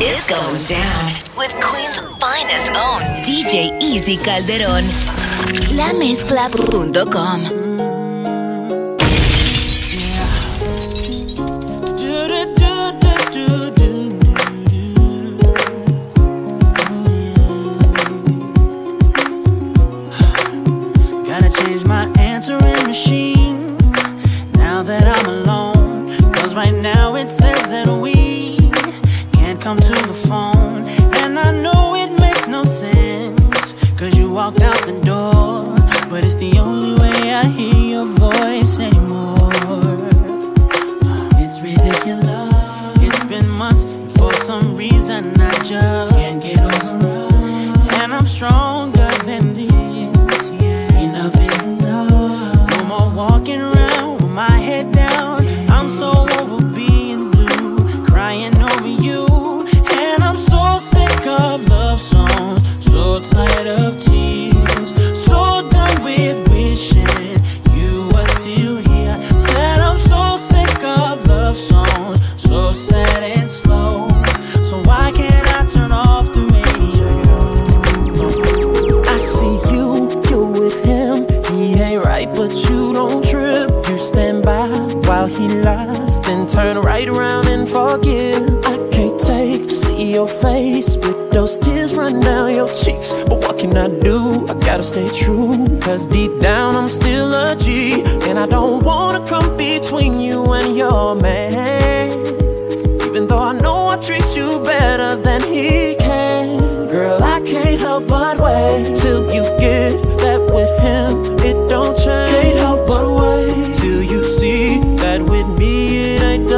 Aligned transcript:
It's 0.00 0.28
going 0.28 0.64
down 0.66 1.12
with 1.36 1.54
Queen's 1.60 2.00
finest 2.18 2.70
own 2.74 3.00
DJ 3.22 3.70
Easy 3.80 4.16
Calderón. 4.16 4.84
walked 34.34 34.62
out 34.62 34.84
the 34.84 35.00
door, 35.04 35.64
but 36.10 36.24
it's 36.24 36.34
the 36.34 36.58
only 36.58 37.00
way 37.00 37.32
I 37.32 37.44
hear 37.44 37.90
your 37.94 38.06
voice 38.06 38.80
anymore. 38.80 39.52
It's 41.38 41.60
ridiculous. 41.60 42.52
It's 42.98 43.24
been 43.26 43.48
months, 43.50 43.84
and 43.84 44.10
for 44.10 44.32
some 44.42 44.76
reason 44.76 45.40
I 45.40 45.56
just 45.62 46.14
can't 46.16 46.42
get 46.42 46.58
over. 46.58 47.28
And 48.02 48.12
I'm 48.12 48.26
stronger 48.26 49.08
than 49.24 49.52
this. 49.52 50.50
Yeah. 50.50 50.98
Enough 50.98 51.36
is 51.36 51.62
enough. 51.62 52.70
No 52.70 52.84
more 52.86 53.10
walking 53.14 53.60
around 53.60 54.20
with 54.20 54.32
my 54.32 54.50
head 54.50 54.90
down. 54.90 55.46
I'm 55.70 55.88
so 55.88 56.10
over 56.40 56.60
being 56.74 57.30
blue, 57.30 57.86
crying 58.04 58.56
over 58.56 58.88
you. 58.88 59.64
And 59.92 60.24
I'm 60.24 60.36
so 60.36 60.80
sick 60.82 61.24
of 61.28 61.68
love 61.68 62.00
songs, 62.00 62.84
so 62.84 63.20
tired 63.20 63.68
of. 63.68 64.03
turn 86.46 86.78
right 86.78 87.08
around 87.08 87.48
and 87.48 87.68
forgive. 87.68 88.42
I 88.64 88.76
can't 88.90 89.18
take 89.18 89.68
to 89.68 89.74
see 89.74 90.12
your 90.12 90.28
face, 90.28 90.96
with 90.96 91.30
those 91.32 91.56
tears 91.56 91.94
run 91.94 92.20
down 92.20 92.54
your 92.54 92.68
cheeks. 92.68 93.14
But 93.28 93.38
what 93.38 93.58
can 93.58 93.76
I 93.76 93.88
do? 93.88 94.46
I 94.48 94.54
gotta 94.54 94.82
stay 94.82 95.08
true, 95.10 95.78
cause 95.80 96.06
deep 96.06 96.40
down 96.40 96.76
I'm 96.76 96.88
still 96.88 97.32
a 97.32 97.56
G, 97.56 98.02
and 98.28 98.38
I 98.38 98.46
don't 98.46 98.84
wanna 98.84 99.26
come 99.26 99.56
between 99.56 100.20
you 100.20 100.52
and 100.52 100.76
your 100.76 101.14
man. 101.14 102.12
Even 103.02 103.26
though 103.26 103.38
I 103.38 103.52
know 103.52 103.88
I 103.88 103.96
treat 103.96 104.36
you 104.36 104.60
better 104.64 105.16
than 105.16 105.42
he 105.42 105.94
can, 105.96 106.88
girl, 106.88 107.22
I 107.22 107.40
can't 107.40 107.78
help 107.80 108.06
but 108.08 108.38
wait 108.38 108.96
till 108.96 109.32
you 109.32 109.42
get 109.58 109.92
that 110.18 110.40
with 110.52 110.72
him. 110.80 111.43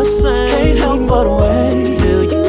same. 0.07 0.49
Can't 0.49 0.79
help 0.79 1.09
but 1.09 1.27
wait 1.41 1.99
till 1.99 2.25
you. 2.25 2.46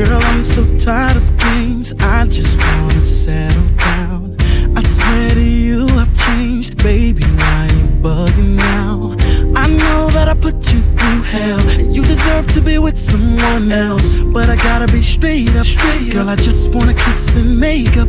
Girl, 0.00 0.22
I'm 0.22 0.44
so 0.44 0.64
tired 0.78 1.18
of 1.18 1.28
things. 1.38 1.92
I 2.00 2.24
just 2.24 2.56
wanna 2.56 3.02
settle 3.02 3.68
down. 3.76 4.34
I 4.74 4.82
swear 4.84 5.34
to 5.34 5.42
you, 5.42 5.88
I've 5.88 6.16
changed. 6.16 6.82
Baby, 6.82 7.24
why 7.24 7.68
you 7.70 7.84
bugging 8.00 8.56
now? 8.56 9.14
I 9.54 9.66
know 9.68 10.08
that 10.12 10.26
I 10.26 10.32
put 10.32 10.72
you 10.72 10.80
through 10.96 11.22
hell. 11.34 11.60
You 11.94 12.02
deserve 12.02 12.50
to 12.52 12.62
be 12.62 12.78
with 12.78 12.96
someone 12.96 13.70
else. 13.70 14.16
But 14.20 14.48
I 14.48 14.56
gotta 14.56 14.90
be 14.90 15.02
straight 15.02 15.54
up. 15.54 15.66
Straight 15.66 16.14
Girl, 16.14 16.30
I 16.30 16.36
just 16.36 16.74
wanna 16.74 16.94
kiss 16.94 17.36
and 17.36 17.60
make 17.60 17.98
up. 17.98 18.08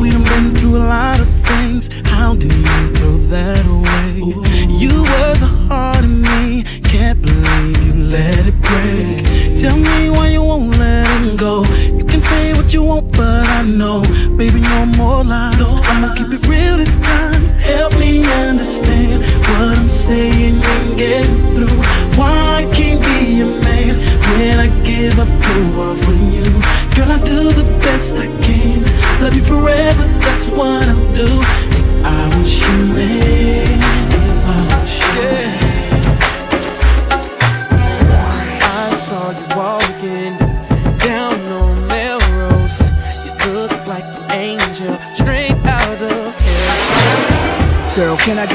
We 0.00 0.10
done 0.10 0.24
been 0.24 0.56
through 0.56 0.76
a 0.78 0.86
lot 0.88 1.20
of 1.20 1.28
things. 1.48 1.90
How 2.06 2.34
do 2.34 2.46
you 2.46 2.96
throw 2.96 3.18
that 3.34 3.66
away? 3.66 4.22
You 4.82 5.02
were 5.02 5.34
the 5.44 5.52
heart 5.68 6.04
of 6.04 6.10
me. 6.10 6.62
Can't 6.84 7.20
believe 7.20 7.76
you 7.86 7.92
let 7.92 8.46
it 8.46 8.58
break. 8.62 9.54
Tell 9.54 9.76
me 9.76 10.07
what 12.68 12.74
you 12.74 12.82
want, 12.82 13.10
but 13.12 13.46
I 13.46 13.62
know, 13.62 14.02
baby, 14.36 14.60
no 14.60 14.84
more 14.84 15.24
lies. 15.24 15.72
I'ma 15.72 16.14
keep 16.14 16.26
it 16.30 16.46
real 16.46 16.76
this 16.76 16.98
time. 16.98 17.46
Help 17.72 17.94
me 17.94 18.26
understand 18.30 19.22
what 19.22 19.78
I'm 19.78 19.88
saying 19.88 20.60
and 20.62 20.98
get 20.98 21.24
through. 21.54 21.78
Why 22.18 22.28
I 22.60 22.74
can't 22.74 23.00
be 23.00 23.40
a 23.40 23.46
man 23.64 23.96
when 24.28 24.58
I 24.60 24.68
give 24.84 25.18
up 25.18 25.28
the 25.28 25.76
world 25.78 25.98
for 26.00 26.12
you? 26.12 26.44
Girl, 26.94 27.10
I 27.10 27.18
do 27.24 27.54
the 27.54 27.64
best 27.80 28.16
I 28.16 28.26
can. 28.42 28.82
Love 29.22 29.34
you 29.34 29.44
forever, 29.44 30.04
that's 30.20 30.48
what 30.50 30.86
I'll 30.88 31.14
do. 31.14 31.30
If 31.80 32.04
I 32.04 32.36
was 32.36 32.60
you, 32.60 32.68
man, 32.92 33.80
if 34.12 34.46
I 34.46 34.80
was 34.80 34.98
you. 34.98 35.22
Yeah. 35.22 35.67
La 48.26 48.46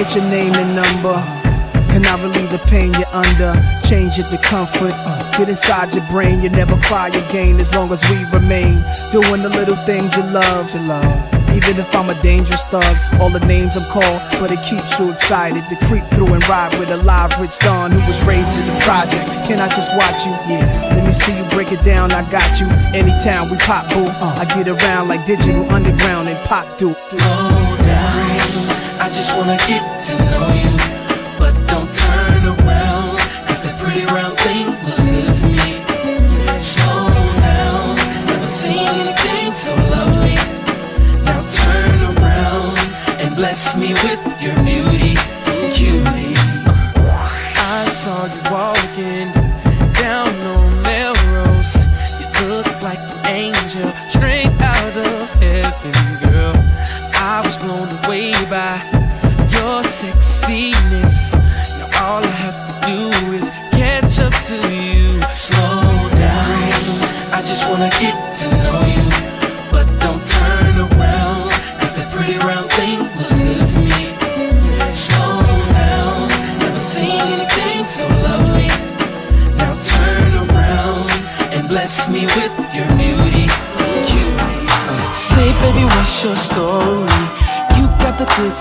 get 5.38 5.50
inside 5.50 5.94
your 5.94 6.06
brain. 6.08 6.42
You 6.42 6.50
never 6.50 6.78
cry 6.78 7.10
again 7.10 7.60
as 7.60 7.74
long 7.74 7.92
as 7.92 8.02
we 8.10 8.24
remain 8.32 8.84
doing 9.12 9.42
the 9.44 9.50
little 9.50 9.76
things 9.86 10.16
you 10.16 10.24
love. 10.24 10.74
You 10.74 10.82
love. 10.82 11.34
Even 11.54 11.78
if 11.78 11.96
I'm 11.96 12.10
a 12.10 12.20
dangerous 12.22 12.64
thug, 12.66 12.98
all 13.22 13.30
the 13.30 13.46
names 13.46 13.78
I'm 13.78 13.86
called, 13.92 14.22
but 14.40 14.52
it 14.52 14.64
keeps 14.64 14.98
you 14.98 15.12
excited 15.12 15.64
to 15.70 15.76
creep 15.86 16.04
through 16.16 16.34
and 16.34 16.48
ride 16.50 16.78
with 16.80 16.90
a 16.90 16.98
live 16.98 17.40
rich 17.40 17.60
Don 17.60 17.92
who 17.92 18.00
was 18.08 18.20
raised 18.24 18.50
in 18.58 18.66
the 18.74 18.80
projects. 18.82 19.46
Can 19.46 19.60
I 19.60 19.70
just 19.70 19.96
watch 19.96 20.26
you? 20.26 20.32
Yeah. 20.50 20.96
Let 20.96 21.06
me 21.06 21.12
see 21.12 21.38
you 21.38 21.46
break 21.50 21.72
it 21.72 21.84
down. 21.84 22.12
I 22.12 22.28
got 22.32 22.60
you. 22.60 22.68
Anytime 22.98 23.52
we 23.52 23.58
pop, 23.58 23.88
boo. 23.90 24.06
Uh, 24.06 24.36
I 24.40 24.46
get 24.46 24.68
around 24.68 25.10
like 25.10 25.26
digital 25.26 25.70
underground 25.70 26.28
and 26.28 26.40
pop 26.48 26.78
do. 26.78 26.96
Just 29.14 29.38
wanna 29.38 29.58
get 29.68 29.84
to 30.08 30.16
know 30.32 30.48
you, 30.54 30.63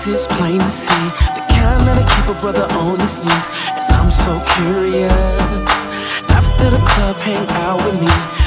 the 0.05 0.13
it's 0.13 0.27
plain 0.27 0.59
to 0.59 0.71
see. 0.71 1.05
The 1.35 1.43
kind 1.53 1.87
that'll 1.87 2.03
keep 2.03 2.35
a 2.35 2.39
brother 2.41 2.67
on 2.75 2.99
his 2.99 3.19
knees. 3.19 3.47
And 3.71 3.93
I'm 3.95 4.11
so 4.11 4.33
curious. 4.55 5.71
After 6.27 6.69
the 6.69 6.77
club, 6.77 7.15
hang 7.17 7.47
out 7.63 7.79
with 7.85 8.01
me. 8.01 8.42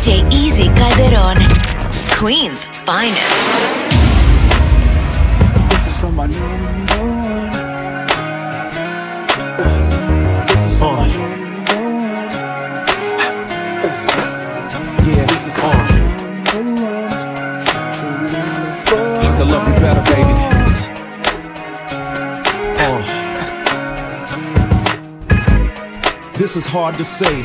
DJ 0.00 0.24
Easy 0.32 0.68
Calderon, 0.76 1.36
Queen's 2.16 2.64
finest. 2.86 3.40
This 5.68 5.86
is 5.88 5.96
for 6.00 6.10
my 6.10 6.26
number 6.26 7.04
one. 7.04 7.52
This 10.48 10.62
is 10.64 10.78
for 10.78 10.92
my 10.96 11.06
number 11.06 11.80
one. 11.84 12.32
Yeah, 15.04 15.26
this 15.26 15.44
is 15.48 15.54
for 15.60 15.74
number 16.48 16.64
one. 16.80 17.12
I 19.20 19.30
can 19.36 19.48
love 19.50 19.64
you 19.68 19.74
better, 19.84 20.04
baby. 20.14 20.36
Uh. 22.80 23.00
This 26.38 26.56
is 26.56 26.64
hard 26.64 26.94
to 26.94 27.04
say 27.04 27.44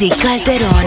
Easy 0.00 0.10
Calderón. 0.10 0.84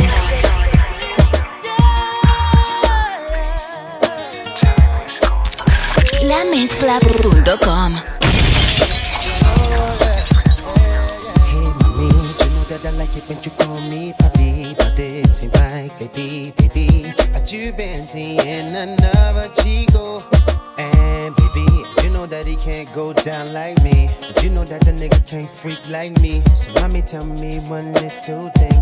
Lamezcla.com 6.23 7.95
Hey, 11.43 11.59
mommy, 11.59 12.07
you 12.07 12.49
know 12.55 12.63
that 12.69 12.85
I 12.85 12.91
like 12.91 13.17
it 13.17 13.27
when 13.27 13.43
you 13.43 13.51
call 13.59 13.81
me 13.81 14.13
papi, 14.13 14.77
but 14.77 14.97
it 14.97 15.27
seems 15.27 15.53
like 15.55 15.97
baby, 15.99 16.53
baby, 16.57 17.13
that 17.33 17.51
you've 17.51 17.75
been 17.75 18.05
seeing 18.05 18.39
another 18.73 19.49
chico. 19.61 20.21
And 20.77 21.35
baby, 21.35 21.83
you 22.03 22.09
know 22.11 22.25
that 22.27 22.45
he 22.47 22.55
can't 22.55 22.91
go 22.95 23.11
down 23.11 23.51
like 23.51 23.83
me, 23.83 24.09
but 24.21 24.41
you 24.41 24.49
know 24.51 24.63
that 24.63 24.81
the 24.85 24.91
nigga 24.93 25.19
can't 25.27 25.49
freak 25.49 25.79
like 25.89 26.17
me. 26.21 26.41
So 26.55 26.71
mommy, 26.79 27.01
tell 27.01 27.25
me 27.25 27.59
one 27.67 27.91
little 27.93 28.49
thing: 28.51 28.81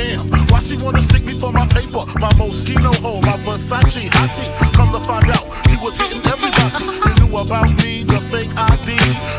damn. 0.00 0.48
Why 0.48 0.60
she 0.60 0.76
wanna 0.82 1.02
stick 1.02 1.24
me 1.24 1.34
for 1.38 1.52
my 1.52 1.66
paper, 1.66 2.02
my 2.18 2.32
Moschino 2.38 2.92
hole, 3.02 3.20
my 3.22 3.36
Versace 3.44 4.08
hottie? 4.16 4.48
Come 4.72 4.92
to 4.92 5.00
find 5.00 5.28
out, 5.28 5.44
he 5.68 5.76
was 5.76 5.96
hitting 5.96 6.24
everybody. 6.24 6.84
He 7.04 7.10
knew 7.20 7.36
about 7.36 7.70
me, 7.82 8.04
the 8.04 8.18
fake 8.30 8.52
ID. 8.56 8.88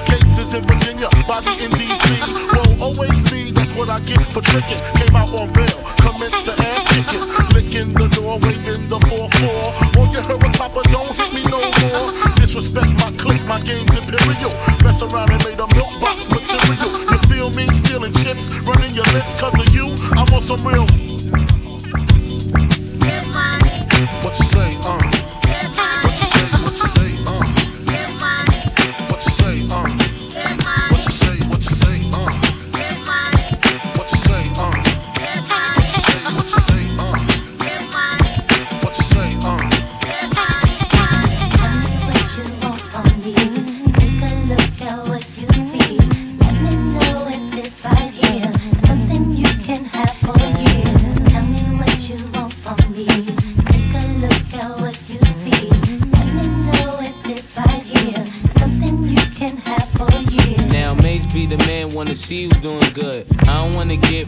Cases 0.10 0.54
in 0.54 0.64
Virginia, 0.64 1.10
body 1.28 1.54
in 1.64 1.72
D.C. 1.72 2.06
Whoa, 2.54 2.86
always 2.86 3.20
be, 3.32 3.52
that's 3.52 3.74
what 3.76 3.90
I 3.90 4.00
get 4.02 4.22
for 4.34 4.42
tricking. 4.42 4.82
Came 5.00 5.16
out 5.16 5.34
on 5.34 5.52
bail, 5.54 5.80
commenced 6.04 6.46
to 6.46 6.54
ass 6.70 6.84
kicking. 6.92 7.26
Licking 7.56 7.94
the 7.94 8.08
door, 8.16 8.38
waving 8.40 8.88
the 8.88 9.00
4-4. 9.10 9.98
All 9.98 10.08
you 10.14 10.22
heard 10.22 10.42
was 10.44 10.58
Papa, 10.58 10.82
don't 10.92 11.16
hit 11.18 11.34
me 11.34 11.44
no 11.50 11.60
more. 11.60 12.08
Disrespect 12.36 12.94
my 13.02 13.11
my 13.52 13.60
game's 13.64 13.94
imperial. 13.94 14.52
Mess 14.82 15.02
around 15.02 15.30
and 15.30 15.44
made 15.44 15.60
a 15.60 15.68
milk 15.76 15.92
box 16.00 16.30
material. 16.30 16.90
You 17.12 17.18
feel 17.28 17.50
me? 17.50 17.68
Stealing 17.74 18.14
chips, 18.14 18.50
running 18.62 18.96
your 18.96 19.04
lips, 19.12 19.38
cause 19.42 19.60
of 19.60 19.76
you. 19.76 19.88
I'm 20.14 20.34
on 20.34 20.42
some 20.42 20.66
real. 20.66 21.11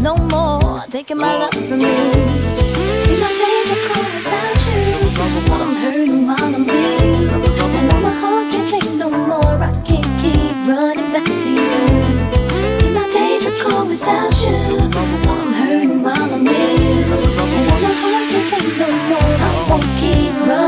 no 0.00 0.16
more 0.16 0.82
taking 0.90 1.16
my 1.16 1.38
love 1.38 1.54
from 1.54 1.78
me. 1.78 1.84
See, 3.02 3.18
my 3.20 3.32
days 3.42 3.70
are 3.74 3.82
cold 3.88 4.08
without 4.14 4.58
you, 4.66 5.10
but 5.48 5.60
I'm 5.60 5.74
hurting 5.76 6.26
while 6.26 6.54
I'm 6.54 6.64
you. 6.64 7.28
And 7.76 7.88
now 7.88 8.00
my 8.00 8.14
heart 8.14 8.52
can't 8.52 8.68
take 8.70 8.90
no 8.94 9.10
more. 9.10 9.44
I 9.44 9.72
can't 9.84 10.06
keep 10.22 10.54
running 10.68 11.12
back 11.12 11.26
to 11.26 11.50
you. 11.50 12.74
See, 12.74 12.90
my 12.90 13.08
days 13.08 13.46
are 13.46 13.56
cold 13.62 13.88
without 13.88 14.34
you, 14.44 14.88
but 14.88 15.06
I'm 15.28 15.52
hurting 15.54 16.02
while 16.02 16.34
I'm 16.34 16.46
you. 16.46 16.54
And 17.54 17.66
now 17.68 17.78
my 17.80 17.92
heart 18.02 18.30
can't 18.30 18.48
take 18.48 18.78
no 18.78 18.88
more. 19.10 19.34
I 19.46 19.66
won't 19.68 19.84
keep 19.98 20.32
running 20.46 20.67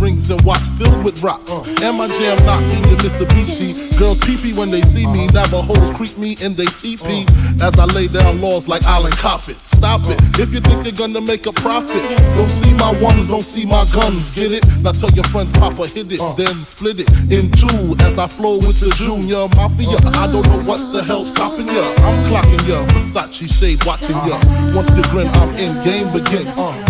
Rings 0.00 0.30
and 0.30 0.40
watch 0.42 0.62
filled 0.78 1.04
with 1.04 1.22
rocks. 1.22 1.50
And 1.82 1.98
my 1.98 2.08
jam 2.08 2.42
knocking 2.46 2.82
your 2.88 2.96
Mitsubishi. 2.98 3.98
Girls 3.98 4.18
pee 4.20 4.54
when 4.54 4.70
they 4.70 4.80
see 4.82 5.06
me. 5.06 5.26
Navajos 5.26 5.90
creep 5.92 6.16
me 6.16 6.36
and 6.42 6.56
they 6.56 6.64
teepee. 6.64 7.26
As 7.60 7.78
I 7.78 7.84
lay 7.84 8.08
down 8.08 8.40
laws 8.40 8.66
like 8.66 8.82
Island 8.84 9.14
Coppet. 9.14 9.56
Stop 9.66 10.00
it. 10.06 10.18
If 10.40 10.54
you 10.54 10.60
think 10.60 10.86
you're 10.86 10.96
gonna 10.96 11.20
make 11.20 11.46
a 11.46 11.52
profit, 11.52 12.02
don't 12.34 12.48
see 12.48 12.72
my 12.74 12.98
ones, 13.00 13.28
don't 13.28 13.42
see 13.42 13.66
my 13.66 13.84
guns. 13.92 14.34
Get 14.34 14.52
it? 14.52 14.64
Now 14.78 14.92
tell 14.92 15.10
your 15.10 15.24
friends, 15.24 15.52
Papa 15.52 15.86
hit 15.86 16.10
it, 16.10 16.20
then 16.36 16.64
split 16.64 17.00
it 17.00 17.10
in 17.30 17.50
two. 17.50 17.94
As 18.00 18.18
I 18.18 18.26
flow 18.26 18.56
with 18.56 18.80
the 18.80 18.88
Junior 18.96 19.48
Mafia. 19.48 19.98
I 20.16 20.26
don't 20.32 20.46
know 20.46 20.62
what 20.62 20.92
the 20.92 21.02
hell's 21.04 21.28
stopping 21.28 21.66
ya. 21.66 21.92
I'm 21.98 22.24
clocking 22.30 22.66
ya. 22.66 22.86
Versace 22.86 23.48
shade 23.52 23.84
watching 23.84 24.16
ya. 24.28 24.40
Once 24.72 24.90
the 24.96 25.06
grin, 25.10 25.28
I'm 25.28 25.54
in. 25.56 25.84
Game 25.84 26.10
begins. 26.12 26.46
First 26.46 26.89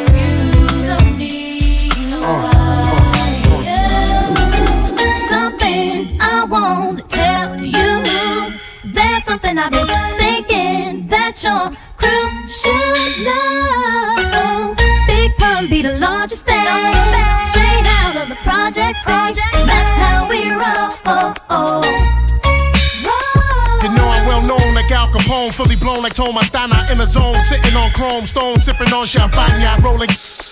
Your 11.31 11.71
crew 11.95 12.45
should 12.45 13.23
know. 13.23 14.75
Big 15.07 15.31
Pun 15.37 15.69
be 15.69 15.81
the 15.81 15.97
largest 15.97 16.45
band, 16.45 16.93
straight 17.49 17.85
out 17.87 18.17
of 18.17 18.27
the 18.27 18.35
projects. 18.43 19.01
That's 19.05 19.93
how 19.97 20.27
we 20.29 20.51
roll. 20.51 20.91
Oh, 21.05 21.33
oh. 21.49 21.81
You 23.81 23.89
know 23.95 24.07
I'm 24.07 24.27
well 24.27 24.43
known 24.45 24.75
like 24.75 24.91
Al 24.91 25.07
Capone, 25.07 25.53
fully 25.53 25.77
blown 25.77 26.03
like 26.03 26.13
Tony 26.13 26.33
Montana 26.33 26.85
in 26.91 26.97
the 26.97 27.05
zone, 27.05 27.33
sitting 27.45 27.77
on 27.77 27.91
chrome 27.93 28.25
stone, 28.25 28.59
sipping 28.61 28.91
on 28.93 29.05
champagne, 29.05 29.63
rolling 29.81 30.09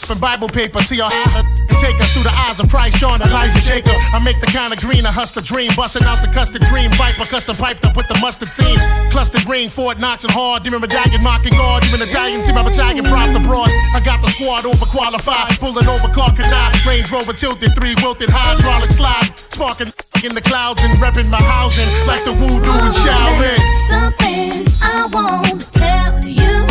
and 0.09 0.19
Bible 0.19 0.47
paper. 0.47 0.81
See 0.81 0.97
high 0.97 1.13
and 1.37 1.45
take 1.79 1.97
us 2.01 2.11
through 2.11 2.23
the 2.23 2.35
eyes 2.47 2.59
of 2.59 2.69
Christ, 2.69 2.97
Sean, 2.97 3.21
Elijah, 3.21 3.61
Jacob. 3.61 3.95
I 4.13 4.19
make 4.23 4.39
the 4.41 4.47
kind 4.47 4.73
of 4.73 4.79
green, 4.79 5.05
a 5.05 5.11
hustler 5.11 5.41
dream, 5.41 5.71
busting 5.75 6.03
out 6.03 6.21
the 6.21 6.27
custard 6.27 6.63
cream, 6.67 6.91
viper, 6.93 7.25
custom 7.25 7.55
piped 7.55 7.85
up 7.85 7.95
with 7.95 8.07
the 8.07 8.17
mustard 8.19 8.49
team. 8.51 8.77
Clustered 9.11 9.45
green, 9.45 9.69
Fort 9.69 9.99
Knox 9.99 10.23
and 10.23 10.33
hard, 10.33 10.63
demon 10.63 10.81
medallion, 10.81 11.21
mocking 11.21 11.53
God, 11.53 11.85
even 11.85 12.01
Italian, 12.01 12.43
see 12.43 12.53
my 12.53 12.63
battalion, 12.63 13.05
prop 13.05 13.29
abroad. 13.35 13.69
I 13.93 14.01
got 14.03 14.21
the 14.21 14.29
squad 14.29 14.63
overqualified, 14.63 15.59
pulling 15.59 15.87
over 15.87 16.09
car 16.13 16.33
canal, 16.33 16.71
Range 16.85 17.09
Rover 17.11 17.33
tilted, 17.33 17.75
three 17.75 17.95
wilted 18.01 18.29
hydraulic 18.29 18.89
slide, 18.89 19.29
sparking 19.51 19.93
in 20.23 20.35
the 20.35 20.41
clouds 20.41 20.83
and 20.83 20.93
repping 20.99 21.29
my 21.29 21.41
housing 21.41 21.87
like 22.07 22.23
the 22.25 22.33
voodoo 22.33 22.71
and 22.71 22.93
Shaolin. 22.93 23.59
Something 23.87 24.67
I 24.83 25.07
won't 25.11 25.71
tell 25.71 26.19
you. 26.25 26.65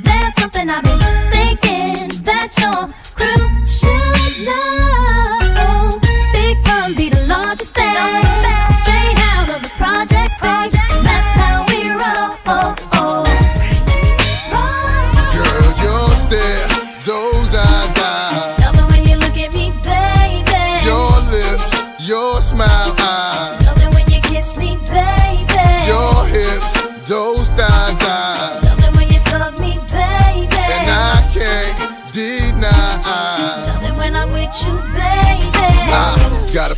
There's 0.00 0.34
something 0.34 0.70
I've 0.70 0.82
been 0.84 1.00
thinking 1.30 2.01
your 2.58 2.88
crew 3.14 3.66
should 3.66 4.44
know. 4.44 5.01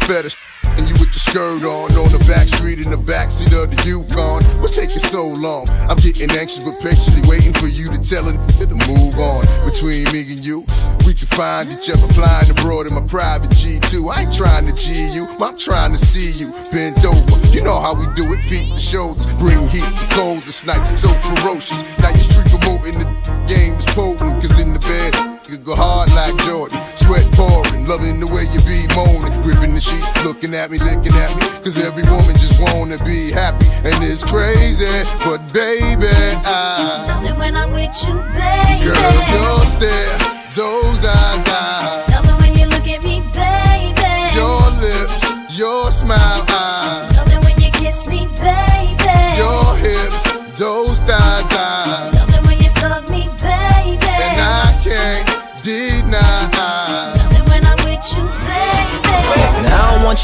Fetish. 0.04 0.36
And 0.76 0.88
you 0.88 0.94
with 0.98 1.12
the 1.12 1.22
skirt 1.22 1.62
on, 1.62 1.92
on 1.94 2.10
the 2.10 2.18
back 2.26 2.48
street 2.48 2.82
in 2.82 2.90
the 2.90 2.98
backseat 2.98 3.54
of 3.54 3.70
the 3.70 3.78
Yukon. 3.86 4.42
What's 4.60 4.76
taking 4.76 4.98
so 4.98 5.28
long? 5.38 5.68
I'm 5.88 5.96
getting 5.96 6.30
anxious, 6.34 6.64
but 6.64 6.80
patiently 6.80 7.22
waiting 7.28 7.54
for 7.54 7.68
you 7.68 7.88
to 7.94 8.00
tell 8.02 8.26
a 8.26 8.34
to 8.58 8.76
move 8.90 9.16
on. 9.16 9.42
Between 9.64 10.04
me 10.10 10.26
and 10.34 10.42
you, 10.42 10.66
we 11.06 11.14
can 11.14 11.28
find 11.30 11.70
each 11.70 11.88
other 11.88 12.08
flying 12.12 12.50
abroad 12.50 12.90
in 12.90 12.94
my 12.94 13.06
private 13.06 13.50
G2. 13.54 14.10
I 14.10 14.26
ain't 14.26 14.34
trying 14.34 14.66
to 14.66 14.74
G 14.74 15.08
you, 15.14 15.30
I'm 15.40 15.56
trying 15.56 15.92
to 15.92 16.00
see 16.00 16.42
you 16.42 16.50
bent 16.72 17.04
over. 17.04 17.38
You 17.54 17.62
know 17.62 17.78
how 17.78 17.94
we 17.94 18.10
do 18.18 18.26
it, 18.34 18.42
feet 18.42 18.74
to 18.74 18.80
shoulders, 18.80 19.30
bring 19.38 19.60
heat 19.68 19.86
to 19.86 20.06
cold 20.10 20.42
this 20.42 20.66
night, 20.66 20.82
so 20.98 21.08
ferocious. 21.22 21.86
Now 22.02 22.10
your 22.10 22.26
street 22.26 22.50
promoting 22.50 22.98
the 22.98 23.08
game 23.46 23.78
is 23.78 23.86
potent, 23.94 24.34
cause 24.42 24.58
in 24.58 24.74
the 24.74 24.82
bed, 24.82 25.33
you 25.48 25.58
go 25.58 25.74
hard 25.76 26.08
like 26.16 26.32
Jordan, 26.46 26.78
sweat 26.96 27.24
pouring, 27.36 27.86
loving 27.86 28.18
the 28.20 28.28
way 28.32 28.48
you 28.48 28.60
be 28.64 28.88
moaning, 28.96 29.28
gripping 29.44 29.74
the 29.74 29.80
sheet, 29.80 30.00
looking 30.24 30.54
at 30.54 30.70
me, 30.70 30.78
licking 30.78 31.12
at 31.20 31.30
me, 31.36 31.44
cause 31.62 31.76
every 31.76 32.02
woman 32.08 32.32
just 32.40 32.56
wanna 32.60 32.96
be 33.04 33.30
happy, 33.30 33.68
and 33.84 33.96
it's 34.00 34.24
crazy, 34.24 34.88
but 35.24 35.44
baby, 35.52 36.08
I, 36.48 37.04
Love 37.08 37.24
it 37.28 37.36
when 37.38 37.56
I'm 37.56 37.72
with 37.76 37.92
you, 38.08 38.14
baby. 38.32 38.88
girl, 38.88 39.16
your 39.36 39.66
stare, 39.68 40.16
those 40.56 41.04
eyes, 41.04 41.44
I, 41.48 42.04
Love 42.08 42.24
it 42.24 42.36
when 42.40 42.52
you 42.58 42.66
look 42.72 42.88
at 42.88 43.04
me, 43.04 43.20
baby. 43.36 44.16
your 44.32 44.64
lips, 44.80 45.28
your 45.58 45.92
smile, 45.92 46.40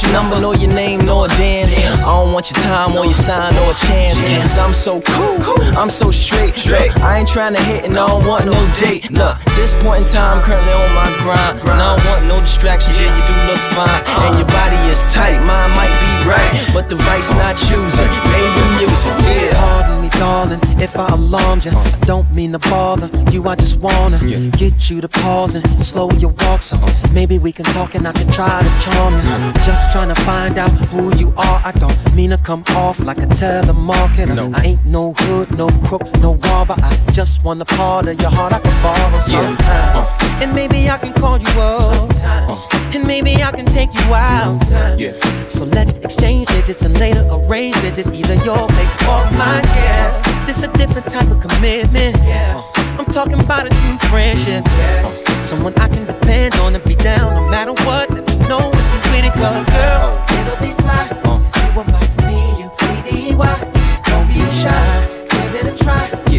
your 0.03 0.13
number, 0.13 0.41
nor 0.41 0.55
your 0.57 0.73
name, 0.73 1.05
nor 1.05 1.27
a 1.27 1.29
dance. 1.29 1.77
I 1.79 2.07
don't 2.07 2.33
want 2.33 2.51
your 2.51 2.63
time 2.63 2.97
or 2.97 3.05
your 3.05 3.15
sign 3.15 3.55
or 3.59 3.73
a 3.73 3.75
chance. 3.75 4.21
Cause 4.21 4.59
I'm 4.59 4.75
so 4.75 5.01
cool, 5.01 5.39
I'm 5.77 5.91
so 5.91 6.11
straight. 6.11 6.55
Look, 6.67 6.97
I 7.01 7.19
ain't 7.19 7.29
trying 7.29 7.55
to 7.55 7.63
hit 7.63 7.85
and 7.85 7.99
I 7.99 8.07
don't 8.07 8.27
want 8.27 8.47
no 8.47 8.55
date. 8.79 9.11
Look, 9.11 9.37
this 9.57 9.75
point 9.83 10.03
in 10.03 10.09
time, 10.09 10.43
currently 10.43 10.73
on 10.73 10.95
my 10.95 11.09
grind. 11.23 11.61
And 11.61 11.81
I 11.81 11.97
don't 11.97 12.07
want 12.07 12.27
no 12.29 12.41
distractions, 12.41 12.99
yeah, 13.01 13.15
you 13.15 13.23
do 13.27 13.35
look 13.51 13.63
fine. 13.77 13.89
Uh-huh. 13.89 14.27
And 14.29 14.39
your 14.39 14.49
body 14.49 14.77
is 14.91 15.03
tight, 15.13 15.39
mine 15.45 15.71
might 15.77 15.93
be 16.01 16.13
right. 16.29 16.71
But 16.73 16.89
the 16.89 16.97
vice 16.97 17.31
not 17.33 17.57
choosing, 17.57 18.11
maybe 18.33 18.63
music, 18.79 19.15
yeah. 19.27 19.55
Pardon 19.55 20.03
me, 20.03 20.09
darling, 20.19 20.61
if 20.81 20.97
I 20.97 21.09
alarmed 21.09 21.65
you. 21.65 21.73
I 21.73 21.91
don't 22.07 22.31
mean 22.33 22.53
to 22.53 22.59
bother 22.59 23.11
you, 23.31 23.47
I 23.47 23.55
just 23.57 23.81
wanna 23.81 24.19
get 24.57 24.91
you 24.91 25.01
to 25.01 25.09
pause 25.09 25.55
and 25.55 25.65
slow 25.79 26.11
your 26.13 26.31
walk 26.43 26.63
so 26.63 26.77
maybe 27.13 27.39
we 27.39 27.53
can 27.53 27.65
talk 27.67 27.95
and 27.95 28.07
I 28.07 28.13
can 28.13 28.31
try 28.33 28.63
to 28.63 28.85
charm 28.85 29.15
you. 29.15 29.53
Just 29.63 29.90
trying 29.91 30.15
to 30.15 30.21
find 30.23 30.57
out 30.59 30.71
who 30.91 31.15
you 31.17 31.29
are. 31.37 31.61
I 31.65 31.73
don't 31.73 32.15
mean 32.15 32.31
to 32.31 32.39
come 32.39 32.63
off 32.77 33.01
like 33.01 33.19
a 33.19 33.27
telemarketer. 33.27 34.55
I 34.55 34.65
ain't 34.65 34.87
no 34.87 35.15
hood, 35.17 35.51
no 35.59 35.69
crook, 35.87 36.03
no 36.21 36.35
robber. 36.35 36.75
I 36.79 36.97
just 37.13 37.45
want 37.45 37.61
a 37.61 37.65
part 37.65 38.07
of 38.07 38.21
your 38.21 38.31
heart 38.31 38.53
I 38.53 38.61
can 38.61 38.83
borrow 38.83 39.21
sometime. 39.21 40.07
And 40.43 40.55
maybe 40.55 40.89
I 40.89 40.97
can 40.99 41.13
call 41.13 41.39
you 41.39 41.61
up. 41.61 42.95
And 42.95 43.07
maybe 43.07 43.35
I 43.43 43.51
can 43.51 43.67
take 43.67 43.93
you 43.95 44.15
out. 44.15 44.63
Yeah. 44.99 45.13
So 45.49 45.65
let's 45.65 45.93
exchange 45.95 46.47
digits 46.49 46.83
and 46.83 46.99
later 46.99 47.27
arrange 47.31 47.77
visits, 47.77 48.11
either 48.11 48.35
your 48.45 48.69
place 48.69 48.93
or 49.03 49.25
mine. 49.39 49.65
Yeah, 49.75 50.47
this 50.47 50.63
a 50.63 50.69
different 50.79 51.09
type 51.09 51.29
of 51.31 51.41
commitment. 51.41 52.17
Uh, 52.21 52.80
I'm 52.99 53.07
talking 53.07 53.41
about 53.41 53.67
a 53.67 53.71
true 53.71 53.99
friendship. 54.09 54.65
Uh, 54.67 55.43
someone 55.43 55.75
I 55.79 55.89
can 55.89 56.07
depend 56.07 56.55
on 56.57 56.75
and 56.75 56.85
be 56.85 56.95
down 56.95 57.35
no 57.35 57.49
matter 57.49 57.73
what. 57.85 58.11
Let 58.11 58.27
me 58.29 58.49
know 58.49 58.71
if 58.73 58.87
you 58.95 59.01
with 59.13 59.25
it, 59.27 59.33
cause 59.33 59.65
girl, 59.71 60.25
it'll 60.37 60.61
be 60.61 60.73
fly. 60.83 61.09
If 61.11 61.57
you 61.63 61.69
were 61.77 61.85
my 61.85 62.05
me, 62.27 62.63
you 62.63 62.71
be 63.05 63.35
why. 63.35 63.57
Don't 64.05 64.27
be 64.29 64.41
shy, 64.51 65.27
give 65.31 65.55
it 65.55 65.81
a 65.81 65.85
try. 65.85 66.30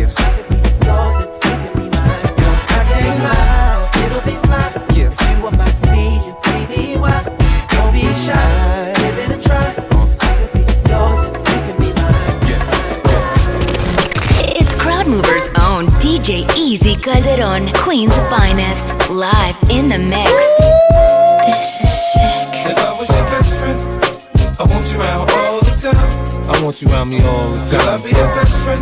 Calderon, 17.51 17.73
Queen's 17.73 18.17
finest, 18.29 18.87
live 19.09 19.57
in 19.69 19.89
the 19.89 19.97
mix. 19.97 20.31
This 21.45 21.83
is 21.83 21.91
sick. 22.13 22.71
If 22.71 22.77
I 22.79 22.97
was 22.97 23.09
your 23.09 23.25
best 23.27 23.53
friend, 23.59 24.55
I 24.57 24.63
want 24.71 24.93
you 24.93 24.99
around 25.01 25.29
all 25.31 25.59
the 25.59 25.75
time. 25.75 26.49
I 26.49 26.63
want 26.63 26.81
you 26.81 26.87
around 26.87 27.09
me 27.09 27.17
all 27.17 27.49
the 27.49 27.71
Girl, 27.71 27.81
I'll 27.81 27.97
time. 27.97 28.09
be 28.09 28.15
your 28.15 28.35
best 28.35 28.57
friend. 28.63 28.81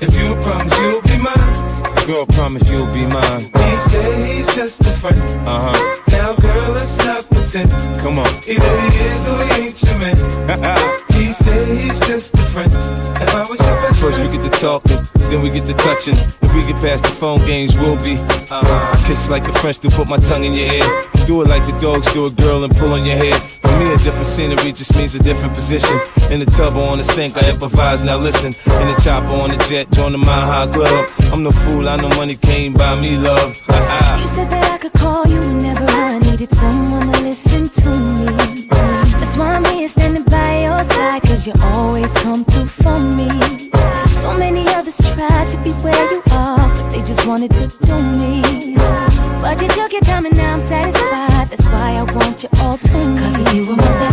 If 0.00 0.08
you 0.16 0.34
promise 0.40 0.72
you'll 0.80 1.02
be 1.02 1.18
mine. 1.20 2.06
Girl, 2.06 2.24
promise 2.26 2.64
you'll 2.70 2.86
be 2.92 3.04
mine. 3.04 3.42
He 3.42 3.76
said 3.76 4.26
he's 4.26 4.46
just 4.54 4.80
a 4.80 4.84
friend. 4.84 5.18
Uh 5.46 5.72
huh. 5.72 6.00
Now, 6.12 6.34
girl, 6.36 6.72
let's 6.72 6.96
not 6.96 7.28
pretend. 7.28 7.70
Come 8.00 8.18
on. 8.18 8.28
Either 8.48 8.72
he 8.80 8.88
is 9.04 9.28
or 9.28 9.36
he 9.52 9.68
ain't 9.68 9.82
your 9.82 9.98
man. 9.98 10.16
he 11.12 11.30
said 11.30 11.68
he's 11.76 12.00
just 12.00 12.32
a 12.34 12.44
friend. 12.56 12.72
If 12.72 13.34
I 13.34 13.44
was 13.48 13.60
your 13.60 13.76
best 13.76 13.81
First 14.02 14.18
we 14.18 14.36
get 14.36 14.42
to 14.42 14.50
talking, 14.58 14.98
then 15.30 15.42
we 15.42 15.48
get 15.48 15.64
to 15.66 15.74
touching. 15.74 16.16
If 16.42 16.52
we 16.56 16.66
get 16.66 16.74
past 16.82 17.04
the 17.04 17.10
phone 17.10 17.38
games, 17.46 17.78
we'll 17.78 17.94
be. 18.02 18.16
Uh, 18.50 18.58
I 18.58 19.00
kiss 19.06 19.30
like 19.30 19.44
the 19.44 19.52
French 19.52 19.78
do, 19.78 19.90
put 19.90 20.08
my 20.08 20.16
tongue 20.16 20.42
in 20.42 20.54
your 20.54 20.66
ear. 20.66 20.82
Do 21.24 21.40
it 21.42 21.46
like 21.46 21.64
the 21.64 21.78
dogs 21.78 22.12
do 22.12 22.26
a 22.26 22.30
girl 22.30 22.64
and 22.64 22.74
pull 22.74 22.94
on 22.94 23.06
your 23.06 23.14
head. 23.14 23.40
For 23.62 23.78
me, 23.78 23.94
a 23.94 23.96
different 23.98 24.26
scenery 24.26 24.72
just 24.72 24.96
means 24.98 25.14
a 25.14 25.22
different 25.22 25.54
position. 25.54 26.00
In 26.32 26.40
the 26.40 26.46
tub 26.46 26.74
or 26.74 26.88
on 26.88 26.98
the 26.98 27.04
sink, 27.04 27.36
I 27.36 27.48
improvise, 27.48 28.02
now 28.02 28.18
listen. 28.18 28.52
In 28.82 28.88
the 28.90 29.00
chopper 29.04 29.28
on 29.28 29.50
the 29.50 29.64
jet, 29.70 29.88
join 29.92 30.10
the 30.10 30.18
Mile 30.18 30.46
High 30.50 30.66
Club. 30.72 31.06
I'm 31.32 31.44
no 31.44 31.52
fool, 31.52 31.88
I 31.88 31.94
know 31.94 32.08
money 32.08 32.34
can't 32.34 32.76
buy 32.76 33.00
me 33.00 33.16
love. 33.16 33.54
you 34.20 34.26
said 34.26 34.50
that 34.50 34.64
I 34.68 34.78
could 34.78 34.94
call 34.94 35.28
you 35.28 35.38
whenever 35.38 35.86
I 35.86 36.18
needed 36.18 36.50
someone 36.50 37.06
to 37.06 37.20
listen 37.20 37.68
to 37.68 37.90
me. 37.90 38.66
That's 38.68 39.36
why 39.36 39.52
I'm 39.52 39.64
here 39.66 39.86
standing 39.86 40.24
by 40.24 40.62
your 40.62 40.82
side, 40.90 41.22
cause 41.22 41.46
you 41.46 41.52
always 41.62 42.10
come 42.14 42.44
through 42.44 42.66
for 42.66 42.98
me. 42.98 43.41
Others 44.82 45.14
tried 45.14 45.46
to 45.46 45.58
be 45.62 45.70
where 45.84 46.10
you 46.10 46.20
are, 46.32 46.58
but 46.58 46.90
they 46.90 47.04
just 47.04 47.24
wanted 47.24 47.52
to 47.52 47.68
do 47.86 47.94
me. 48.18 48.42
But 49.40 49.62
you 49.62 49.68
took 49.68 49.92
your 49.92 50.00
time 50.00 50.26
and 50.26 50.36
now 50.36 50.54
I'm 50.54 50.60
satisfied. 50.60 51.46
That's 51.50 51.64
why 51.66 52.02
I 52.02 52.02
want 52.12 52.42
you 52.42 52.48
all 52.58 52.78
to 52.78 52.98
me. 53.10 53.20
Cause 53.20 53.54
you 53.54 53.68
were 53.68 53.76
my 53.76 53.92
best 54.02 54.11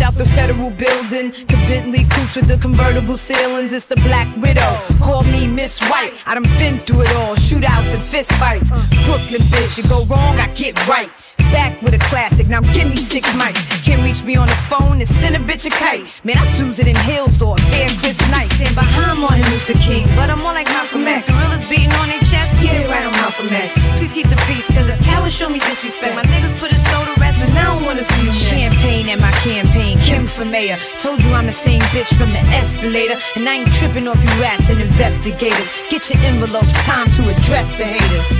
out 0.00 0.14
the 0.14 0.24
federal 0.24 0.70
building 0.70 1.32
to 1.32 1.56
Bentley 1.68 2.04
coupes 2.04 2.36
with 2.36 2.48
the 2.48 2.56
convertible 2.58 3.16
ceilings. 3.16 3.72
It's 3.72 3.86
the 3.86 3.96
Black 3.96 4.28
Widow. 4.36 4.72
Call 5.02 5.24
me 5.24 5.46
Miss 5.46 5.80
White. 5.90 6.12
I 6.26 6.34
done 6.34 6.44
been 6.58 6.78
through 6.86 7.02
it 7.02 7.12
all. 7.16 7.34
Shootouts 7.36 7.92
and 7.94 8.02
fist 8.02 8.32
fights. 8.34 8.70
Brooklyn 9.04 9.42
bitch, 9.52 9.76
you 9.78 9.84
go 9.88 10.04
wrong, 10.06 10.38
I 10.38 10.48
get 10.54 10.74
right. 10.88 11.10
Back 11.50 11.82
with 11.82 11.94
a 11.94 11.98
classic, 11.98 12.46
now 12.46 12.60
give 12.60 12.88
me 12.88 12.96
six 12.96 13.28
mics. 13.30 13.58
Can't 13.84 14.02
reach 14.02 14.22
me 14.22 14.36
on 14.36 14.46
the 14.46 14.60
phone 14.70 15.00
and 15.00 15.08
send 15.08 15.34
a 15.34 15.40
bitch 15.40 15.66
a 15.66 15.70
kite. 15.70 16.06
Man, 16.24 16.38
I 16.38 16.46
do 16.54 16.70
it 16.70 16.86
in 16.86 16.96
Hills 16.96 17.42
or 17.42 17.56
Bear 17.74 17.88
Chris 17.98 18.18
Knight. 18.30 18.50
Stand 18.52 18.74
behind 18.74 19.18
Martin 19.18 19.42
Luther 19.50 19.78
King, 19.80 20.06
but 20.14 20.30
I'm 20.30 20.38
more 20.38 20.52
like 20.52 20.68
Malcolm 20.68 21.06
X. 21.06 21.26
Gorillas 21.26 21.64
beating 21.64 21.92
on 21.98 22.08
their 22.08 22.22
chest, 22.30 22.56
get 22.62 22.78
it 22.78 22.88
right 22.88 23.04
on 23.04 23.12
Malcolm 23.12 23.48
X. 23.50 23.74
Please 23.96 24.12
keep 24.12 24.28
the 24.28 24.38
peace, 24.46 24.68
cause 24.68 24.88
if 24.88 25.00
cowards 25.04 25.34
show 25.34 25.48
me 25.48 25.58
disrespect, 25.58 26.14
my 26.14 26.22
niggas 26.22 26.56
put 26.60 26.70
a 26.72 26.80
rest 26.90 27.19
and 27.50 27.58
I 27.58 27.64
don't 27.74 27.84
wanna 27.84 28.04
see 28.04 28.26
you. 28.26 28.32
Champagne 28.32 29.08
at 29.08 29.18
my 29.18 29.32
campaign, 29.42 29.98
Kim 29.98 30.26
for 30.26 30.44
mayor. 30.44 30.78
Told 30.98 31.22
you 31.24 31.32
I'm 31.32 31.46
the 31.46 31.52
same 31.52 31.82
bitch 31.94 32.12
from 32.16 32.30
the 32.30 32.42
escalator, 32.60 33.16
and 33.36 33.48
I 33.48 33.54
ain't 33.60 33.72
tripping 33.72 34.06
off 34.06 34.22
you 34.22 34.30
rats 34.40 34.70
and 34.70 34.80
investigators. 34.80 35.66
Get 35.90 36.08
your 36.10 36.22
envelopes, 36.24 36.74
time 36.86 37.10
to 37.12 37.22
address 37.34 37.68
the 37.78 37.84
haters. 37.84 38.30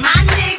My 0.00 0.16
niggas 0.36 0.55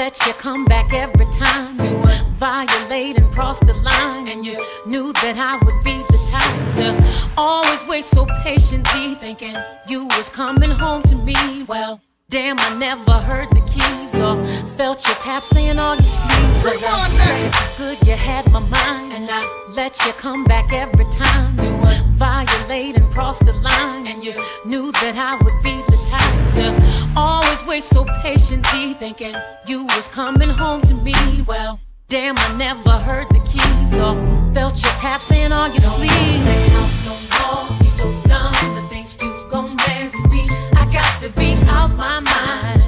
I 0.00 0.04
let 0.04 0.26
you 0.26 0.32
come 0.32 0.64
back 0.64 0.94
every 0.94 1.26
time. 1.26 1.78
You 1.78 2.02
violate 2.38 3.18
and 3.18 3.26
cross 3.34 3.60
the 3.60 3.74
line. 3.74 4.28
And 4.28 4.46
you 4.46 4.64
knew 4.86 5.12
that 5.12 5.36
I 5.36 5.62
would 5.62 5.84
be 5.84 5.98
the 6.08 6.18
type 6.26 6.74
to 6.76 7.32
always 7.36 7.86
wait 7.86 8.04
so 8.04 8.24
patiently. 8.42 9.16
Thinking 9.16 9.54
you 9.86 10.06
was 10.06 10.30
coming 10.30 10.70
home 10.70 11.02
to 11.02 11.16
me. 11.16 11.64
Well, 11.64 12.00
damn, 12.30 12.58
I 12.60 12.74
never 12.78 13.12
heard 13.12 13.50
the 13.50 13.60
keys 13.70 14.14
or 14.14 14.42
felt 14.78 15.06
your 15.06 15.16
tap 15.16 15.42
saying 15.42 15.78
on 15.78 15.98
your 15.98 16.06
sleeve. 16.06 16.62
Cause 16.64 16.80
sex 16.80 17.60
was 17.60 17.76
good, 17.76 18.08
you 18.08 18.14
had 18.14 18.50
my 18.52 18.60
mind. 18.60 19.12
And 19.12 19.28
I 19.30 19.44
let 19.76 20.00
you 20.06 20.12
come 20.12 20.44
back 20.44 20.72
every 20.72 21.04
time. 21.12 21.58
You 21.60 21.76
violate 22.14 22.96
and 22.96 23.04
cross 23.12 23.38
the 23.40 23.52
line. 23.52 24.06
And 24.06 24.24
you 24.24 24.32
knew 24.64 24.92
that 24.92 25.16
I 25.18 25.36
would 25.44 25.62
be 25.62 25.76
the 25.92 26.00
type 26.08 26.19
to 26.52 27.12
always 27.16 27.64
wait 27.66 27.82
so 27.82 28.04
patiently. 28.22 28.94
Thinking 28.94 29.34
you 29.66 29.84
was 29.84 30.08
coming 30.08 30.48
home 30.48 30.82
to 30.82 30.94
me. 30.94 31.14
Well, 31.46 31.80
damn, 32.08 32.36
I 32.38 32.56
never 32.56 32.90
heard 32.90 33.28
the 33.28 33.40
keys 33.50 33.94
or 33.94 34.14
felt 34.52 34.82
your 34.82 34.92
taps 34.92 35.30
in 35.30 35.52
on 35.52 35.72
your 35.72 35.80
sleeve. 35.80 36.10
House 36.10 37.06
no 37.06 37.14
more, 37.38 37.78
be 37.78 37.86
so 37.86 38.04
dumb 38.28 38.52
to 38.52 38.88
think 38.88 39.06
you 39.22 39.46
gon' 39.50 39.74
marry 39.76 40.10
me. 40.28 40.48
I 40.74 40.88
got 40.92 41.20
to 41.22 41.30
be 41.30 41.54
out 41.68 41.94
my 41.96 42.20
mind. 42.20 42.79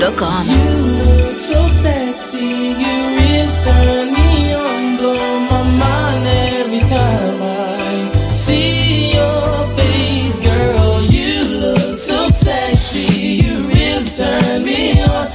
Look 0.00 1.38
so 1.38 1.60
sexy. 1.68 2.74
You 2.80 3.46
turn 3.62 4.12
me 4.12 4.54
on, 4.54 4.96
blow 4.96 5.40
my 5.50 5.62
mind 5.78 6.26
every 6.26 6.80
time 6.80 7.42
I 7.42 8.32
see 8.32 9.14
your 9.14 9.66
face, 9.76 10.38
girl. 10.40 11.02
You 11.02 11.42
look 11.60 11.98
so 11.98 12.26
sexy. 12.26 13.42
You 13.44 13.68
turn 14.04 14.64
me 14.64 15.02
on, 15.02 15.28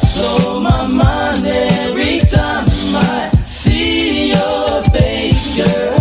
my 0.64 0.88
every 1.46 2.20
time 2.20 2.66
I 2.68 3.30
see 3.46 4.30
your 4.30 4.84
face, 4.92 5.58
girl. 5.58 5.98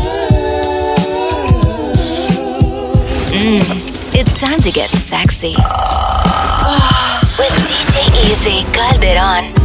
Mm, 3.32 4.14
it's 4.14 4.34
time 4.34 4.60
to 4.60 4.70
get 4.70 4.88
sexy. 4.88 5.54
With 5.54 5.95
DJ 8.76 9.55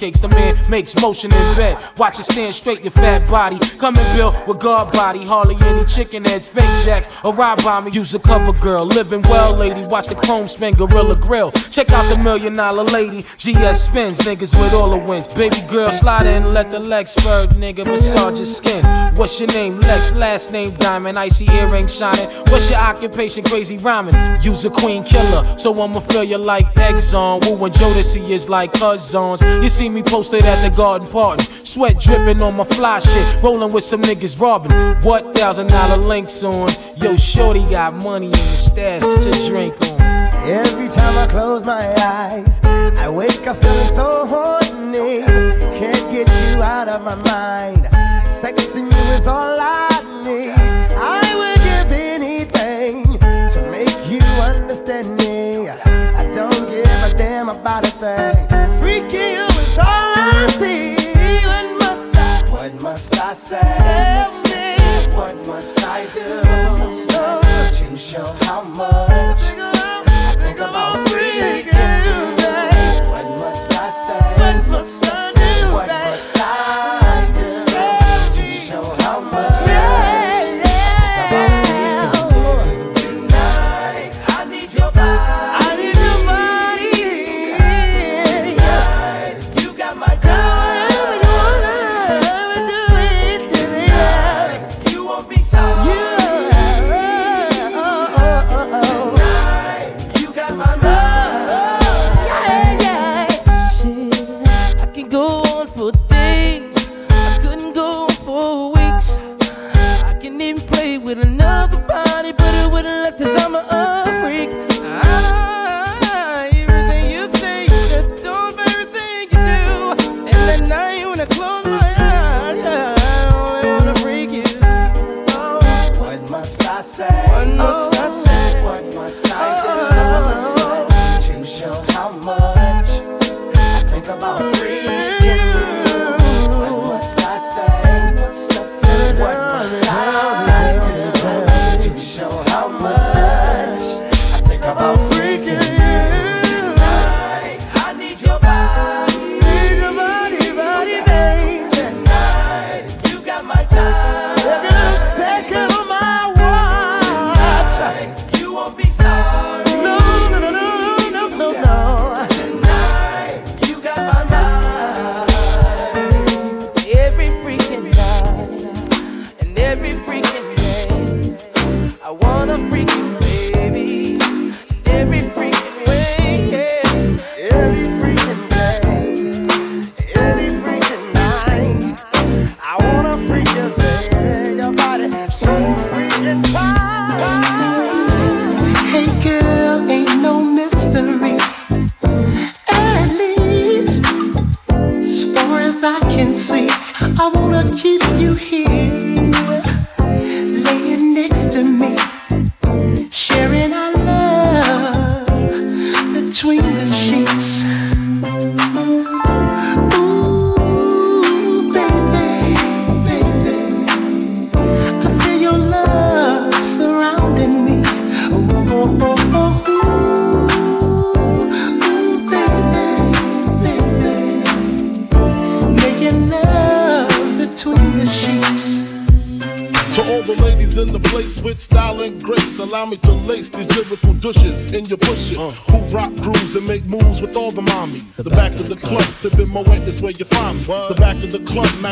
kicks 0.00 0.18
to 0.18 0.39
makes 0.70 0.98
motion 1.02 1.32
in 1.32 1.56
bed. 1.56 1.76
Watch 1.98 2.20
it 2.20 2.24
stand 2.24 2.54
straight, 2.54 2.82
your 2.82 2.92
fat 2.92 3.28
body. 3.28 3.58
Come 3.78 3.96
and 3.96 4.16
build 4.16 4.34
with 4.46 4.60
guard 4.60 4.92
body. 4.92 5.24
Hardly 5.24 5.56
any 5.66 5.84
chicken 5.84 6.24
heads, 6.24 6.46
fake 6.46 6.84
jacks, 6.84 7.08
or 7.24 7.34
ride 7.34 7.62
by 7.62 7.80
me. 7.80 7.90
Use 7.90 8.14
a 8.14 8.20
cover 8.20 8.52
girl. 8.52 8.86
Living 8.86 9.22
well, 9.22 9.52
lady. 9.54 9.84
Watch 9.86 10.06
the 10.06 10.14
chrome 10.14 10.46
spin, 10.46 10.74
gorilla 10.74 11.16
grill. 11.16 11.50
Check 11.50 11.90
out 11.90 12.08
the 12.14 12.22
million 12.22 12.54
dollar 12.54 12.84
lady. 12.84 13.22
GS 13.36 13.80
spins, 13.82 14.20
niggas 14.20 14.58
with 14.62 14.72
all 14.72 14.90
the 14.90 14.96
wins. 14.96 15.28
Baby 15.28 15.60
girl, 15.68 15.90
slide 15.90 16.26
in, 16.26 16.52
let 16.52 16.70
the 16.70 16.78
Lexburg 16.78 17.48
nigga, 17.54 17.84
massage 17.84 18.38
your 18.38 18.46
skin. 18.46 18.84
What's 19.16 19.38
your 19.40 19.48
name? 19.48 19.80
Lex, 19.80 20.14
last 20.14 20.52
name 20.52 20.70
Diamond. 20.74 21.18
Icy 21.18 21.46
earring 21.50 21.88
shining. 21.88 22.28
What's 22.50 22.70
your 22.70 22.78
occupation? 22.78 23.42
Crazy 23.44 23.76
rhyming. 23.78 24.14
Use 24.42 24.64
a 24.64 24.70
queen 24.70 25.02
killer, 25.02 25.42
so 25.58 25.72
I'ma 25.82 26.00
feel 26.00 26.24
you 26.24 26.38
like 26.38 26.66
Exxon. 26.74 27.44
Wu 27.44 27.64
and 27.64 27.74
Jodeci 27.74 28.30
is 28.30 28.48
like 28.48 28.72
cousins. 28.72 29.40
You 29.42 29.68
see 29.68 29.88
me 29.88 30.02
posted 30.02 30.44
at 30.44 30.59
the 30.62 30.70
garden 30.76 31.06
parting. 31.08 31.46
Sweat 31.64 31.98
dripping 31.98 32.42
on 32.42 32.56
my 32.56 32.64
fly 32.64 32.98
shit. 32.98 33.42
Rolling 33.42 33.72
with 33.72 33.84
some 33.84 34.02
niggas 34.02 34.40
robbing. 34.40 34.72
What 35.02 35.34
thousand 35.34 35.68
dollar 35.68 35.96
links 35.96 36.42
on? 36.42 36.68
Yo, 36.96 37.16
shorty 37.16 37.64
got 37.66 37.94
money 37.94 38.26
in 38.26 38.32
the 38.32 38.56
stash. 38.56 39.02
to 39.02 39.48
drink 39.48 39.74
on. 39.82 40.00
Every 40.48 40.88
time 40.88 41.16
I 41.18 41.26
close 41.26 41.64
my 41.64 41.94
eyes, 42.00 42.60
I 42.64 43.08
wake 43.08 43.46
up 43.46 43.56
feeling 43.58 43.94
so 43.94 44.26
horny. 44.26 45.22
Can't 45.78 46.10
get 46.10 46.28
you 46.28 46.62
out 46.62 46.88
of 46.88 47.02
my 47.02 47.14
mind. 47.14 47.84
Sexing 48.40 48.90
you 48.90 49.14
is 49.14 49.26
all 49.26 49.56
I 49.60 49.88
need. 50.24 50.52
I 50.96 51.20
would 51.36 51.62
give 51.62 51.92
anything 51.92 53.04
to 53.50 53.68
make 53.70 54.10
you 54.10 54.20
understand 54.42 55.16
me. 55.16 55.68
I 55.68 56.24
don't 56.32 56.68
give 56.68 56.86
a 56.86 57.14
damn 57.16 57.48
about 57.48 57.86
a 57.86 57.90
thing. 57.90 58.46
Freaking 58.80 59.34
you. 59.34 59.49
myself. 63.30 65.14
What 65.14 65.46
must 65.46 65.84
I 65.84 66.06
do 66.06 66.42
to 67.78 67.96
show 67.96 68.24
how 68.40 68.62
much? 68.62 69.79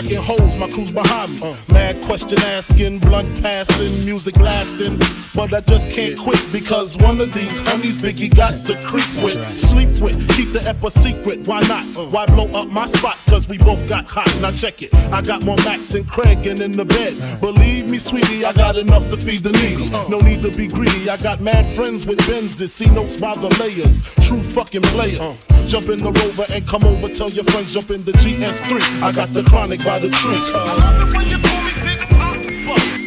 The 0.02 0.16
club, 0.16 0.28
macking 0.28 0.38
holes, 0.38 0.58
my 0.58 0.68
crew's 0.68 0.92
behind 0.92 1.40
me. 1.40 1.54
Mad 1.68 2.02
question 2.02 2.38
asking, 2.40 2.98
blunt 2.98 3.40
passing, 3.42 4.04
music 4.04 4.34
blasting. 4.34 4.98
But 5.34 5.54
I 5.54 5.60
just 5.60 5.90
can't 5.90 6.18
quit 6.18 6.44
because 6.52 6.96
one 6.96 7.20
of 7.20 7.32
these 7.32 7.66
honeys 7.66 8.00
Biggie 8.02 8.34
got 8.34 8.64
to 8.66 8.74
creep 8.84 9.06
with, 9.22 9.38
sleep 9.58 9.88
with, 10.00 10.16
keep 10.36 10.52
the 10.52 10.66
ep 10.68 10.82
a 10.82 10.90
secret. 10.90 11.46
Why 11.46 11.60
not? 11.60 11.84
Why 12.12 12.26
blow 12.26 12.48
up 12.52 12.68
my 12.68 12.86
spot? 12.86 13.16
Cause 13.26 13.48
we 13.48 13.58
both 13.58 13.88
got 13.88 14.06
hot. 14.06 14.34
Now 14.40 14.50
check 14.50 14.82
it. 14.82 14.94
I 15.12 15.22
got 15.22 15.44
more 15.44 15.56
Mac 15.58 15.80
than 15.88 16.04
Craig 16.04 16.46
and 16.46 16.60
in 16.60 16.72
the 16.72 16.84
bed. 16.84 17.40
Believe 17.40 17.90
me, 17.90 17.98
sweetie, 17.98 18.44
I 18.44 18.52
got 18.52 18.76
enough 18.76 19.08
to 19.10 19.16
feed 19.16 19.40
the 19.40 19.52
needy. 19.52 19.90
No 20.08 20.20
need 20.20 20.42
to 20.42 20.50
be 20.50 20.68
greedy. 20.68 21.08
I 21.08 21.16
got 21.16 21.40
mad 21.40 21.66
friends 21.66 22.06
with 22.06 22.18
Benzes. 22.20 22.70
See 22.70 22.86
notes 22.86 23.20
by 23.20 23.34
the 23.34 23.48
layers. 23.60 24.02
True 24.26 24.42
fucking 24.42 24.82
players. 24.82 25.42
Jump 25.68 25.90
in 25.90 25.98
the 25.98 26.10
rover 26.10 26.46
and 26.50 26.66
come 26.66 26.82
over. 26.84 27.12
Tell 27.12 27.28
your 27.28 27.44
friends 27.44 27.74
jump 27.74 27.90
in 27.90 28.02
the 28.04 28.12
GS3. 28.12 29.02
I 29.02 29.12
got 29.12 29.28
the 29.36 29.44
chronic 29.44 29.84
by 29.84 29.98
the 30.00 30.08
tree. 30.08 30.40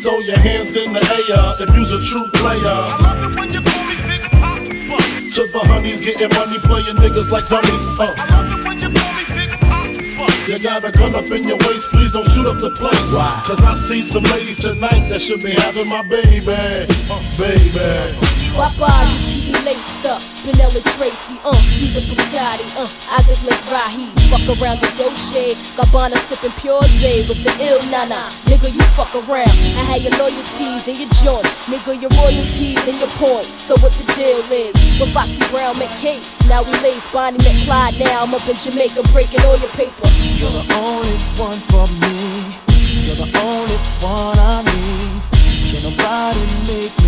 Throw 0.06 0.20
your 0.20 0.38
hands 0.38 0.76
in 0.78 0.94
the 0.94 1.02
air 1.02 1.58
if 1.58 1.76
you's 1.76 1.92
a 1.92 1.98
true 1.98 2.30
player. 2.38 2.62
To 5.34 5.42
the 5.50 5.62
honeys 5.74 6.06
getting 6.06 6.30
money, 6.38 6.60
playing 6.60 7.02
niggas 7.02 7.32
like 7.32 7.50
dummies. 7.50 7.90
Uh. 7.98 8.14
You 10.46 10.60
got 10.60 10.84
a 10.84 10.92
gun 10.92 11.16
up 11.16 11.32
in 11.32 11.48
your 11.48 11.58
waist, 11.66 11.90
please 11.90 12.12
don't 12.12 12.30
shoot 12.30 12.46
up 12.46 12.60
the 12.60 12.70
place. 12.78 12.94
Cause 13.48 13.64
I 13.64 13.74
see 13.74 14.04
some 14.04 14.24
ladies 14.24 14.62
tonight 14.62 15.10
that 15.10 15.20
should 15.20 15.42
be 15.42 15.50
having 15.50 15.90
my 15.90 16.04
baby. 16.04 16.46
Uh, 16.46 17.18
baby. 17.42 18.14
Papa, 18.54 18.92
just 19.08 19.26
keep 19.34 19.56
me 19.56 19.66
laced 19.66 20.06
up. 20.06 20.22
Vanilla 20.44 20.82
Tracy, 20.98 21.31
uh, 21.46 21.56
Caesar 21.56 22.04
Bugatti, 22.06 22.66
uh, 22.78 23.18
Isaac 23.18 23.40
Mizrahi. 23.46 24.08
Fuck 24.30 24.46
around 24.58 24.80
the 24.80 24.90
Dolce, 24.98 25.56
Gabbana 25.76 26.18
sipping 26.30 26.54
pure 26.62 26.82
J 27.02 27.26
with 27.28 27.42
the 27.44 27.54
ill 27.68 27.82
nana. 27.92 28.20
Nigga, 28.48 28.70
you 28.72 28.82
fuck 28.96 29.12
around. 29.28 29.52
I 29.78 29.84
had 29.90 30.02
your 30.02 30.16
loyalties 30.22 30.88
and 30.88 30.98
your 30.98 31.12
joint. 31.22 31.48
Nigga, 31.68 32.00
your 32.00 32.14
royalties 32.16 32.80
and 32.88 32.98
your 33.02 33.12
points. 33.18 33.52
So 33.52 33.76
what 33.82 33.92
the 33.98 34.06
deal 34.14 34.42
is? 34.54 34.74
With 35.02 35.12
Foxy 35.14 35.42
Brown 35.52 35.76
McCase, 35.76 36.38
now 36.48 36.64
we 36.64 36.72
lace 36.86 37.04
Bonnie 37.12 37.40
McFly. 37.40 38.00
Now 38.00 38.24
I'm 38.24 38.34
up 38.34 38.46
in 38.48 38.56
Jamaica 38.56 39.02
breaking 39.12 39.42
all 39.46 39.58
your 39.58 39.74
paper. 39.74 40.08
You're 40.38 40.54
the 40.54 40.66
only 40.78 41.18
one 41.42 41.60
for 41.70 41.86
me. 42.06 42.56
You're 43.08 43.20
the 43.20 43.30
only 43.40 43.80
one 44.04 44.38
I 44.38 44.62
need. 44.64 45.22
Can 45.72 45.84
nobody 45.88 46.44
make 46.68 47.01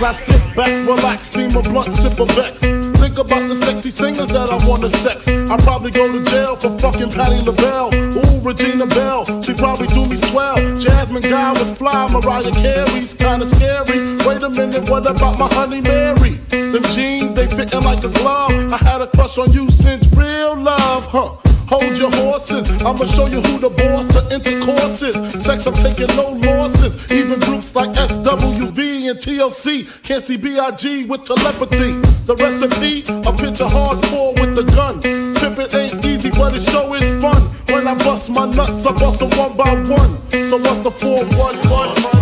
As 0.00 0.04
I 0.04 0.12
sit 0.12 0.56
back, 0.56 0.88
relax, 0.88 1.26
steam 1.26 1.54
a 1.54 1.60
blunt, 1.60 1.92
sip 1.92 2.18
a 2.18 2.24
Becks. 2.24 2.62
Think 2.62 3.18
about 3.18 3.46
the 3.48 3.54
sexy 3.54 3.90
singers 3.90 4.28
that 4.28 4.48
I 4.48 4.56
wanna 4.66 4.88
sex. 4.88 5.28
I 5.28 5.58
probably 5.58 5.90
go 5.90 6.10
to 6.10 6.24
jail 6.30 6.56
for 6.56 6.70
fucking 6.78 7.10
Patti 7.10 7.44
LaBelle. 7.44 7.94
Ooh, 7.94 8.40
Regina 8.40 8.86
Belle, 8.86 9.26
she 9.42 9.52
probably 9.52 9.88
do 9.88 10.06
me 10.06 10.16
swell. 10.16 10.56
Jasmine 10.78 11.20
Guy 11.20 11.52
was 11.52 11.70
fly, 11.72 12.08
Mariah 12.10 12.50
Carey's 12.50 13.12
kinda 13.12 13.44
scary. 13.44 14.16
Wait 14.24 14.42
a 14.42 14.48
minute, 14.48 14.88
what 14.88 15.06
about 15.06 15.38
my 15.38 15.52
honey 15.52 15.82
Mary? 15.82 16.40
Them 16.48 16.82
jeans, 16.94 17.34
they 17.34 17.46
fitting 17.46 17.82
like 17.82 18.02
a 18.02 18.08
glove. 18.08 18.72
I 18.72 18.78
had 18.78 19.02
a 19.02 19.06
crush 19.06 19.36
on 19.36 19.52
you 19.52 19.70
since 19.70 20.10
real 20.14 20.56
love, 20.56 21.04
huh? 21.04 21.49
Hold 21.70 21.96
your 21.98 22.10
horses, 22.10 22.68
I'ma 22.82 23.04
show 23.04 23.26
you 23.26 23.40
who 23.40 23.60
the 23.60 23.70
boss 23.70 24.16
of 24.16 24.32
intercourse 24.32 25.02
is. 25.02 25.14
Sex, 25.40 25.66
I'm 25.66 25.74
taking 25.74 26.08
no 26.16 26.30
losses. 26.30 26.96
Even 27.12 27.38
groups 27.38 27.76
like 27.76 27.90
SWV 27.90 29.08
and 29.08 29.18
TLC 29.18 29.86
can't 30.02 30.24
see 30.24 30.36
B.I.G. 30.36 31.04
with 31.04 31.22
telepathy. 31.22 31.92
The 32.26 32.34
recipe, 32.34 33.02
a 33.06 33.32
picture 33.32 33.70
hardcore 33.70 34.34
with 34.40 34.56
the 34.56 34.64
gun. 34.74 35.00
Pimpin' 35.00 35.72
ain't 35.72 36.04
easy, 36.04 36.30
but 36.30 36.54
it 36.56 36.62
show 36.62 36.92
is 36.94 37.08
fun. 37.22 37.40
When 37.68 37.86
I 37.86 37.94
bust 37.94 38.30
my 38.30 38.46
nuts, 38.46 38.84
I 38.84 38.92
bust 38.98 39.20
them 39.20 39.30
one 39.38 39.56
by 39.56 39.72
one. 39.94 40.18
So 40.30 40.58
what's 40.58 40.80
the 40.80 40.90
411? 40.90 42.19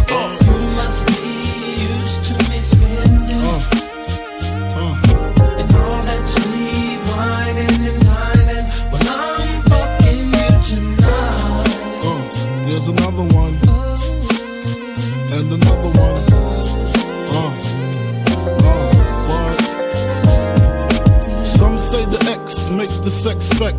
makes 22.78 22.98
the 22.98 23.10
sex 23.10 23.40
spec 23.40 23.74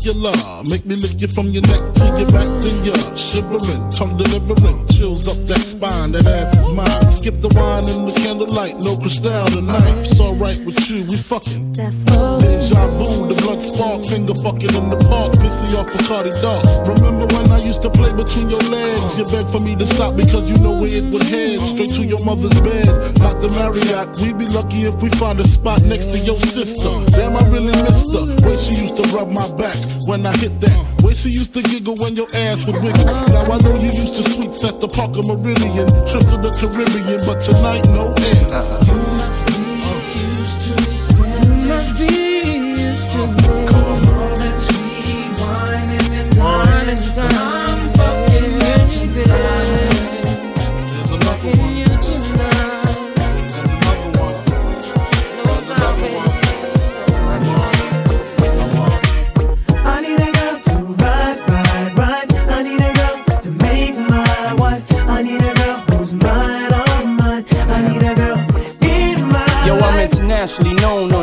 spectacular. 0.00 0.32
Make 0.68 0.84
me 0.86 0.96
lick 0.96 1.20
you 1.20 1.28
from 1.28 1.48
your 1.48 1.62
neck 1.62 1.92
to 1.94 2.04
your 2.18 2.30
back, 2.32 2.48
then 2.62 2.84
you're 2.84 3.16
shivering, 3.16 3.90
tongue 3.90 4.16
delivering, 4.16 4.86
chills 4.88 5.28
up 5.28 5.36
that 5.46 5.60
spine. 5.60 6.12
That 6.12 6.26
ass 6.26 6.56
is 6.56 6.68
mine. 6.68 7.08
Skip 7.08 7.40
the 7.40 7.48
wine 7.56 7.84
and 7.88 8.08
the 8.08 8.12
candlelight, 8.20 8.78
no 8.80 8.96
crystal 8.96 9.46
tonight. 9.46 10.04
It's 10.04 10.20
alright 10.20 10.60
with 10.64 10.78
you, 10.90 11.04
we 11.04 11.16
fucking. 11.16 11.72
Deja 11.72 12.86
vu, 12.96 13.28
the 13.28 13.36
blood 13.42 13.62
spark, 13.62 14.04
finger 14.04 14.34
fucking 14.34 14.74
in 14.74 14.90
the 14.90 14.98
park, 15.08 15.32
pissy 15.40 15.76
off 15.76 15.86
Bacardi 15.88 16.32
Dark. 16.40 16.64
Remember 16.86 17.26
when 17.34 17.50
I 17.52 17.60
used 17.60 17.82
to 17.82 17.90
play 17.90 18.12
between 18.12 18.50
your 18.50 18.62
legs? 18.70 19.18
You 19.18 19.24
begged 19.30 19.48
for 19.48 19.60
me 19.60 19.76
to 19.76 19.86
stop 19.86 20.16
because 20.16 20.48
you 20.48 20.56
know 20.58 20.80
where 20.80 20.92
it 20.92 21.04
would 21.12 21.24
head. 21.24 21.60
Straight 21.60 21.92
to 21.96 22.04
your 22.04 22.22
mother's 22.24 22.54
bed, 22.60 22.86
not 23.20 23.40
the 23.40 23.48
Marriott. 23.56 24.16
We'd 24.20 24.38
be 24.38 24.46
lucky 24.46 24.86
if 24.86 24.94
we 25.02 25.08
find 25.10 25.40
a 25.40 25.44
spot 25.44 25.82
next 25.82 26.10
to 26.12 26.18
your 26.18 26.36
sister. 26.36 26.90
Damn, 27.16 27.36
I 27.36 27.44
really 27.48 27.74
missed 27.82 28.12
her. 28.12 28.28
Way 28.46 28.56
she 28.56 28.74
used 28.76 28.96
to 28.96 29.04
rub 29.10 29.28
my 29.28 29.48
back 29.56 29.76
when 30.06 30.26
I 30.26 30.36
hit 30.36 30.60
that. 30.60 31.02
Way 31.02 31.14
she 31.14 31.30
used 31.30 31.54
to 31.54 31.62
giggle 31.62 31.96
when 31.96 32.14
your 32.16 32.28
ass 32.34 32.66
would 32.66 32.82
wiggle. 32.82 33.04
Now 33.04 33.50
I 33.50 33.58
know 33.58 33.74
you 33.78 33.90
used 33.92 34.16
to 34.16 34.22
suites 34.22 34.64
at 34.64 34.80
the 34.80 34.88
Parker 34.88 35.20
Meridien, 35.20 35.88
trips 36.10 36.30
to 36.30 36.36
the 36.36 36.50
Caribbean, 36.58 37.20
but 37.26 37.40
tonight 37.40 37.84
no 37.88 38.12
ends. 38.18 39.69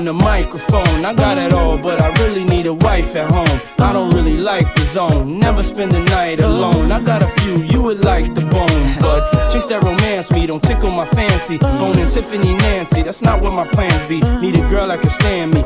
The 0.07 0.13
microphone. 0.13 1.03
I 1.03 1.13
got 1.13 1.37
it 1.37 1.53
all, 1.53 1.77
but 1.77 1.99
I 1.99 2.07
really 2.23 2.45
need 2.45 2.65
a 2.65 2.73
wife 2.73 3.13
at 3.17 3.29
home. 3.29 3.59
I 3.77 3.91
don't 3.91 4.15
really 4.15 4.37
like 4.37 4.73
the 4.75 4.85
zone, 4.85 5.37
never 5.37 5.61
spend 5.63 5.91
the 5.91 5.99
night 5.99 6.39
alone. 6.39 6.93
I 6.93 7.01
got 7.01 7.21
a 7.21 7.27
few 7.41 7.57
you 7.57 7.81
would 7.81 8.05
like 8.05 8.33
the 8.33 8.45
bone, 8.45 8.95
but 9.01 9.21
chicks 9.51 9.65
that 9.65 9.83
romance 9.83 10.31
me 10.31 10.47
don't 10.47 10.63
tickle 10.63 10.91
my 10.91 11.05
fancy. 11.07 11.57
Bone 11.57 11.99
and 11.99 12.09
Tiffany 12.09 12.53
Nancy, 12.55 13.01
that's 13.01 13.21
not 13.21 13.41
what 13.41 13.51
my 13.51 13.67
plans 13.67 14.05
be. 14.05 14.21
Need 14.39 14.55
a 14.55 14.69
girl 14.69 14.87
that 14.87 15.01
can 15.01 15.09
stand 15.09 15.53
me, 15.53 15.65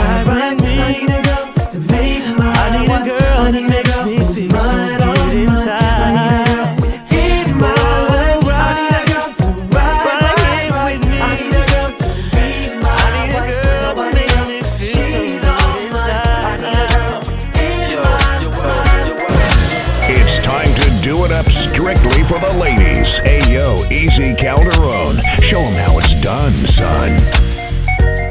Calderon. 24.21 25.17
Show 25.41 25.57
them 25.57 25.73
how 25.73 25.97
it's 25.97 26.13
done, 26.21 26.53
son. 26.69 27.17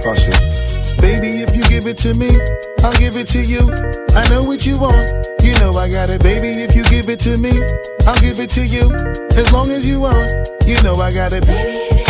Bust. 0.02 0.30
Baby, 1.00 1.42
if 1.42 1.56
you 1.56 1.64
give 1.64 1.86
it 1.86 1.98
to 1.98 2.14
me, 2.14 2.30
I'll 2.84 2.96
give 2.98 3.16
it 3.16 3.26
to 3.34 3.42
you. 3.42 3.60
I 4.14 4.28
know 4.30 4.44
what 4.44 4.64
you 4.64 4.78
want. 4.78 5.10
You 5.42 5.52
know 5.58 5.72
I 5.74 5.90
got 5.90 6.10
it, 6.10 6.22
baby. 6.22 6.62
If 6.62 6.76
you 6.76 6.84
give 6.84 7.08
it 7.08 7.18
to 7.20 7.36
me, 7.38 7.50
I'll 8.06 8.20
give 8.20 8.38
it 8.38 8.50
to 8.50 8.64
you. 8.64 8.92
As 9.34 9.52
long 9.52 9.70
as 9.70 9.84
you 9.84 10.00
want, 10.00 10.30
you 10.66 10.80
know 10.82 10.96
I 11.00 11.12
got 11.12 11.32
it. 11.32 11.44
Baby, 11.46 12.09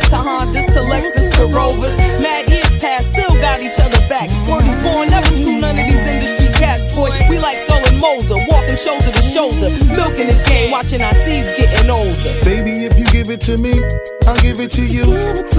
to 0.09 0.17
Hondas 0.17 0.67
to 0.73 0.81
Lexus 0.81 1.35
to 1.37 1.45
Rovers. 1.53 1.93
Mad 2.19 2.49
years 2.49 2.69
past, 2.79 3.09
still 3.13 3.33
got 3.41 3.61
each 3.61 3.79
other 3.79 4.01
back. 4.09 4.29
Word 4.47 4.65
is 4.65 4.79
born, 4.81 5.09
never 5.09 5.27
screw 5.27 5.59
none 5.59 5.77
of 5.77 5.85
these 5.85 6.05
industry 6.07 6.49
cats, 6.57 6.87
boy. 6.95 7.11
We 7.29 7.37
like 7.37 7.57
Scully 7.65 7.89
and 7.89 7.99
Mulder, 7.99 8.39
walking 8.47 8.77
shoulder 8.77 9.11
to 9.11 9.21
shoulder, 9.21 9.69
milking 9.91 10.27
this 10.27 10.41
game, 10.47 10.71
watching 10.71 11.01
our 11.01 11.13
seeds 11.25 11.49
getting 11.57 11.89
older. 11.89 12.33
Baby, 12.43 12.85
if 12.85 12.97
you 12.97 13.05
give 13.11 13.29
it 13.29 13.41
to 13.41 13.57
me, 13.57 13.73
I'll 14.27 14.39
give 14.41 14.59
it 14.59 14.71
to 14.79 14.85
you. 14.85 15.05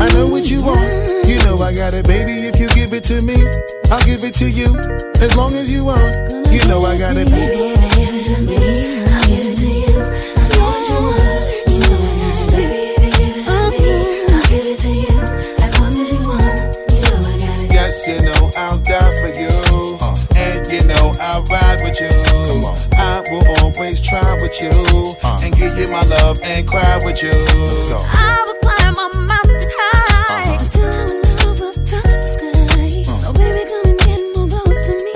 I 0.00 0.08
know 0.14 0.28
what 0.28 0.50
you 0.50 0.62
want. 0.62 0.82
You 1.26 1.38
know 1.44 1.60
I 1.62 1.74
got 1.74 1.94
it, 1.94 2.06
baby. 2.06 2.48
If 2.48 2.58
you 2.58 2.68
give 2.68 2.92
it 2.92 3.04
to 3.04 3.22
me, 3.22 3.36
I'll 3.90 4.04
give 4.04 4.24
it 4.24 4.34
to 4.42 4.48
you. 4.48 4.74
As 5.22 5.36
long 5.36 5.54
as 5.54 5.70
you 5.70 5.84
want, 5.84 6.02
you 6.50 6.60
know 6.68 6.84
I 6.84 6.98
got 6.98 7.16
it. 7.16 7.30
Baby, 7.30 7.72
if 7.74 7.80
you 7.82 8.06
give 8.06 8.14
it 8.14 8.26
to 8.26 8.36
me, 8.46 8.81
with 21.92 22.00
you. 22.00 22.96
I 22.96 23.22
will 23.30 23.46
always 23.62 24.00
try 24.00 24.34
with 24.40 24.52
with 24.52 24.60
you 24.60 25.16
and 25.22 25.54
give 25.56 25.78
you 25.78 25.90
my 25.90 26.02
love 26.04 26.38
and 26.42 26.66
cry 26.66 27.00
with 27.04 27.22
you. 27.22 27.30
Let's 27.30 27.82
go. 27.88 27.96
I 28.00 28.44
will 28.46 28.58
climb 28.60 28.96
a 28.96 29.18
mountain 29.26 29.70
high 29.78 30.56
until 30.60 30.84
our 30.84 31.22
love 31.22 31.60
will 31.60 31.72
touch 31.72 32.02
the 32.02 32.26
sky. 32.26 33.02
So 33.10 33.32
baby, 33.32 33.64
come 33.68 33.86
and 33.90 33.98
get 34.00 34.20
more 34.36 34.48
close 34.48 34.86
to 34.88 34.94
me. 35.04 35.12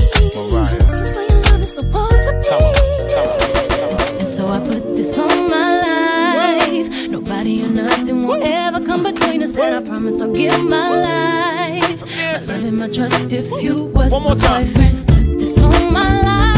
This 0.71 1.01
is 1.01 1.13
where 1.15 1.29
your 1.29 1.43
love 1.43 1.61
is 1.61 1.75
supposed 1.75 2.23
to 2.25 2.33
be. 2.43 4.19
And 4.19 4.27
so 4.27 4.49
I 4.49 4.59
put 4.61 4.97
this 4.97 5.19
on 5.19 5.51
my 5.51 5.81
life. 5.83 7.09
Nobody 7.09 7.65
or 7.65 7.69
nothing 7.69 8.27
will 8.27 8.43
ever 8.43 8.85
come 8.85 9.03
between 9.03 9.43
us, 9.43 9.57
and 9.59 9.75
I 9.77 9.81
promise 9.83 10.21
I'll 10.23 10.33
give 10.33 10.63
my 10.65 10.89
life, 10.89 12.01
my 12.03 12.55
love 12.55 12.65
and 12.65 12.77
my 12.79 12.89
trust 12.89 13.33
if 13.33 13.51
you 13.63 13.87
was 13.87 14.13
my 14.13 14.19
boyfriend. 14.21 15.07
Put 15.07 15.39
this 15.41 15.59
on 15.59 15.93
my 15.93 16.23
life. 16.23 16.56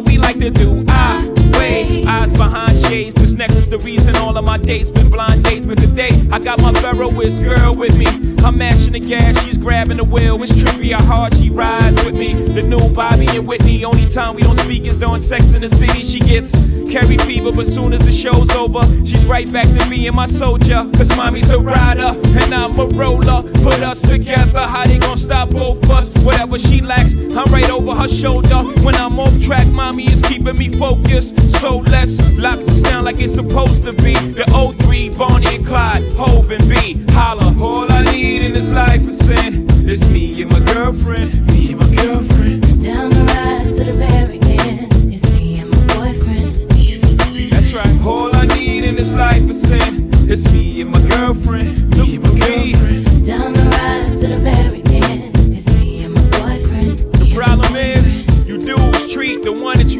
What 0.00 0.04
we 0.04 0.18
like 0.18 0.38
to 0.38 0.50
do. 0.50 0.84
I 0.88 1.26
wait, 1.58 2.06
eyes 2.06 2.32
behind 2.32 2.78
shades. 2.78 3.29
Necklace, 3.40 3.68
the 3.68 3.78
reason 3.78 4.16
all 4.16 4.36
of 4.36 4.44
my 4.44 4.58
dates 4.58 4.90
been 4.90 5.08
blind 5.08 5.44
dates. 5.44 5.64
But 5.64 5.78
today, 5.78 6.10
I 6.30 6.38
got 6.38 6.60
my 6.60 6.72
Veroist 6.72 7.42
girl 7.42 7.74
with 7.74 7.96
me. 7.96 8.04
I'm 8.44 8.58
mashing 8.58 8.92
the 8.92 9.00
gas, 9.00 9.42
she's 9.42 9.56
grabbing 9.56 9.96
the 9.96 10.04
wheel. 10.04 10.42
It's 10.42 10.52
trippy 10.52 10.92
how 10.92 11.02
hard 11.02 11.34
she 11.34 11.48
rides 11.48 12.04
with 12.04 12.18
me. 12.18 12.34
The 12.34 12.60
new 12.60 12.92
Bobby 12.92 13.28
and 13.28 13.46
Whitney. 13.46 13.82
Only 13.82 14.06
time 14.10 14.34
we 14.34 14.42
don't 14.42 14.56
speak 14.56 14.84
is 14.84 14.98
during 14.98 15.22
sex 15.22 15.54
in 15.54 15.62
the 15.62 15.70
city. 15.70 16.02
She 16.02 16.18
gets 16.20 16.52
Carrie 16.90 17.16
fever, 17.16 17.50
but 17.54 17.66
soon 17.66 17.94
as 17.94 18.00
the 18.00 18.12
show's 18.12 18.50
over, 18.50 18.82
she's 19.06 19.24
right 19.24 19.50
back 19.50 19.68
to 19.68 19.88
me 19.88 20.06
and 20.06 20.14
my 20.14 20.26
soldier. 20.26 20.84
Cause 20.96 21.14
mommy's 21.16 21.50
a 21.50 21.58
rider 21.58 22.12
and 22.40 22.54
I'm 22.54 22.78
a 22.78 22.86
roller. 22.88 23.42
Put 23.62 23.80
us 23.80 24.02
together, 24.02 24.66
how 24.66 24.84
they 24.86 24.98
gon' 24.98 25.16
stop 25.16 25.50
both 25.50 25.88
us? 25.90 26.14
Whatever 26.18 26.58
she 26.58 26.80
lacks, 26.80 27.14
I'm 27.14 27.52
right 27.52 27.70
over 27.70 27.94
her 27.94 28.08
shoulder. 28.08 28.58
When 28.82 28.94
I'm 28.96 29.18
off 29.18 29.38
track, 29.40 29.66
mommy 29.68 30.10
is 30.12 30.22
keeping 30.22 30.58
me 30.58 30.68
focused. 30.68 31.36
So 31.60 31.78
let's 31.78 32.18
lock 32.32 32.58
this 32.60 32.82
down 32.82 33.04
like 33.04 33.20
it's 33.20 33.29
supposed 33.30 33.82
to 33.84 33.92
be. 33.92 34.14
The 34.14 34.44
03, 34.84 35.10
Bonnie 35.10 35.56
and 35.56 35.66
Clyde, 35.66 36.12
Hove 36.14 36.50
and 36.50 36.68
B. 36.68 37.04
Holla, 37.10 37.54
all 37.60 37.90
I 37.90 38.02
need 38.12 38.42
in 38.42 38.52
this 38.54 38.72
life 38.74 39.06
is 39.06 39.18
sin. 39.18 39.66
It's 39.88 40.06
me 40.08 40.42
and 40.42 40.50
my 40.50 40.60
girlfriend, 40.72 41.46
me 41.46 41.72
and 41.72 41.80
my 41.80 41.94
girlfriend. 41.94 42.62
Down 42.82 43.10
the 43.10 43.24
ride 43.34 43.74
to 43.74 43.84
the 43.84 43.92
very 43.92 44.40
end. 44.40 45.12
It's 45.12 45.28
me 45.30 45.60
and 45.60 45.70
my 45.70 45.78
boyfriend. 45.94 46.68
Me 46.72 46.92
and 46.92 47.02
my 47.02 47.24
boyfriend. 47.24 47.52
That's 47.52 47.72
right. 47.72 48.06
All 48.06 48.34
I 48.34 48.46
need 48.46 48.84
in 48.84 48.96
this 48.96 49.12
life 49.14 49.48
is 49.48 49.62
sin. 49.62 50.10
It's 50.28 50.50
me 50.50 50.80
and 50.82 50.90
my 50.90 51.00
girlfriend. 51.08 51.96
Me 51.96 52.16
and 52.16 52.24
my 52.24 52.38
girlfriend. 52.38 53.26
Down 53.26 53.52
the 53.52 53.62
ride 53.62 54.18
to 54.20 54.26
the 54.28 54.40
very 54.42 54.82
end. 54.84 55.36
It's 55.56 55.68
me 55.74 56.04
and 56.04 56.14
my 56.14 56.22
boyfriend. 56.38 56.98
The 56.98 57.32
problem 57.34 57.76
is, 57.76 58.18
you 58.46 58.58
dudes 58.58 59.12
treat 59.12 59.42
the 59.42 59.52
one 59.52 59.78
that 59.78 59.94
you 59.94 59.99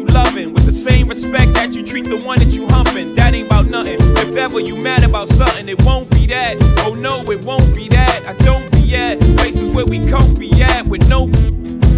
same 0.81 1.07
respect 1.07 1.53
that 1.53 1.73
you 1.73 1.85
treat 1.85 2.05
the 2.05 2.19
one 2.25 2.39
that 2.39 2.47
you 2.47 2.67
humping. 2.67 3.13
That 3.13 3.35
ain't 3.35 3.45
about 3.45 3.67
nothing. 3.67 3.97
If 3.99 4.35
ever 4.35 4.59
you 4.59 4.75
mad 4.81 5.03
about 5.03 5.27
something, 5.27 5.69
it 5.69 5.79
won't 5.83 6.09
be 6.09 6.25
that. 6.27 6.57
Oh 6.79 6.95
no, 6.95 7.21
it 7.29 7.45
won't 7.45 7.75
be 7.75 7.87
that. 7.89 8.25
I 8.25 8.33
don't 8.43 8.71
be 8.71 8.95
at 8.95 9.19
places 9.37 9.75
where 9.75 9.85
we 9.85 9.99
comfy 9.99 10.49
at 10.63 10.87
with 10.87 11.07
no. 11.07 11.29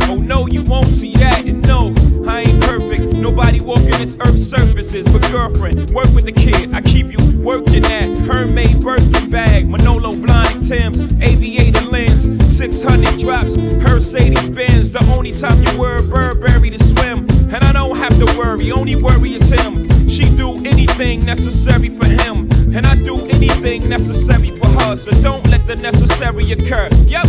Oh 0.10 0.18
no, 0.18 0.48
you 0.48 0.64
won't 0.64 0.90
see 0.90 1.14
that. 1.14 1.46
And 1.46 1.66
no, 1.66 1.96
I 2.28 2.42
ain't 2.42 2.62
perfect. 2.62 3.16
Nobody 3.16 3.62
walking 3.64 3.92
this 3.92 4.18
earth's 4.20 4.50
surfaces. 4.50 5.08
But 5.08 5.22
girlfriend, 5.32 5.92
work 5.92 6.10
with 6.14 6.26
the 6.26 6.34
kid. 6.34 6.74
I 6.74 6.82
keep 6.82 7.08
you 7.08 7.40
working 7.40 7.86
at 7.86 8.10
Hermès 8.28 8.84
Birkin 8.84 9.30
bag, 9.30 9.70
Manolo 9.70 10.12
Blahnik 10.12 10.68
Tim's, 10.68 11.16
aviator 11.22 11.86
lens, 11.86 12.26
600 12.72 13.20
drops, 13.20 13.56
her 13.56 13.96
Mercedes 13.96 14.48
Benz. 14.48 14.90
The 14.90 15.04
only 15.12 15.34
time 15.34 15.62
you 15.64 15.78
wear 15.78 15.98
a 15.98 16.02
Burberry 16.02 16.70
to 16.70 16.82
swim. 16.82 17.30
And 17.54 17.62
I 17.62 17.74
don't 17.74 17.98
have 17.98 18.18
to 18.20 18.26
worry, 18.38 18.72
only 18.72 18.96
worry 18.96 19.34
is 19.34 19.50
him. 19.50 20.08
She 20.08 20.34
do 20.34 20.54
anything 20.64 21.26
necessary 21.26 21.88
for 21.88 22.06
him. 22.06 22.50
And 22.74 22.88
I 22.88 22.96
do 22.96 23.18
anything 23.28 23.90
necessary 23.90 24.48
for 24.48 24.68
her. 24.68 24.96
So 24.96 25.12
don't 25.22 25.46
let 25.50 25.68
the 25.68 25.76
necessary 25.76 26.54
occur. 26.54 26.88
Yep. 27.06 27.28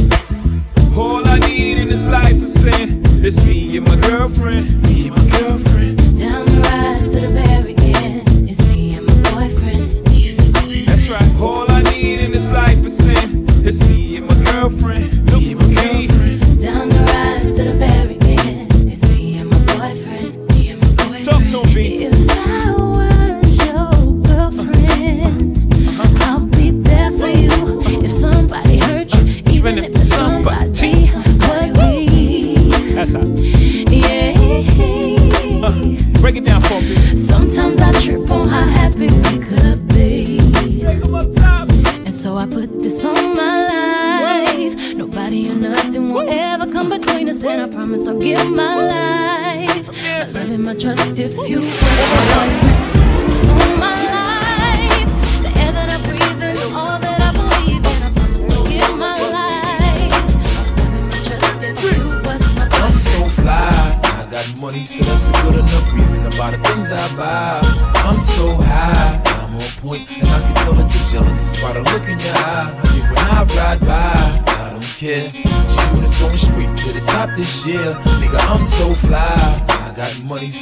All 0.96 1.26
I 1.26 1.40
need 1.40 1.78
in 1.78 1.88
this 1.88 2.08
life 2.08 2.36
is 2.36 2.54
sin. 2.54 3.02
It's 3.24 3.42
me 3.44 3.76
and 3.76 3.88
my 3.88 3.96
girlfriend. 4.06 4.80
Me 4.84 5.08
and 5.08 5.16
my 5.16 5.38
girlfriend. 5.40 6.16
Down 6.16 6.63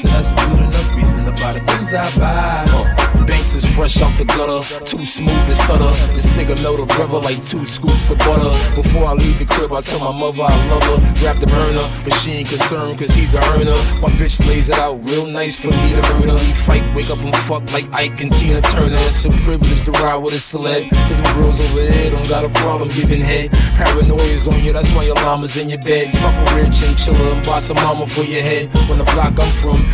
money, 0.04 0.14
that's 0.14 0.34
good 0.34 0.58
enough 0.60 0.96
reason 0.96 1.28
about 1.28 1.54
the 1.54 1.60
things 1.60 1.94
I 1.94 2.18
buy. 2.18 2.64
Uh, 2.68 3.26
Banks 3.26 3.54
is 3.54 3.64
fresh 3.64 4.00
out 4.00 4.16
the 4.18 4.24
gutter, 4.24 4.62
too 4.84 5.06
smooth 5.06 5.46
to 5.46 5.54
stutter. 5.54 5.92
The 6.32 6.48
cigar 6.48 6.56
know 6.64 6.80
of 6.80 6.88
brother 6.88 7.20
like 7.20 7.44
two 7.44 7.66
scoops 7.66 8.10
of 8.10 8.16
butter. 8.24 8.48
Before 8.74 9.04
I 9.04 9.12
leave 9.12 9.38
the 9.38 9.44
crib, 9.44 9.70
I 9.70 9.82
tell 9.82 10.00
my 10.00 10.16
mother 10.18 10.48
I 10.48 10.56
love 10.72 10.82
her. 10.88 10.98
Grab 11.20 11.36
the 11.36 11.46
burner, 11.46 11.84
but 12.04 12.14
she 12.24 12.40
ain't 12.40 12.48
concerned 12.48 12.98
cause 12.98 13.12
he's 13.12 13.34
a 13.34 13.40
earner. 13.52 13.76
My 14.00 14.08
bitch 14.16 14.40
lays 14.48 14.70
it 14.70 14.78
out 14.78 14.96
real 15.04 15.26
nice 15.26 15.58
for 15.58 15.68
me 15.68 15.92
to 15.92 16.00
murder. 16.16 16.32
We 16.32 16.52
fight, 16.64 16.88
wake 16.94 17.10
up 17.10 17.20
and 17.20 17.36
fuck 17.44 17.68
like 17.76 17.84
Ike 17.92 18.22
and 18.22 18.32
Tina 18.32 18.62
Turner. 18.62 18.96
It's 19.12 19.26
a 19.26 19.30
privilege 19.44 19.84
to 19.84 19.92
ride 20.00 20.24
with 20.24 20.32
a 20.32 20.40
celeb. 20.40 20.88
Cause 20.88 21.20
my 21.20 21.34
girls 21.34 21.60
over 21.60 21.84
there 21.84 22.08
don't 22.08 22.26
got 22.26 22.48
a 22.48 22.50
problem 22.64 22.88
giving 22.88 23.20
head. 23.20 23.52
Paranoia's 23.76 24.48
on 24.48 24.64
you, 24.64 24.72
that's 24.72 24.90
why 24.96 25.04
your 25.04 25.16
llama's 25.16 25.58
in 25.58 25.68
your 25.68 25.84
bed. 25.84 26.16
Fuck 26.16 26.32
a 26.32 26.56
rich 26.56 26.80
chinchilla 26.80 27.36
and 27.36 27.44
buy 27.44 27.60
some 27.60 27.76
mama 27.76 28.06
for 28.06 28.24
your 28.24 28.40
head. 28.40 28.72
When 28.88 28.96
the 28.96 29.04
block 29.12 29.36
I'm 29.36 29.52
from, 29.60 29.84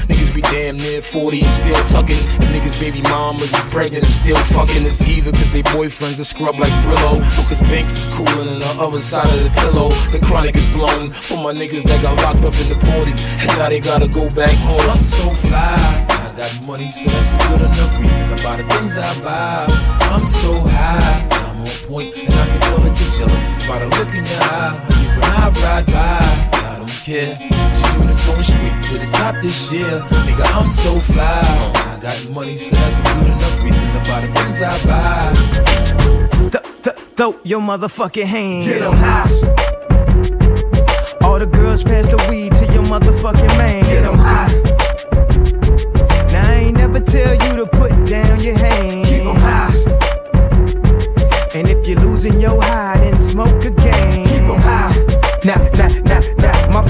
damn 0.42 0.76
near 0.76 1.02
40 1.02 1.42
and 1.42 1.52
still 1.52 1.84
tucking. 1.86 2.18
And 2.40 2.54
niggas 2.54 2.80
baby 2.80 3.02
mamas 3.02 3.52
is 3.52 3.60
pregnant 3.72 4.04
and 4.04 4.12
still 4.12 4.36
fucking. 4.56 4.86
It's 4.86 5.02
either 5.02 5.32
cause 5.32 5.52
they 5.52 5.62
boyfriends 5.62 6.18
are 6.20 6.24
scrub 6.24 6.58
like 6.58 6.72
Brillo. 6.84 7.20
Or 7.20 7.48
cause 7.48 7.60
Banks 7.62 7.92
is 7.92 8.06
coolin' 8.14 8.48
on 8.48 8.58
the 8.58 8.76
other 8.80 9.00
side 9.00 9.28
of 9.28 9.42
the 9.44 9.50
pillow. 9.50 9.90
The 10.12 10.20
chronic 10.20 10.56
is 10.56 10.66
blown 10.72 11.12
for 11.12 11.36
my 11.36 11.52
niggas 11.52 11.84
that 11.84 12.02
got 12.02 12.16
locked 12.16 12.44
up 12.44 12.54
in 12.60 12.68
the 12.68 12.78
deported. 12.78 13.18
And 13.40 13.48
now 13.58 13.68
they 13.68 13.80
gotta 13.80 14.08
go 14.08 14.30
back 14.30 14.54
home. 14.58 14.80
I'm 14.90 15.02
so 15.02 15.28
fly. 15.30 16.06
I 16.08 16.32
got 16.36 16.66
money, 16.66 16.90
so 16.90 17.08
that's 17.08 17.34
a 17.34 17.38
good 17.48 17.62
enough 17.62 17.98
reason 18.00 18.32
about 18.32 18.58
the 18.58 18.64
things 18.74 18.96
I 18.96 19.22
buy. 19.22 19.66
I'm 20.14 20.24
so 20.24 20.54
high. 20.60 21.26
I'm 21.30 21.60
on 21.60 21.66
point, 21.88 22.16
and 22.16 22.32
I 22.32 22.46
can 22.46 22.60
tell 22.60 22.78
that 22.78 22.94
you're 23.00 23.26
jealous 23.26 23.42
just 23.42 23.68
by 23.68 23.78
the 23.78 23.86
look 23.86 24.08
in 24.14 24.24
your 24.24 24.42
eye. 24.42 24.78
When 25.16 25.24
I 25.24 25.48
ride 25.50 25.86
by, 25.86 26.47
care. 27.08 27.36
She 27.36 27.44
knew 27.44 28.06
this 28.06 28.26
going 28.26 28.42
straight 28.42 28.82
to 28.88 28.94
the 28.98 29.08
top 29.12 29.34
this 29.40 29.72
year. 29.72 30.00
Nigga, 30.26 30.44
I'm 30.54 30.68
so 30.68 31.00
fly. 31.00 31.40
I 31.74 31.98
got 32.00 32.28
money, 32.30 32.56
so 32.58 32.76
that's 32.76 33.00
good 33.02 33.26
enough 33.26 33.62
reason 33.64 33.88
to 33.88 34.00
buy 34.08 34.20
the 34.24 34.30
things 34.36 34.60
I 34.60 34.74
buy. 34.88 35.32
Th- 36.52 36.64
th- 36.84 36.96
throw 37.16 37.40
your 37.44 37.60
motherfucking 37.60 38.26
hand. 38.26 38.64
Get 38.64 38.82
em 38.82 38.92
high. 38.92 39.26
All 41.22 41.38
the 41.38 41.46
girls 41.46 41.82
pass 41.82 42.06
the 42.06 42.18
weed 42.28 42.52
to 42.56 42.66
your 42.74 42.84
motherfucking 42.84 43.56
man. 43.56 43.84
Get 43.84 44.04
em 44.04 44.18
high. 44.18 44.52
Now 46.32 46.50
I 46.50 46.54
ain't 46.64 46.76
never 46.76 47.00
tell 47.00 47.32
you 47.44 47.56
to 47.56 47.66
put 47.66 47.92
down 48.06 48.40
your 48.40 48.58
hand. 48.58 49.06
Keep 49.06 49.22
em 49.22 49.36
high. 49.36 49.72
And 51.54 51.66
if 51.68 51.86
you're 51.88 52.00
losing 52.00 52.38
your 52.38 52.62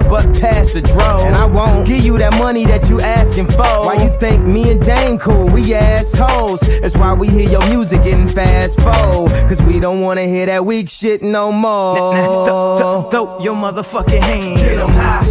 but 0.00 0.24
pass 0.40 0.70
the 0.72 0.80
dro. 0.82 1.24
And 1.26 1.34
I 1.34 1.44
won't 1.44 1.86
give 1.86 2.04
you 2.04 2.18
that 2.18 2.32
money 2.34 2.64
that 2.66 2.88
you 2.88 3.00
asking 3.00 3.46
for. 3.46 3.56
Why 3.86 4.02
you 4.04 4.10
think 4.18 4.44
me 4.44 4.70
and 4.70 4.84
Dame 4.84 5.18
cool? 5.18 5.46
We 5.48 5.74
assholes. 5.74 6.60
That's 6.60 6.96
why 6.96 7.12
we 7.14 7.28
hear 7.28 7.48
your 7.48 7.66
music 7.66 8.02
getting 8.04 8.28
fast 8.28 8.78
forward. 8.80 9.30
Cause 9.48 9.60
we 9.62 9.80
don't 9.80 10.00
wanna 10.00 10.24
hear 10.26 10.46
that 10.46 10.64
weak 10.64 10.88
shit 10.88 11.22
no 11.22 11.52
more. 11.52 12.46
Throw, 12.46 13.08
throw 13.10 13.40
your 13.40 13.54
motherfucking 13.54 14.20
hand. 14.20 14.58
hands. 14.58 14.60
Get 14.62 14.78
'em 14.78 14.90
high. 14.90 15.24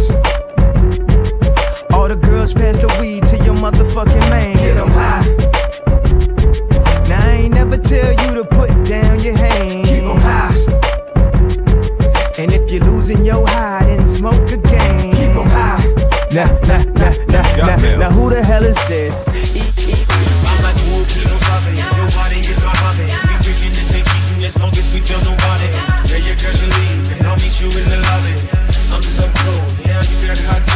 All 1.94 2.08
the 2.08 2.16
girls 2.16 2.52
pass 2.52 2.76
the 2.78 2.88
weed 3.00 3.24
to 3.26 3.36
your 3.44 3.54
motherfucking 3.54 4.28
man. 4.30 4.56
Get 4.56 4.76
'em 4.76 4.90
high. 4.90 5.24
Now 7.08 7.20
I 7.24 7.32
ain't 7.42 7.54
never 7.54 7.76
tell 7.78 8.10
you 8.22 8.34
to 8.34 8.44
put 8.44 8.70
down 8.84 9.20
your 9.22 9.36
hands. 9.36 9.88
Keep 9.88 10.04
'em 10.04 10.20
high. 10.28 10.54
And 12.38 12.52
if 12.52 12.70
you're 12.70 12.84
losing 12.84 13.24
your 13.24 13.46
high, 13.46 13.75
Nah, 16.36 16.52
nah, 16.68 16.84
nah, 16.92 17.16
nah, 17.32 17.56
nah. 17.56 17.96
Now 17.96 18.10
who 18.10 18.28
the 18.28 18.44
hell 18.44 18.62
is 18.62 18.76
this? 18.92 19.16
I'm 19.26 19.32
like 19.32 20.76
Wookie, 20.92 21.24
no 21.24 21.36
sabe. 21.40 21.72
Nobody 21.96 22.44
is 22.44 22.60
my 22.60 22.76
hobby. 22.76 23.08
We 23.08 23.40
freaking 23.40 23.72
this 23.72 23.94
ain't 23.96 24.04
cheating 24.04 24.44
as 24.44 24.58
long 24.60 24.68
as 24.76 24.92
we 24.92 25.00
tell 25.00 25.16
nobody. 25.24 25.72
Tell 26.04 26.20
your 26.20 26.36
girl 26.36 26.52
you 26.60 26.68
leave, 26.68 27.08
and 27.16 27.26
I'll 27.26 27.40
meet 27.40 27.56
you 27.56 27.72
in 27.80 27.88
the 27.88 27.96
lobby. 28.04 28.36
I'm 28.92 29.00
so 29.00 29.24
cold, 29.32 29.80
yeah, 29.88 29.96
you 30.12 30.28
that 30.28 30.36
hot 30.44 30.60
toddy. 30.60 30.75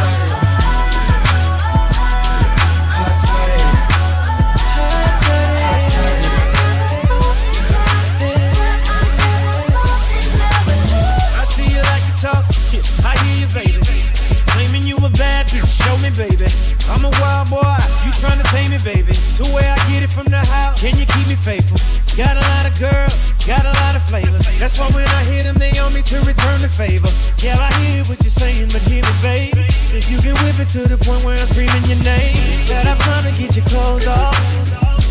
you 18.21 18.27
tryna 18.27 18.43
tame 18.51 18.71
me, 18.71 18.77
baby. 18.83 19.13
To 19.37 19.43
where 19.53 19.65
I 19.65 19.77
get 19.89 20.03
it 20.03 20.09
from 20.09 20.25
the 20.25 20.37
house, 20.37 20.81
can 20.81 20.97
you 20.97 21.05
keep 21.05 21.27
me 21.27 21.35
faithful? 21.35 21.79
Got 22.17 22.37
a 22.37 22.43
lot 22.53 22.65
of 22.65 22.77
girls, 22.77 23.15
got 23.45 23.65
a 23.65 23.73
lot 23.81 23.95
of 23.95 24.03
flavors. 24.03 24.45
That's 24.59 24.77
why 24.77 24.89
when 24.89 25.07
I 25.07 25.23
hit 25.23 25.43
them, 25.43 25.55
they 25.57 25.77
on 25.79 25.93
me 25.93 26.01
to 26.03 26.17
return 26.21 26.61
the 26.61 26.67
favor. 26.67 27.09
Yeah, 27.41 27.57
I 27.57 27.71
hear 27.81 28.03
what 28.05 28.21
you're 28.21 28.29
saying, 28.29 28.69
but 28.73 28.81
hear 28.83 29.01
me, 29.03 29.15
babe. 29.21 29.53
If 29.93 30.09
you 30.11 30.19
can 30.21 30.35
whip 30.43 30.59
it 30.59 30.69
to 30.77 30.87
the 30.87 30.97
point 30.97 31.23
where 31.23 31.37
I'm 31.37 31.47
screaming 31.47 31.85
your 31.85 32.01
name, 32.03 32.35
said 32.61 32.85
I'm 32.85 32.99
trying 32.99 33.31
to 33.31 33.33
get 33.39 33.55
your 33.55 33.65
clothes 33.65 34.07
off. 34.07 34.37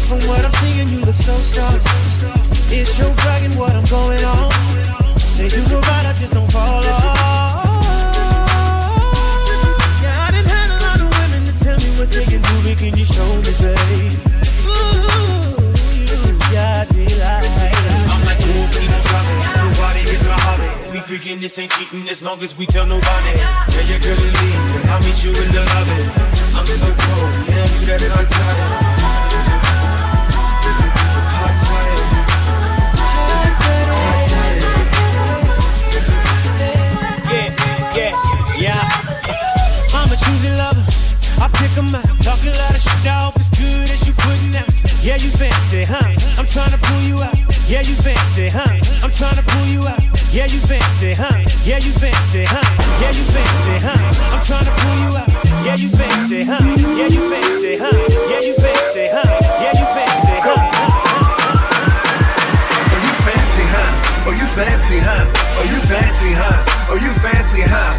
From 0.06 0.20
what 0.28 0.44
I'm 0.44 0.52
seeing, 0.62 0.88
you 0.88 1.00
look 1.04 1.16
so 1.16 1.34
soft. 1.42 1.86
It's 2.70 2.98
your 2.98 3.14
dragging 3.16 3.56
what 3.58 3.74
I'm 3.74 3.86
going 3.90 4.24
on. 4.24 4.50
Say 5.18 5.48
you 5.50 5.66
go 5.68 5.80
right, 5.80 6.06
I 6.06 6.12
just 6.14 6.32
don't 6.32 6.50
fall 6.50 6.84
off. 6.84 7.19
Can 12.80 12.96
you 12.96 13.04
show 13.04 13.28
me, 13.44 13.52
babe? 13.60 14.16
Ooh. 14.64 15.52
I'm 18.08 18.22
like. 18.24 18.40
We 20.90 20.98
freaking 21.00 21.40
this 21.40 21.58
ain't 21.58 21.72
cheating 21.72 22.08
as 22.08 22.22
long 22.22 22.42
as 22.42 22.56
we 22.56 22.64
tell 22.64 22.86
nobody. 22.86 23.34
Tell 23.68 23.84
your 23.84 24.00
girl 24.00 24.16
you 24.16 24.32
leave, 24.32 24.74
and 24.80 24.90
I'll 24.90 25.02
meet 25.04 25.22
you 25.22 25.30
in 25.30 25.52
the 25.52 25.60
lobby. 25.60 25.92
I'm 26.56 26.64
so 26.64 26.86
cold, 26.86 27.34
yeah, 27.48 27.80
you 27.80 27.86
that. 27.86 28.00
Hot 28.16 28.28
toddy. 28.32 28.64
Yeah, 37.30 37.50
yeah, 37.94 38.12
yeah. 38.56 38.82
I'm 39.94 40.10
a 40.10 40.16
choosy 40.16 40.48
lover. 40.56 41.09
I 41.40 41.48
pick 41.48 41.76
'em 41.78 41.94
out. 41.94 42.04
Talk 42.22 42.40
a 42.44 42.52
lot 42.60 42.74
of 42.74 42.80
shit, 42.80 43.06
I 43.06 43.24
hope 43.24 43.36
it's 43.36 43.48
good 43.48 43.90
as 43.90 44.06
you 44.06 44.12
putting 44.12 44.54
out. 44.56 44.68
Yeah, 45.02 45.16
you 45.16 45.30
fancy, 45.30 45.84
huh? 45.84 46.12
I'm 46.36 46.44
trying 46.46 46.72
to 46.72 46.78
pull 46.78 47.00
you 47.00 47.16
out. 47.22 47.36
Yeah, 47.66 47.80
you 47.80 47.96
fancy, 47.96 48.50
huh? 48.50 48.68
I'm 49.02 49.10
trying 49.10 49.36
to 49.36 49.42
pull 49.42 49.66
you 49.66 49.80
out. 49.88 50.02
Yeah, 50.30 50.44
you 50.44 50.60
fancy, 50.60 51.14
huh? 51.14 51.32
Yeah, 51.64 51.78
you 51.78 51.92
fancy, 51.92 52.44
huh? 52.44 52.60
Yeah, 53.00 53.12
you 53.16 53.24
fancy, 53.24 53.74
huh? 53.80 53.96
I'm 54.32 54.40
trying 54.44 54.66
to 54.66 54.74
pull 54.82 54.96
you 55.00 55.16
out. 55.16 55.30
Yeah, 55.64 55.76
you 55.76 55.88
fancy, 55.88 56.44
huh? 56.44 56.60
Yeah, 56.98 57.08
you 57.08 57.22
fancy, 57.32 57.72
huh? 57.80 57.90
Yeah, 58.28 58.40
you 58.44 58.54
fancy, 58.60 59.06
huh? 59.08 59.24
Yeah, 59.64 59.72
you 59.80 59.86
fancy, 59.96 60.36
huh? 60.44 60.60
Oh, 62.92 63.00
you 63.06 63.14
fancy, 63.24 63.64
huh? 63.72 64.26
Oh, 64.26 64.32
you 64.32 64.46
fancy, 64.58 64.98
huh? 65.00 65.39
Oh, 65.60 65.68
you 65.68 65.80
fancy, 65.84 66.32
huh? 66.32 66.88
Oh, 66.88 66.96
you 66.96 67.12
fancy, 67.20 67.60
huh? 67.68 67.92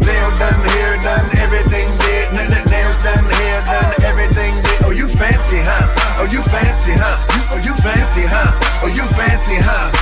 Nail 0.00 0.32
done, 0.40 0.64
hair 0.80 0.96
done, 1.04 1.28
everything 1.44 1.84
did. 2.00 2.32
N- 2.32 2.48
n- 2.48 2.64
Nails 2.72 2.96
done, 3.04 3.20
hair 3.36 3.60
done, 3.68 3.92
everything 4.00 4.56
did. 4.64 4.80
Oh, 4.80 4.96
you 4.96 5.04
fancy, 5.04 5.60
huh? 5.60 5.84
Oh, 6.16 6.24
you 6.24 6.40
fancy, 6.48 6.96
huh? 6.96 7.52
Oh, 7.52 7.60
you 7.60 7.76
fancy, 7.84 8.24
huh? 8.24 8.48
Oh, 8.80 8.88
you 8.88 9.04
fancy, 9.12 9.60
huh? 9.60 9.92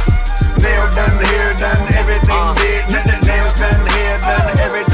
Nail 0.62 0.86
done, 0.94 1.18
hair 1.18 1.50
done, 1.58 1.82
everything 1.98 2.30
uh. 2.30 2.54
did. 2.62 2.86
N- 2.86 3.26
Nails 3.26 3.54
done, 3.58 3.82
hair 3.90 4.14
done, 4.22 4.54
everything 4.62 4.93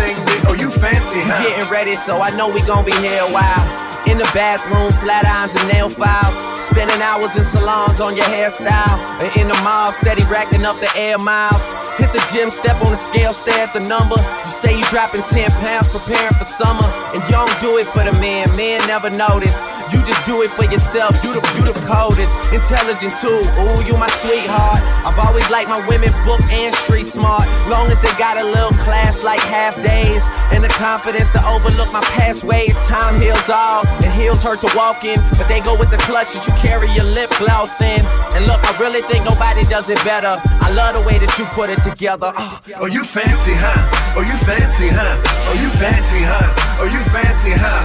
fancy, 0.81 1.21
huh? 1.21 1.45
getting 1.45 1.71
ready, 1.71 1.93
so 1.93 2.21
I 2.21 2.35
know 2.37 2.49
we 2.49 2.61
gon' 2.65 2.85
be 2.85 2.93
here 3.05 3.21
a 3.21 3.31
while. 3.31 3.91
In 4.09 4.17
the 4.17 4.25
bathroom, 4.33 4.89
flat 5.05 5.29
irons 5.29 5.53
and 5.61 5.69
nail 5.69 5.93
files. 5.93 6.41
Spending 6.57 6.97
hours 7.05 7.37
in 7.37 7.45
salons 7.45 8.01
on 8.01 8.17
your 8.17 8.25
hairstyle. 8.33 8.97
In 9.37 9.47
the 9.49 9.59
mall, 9.61 9.93
steady 9.93 10.25
racking 10.25 10.65
up 10.65 10.81
the 10.81 10.89
air 10.97 11.19
miles. 11.21 11.77
Hit 12.01 12.09
the 12.17 12.23
gym, 12.33 12.49
step 12.49 12.81
on 12.81 12.91
the 12.91 12.97
scale, 12.97 13.37
stare 13.37 13.69
at 13.69 13.77
the 13.77 13.85
number. 13.85 14.17
You 14.17 14.51
say 14.51 14.73
you 14.73 14.85
dropping 14.89 15.21
10 15.21 15.53
pounds, 15.61 15.93
preparing 15.93 16.33
for 16.41 16.49
summer. 16.49 16.87
And 17.13 17.21
you 17.21 17.29
don't 17.29 17.53
do 17.61 17.77
it 17.77 17.85
for 17.93 18.01
the 18.01 18.17
man, 18.25 18.49
men 18.57 18.81
never 18.89 19.13
notice. 19.13 19.69
You 19.93 20.01
just 20.01 20.25
do 20.25 20.41
it 20.41 20.49
for 20.57 20.65
yourself, 20.65 21.13
you 21.21 21.37
the, 21.37 21.43
you 21.61 21.69
the 21.69 21.77
coldest. 21.85 22.41
Intelligent 22.57 23.13
too, 23.21 23.37
ooh, 23.61 23.79
you 23.85 24.01
my 24.01 24.09
sweetheart. 24.09 24.81
I've 25.05 25.19
always 25.21 25.45
liked 25.53 25.69
my 25.69 25.83
women 25.85 26.09
book 26.25 26.41
and 26.49 26.73
street 26.73 27.05
smart. 27.05 27.45
Long 27.69 27.93
as 27.93 28.01
they 28.01 28.13
got 28.17 28.41
a 28.41 28.47
little 28.49 28.73
class 28.81 29.21
like 29.23 29.45
half 29.45 29.77
days. 29.85 30.25
And 30.57 30.65
the 30.71 30.77
confidence 30.79 31.31
to 31.35 31.41
overlook 31.51 31.91
my 31.93 32.01
past 32.15 32.45
ways. 32.45 32.79
Time 32.87 33.19
heals 33.21 33.51
all, 33.51 33.83
and 34.07 34.11
heels 34.15 34.43
hurt 34.43 34.61
to 34.63 34.71
walk 34.79 35.03
in. 35.05 35.19
But 35.35 35.49
they 35.51 35.61
go 35.61 35.75
with 35.75 35.91
the 35.91 35.99
clutch 36.07 36.31
that 36.39 36.47
you 36.47 36.55
carry 36.63 36.87
your 36.95 37.07
lip 37.11 37.31
gloss 37.39 37.81
in. 37.83 37.99
And 38.39 38.47
look, 38.47 38.63
I 38.63 38.71
really 38.79 39.03
think 39.11 39.25
nobody 39.27 39.65
does 39.67 39.91
it 39.91 39.99
better. 40.07 40.39
I 40.63 40.71
love 40.71 40.95
the 40.95 41.03
way 41.03 41.19
that 41.19 41.35
you 41.39 41.45
put 41.59 41.71
it 41.71 41.83
together. 41.83 42.31
Uh, 42.37 42.59
Oh, 42.81 42.87
you 42.87 43.03
fancy, 43.05 43.55
huh? 43.59 44.17
Oh, 44.17 44.23
you 44.23 44.37
fancy, 44.47 44.89
huh? 44.95 45.19
Oh, 45.51 45.57
you 45.59 45.69
fancy, 45.77 46.23
huh? 46.23 46.79
Oh, 46.81 46.87
you 46.89 47.03
fancy, 47.13 47.53
huh? 47.57 47.83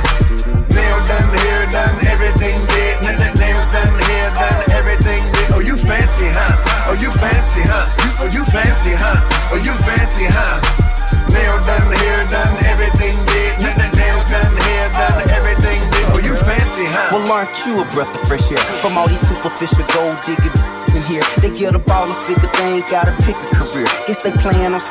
Nail 0.71 0.99
done, 1.03 1.29
hair 1.41 1.65
done, 1.71 1.95
everything 2.07 2.55
did. 2.71 2.95
Nails 3.03 3.67
done, 3.73 3.91
hair 4.07 4.29
done, 4.35 4.61
everything 4.71 5.23
did. 5.33 5.47
Oh, 5.51 5.59
you 5.59 5.75
fancy, 5.75 6.29
huh? 6.31 6.91
Oh, 6.91 6.95
you 6.95 7.09
fancy, 7.17 7.63
huh? 7.65 8.21
Oh, 8.21 8.29
you 8.31 8.43
fancy, 8.53 8.93
huh? 8.95 9.19
Oh, 9.51 9.59
you 9.59 9.73
fancy, 9.83 10.25
huh? 10.29 10.84
Nail 11.35 11.57
done, 11.61 11.91
hair 11.91 12.21
done, 12.27 12.55
everything 12.71 13.15
did. 13.31 13.53
N- 13.63 13.75
n- 13.79 13.91
Nails 13.99 14.25
done, 14.31 14.53
hair 14.67 14.87
done, 14.95 15.19
everything 15.35 15.79
did. 15.91 16.05
Oh, 16.15 16.21
you 16.23 16.35
fancy, 16.47 16.85
huh? 16.87 17.11
Well, 17.11 17.27
aren't 17.31 17.51
you 17.67 17.81
a 17.83 17.85
breath 17.91 18.11
of 18.15 18.23
fresh 18.27 18.51
air? 18.51 18.63
From 18.81 18.95
all 18.97 19.07
these 19.07 19.21
superficial 19.23 19.85
gold 19.95 20.17
diggers 20.23 20.55
in 20.94 20.94
here, 21.05 21.23
they 21.41 21.49
get 21.49 21.75
a 21.75 21.79
ball 21.79 22.09
and 22.09 22.23
figure 22.23 22.49
they 22.57 22.81
ain't 22.81 22.87
gotta 22.89 23.11
pick 23.23 23.35
a 23.35 23.47
career. 23.55 23.87
Guess 24.07 24.23
they 24.23 24.31
plan 24.31 24.73
on 24.73 24.81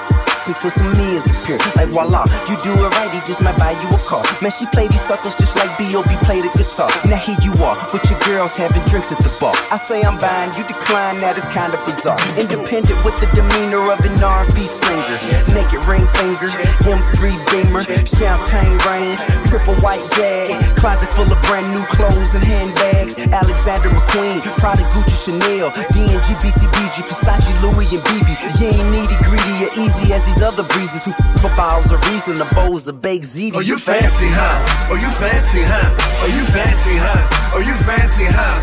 until 0.47 0.71
some 0.71 0.89
meals 1.01 1.25
appear. 1.31 1.59
Like 1.77 1.89
voila, 1.91 2.25
you 2.49 2.57
do 2.61 2.73
it 2.73 2.91
right, 3.01 3.11
he 3.11 3.21
just 3.25 3.41
might 3.41 3.57
buy 3.57 3.73
you 3.73 3.89
a 3.89 4.01
car. 4.05 4.25
Man, 4.43 4.53
she 4.53 4.67
play 4.73 4.87
these 4.89 5.01
suckers 5.01 5.35
just 5.37 5.57
like 5.57 5.73
B.O.B. 5.79 6.11
play 6.25 6.41
the 6.41 6.53
guitar. 6.53 6.89
Now 7.09 7.17
here 7.17 7.37
you 7.41 7.53
are, 7.65 7.77
with 7.93 8.05
your 8.11 8.21
girls 8.29 8.57
having 8.57 8.83
drinks 8.89 9.12
at 9.12 9.19
the 9.19 9.33
bar. 9.41 9.57
I 9.73 9.77
say 9.77 10.03
I'm 10.03 10.19
buying, 10.21 10.53
you 10.57 10.65
decline, 10.69 11.19
that 11.25 11.37
is 11.37 11.47
kinda 11.49 11.81
bizarre. 11.85 12.21
Independent 12.37 13.01
with 13.05 13.17
the 13.17 13.29
demeanor 13.33 13.83
of 13.89 14.01
an 14.05 14.17
R&B 14.21 14.69
singer. 14.69 15.17
Naked 15.57 15.85
ring 15.89 16.07
finger, 16.21 16.51
M3 16.85 17.21
Beamer, 17.51 17.85
champagne 18.05 18.77
range, 18.85 19.21
triple 19.49 19.77
white 19.81 20.05
jag, 20.12 20.53
closet 20.77 21.09
full 21.12 21.29
of 21.31 21.41
brand 21.49 21.69
new 21.73 21.85
clothes 21.89 22.35
and 22.37 22.45
handbags. 22.45 23.17
Alexander 23.33 23.89
McQueen, 23.89 24.41
Prada 24.61 24.85
Gucci 24.93 25.17
Chanel, 25.25 25.73
and 26.11 26.23
GBCBG, 26.23 27.05
Versace, 27.07 27.49
Louis, 27.63 27.89
and 27.95 28.03
BB. 28.05 28.29
You 28.61 28.69
ain't 28.75 28.89
needy, 28.91 29.17
greedy, 29.25 29.55
or 29.65 29.73
easy 29.81 30.13
as 30.13 30.25
these 30.25 30.43
other 30.43 30.65
breezes 30.75 31.05
who 31.05 31.13
for 31.41 31.49
bottles 31.57 31.93
of 31.93 32.01
reason, 32.11 32.35
the 32.35 32.49
bowls 32.55 32.89
of 32.89 33.01
baked 33.01 33.25
ziti. 33.25 33.55
Oh, 33.55 33.61
you 33.61 33.79
fancy, 33.79 34.29
huh? 34.29 34.91
Oh, 34.91 34.97
you 34.97 35.11
fancy, 35.17 35.63
huh? 35.65 35.89
Oh, 36.21 36.29
you 36.29 36.45
fancy, 36.51 36.95
huh? 36.99 37.55
Oh, 37.55 37.63
you 37.63 37.75
fancy, 37.87 38.27
huh? 38.29 38.59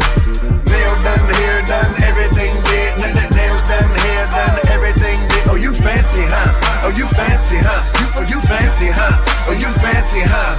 Nail 0.67 0.95
done, 0.99 1.27
hair 1.39 1.61
done, 1.67 1.93
everything 2.03 2.53
did. 2.67 2.97
Nails 2.99 3.63
done, 3.67 3.91
hair 4.03 4.25
done, 4.31 4.57
everything 4.71 5.19
did. 5.29 5.47
Oh, 5.47 5.55
you 5.55 5.73
fancy, 5.73 6.25
huh? 6.27 6.87
Oh, 6.87 6.91
you 6.95 7.07
fancy, 7.15 7.57
huh? 7.61 8.17
Oh, 8.17 8.25
you 8.27 8.39
fancy, 8.47 8.89
huh? 8.91 9.47
Oh, 9.47 9.55
you 9.55 9.69
fancy, 9.79 10.21
huh? 10.25 10.55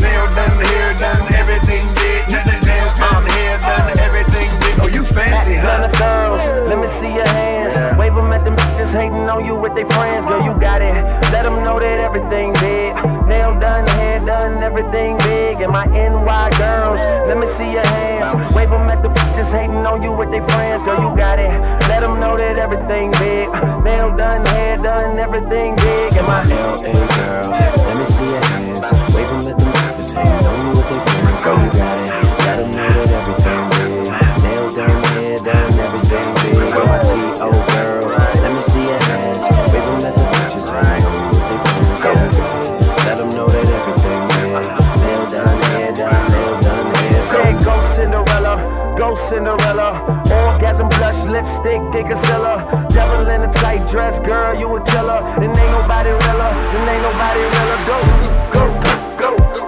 Nail 0.00 0.26
done, 0.34 0.58
hair 0.60 0.92
done, 0.98 1.24
everything 1.34 1.84
did. 1.96 2.28
Nails 2.28 2.94
done, 2.98 3.24
hair 3.24 3.58
done, 3.60 3.98
everything. 4.00 4.23
Oh, 4.84 4.88
you 4.92 5.02
fancy, 5.02 5.56
huh? 5.56 5.88
Girls, 5.96 6.44
let 6.68 6.76
me 6.76 6.88
see 7.00 7.08
your 7.08 7.24
hands. 7.32 7.72
Wave 7.96 8.12
them 8.12 8.28
at 8.36 8.44
them 8.44 8.54
bitches 8.54 8.92
hating 8.92 9.24
on 9.32 9.40
you 9.46 9.56
with 9.56 9.74
their 9.74 9.88
friends. 9.88 10.28
Girl, 10.28 10.44
you 10.44 10.52
got 10.60 10.82
it. 10.82 10.92
Let 11.32 11.48
them 11.48 11.64
know 11.64 11.80
that 11.80 12.04
everything 12.04 12.52
big. 12.60 12.92
Nail 13.24 13.56
done, 13.56 13.88
hair 13.96 14.20
done, 14.20 14.62
everything 14.62 15.16
big. 15.24 15.64
And 15.64 15.72
my 15.72 15.86
NY 15.88 16.50
girls, 16.60 17.00
let 17.24 17.40
me 17.40 17.46
see 17.56 17.72
your 17.72 17.86
hands. 17.96 18.36
Wave 18.52 18.68
them 18.68 18.84
at 18.92 19.00
the 19.00 19.08
bitches 19.08 19.48
hating 19.48 19.88
on 19.88 20.02
you 20.02 20.12
with 20.12 20.30
their 20.30 20.44
friends. 20.52 20.84
Girl, 20.84 21.00
you 21.00 21.16
got 21.16 21.38
it. 21.40 21.48
Let 21.88 22.04
them 22.04 22.20
know 22.20 22.36
that 22.36 22.60
everything 22.60 23.08
big. 23.16 23.48
Nail 23.80 24.12
done, 24.12 24.44
hair 24.52 24.76
done, 24.76 25.16
everything 25.18 25.80
big. 25.80 26.12
And 26.12 26.28
my 26.28 26.44
LA 26.44 26.92
girls, 27.16 27.56
let 27.88 27.96
me 27.96 28.04
see 28.04 28.28
your 28.28 28.44
hands. 28.52 28.84
Wave 29.16 29.32
them 29.32 29.48
at 29.48 29.56
them 29.56 29.70
bitches 29.80 30.12
hating 30.12 30.44
on 30.44 30.60
you 30.60 30.72
with 30.76 30.88
their 30.92 31.00
friends. 31.08 31.40
Girl, 31.40 31.56
you 31.56 31.72
got 31.72 31.96
it. 32.04 32.12
Let 32.44 32.56
them 32.60 32.68
know 32.76 32.88
that 32.92 33.08
everything 33.16 33.64
big. 33.72 33.73
Done, 34.74 34.90
hair 34.90 35.38
done, 35.38 35.78
everything 35.78 36.34
big. 36.42 36.58
My 36.58 36.98
T.O. 36.98 37.46
girls, 37.46 38.10
let 38.42 38.52
me 38.52 38.60
see 38.60 38.82
your 38.82 38.98
hands. 39.06 39.38
Wave 39.70 39.86
them 39.86 40.02
at 40.02 40.18
the 40.18 40.24
bitches 40.34 40.66
hating 40.66 41.06
on 41.06 41.14
you 41.14 41.30
with 41.30 41.46
their 41.46 41.62
friends. 41.62 42.02
Girl, 42.02 42.18
you 42.18 42.42
got 42.42 42.82
it. 42.82 43.06
Let 43.06 43.16
them 43.18 43.28
know 43.38 43.46
that 43.46 43.66
everything 43.70 44.20
big. 44.34 44.50
Nail 44.98 45.22
done, 45.30 45.62
hair 45.70 45.92
done, 45.94 46.26
nail 46.26 46.54
done, 46.58 46.86
hair 46.90 47.22
Said 47.30 47.54
go 47.62 47.78
Cinderella, 47.94 48.94
go 48.98 49.14
Cinderella. 49.30 49.94
Orgasm 50.42 50.88
blush, 50.88 51.22
lipstick, 51.22 51.78
Dickersilla. 51.94 52.90
Devil 52.90 53.30
in 53.30 53.42
a 53.42 53.52
tight 53.54 53.88
dress, 53.88 54.18
girl, 54.26 54.58
you 54.58 54.74
a 54.74 54.84
killer. 54.90 55.22
And 55.38 55.54
ain't 55.54 55.70
nobody 55.70 56.10
realer, 56.10 56.50
and 56.50 56.88
ain't 56.90 57.02
nobody 57.06 57.46
realer. 57.46 57.78
Go, 57.86 57.98
go, 58.50 58.64
go, 59.22 59.63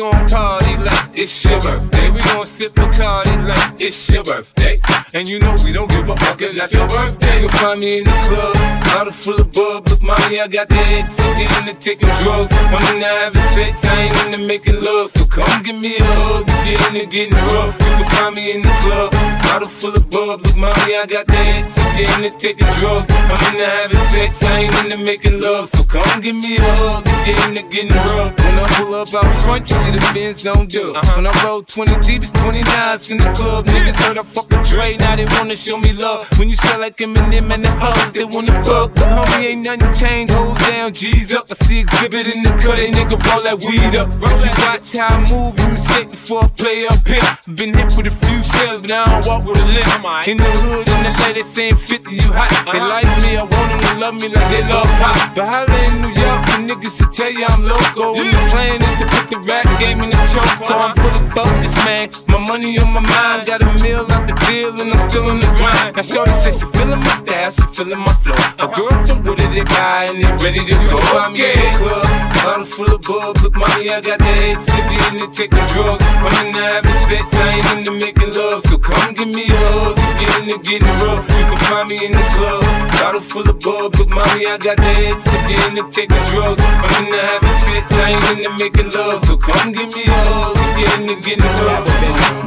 gon' 0.00 0.26
party 0.28 0.76
like 0.78 1.10
it's 1.14 1.44
your 1.44 1.60
birthday. 1.60 2.10
We 2.10 2.20
gon' 2.20 2.46
sip 2.46 2.72
Bacardi 2.72 3.46
like 3.46 3.80
it's 3.80 4.08
your 4.08 4.24
birthday. 4.24 4.78
And 5.12 5.28
you 5.28 5.40
know 5.40 5.56
we 5.64 5.72
don't 5.72 5.90
give 5.90 6.08
a 6.08 6.14
fuck, 6.14 6.40
it's 6.40 6.54
not 6.54 6.72
your 6.72 6.86
birthday. 6.86 7.40
You'll 7.40 7.48
find 7.58 7.80
me 7.80 7.98
in 7.98 8.04
the 8.04 8.14
club, 8.30 8.54
bottle 8.84 9.12
full 9.12 9.40
of 9.40 9.50
bub. 9.50 9.88
Look, 9.88 10.02
mommy, 10.02 10.38
I 10.38 10.46
got 10.46 10.68
the 10.68 10.76
X. 10.76 11.18
I'm 11.18 11.36
getting 11.36 11.68
into 11.68 11.80
taking 11.80 12.08
drugs. 12.22 12.52
I'm 12.52 12.94
into 12.94 13.06
having 13.06 13.42
sex, 13.50 13.84
I 13.86 14.02
ain't 14.02 14.16
into 14.26 14.38
making 14.38 14.80
love. 14.80 15.10
So 15.10 15.24
come 15.26 15.64
give 15.64 15.74
me 15.74 15.96
a 15.96 16.04
hug, 16.04 16.46
you 16.48 16.78
get 16.78 16.94
into 16.94 17.06
getting 17.06 17.34
rough. 17.50 17.74
You 17.74 17.90
can 17.98 18.10
find 18.14 18.34
me 18.36 18.54
in 18.54 18.62
the 18.62 18.70
club, 18.86 19.10
bottle 19.42 19.66
full 19.66 19.96
of 19.96 20.08
bub. 20.10 20.42
Look, 20.42 20.56
mommy, 20.56 20.94
I 20.94 21.06
got 21.06 21.26
the 21.26 21.38
X. 21.58 21.76
I'm 21.78 21.96
getting 21.96 22.24
into 22.24 22.38
taking 22.38 22.70
drugs. 22.78 23.10
I'm 23.10 23.54
into 23.54 23.66
having 23.66 23.98
sex, 24.14 24.40
I 24.44 24.60
ain't 24.60 24.74
into 24.84 24.98
making 24.98 25.40
love. 25.40 25.70
So 25.70 25.82
come 25.82 26.20
give 26.20 26.36
me 26.36 26.58
a 26.58 26.62
hug, 26.62 27.02
you 27.26 27.34
get 27.34 27.48
into 27.48 27.62
getting 27.66 27.90
rough. 28.14 28.38
When 28.38 28.58
I 28.62 28.66
pull 28.78 28.94
up 28.94 29.12
out 29.12 29.40
front, 29.40 29.68
you 29.68 29.74
see 29.74 29.90
the 29.90 30.10
Benz 30.14 30.46
on 30.46 30.68
dub. 30.68 30.94
Uh-huh. 30.94 31.16
When 31.16 31.26
I 31.26 31.44
roll 31.44 31.62
20 31.62 31.98
deep, 31.98 32.22
it's 32.22 32.30
29s 32.30 33.10
in 33.10 33.18
the 33.18 33.32
club. 33.34 33.66
Niggas 33.66 33.98
heard 34.06 34.18
I 34.18 34.22
fuck 34.22 34.52
a 34.52 34.62
Dre, 34.62 34.99
now 35.00 35.16
they 35.16 35.26
wanna 35.36 35.56
show 35.56 35.78
me 35.78 35.92
love. 35.92 36.28
When 36.38 36.48
you 36.48 36.56
sell 36.56 36.80
like 36.80 36.96
Eminem 36.98 37.52
and 37.52 37.64
the 37.64 37.70
hoes, 37.82 38.12
they 38.12 38.24
wanna 38.24 38.62
fuck. 38.64 38.94
But 38.94 39.08
homie, 39.16 39.44
ain't 39.50 39.64
nothing 39.64 39.92
changed. 39.92 40.32
Hold 40.32 40.58
down, 40.58 40.92
G's 40.92 41.34
up. 41.34 41.46
I 41.50 41.54
see 41.64 41.84
Xzibit 41.84 42.34
in 42.34 42.42
the 42.42 42.50
cut, 42.62 42.76
they 42.76 42.90
nigga 42.90 43.16
roll 43.26 43.42
that 43.42 43.58
weed 43.64 43.96
up. 43.96 44.08
If 44.20 44.44
you 44.44 44.52
watch 44.64 44.96
how 44.96 45.16
I 45.16 45.18
move, 45.30 45.58
you 45.58 45.68
mistake 45.72 46.10
before 46.10 46.44
I 46.44 46.48
play 46.48 46.86
up 46.86 47.06
here. 47.06 47.24
Been 47.54 47.74
hit 47.74 47.92
with 47.96 48.06
a 48.06 48.14
few 48.26 48.42
shells, 48.42 48.82
but 48.82 48.92
I 48.92 49.04
don't 49.10 49.26
walk 49.26 49.44
with 49.44 49.60
a 49.60 49.66
limp. 49.66 50.28
In 50.28 50.36
the 50.36 50.50
hood, 50.62 50.88
in 50.88 51.02
the 51.02 51.12
lady 51.24 51.42
saying 51.42 51.76
50, 51.76 52.14
you 52.14 52.22
hot. 52.32 52.50
They 52.70 52.78
uh-huh. 52.78 52.94
like 52.94 53.10
me, 53.22 53.36
I 53.36 53.42
want 53.42 53.68
them 53.72 53.80
to 53.80 53.92
love 53.98 54.14
me 54.14 54.28
like 54.28 54.48
they 54.52 54.62
love 54.68 54.90
pop. 55.00 55.34
But 55.34 55.46
holla 55.48 55.78
in 55.88 56.02
New 56.02 56.12
York, 56.12 56.40
the 56.46 56.56
niggas 56.68 56.96
to 57.00 57.06
tell 57.10 57.30
you 57.30 57.46
I'm 57.46 57.62
loco. 57.64 58.14
And 58.20 58.28
the 58.32 58.42
plan 58.52 58.78
is 58.82 58.96
to 59.00 59.06
put 59.08 59.26
the 59.30 59.38
rap 59.48 59.66
game 59.80 60.00
in 60.04 60.10
the 60.10 60.20
choke. 60.28 60.46
I'm 60.60 60.94
full 60.96 61.08
of 61.08 61.32
focus, 61.32 61.74
man. 61.84 62.10
My 62.28 62.38
money 62.38 62.78
on 62.78 62.92
my 62.92 63.00
mind, 63.00 63.46
got 63.46 63.62
a 63.62 63.70
meal 63.82 64.06
out 64.10 64.26
the 64.26 64.34
deal, 64.46 64.72
and 64.90 65.00
I'm 65.00 65.08
still 65.08 65.26
on 65.30 65.38
the 65.40 65.46
grind. 65.54 65.96
Now, 65.96 66.02
Shorty 66.02 66.32
says 66.32 66.58
she 66.58 66.66
feeling 66.74 66.98
my 67.00 67.14
style, 67.14 67.50
she 67.52 67.62
feeling 67.74 68.00
my 68.00 68.12
flow. 68.22 68.34
A 68.58 68.66
girl 68.74 68.96
from 69.06 69.22
Wooded, 69.22 69.50
they 69.54 69.64
buy, 69.64 70.10
and 70.10 70.18
they 70.18 70.30
ready 70.42 70.66
to 70.66 70.74
go. 70.90 70.98
I'm 71.14 71.34
in 71.34 71.54
the 71.54 71.70
club, 71.78 72.06
bottle 72.42 72.66
full 72.66 72.90
of 72.90 73.00
bub. 73.02 73.38
Look, 73.42 73.54
mommy, 73.54 73.90
I 73.90 74.00
got 74.00 74.18
the 74.18 74.24
head 74.24 74.58
sippy 74.58 74.96
in 75.10 75.18
the 75.20 75.26
taking 75.30 75.66
drugs. 75.70 76.02
I'm 76.02 76.46
in 76.46 76.52
the 76.54 76.62
having 76.66 77.00
sex, 77.06 77.24
I 77.34 77.60
ain't 77.60 77.78
into 77.78 77.92
making 77.92 78.32
love. 78.34 78.62
So 78.66 78.78
come 78.78 79.14
give 79.14 79.28
me 79.28 79.46
a 79.46 79.58
hug, 79.70 79.96
get 80.18 80.30
into 80.42 80.58
getting 80.58 80.96
rough. 81.06 81.22
You 81.28 81.44
can 81.46 81.58
find 81.70 81.88
me 81.88 81.96
in 82.06 82.12
the 82.12 82.24
club, 82.34 82.62
bottle 82.98 83.20
full 83.20 83.48
of 83.48 83.58
bub. 83.60 83.94
Look, 83.94 84.08
mommy, 84.10 84.46
I 84.46 84.58
got 84.58 84.76
the 84.76 84.90
head 84.98 85.16
sippy 85.22 85.54
in 85.68 85.74
the 85.78 85.84
taking 85.90 86.24
drugs. 86.34 86.62
I'm 86.62 87.04
in 87.04 87.12
the 87.14 87.20
having 87.20 87.58
sex, 87.62 87.84
I 87.94 88.16
ain't 88.16 88.42
into 88.42 88.50
making 88.58 88.90
love. 88.90 89.22
So 89.22 89.36
come 89.36 89.72
give 89.72 89.94
me 89.94 90.04
a 90.04 90.18
hug, 90.26 90.56
get 90.74 90.98
into 90.98 91.14
getting 91.22 91.54
rough. 91.62 91.86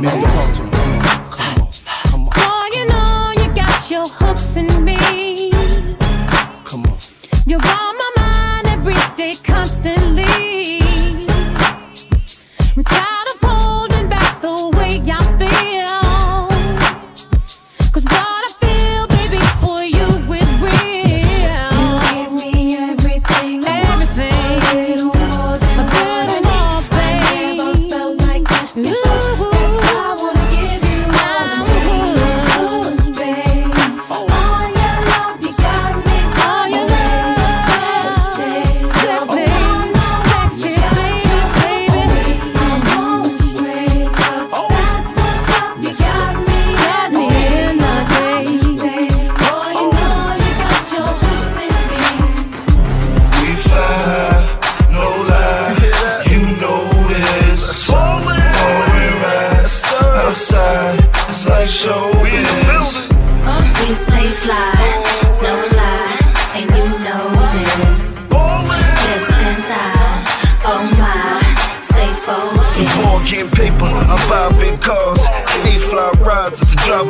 Boy, 0.04 0.83
your 3.94 4.08
hooks 4.08 4.58
in 4.58 4.84
me. 4.84 5.52
Come 6.66 6.84
on. 6.86 6.98
You're 7.46 7.60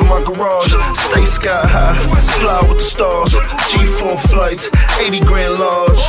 in 0.04 0.10
my 0.10 0.24
garage. 0.24 0.74
Stay 0.98 1.26
sky 1.26 1.66
high, 1.66 1.98
fly 2.40 2.62
with 2.68 2.78
the 2.78 2.84
stars. 2.84 3.34
G4 3.70 4.20
flights, 4.30 4.70
80 5.00 5.20
grand 5.22 5.60
large. 5.60 6.00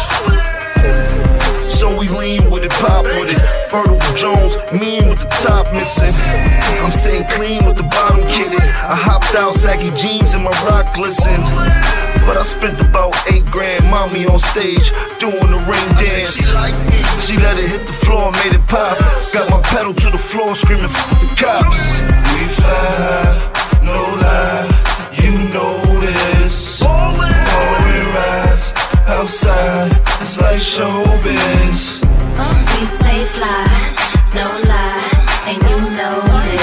So 1.65 1.97
we 1.99 2.09
lean 2.09 2.51
with 2.51 2.65
it, 2.65 2.73
pop 2.73 3.05
with 3.05 3.31
it. 3.31 3.64
Vertical 3.75 4.15
Jones, 4.15 4.55
mean 4.71 5.09
with 5.09 5.19
the 5.19 5.27
top 5.43 5.67
missing. 5.75 6.15
I'm 6.79 6.93
staying 6.93 7.27
clean 7.31 7.67
with 7.67 7.77
the 7.77 7.83
bottom 7.83 8.23
kitted. 8.31 8.63
I 8.63 8.95
hop 8.95 9.25
style, 9.25 9.53
saggy 9.53 9.91
jeans, 9.99 10.35
and 10.35 10.45
my 10.45 10.55
rock 10.63 10.95
glisten. 10.95 11.43
But 12.23 12.37
I 12.37 12.45
spent 12.45 12.81
about 12.81 13.17
eight 13.33 13.45
grand, 13.47 13.85
mommy 13.91 14.27
on 14.27 14.39
stage, 14.39 14.95
doing 15.19 15.51
the 15.51 15.59
ring 15.67 15.89
dance. 15.99 16.39
She 17.19 17.37
let 17.37 17.59
it 17.59 17.67
hit 17.69 17.85
the 17.85 17.99
floor, 18.07 18.31
made 18.47 18.55
it 18.55 18.65
pop. 18.69 18.95
Got 19.35 19.51
my 19.51 19.61
pedal 19.63 19.93
to 19.93 20.09
the 20.09 20.23
floor, 20.23 20.55
screaming, 20.55 20.85
F 20.85 20.95
the 21.19 21.35
cops. 21.35 21.99
We 22.31 22.47
fly, 22.55 23.27
no 23.83 23.99
lie, 24.23 24.71
you 25.19 25.35
know 25.51 25.83
this. 25.99 26.79
Foreign 26.79 28.07
rise, 28.15 28.71
outside, 29.11 29.91
it's 30.23 30.39
like 30.41 30.63
showbiz. 30.63 32.04
We 32.37 32.87
stay 32.87 33.25
fly, 33.25 33.95
no 34.35 34.47
lie, 34.67 35.11
and 35.47 35.63
you 35.71 35.79
know 35.97 36.21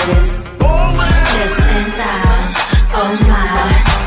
this. 0.08 0.32
Lips 0.60 1.60
and 1.60 1.94
thighs, 1.94 2.54
oh 2.94 3.16
my, 3.30 3.48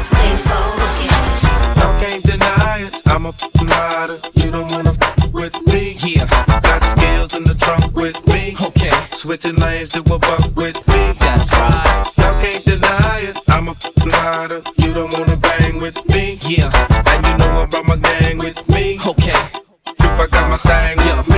stay 0.05 0.33
focused. 0.45 1.47
I 1.79 2.07
can't 2.07 2.23
deny 2.23 2.87
it. 2.87 3.01
I'm 3.07 3.25
a 3.27 3.31
f***ing 3.31 3.69
rider. 3.69 4.21
You 4.35 4.51
don't 4.51 4.71
wanna 4.73 4.91
f- 4.91 5.33
with 5.33 5.57
me. 5.69 5.97
Yeah. 6.05 6.27
Got 6.61 6.85
skills 6.85 7.35
in 7.35 7.45
the 7.45 7.55
trunk 7.55 7.97
with 7.97 8.25
me. 8.27 8.55
Okay. 8.63 8.93
Switching 9.13 9.57
lanes 9.57 9.89
to 9.91 10.01
a 10.01 10.19
buck 10.19 10.45
with 10.55 10.77
me. 10.89 11.13
That's 11.19 11.51
right. 11.53 12.13
Y'all 12.19 12.41
can't 12.43 12.65
deny 12.65 13.21
it. 13.31 13.39
I'm 13.49 13.69
a 13.69 13.71
f***ing 13.73 14.11
rider. 14.11 14.63
You 14.77 14.93
don't 14.93 15.13
wanna 15.19 15.37
bang 15.39 15.81
with 15.81 15.97
me. 16.11 16.39
Yeah. 16.47 16.71
And 17.09 17.27
you 17.27 17.39
know 17.39 17.63
about 17.63 17.87
my 17.87 17.97
gang 17.97 18.39
with 18.39 18.69
me. 18.69 19.01
Okay. 19.05 19.41
If 19.99 20.21
I 20.21 20.27
got 20.31 20.51
my 20.51 20.59
thing 20.59 20.99
with 20.99 21.34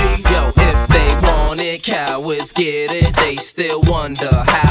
still 3.57 3.81
wonder 3.85 4.29
how 4.31 4.66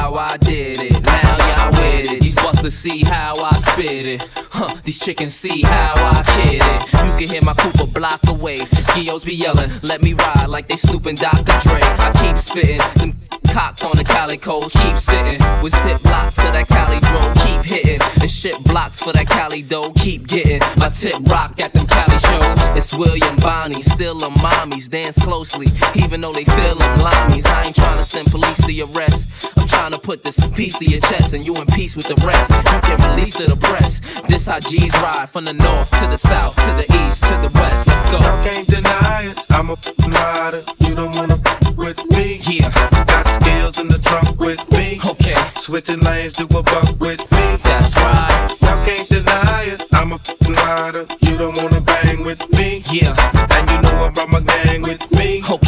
These 2.65 2.79
see 2.79 3.03
how 3.03 3.35
I 3.37 3.55
spit 3.57 4.07
it. 4.07 4.21
Huh, 4.49 4.75
these 4.83 4.99
chickens 4.99 5.35
see 5.35 5.61
how 5.61 5.93
I 5.97 6.23
kid 6.35 6.63
it. 6.65 6.81
You 7.05 7.27
can 7.27 7.35
hear 7.35 7.43
my 7.43 7.53
coupe 7.53 7.79
a 7.79 7.85
block 7.85 8.21
away. 8.27 8.57
Skios 8.57 9.23
be 9.23 9.35
yelling, 9.35 9.69
let 9.83 10.01
me 10.01 10.13
ride 10.13 10.47
like 10.47 10.67
they 10.67 10.75
snooping 10.75 11.13
Dr. 11.13 11.43
Dre. 11.61 11.79
I 11.83 12.11
keep 12.19 12.39
spitting, 12.39 12.81
them 12.95 13.13
cops 13.53 13.83
on 13.83 13.95
the 13.95 14.03
calicos, 14.03 14.73
keep 14.81 14.97
sitting. 14.97 15.39
With 15.61 15.73
zip 15.83 16.01
blocks 16.01 16.37
to 16.37 16.49
that 16.57 16.67
Cali 16.67 16.99
dro, 17.01 17.21
keep 17.45 17.61
hitting. 17.69 18.01
And 18.19 18.31
shit 18.31 18.57
blocks 18.63 18.99
for 18.99 19.13
that 19.13 19.27
Cali 19.27 19.61
dough, 19.61 19.91
keep 19.91 20.25
getting. 20.25 20.61
My 20.77 20.89
tip 20.89 21.21
rock 21.29 21.61
at 21.61 21.71
them 21.71 21.85
Cali 21.85 22.17
shows. 22.17 22.59
It's 22.75 22.95
William 22.95 23.35
Bonnie, 23.37 23.83
still 23.83 24.17
a 24.23 24.29
mommies, 24.41 24.89
dance 24.89 25.17
closely. 25.23 25.67
Even 25.93 26.19
though 26.19 26.33
they 26.33 26.45
feel 26.45 26.73
them 26.73 26.97
limeys, 26.97 27.45
I 27.45 27.65
ain't 27.67 27.75
trying 27.75 27.99
to 27.99 28.03
send 28.03 28.27
police 28.31 28.57
to 28.65 28.73
your 28.73 28.87
trying 29.75 29.91
to 29.91 29.99
put 29.99 30.23
this 30.23 30.37
piece 30.53 30.77
to 30.79 30.85
your 30.85 31.01
chest 31.01 31.33
and 31.33 31.45
you 31.45 31.55
in 31.57 31.67
peace 31.67 31.95
with 31.95 32.07
the 32.07 32.15
rest. 32.25 32.49
You 32.73 32.79
can 32.81 32.97
release 33.11 33.35
to 33.35 33.45
the 33.45 33.57
press. 33.57 33.99
This 34.27 34.47
how 34.47 34.59
G's 34.59 34.93
ride 34.95 35.29
from 35.29 35.45
the 35.45 35.53
north 35.53 35.89
to 35.99 36.07
the 36.07 36.17
south, 36.17 36.55
to 36.55 36.71
the 36.81 36.87
east, 37.03 37.23
to 37.23 37.35
the 37.43 37.51
west. 37.53 37.87
Let's 37.87 38.05
go. 38.11 38.17
Y'all 38.17 38.43
can't 38.43 38.67
deny 38.67 39.31
it. 39.31 39.43
I'm 39.51 39.69
a 39.69 39.77
rider. 40.07 40.63
You 40.79 40.95
don't 40.95 41.15
wanna 41.15 41.35
with 41.77 41.99
me. 42.15 42.39
Yeah. 42.47 42.69
Got 43.05 43.27
skills 43.27 43.77
in 43.79 43.87
the 43.87 43.99
trunk 43.99 44.39
with 44.39 44.63
me. 44.71 44.99
Okay. 45.05 45.35
Switching 45.57 45.99
lanes 45.99 46.33
to 46.33 46.43
a 46.43 46.63
buck 46.63 46.89
with 46.99 47.19
me. 47.31 47.45
That's 47.63 47.95
right. 47.97 48.57
Y'all 48.61 48.85
can't 48.85 49.09
deny 49.09 49.63
it. 49.73 49.83
I'm 49.93 50.13
a 50.13 50.19
rider. 50.49 51.05
You 51.21 51.37
don't 51.37 51.57
wanna 51.57 51.81
bang 51.81 52.23
with 52.23 52.41
me. 52.57 52.83
Yeah. 52.91 53.13
And 53.51 53.69
you 53.69 53.81
know 53.81 54.05
about 54.05 54.29
my 54.29 54.39
gang 54.39 54.81
with 54.81 55.03
me. 55.11 55.43
Okay. 55.49 55.64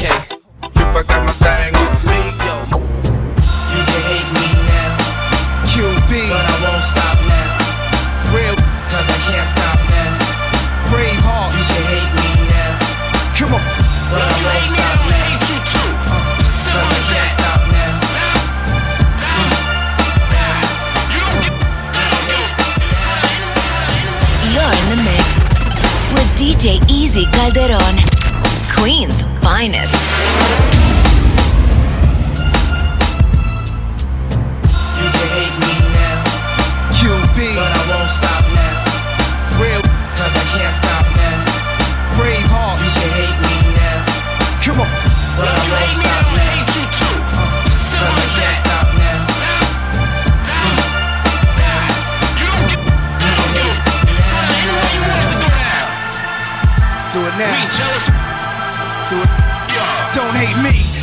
Finest. 29.47 30.66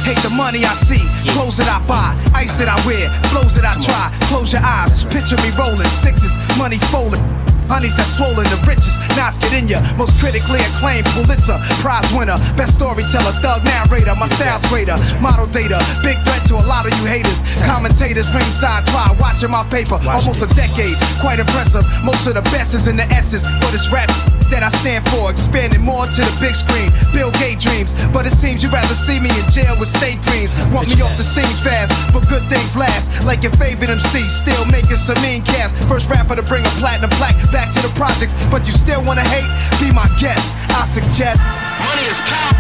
Hate 0.05 0.21
the 0.21 0.31
money 0.37 0.65
I 0.65 0.77
see. 0.77 1.01
Clothes 1.33 1.57
that 1.57 1.67
I 1.67 1.81
buy, 1.89 2.13
ice 2.37 2.53
that 2.61 2.69
I 2.69 2.77
wear, 2.85 3.09
flows 3.33 3.57
that 3.57 3.65
I 3.65 3.81
try. 3.81 4.13
Close 4.29 4.53
your 4.53 4.63
eyes, 4.63 5.03
picture 5.09 5.41
me 5.41 5.49
rolling 5.57 5.89
sixes, 5.89 6.37
money 6.61 6.79
folding. 6.93 7.25
Honeys 7.65 7.97
that 7.97 8.05
swollen 8.05 8.45
the 8.53 8.61
richest, 8.69 9.01
knots 9.17 9.41
get 9.41 9.57
in 9.57 9.65
ya. 9.65 9.81
Most 9.97 10.21
critically 10.21 10.61
acclaimed 10.61 11.09
Pulitzer 11.17 11.57
Prize 11.81 12.05
winner, 12.13 12.37
best 12.61 12.77
storyteller, 12.77 13.33
thug 13.41 13.65
narrator. 13.65 14.13
My 14.21 14.29
style's 14.37 14.61
greater, 14.69 15.01
model 15.17 15.49
data, 15.49 15.81
big 16.05 16.21
threat 16.29 16.45
to 16.53 16.61
a 16.61 16.65
lot 16.69 16.85
of 16.85 16.93
you 17.01 17.09
haters. 17.09 17.41
Commentators 17.65 18.29
ringside 18.37 18.85
try 18.93 19.09
watching 19.17 19.49
my 19.49 19.65
paper, 19.73 19.97
almost 20.05 20.45
a 20.45 20.49
decade, 20.53 20.93
quite 21.25 21.41
impressive. 21.41 21.83
Most 22.05 22.29
of 22.29 22.37
the 22.37 22.45
best 22.53 22.77
is 22.77 22.85
in 22.87 23.01
the 23.01 23.09
S's, 23.09 23.49
but 23.65 23.73
it's 23.73 23.89
rap 23.89 24.13
that 24.55 24.63
I 24.63 24.71
stand 24.71 25.03
for, 25.11 25.35
expanding 25.35 25.83
more 25.83 26.07
to 26.07 26.23
the 26.23 26.35
big 26.39 26.55
screen. 26.55 26.95
Bill 27.11 27.35
Gates 27.43 27.67
dreams, 27.67 27.91
but 28.15 28.23
it 28.23 28.31
seems 28.31 28.63
you'd 28.63 28.71
rather 28.71 28.95
see 28.95 29.19
me 29.19 29.27
in 29.35 29.47
jail 29.51 29.75
with 29.83 29.91
state 29.91 30.23
dreams. 30.23 30.55
Want 30.71 30.87
me 30.87 30.95
off 31.03 31.11
the 31.19 31.27
scene 31.27 31.51
fast, 31.67 31.91
but 32.15 32.23
good 32.31 32.47
things 32.47 32.79
last. 32.79 33.11
Like 33.27 33.43
your 33.43 33.51
favorite 33.59 33.91
MC, 33.91 34.23
still 34.31 34.63
making 34.71 34.95
some 34.95 35.19
mean 35.27 35.43
cash. 35.43 35.75
First 35.91 36.07
rapper 36.07 36.39
to 36.39 36.47
bring 36.47 36.63
a 36.63 36.73
platinum 36.79 37.11
plaque 37.19 37.35
back 37.51 37.75
to 37.75 37.83
the 37.83 37.91
projects, 37.99 38.39
but 38.47 38.63
you 38.63 38.71
still 38.71 39.03
wanna 39.03 39.27
hate? 39.27 39.51
Be 39.83 39.91
my 39.91 40.07
guest, 40.23 40.55
I 40.71 40.87
suggest. 40.87 41.43
Money 41.83 42.07
is 42.07 42.21
power. 42.31 42.55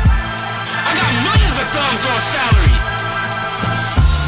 I 0.82 0.90
got 0.98 1.10
millions 1.22 1.56
of 1.62 1.68
thumbs 1.70 2.02
on 2.10 2.18
salary. 2.34 2.74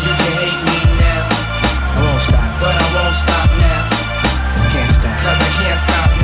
You 0.06 0.12
can 0.14 0.30
hate 0.38 0.60
me 0.70 0.78
now. 1.02 1.26
I 1.34 1.98
won't 1.98 2.22
stop. 2.22 2.46
But 2.62 2.74
I 2.78 2.86
won't 2.94 3.16
stop 3.18 3.48
now. 3.58 3.82
Can't 4.70 4.92
stop. 4.94 5.18
Cause 5.18 5.40
I 5.42 5.50
can't 5.58 5.80
stop 5.82 6.15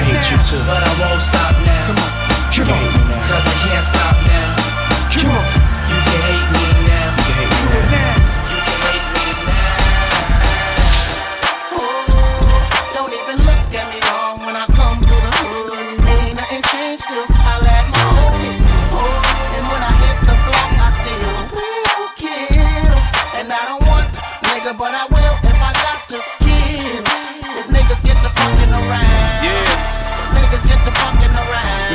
I 0.00 0.02
hate 0.02 0.30
you 0.30 0.36
too. 0.48 0.56
But 0.66 0.82
I 0.82 0.92
won't 0.98 1.20
stop 1.20 1.52
now. 1.66 1.86
Come 1.86 1.98
on. 1.98 2.52
You 2.56 2.64
can 2.64 2.99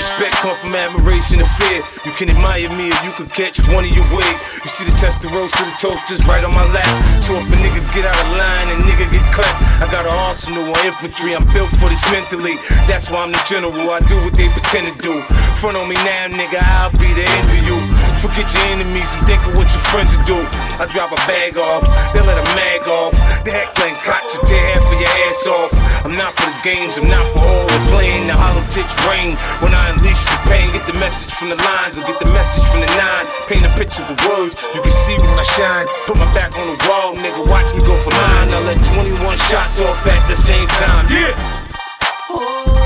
Respect 0.05 0.37
come 0.37 0.55
from 0.61 0.75
admiration 0.75 1.41
and 1.41 1.49
fear. 1.57 1.81
You 2.05 2.13
can 2.13 2.29
admire 2.29 2.69
me 2.69 2.93
or 2.93 2.99
you 3.01 3.11
could 3.17 3.33
catch 3.33 3.57
one 3.73 3.81
of 3.81 3.89
your 3.89 4.05
wig. 4.13 4.35
You 4.61 4.69
see 4.69 4.85
the 4.85 4.93
Testarossa, 4.93 5.65
the 5.65 5.73
toasters 5.81 6.21
right 6.29 6.45
on 6.45 6.53
my 6.53 6.61
lap. 6.69 6.93
So 7.25 7.33
if 7.33 7.49
a 7.49 7.57
nigga 7.57 7.81
get 7.89 8.05
out 8.05 8.13
of 8.13 8.29
line 8.37 8.69
and 8.69 8.85
nigga 8.85 9.09
get 9.09 9.25
clapped, 9.33 9.57
I 9.81 9.89
got 9.89 10.05
an 10.05 10.13
arsenal 10.13 10.61
of 10.61 10.77
infantry. 10.85 11.33
I'm 11.33 11.41
built 11.49 11.73
for 11.81 11.89
this 11.89 12.05
mentally. 12.13 12.61
That's 12.85 13.09
why 13.09 13.25
I'm 13.25 13.33
the 13.33 13.41
general. 13.49 13.73
I 13.73 13.97
do 14.05 14.13
what 14.21 14.37
they 14.37 14.45
pretend 14.45 14.93
to 14.93 14.95
do. 15.01 15.25
Front 15.57 15.73
on 15.73 15.89
me 15.89 15.97
now, 16.05 16.29
nigga, 16.29 16.61
I'll 16.61 16.93
be 16.93 17.09
the 17.09 17.25
end 17.25 17.49
of 17.49 17.61
you. 17.65 17.77
Forget 18.25 18.49
your 18.57 18.65
enemies 18.73 19.13
and 19.13 19.21
think 19.29 19.37
of 19.45 19.53
what 19.53 19.69
your 19.69 19.85
friends 19.93 20.09
will 20.09 20.25
do. 20.25 20.41
I 20.81 20.89
drop 20.89 21.13
a 21.13 21.19
bag 21.29 21.61
off, 21.61 21.85
they 22.09 22.25
let 22.25 22.41
a 22.41 22.47
mag 22.57 22.81
off. 22.89 23.13
The 23.45 23.53
heck 23.53 23.77
playing 23.77 23.93
to 24.01 24.37
tear 24.49 24.65
half 24.73 24.81
of 24.81 24.97
your 24.97 25.13
ass 25.29 25.45
off. 25.45 25.71
I'm 26.01 26.17
not 26.17 26.33
for 26.33 26.49
the 26.49 26.57
games, 26.65 26.97
I'm 26.97 27.05
not 27.05 27.21
for 27.29 27.45
all 27.45 27.69
the 27.69 27.77
playing. 27.93 28.25
The 28.25 28.33
hollow 28.33 28.65
tips 28.65 28.97
rain 29.05 29.37
when 29.61 29.77
I 29.77 29.93
unleash 29.93 30.25
the 30.25 30.41
pain. 30.49 30.73
Get 30.73 30.89
the 30.89 30.97
message 30.97 31.37
from 31.37 31.53
the 31.53 31.59
lines 31.61 32.01
and 32.01 32.05
get 32.09 32.17
the 32.17 32.33
message 32.33 32.65
from 32.73 32.81
the 32.81 32.89
nine. 32.97 33.29
Paint 33.45 33.69
a 33.69 33.71
picture 33.77 34.01
with 34.09 34.17
words, 34.25 34.57
you 34.73 34.81
can 34.81 34.89
see 34.89 35.21
when 35.21 35.37
I 35.37 35.45
shine. 35.53 35.85
Put 36.09 36.17
my 36.17 36.25
back 36.33 36.57
on 36.57 36.65
the 36.65 36.77
wall, 36.89 37.13
nigga, 37.13 37.45
watch 37.45 37.69
me 37.77 37.85
go 37.85 37.93
for 38.01 38.09
mine. 38.09 38.49
I 38.49 38.59
let 38.65 38.81
21 38.89 39.37
shots 39.53 39.77
off 39.85 40.01
at 40.09 40.25
the 40.25 40.35
same 40.35 40.65
time. 40.81 41.05
Yeah. 41.13 42.84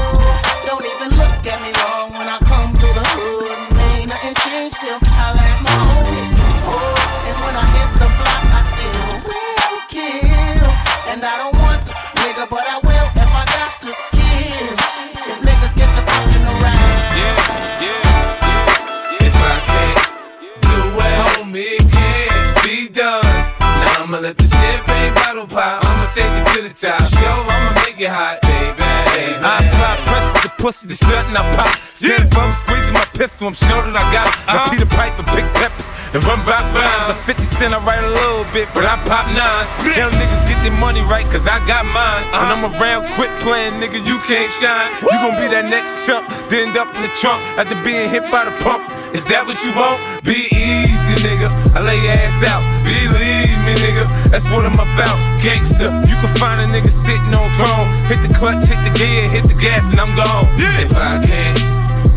I'ma 24.09 24.25
let 24.25 24.41
the 24.41 24.49
champagne 24.49 25.13
bottle 25.13 25.45
pop. 25.45 25.85
I'ma 25.85 26.09
take 26.09 26.33
it 26.33 26.41
to 26.57 26.65
the 26.65 26.73
top. 26.73 26.97
Show, 27.13 27.45
I'ma 27.45 27.77
make 27.85 28.01
it 28.01 28.09
hot, 28.09 28.41
baby. 28.41 28.81
I 28.81 29.61
apply 29.69 30.01
pressure 30.01 30.49
to 30.49 30.51
pussy, 30.57 30.89
there's 30.89 31.05
nothing 31.05 31.37
I 31.37 31.45
pop. 31.53 31.69
Stand 31.93 32.25
yeah. 32.25 32.49
squeezing 32.57 32.97
my 32.97 33.05
pistol, 33.13 33.45
I'm 33.45 33.53
sure 33.53 33.85
that 33.85 33.93
I 33.93 34.01
got 34.09 34.25
it. 34.25 34.33
I 34.49 34.65
Peter 34.73 34.89
Piper, 34.89 35.21
pick 35.29 35.45
peppers, 35.53 35.93
and 36.17 36.25
run 36.25 36.41
rock 36.49 36.65
rhymes. 36.73 37.21
I'm 37.21 37.21
50 37.21 37.45
cent, 37.53 37.77
I 37.77 37.85
write 37.85 38.01
a 38.01 38.09
little 38.09 38.49
bit, 38.49 38.65
but 38.73 38.81
I 38.81 38.97
pop 39.05 39.29
nines. 39.29 39.69
Tell 39.93 40.09
niggas 40.09 40.41
get 40.49 40.57
their 40.65 40.73
money 40.81 41.05
right, 41.05 41.29
cause 41.29 41.45
I 41.45 41.61
got 41.69 41.85
mine. 41.85 42.25
Uh-huh. 42.33 42.41
When 42.41 42.49
I'm 42.49 42.65
around, 42.65 43.13
quit 43.13 43.29
playing, 43.45 43.77
nigga, 43.77 44.01
you 44.01 44.17
can't 44.25 44.49
shine. 44.57 44.89
You 45.05 45.21
gon' 45.21 45.37
be 45.37 45.45
that 45.53 45.69
next 45.69 46.09
chump, 46.09 46.25
then 46.49 46.73
end 46.73 46.81
up 46.81 46.89
in 46.97 47.05
the 47.05 47.13
trunk 47.13 47.45
after 47.61 47.77
being 47.85 48.09
hit 48.09 48.25
by 48.33 48.49
the 48.49 48.57
pump. 48.65 48.89
Is 49.13 49.21
that 49.29 49.45
what 49.45 49.61
you 49.61 49.69
want? 49.77 50.01
Be 50.25 50.49
easy, 50.49 51.13
nigga. 51.21 51.53
I 51.77 51.85
lay 51.85 52.01
your 52.01 52.17
ass 52.17 52.41
out. 52.49 52.65
Believe 52.81 53.48
nigga. 53.89 54.05
That's 54.29 54.49
what 54.49 54.65
I'm 54.65 54.73
about. 54.73 55.17
Gangster. 55.41 55.89
You 56.05 56.15
can 56.21 56.31
find 56.37 56.61
a 56.61 56.67
nigga 56.69 56.91
sitting 56.91 57.33
on 57.33 57.49
throne. 57.57 57.89
Hit 58.05 58.21
the 58.21 58.33
clutch, 58.33 58.63
hit 58.65 58.81
the 58.85 58.93
gear, 58.93 59.29
hit 59.29 59.45
the 59.45 59.57
gas, 59.57 59.83
and 59.91 59.99
I'm 59.99 60.15
gone. 60.15 60.45
Yeah. 60.57 60.85
If 60.85 60.93
I 60.95 61.17
can't 61.25 61.57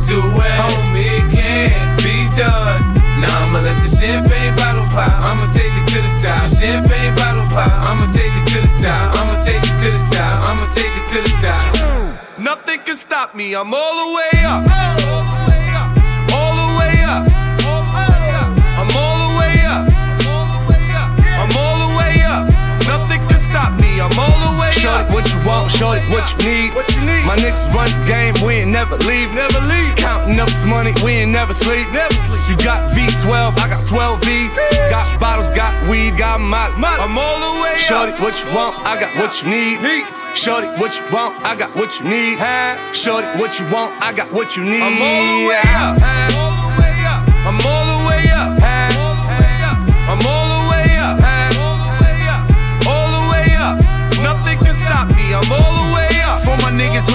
do 0.09 0.21
it, 0.21 0.55
homie, 0.61 1.09
it 1.09 1.27
can't 1.33 1.97
be 2.03 2.29
done. 2.37 2.81
Now 3.21 3.47
I'ma 3.47 3.61
let 3.61 3.81
the 3.81 3.89
champagne 3.89 4.55
bottle 4.57 4.87
pop. 4.93 5.13
I'ma 5.25 5.47
take 5.53 5.73
it 5.73 5.87
to 5.93 5.99
the 6.03 6.13
top. 6.21 6.45
Champagne 6.61 7.15
bottle 7.15 7.47
pop. 7.55 7.73
I'ma 7.89 8.07
take 8.13 8.33
it 8.33 8.47
to 8.53 8.59
the 8.61 8.73
top. 8.83 9.17
I'ma 9.17 9.37
take 9.45 9.63
it 9.63 9.77
to 9.83 9.89
the 9.97 10.03
top. 10.13 10.35
I'ma 10.49 10.67
take 10.75 10.93
it 10.93 11.07
to 11.13 11.19
the 11.25 11.35
top. 11.41 12.39
Nothing 12.39 12.81
can 12.81 12.97
stop 12.97 13.35
me. 13.35 13.55
I'm 13.55 13.73
all 13.73 13.95
the 14.03 14.09
way 14.17 14.45
up. 14.45 15.22
All 24.85 24.99
the 24.99 25.13
way 25.13 25.13
up. 25.13 25.13
Shorty, 25.13 25.15
what 25.15 25.25
you 25.31 25.39
want, 25.49 25.71
shorty, 25.73 26.03
what 26.11 26.25
you 26.33 26.39
need. 26.43 26.75
What 26.75 26.87
you 26.95 27.01
need? 27.03 27.25
My 27.27 27.37
niggas 27.37 27.71
run 27.73 27.89
the 27.89 28.03
game, 28.07 28.35
we 28.45 28.63
ain't 28.63 28.71
never 28.71 28.97
leave. 29.09 29.33
Never 29.35 29.61
leave. 29.67 29.95
Counting 29.97 30.39
up 30.41 30.49
this 30.49 30.67
money, 30.67 30.93
we 31.05 31.23
ain't 31.23 31.33
never 31.33 31.55
sleep. 31.55 31.87
Never 31.93 32.15
sleep. 32.15 32.43
You 32.51 32.57
got 32.59 32.91
V12, 32.91 33.59
I 33.59 33.69
got 33.69 33.87
12 33.87 34.25
V's. 34.25 34.53
Got 34.91 35.21
bottles, 35.21 35.51
got 35.51 35.73
weed, 35.89 36.19
got 36.19 36.41
molly. 36.41 36.75
I'm 36.79 37.17
all 37.19 37.39
the 37.39 37.63
way 37.63 37.73
up. 37.73 37.87
Shorty, 37.89 38.13
what 38.23 38.35
you 38.43 38.49
want, 38.55 38.77
I 38.85 38.99
got 38.99 39.11
what 39.19 39.33
you 39.43 39.49
need. 39.49 40.07
Shorty, 40.35 40.69
what 40.81 40.97
you 40.97 41.05
want, 41.13 41.37
I 41.45 41.55
got 41.55 41.75
what 41.77 42.01
you 42.01 42.09
need. 42.09 42.39
Shorty, 42.95 43.29
what 43.39 43.59
you 43.59 43.67
want, 43.71 43.93
I 44.03 44.13
got 44.13 44.33
what 44.33 44.57
you 44.57 44.65
need. 44.65 44.83
I'm 44.83 45.01
all 45.01 45.23
the 45.29 45.49
way 45.49 45.63
up. 45.77 45.95
I'm 46.03 46.35
all 46.37 46.57
the 46.63 46.73
way 46.81 46.97
up. 47.07 47.23
I'm 47.47 47.61
all 47.67 47.82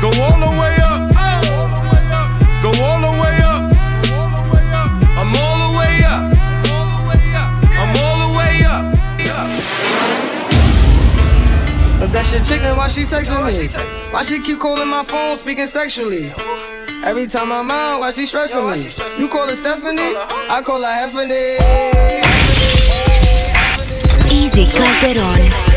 Go 0.00 0.08
all 0.22 0.38
the 0.38 0.50
way 0.60 0.76
up. 0.78 1.00
Go 2.62 2.70
all 2.84 3.00
the 3.00 3.10
way 3.20 3.40
up. 3.42 3.60
I'm 5.18 5.34
all 5.34 5.58
the 5.66 5.78
way 5.78 6.04
up. 6.04 6.22
I'm 7.80 7.96
all 7.96 8.18
the 8.28 8.38
way 8.38 8.62
up. 8.64 8.84
If 12.00 12.12
that 12.12 12.26
shit 12.26 12.44
chicken, 12.44 12.76
why 12.76 12.86
she 12.88 13.04
texting 13.04 13.44
me? 13.44 13.68
Why 14.12 14.22
she 14.22 14.40
keep 14.40 14.60
calling 14.60 14.86
my 14.88 15.02
phone, 15.02 15.36
speaking 15.36 15.66
sexually? 15.66 16.32
Every 17.04 17.26
time 17.26 17.50
I'm 17.50 17.70
out, 17.70 18.00
why 18.00 18.12
she 18.12 18.26
stressing 18.26 18.70
me? 18.70 18.90
You 19.20 19.28
call 19.28 19.48
her 19.48 19.56
Stephanie, 19.56 20.14
I 20.16 20.62
call 20.64 20.82
her 20.82 20.86
Heffany. 20.86 21.58
Easy 24.30 24.66
Calderón. 24.66 25.67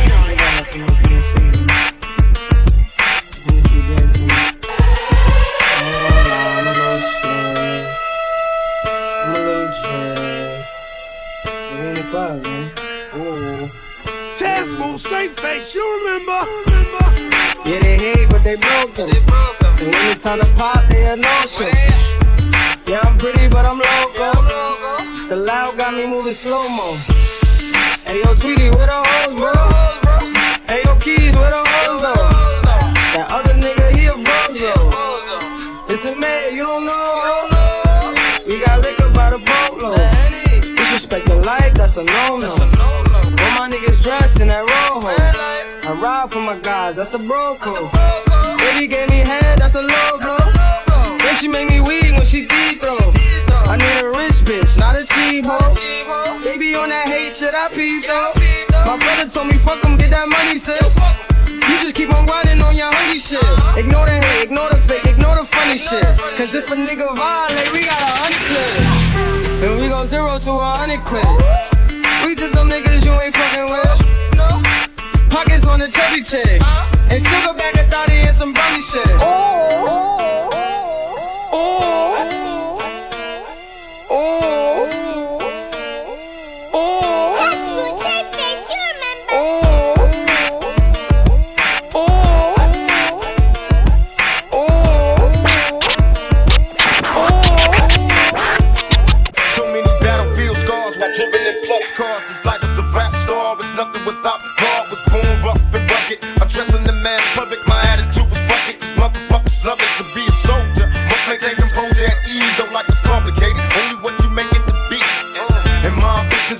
Straight 14.97 15.31
face, 15.39 15.73
you 15.73 15.83
remember? 15.97 16.45
Yeah, 17.65 17.79
they 17.79 17.97
hate, 17.97 18.29
but 18.29 18.43
they 18.43 18.55
broke 18.55 18.93
them. 18.93 19.09
And 19.09 19.91
when 19.91 20.11
it's 20.11 20.21
time 20.21 20.39
to 20.39 20.45
pop, 20.53 20.87
they 20.89 21.05
a 21.07 21.15
no-show. 21.15 21.69
Yeah, 22.85 22.99
I'm 23.03 23.17
pretty, 23.17 23.47
but 23.47 23.65
I'm 23.65 23.79
loco. 23.79 24.31
The 25.27 25.35
loud 25.35 25.77
got 25.77 25.93
me 25.93 26.05
moving 26.05 26.33
slow-mo. 26.33 26.95
Hey, 28.05 28.21
yo, 28.23 28.35
Tweety, 28.35 28.69
where 28.69 28.87
the 28.87 29.03
hoes, 29.03 29.35
bro? 29.39 29.53
Hey, 30.67 30.81
yo, 30.85 30.95
Keys, 30.99 31.35
where 31.35 31.51
the 31.51 31.63
hoes, 31.65 32.01
though? 32.01 32.61
That 33.15 33.31
other 33.31 33.53
nigga, 33.53 33.91
he 33.95 34.05
a 34.07 34.13
bozo. 34.13 34.73
Listen, 35.87 36.19
man, 36.19 36.53
you 36.55 36.63
don't 36.63 36.85
know. 36.85 38.13
We 38.47 38.63
got 38.63 38.81
liquor 38.81 39.09
by 39.09 39.31
the 39.31 39.39
boatload. 39.39 40.75
Disrespect 40.77 41.25
the 41.27 41.35
life, 41.37 41.73
that's 41.73 41.97
a 41.97 42.03
no-no. 42.03 43.10
My 43.57 43.69
niggas 43.69 44.01
dressed 44.01 44.39
in 44.39 44.47
that 44.47 44.61
rojo. 44.61 45.15
I 45.87 45.91
ride 45.93 46.31
for 46.31 46.41
my 46.41 46.57
guys, 46.57 46.95
that's 46.95 47.09
the 47.09 47.19
bro 47.19 47.55
code. 47.55 47.91
Baby 48.59 48.87
gave 48.87 49.09
me 49.09 49.19
head, 49.19 49.59
that's 49.59 49.75
a 49.75 49.81
low 49.81 50.17
blow. 50.19 51.17
Then 51.17 51.35
she 51.35 51.47
make 51.47 51.69
me 51.69 51.79
weak 51.79 52.11
when 52.13 52.25
she 52.25 52.47
deep 52.47 52.81
throw. 52.81 52.97
I 53.69 53.77
need 53.77 53.97
a 54.01 54.09
rich 54.17 54.41
bitch, 54.47 54.77
not 54.77 54.95
a 54.95 55.05
cheap 55.05 55.45
hoe. 55.45 55.73
Baby 56.43 56.75
on 56.75 56.89
that 56.89 57.07
hate 57.07 57.33
shit, 57.33 57.53
I 57.53 57.67
peep 57.69 58.07
though. 58.07 58.33
My 58.85 58.97
brother 58.97 59.29
told 59.29 59.47
me 59.47 59.57
fuck 59.57 59.83
'em, 59.85 59.97
get 59.97 60.09
that 60.11 60.27
money, 60.27 60.57
sis. 60.57 60.97
You 61.47 61.77
just 61.79 61.95
keep 61.95 62.13
on 62.13 62.25
grinding 62.25 62.61
on 62.61 62.75
your 62.75 62.91
hungry 62.91 63.19
shit. 63.19 63.43
Ignore 63.77 64.05
the 64.05 64.19
hate, 64.25 64.43
ignore 64.43 64.69
the 64.69 64.77
fake, 64.77 65.05
ignore 65.05 65.35
the 65.35 65.45
funny 65.45 65.77
shit. 65.77 66.03
Cause 66.37 66.55
if 66.55 66.69
a 66.71 66.75
nigga 66.75 67.15
violate, 67.15 67.71
we 67.71 67.85
got 67.85 68.01
a 68.01 68.11
hundred 68.21 68.43
clips. 68.49 69.63
And 69.63 69.79
we 69.79 69.87
go 69.87 70.05
zero 70.05 70.39
to 70.39 70.51
a 70.51 70.71
hundred 70.81 71.03
clip. 71.05 71.70
We 72.31 72.37
just 72.37 72.55
them 72.55 72.69
niggas 72.69 73.03
you 73.03 73.11
ain't 73.11 73.35
fucking 73.35 73.65
with. 73.65 74.37
No. 74.37 74.61
Pockets 75.29 75.67
on 75.67 75.81
the 75.81 75.89
chubby 75.89 76.23
chick. 76.23 76.61
And 77.11 77.21
still 77.21 77.43
go 77.43 77.53
back 77.53 77.75
a 77.75 77.83
thotty 77.91 78.13
and 78.13 78.33
some 78.33 78.53
bummy 78.53 78.81
shit. 78.81 79.05
So 79.05 80.80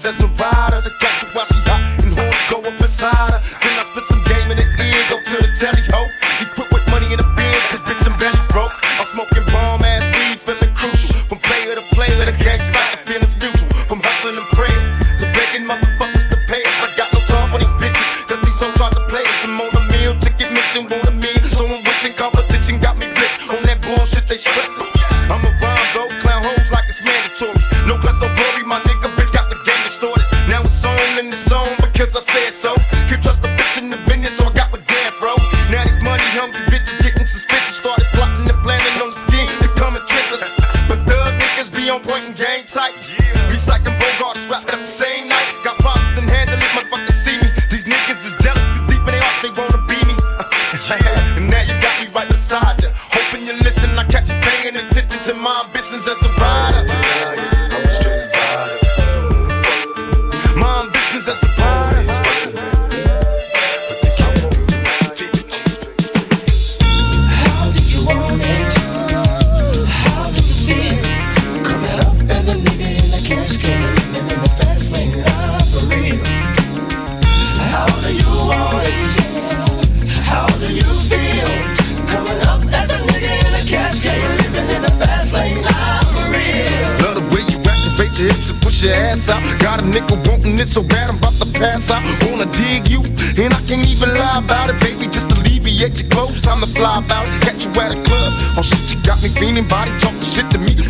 as 0.03 0.19
a 0.19 0.27
rider, 0.27 0.50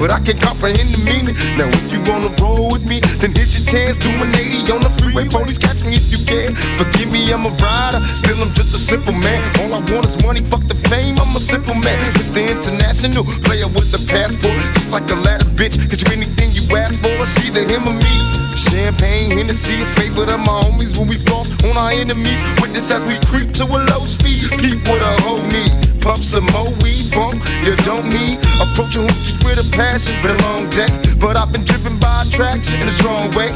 but 0.02 0.10
I 0.12 0.20
can't 0.20 0.42
comprehend 0.42 0.90
the 0.90 1.02
meaning. 1.06 1.38
Now 1.62 1.70
if 1.70 1.94
you 1.94 2.02
wanna 2.10 2.34
roll 2.42 2.74
with 2.74 2.82
me, 2.90 3.06
then 3.22 3.38
here's 3.38 3.54
your 3.54 3.70
chance. 3.70 4.02
Do 4.02 4.10
an 4.10 4.34
80 4.34 4.74
on 4.74 4.82
the 4.82 4.90
freeway, 4.98 5.30
police 5.30 5.62
catch 5.62 5.86
me 5.86 5.94
if 5.94 6.10
you 6.10 6.18
can. 6.26 6.58
Forgive 6.82 7.14
me, 7.14 7.30
I'm 7.30 7.46
a 7.46 7.54
rider, 7.62 8.02
still 8.10 8.42
I'm 8.42 8.50
just 8.58 8.74
a 8.74 8.82
simple 8.82 9.14
man. 9.14 9.38
All 9.62 9.78
I 9.78 9.80
want 9.94 10.10
is 10.10 10.18
money, 10.26 10.42
fuck 10.42 10.66
the 10.66 10.74
fame. 10.90 11.22
I'm 11.22 11.38
a 11.38 11.40
simple 11.40 11.78
man, 11.78 12.02
Mr. 12.18 12.42
International 12.42 13.24
player 13.46 13.70
with 13.70 13.94
the 13.94 14.02
passport, 14.10 14.58
just 14.74 14.90
like 14.90 15.06
Aladdin 15.14 15.54
bitch. 15.54 15.78
Get 15.78 16.02
you 16.02 16.10
anything 16.18 16.50
you 16.58 16.66
ask 16.76 16.98
for, 16.98 17.14
it's 17.22 17.38
either 17.46 17.62
him 17.70 17.86
or 17.86 17.94
me. 17.94 18.16
Champagne, 18.58 19.30
Hennessy, 19.38 19.86
a 19.86 19.86
favorite 19.86 20.34
of 20.34 20.42
my 20.42 20.66
homies 20.66 20.98
when 20.98 21.08
we 21.14 21.18
floss 21.22 21.46
on 21.70 21.78
our 21.78 21.94
enemies. 21.94 22.42
Witness 22.58 22.90
as 22.90 23.06
we 23.06 23.22
creep 23.30 23.54
to 23.54 23.70
a 23.70 23.80
low 23.94 24.04
speed. 24.10 24.50
Peep 24.58 24.82
with 24.90 25.06
a 25.06 25.14
whole 25.22 25.46
need. 25.54 25.91
Pump 26.02 26.18
some 26.18 26.46
more 26.46 26.72
weed, 26.82 27.14
bump, 27.14 27.46
you 27.64 27.76
don't 27.86 28.10
need. 28.10 28.40
Approaching 28.60 29.06
hoochies 29.08 29.38
with 29.46 29.62
a 29.62 29.78
passion, 29.78 30.20
been 30.24 30.36
a 30.36 30.42
long 30.42 30.68
day. 30.70 30.90
But 31.20 31.38
I've 31.38 31.52
been 31.52 31.64
driven 31.64 32.00
by 32.00 32.24
attraction 32.28 32.82
in 32.82 32.88
a 32.88 32.92
strong 32.92 33.30
way. 33.32 33.54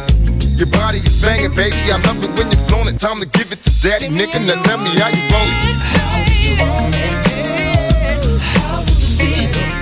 Your 0.55 0.67
body 0.67 0.99
is 0.99 1.21
banging, 1.21 1.53
baby. 1.55 1.91
I 1.91 1.97
love 2.05 2.23
it 2.23 2.29
when 2.37 2.51
you're 2.51 2.61
flown 2.67 2.87
it. 2.87 2.99
Time 2.99 3.19
to 3.19 3.25
give 3.25 3.51
it 3.51 3.63
to 3.63 3.71
daddy, 3.81 4.07
nigga. 4.07 4.45
Now 4.45 4.61
tell 4.61 4.77
me 4.77 4.91
how 4.95 5.09
you 5.09 5.25
want 5.33 5.49
it. 5.65 5.75
How 5.81 6.21
you 6.37 6.53
want 6.61 6.95
it? 6.95 8.41
How 8.41 8.83
did 8.85 9.01
you 9.01 9.51
feel? 9.51 9.74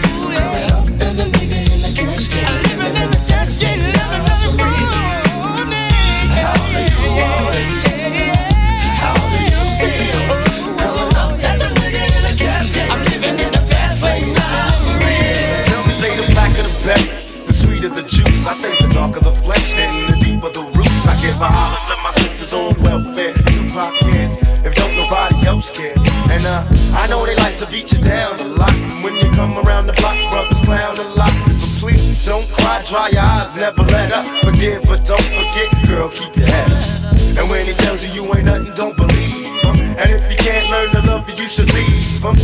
I 18.45 18.51
say 18.51 18.75
the 18.75 18.91
darker 18.91 19.21
the 19.21 19.31
flesh, 19.31 19.73
and 19.75 20.11
the 20.11 20.19
deeper 20.19 20.49
the 20.49 20.63
roots. 20.75 21.07
I 21.07 21.15
give 21.23 21.39
a 21.39 21.47
holler 21.47 21.79
to 21.79 21.95
my 22.03 22.11
sisters 22.11 22.51
on 22.51 22.75
welfare, 22.83 23.31
Tupac 23.55 23.95
kids, 24.03 24.35
if 24.67 24.75
don't 24.75 24.95
nobody 24.99 25.47
else 25.47 25.71
care. 25.71 25.95
And 25.95 26.43
uh, 26.43 26.67
I 26.99 27.07
know 27.07 27.25
they 27.25 27.35
like 27.37 27.55
to 27.63 27.67
beat 27.67 27.93
you 27.93 28.03
down 28.03 28.35
a 28.39 28.47
lot. 28.59 28.75
When 28.99 29.15
you 29.15 29.31
come 29.31 29.55
around 29.63 29.87
the 29.87 29.93
block, 29.93 30.19
brothers 30.27 30.59
clown 30.59 30.97
a 30.99 31.07
lot. 31.15 31.31
But 31.31 31.71
please 31.79 32.25
don't 32.25 32.43
cry, 32.51 32.83
dry 32.83 33.15
your 33.15 33.23
eyes, 33.23 33.55
never 33.55 33.83
let 33.95 34.11
up. 34.11 34.27
Forgive, 34.43 34.83
but 34.91 35.07
don't 35.07 35.29
forget, 35.31 35.71
girl, 35.87 36.09
keep 36.09 36.35
your 36.35 36.47
head 36.47 36.67
up. 36.67 37.39
And 37.39 37.49
when 37.49 37.65
he 37.65 37.73
tells 37.73 38.03
you 38.03 38.11
you 38.11 38.27
ain't 38.35 38.45
nothing, 38.45 38.73
don't 38.75 38.97
believe 38.97 39.39
him. 39.63 39.75
And 39.95 40.11
if 40.11 40.27
you 40.27 40.37
can't 40.37 40.67
learn 40.69 40.91
to 40.91 41.01
love 41.07 41.23
you, 41.29 41.35
you 41.41 41.47
should 41.47 41.71
leave 41.71 42.19
him. 42.19 42.35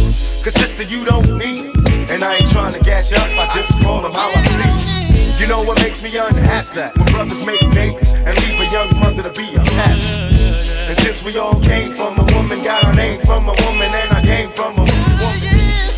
Cause 0.47 0.55
sister, 0.55 0.83
you 0.83 1.03
don't 1.03 1.27
need. 1.37 1.75
And 2.07 2.23
I 2.23 2.39
ain't 2.39 2.49
trying 2.49 2.73
to 2.73 2.79
gas 2.79 3.11
you 3.11 3.17
up, 3.17 3.27
I 3.35 3.51
just 3.53 3.81
call 3.83 4.05
him 4.05 4.13
how 4.13 4.31
I 4.31 4.41
see. 4.41 5.08
You 5.39 5.47
know 5.47 5.63
what 5.63 5.79
makes 5.79 6.03
me 6.03 6.11
unhappy? 6.17 6.75
That 6.75 6.91
when 6.97 7.07
brothers 7.15 7.45
make 7.47 7.63
babies 7.71 8.11
and 8.11 8.35
leave 8.43 8.59
a 8.59 8.67
young 8.75 8.91
mother 8.99 9.23
to 9.23 9.31
be 9.31 9.55
a 9.55 9.63
pastor. 9.71 10.35
And 10.91 10.97
since 10.99 11.23
we 11.23 11.39
all 11.39 11.55
came 11.63 11.95
from 11.95 12.19
a 12.19 12.25
woman, 12.35 12.59
got 12.59 12.83
our 12.83 12.93
name 12.93 13.21
from 13.23 13.47
a 13.47 13.55
woman, 13.63 13.87
and 13.87 14.11
I 14.11 14.19
came 14.21 14.51
from 14.51 14.75
a 14.75 14.83
woman. 14.83 14.99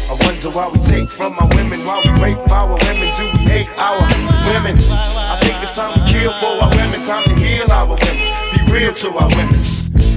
I 0.06 0.14
wonder 0.22 0.54
why 0.54 0.70
we 0.70 0.78
take 0.86 1.10
from 1.10 1.34
our 1.42 1.50
women, 1.58 1.80
why 1.90 2.06
we 2.06 2.12
rape 2.22 2.38
our 2.54 2.70
women, 2.70 3.10
do 3.18 3.26
we 3.34 3.42
hate 3.50 3.70
our 3.82 3.98
women? 4.46 4.78
I 4.78 5.42
think 5.42 5.58
it's 5.64 5.74
time 5.74 5.98
to 5.98 6.04
kill 6.06 6.32
for 6.38 6.62
our 6.62 6.70
women, 6.78 7.02
time 7.02 7.26
to 7.26 7.34
heal 7.34 7.66
our 7.74 7.90
women, 7.90 8.30
be 8.54 8.62
real 8.70 8.94
to 8.94 9.10
our 9.18 9.30
women. 9.34 9.58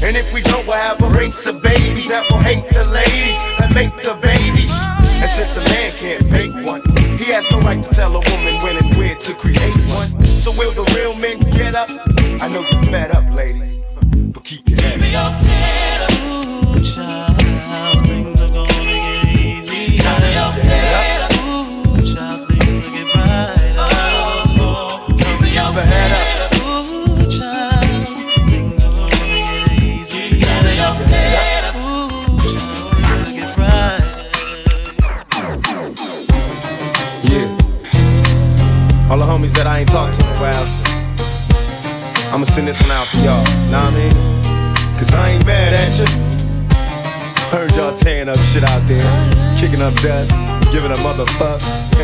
And 0.05 0.13
if 0.21 0.35
we 0.35 0.43
don't, 0.43 0.67
we'll 0.69 0.77
have 0.77 1.01
a 1.01 1.09
race 1.17 1.47
of 1.47 1.63
babies 1.63 2.09
that 2.13 2.29
will 2.29 2.45
hate 2.45 2.69
the 2.77 2.85
ladies 2.85 3.41
that 3.57 3.73
make 3.73 3.97
the 4.05 4.21
babies. 4.21 4.69
And 5.17 5.31
since 5.33 5.57
a 5.57 5.65
man 5.73 5.97
can't 5.97 6.29
make 6.29 6.53
one, 6.67 6.83
he 7.21 7.33
has 7.33 7.51
no 7.51 7.59
right 7.61 7.83
to 7.83 7.91
tell 7.91 8.11
a 8.11 8.21
woman 8.21 8.63
when 8.63 8.77
and 8.77 8.95
where 8.97 9.15
to 9.15 9.35
create 9.35 9.81
one. 9.89 10.11
So 10.27 10.51
will 10.53 10.73
the 10.73 10.85
real 10.95 11.15
men 11.15 11.39
get 11.51 11.75
up? 11.75 11.89
I 12.41 12.49
know 12.49 12.61
you're 12.61 12.83
fed 12.91 13.11
up, 13.11 13.31
ladies, 13.31 13.79
but 14.33 14.45
keep 14.45 14.69
your 14.69 14.81
head 14.81 15.15
up. 15.15 16.04
That 39.65 39.73
I 39.73 39.81
ain't 39.81 39.89
talked 39.89 40.21
to 40.21 40.21
in 40.21 40.29
a 40.29 40.41
while. 40.41 40.67
I'ma 42.33 42.45
send 42.45 42.69
this 42.69 42.81
one 42.83 42.91
out 42.91 43.09
for 43.09 43.17
y'all, 43.25 43.45
know 43.73 43.81
what 43.81 43.97
I 43.97 43.97
mean? 43.97 44.17
Cause 45.01 45.13
I 45.15 45.31
ain't 45.31 45.47
mad 45.47 45.73
at 45.73 45.93
you. 45.97 46.09
Heard 47.49 47.73
y'all 47.73 47.97
tearing 47.97 48.29
up 48.29 48.39
shit 48.53 48.65
out 48.65 48.85
there, 48.87 49.05
kicking 49.57 49.81
up 49.81 49.95
dust, 50.05 50.33
giving 50.73 50.93
a 50.93 51.01
motherfuck. 51.01 51.61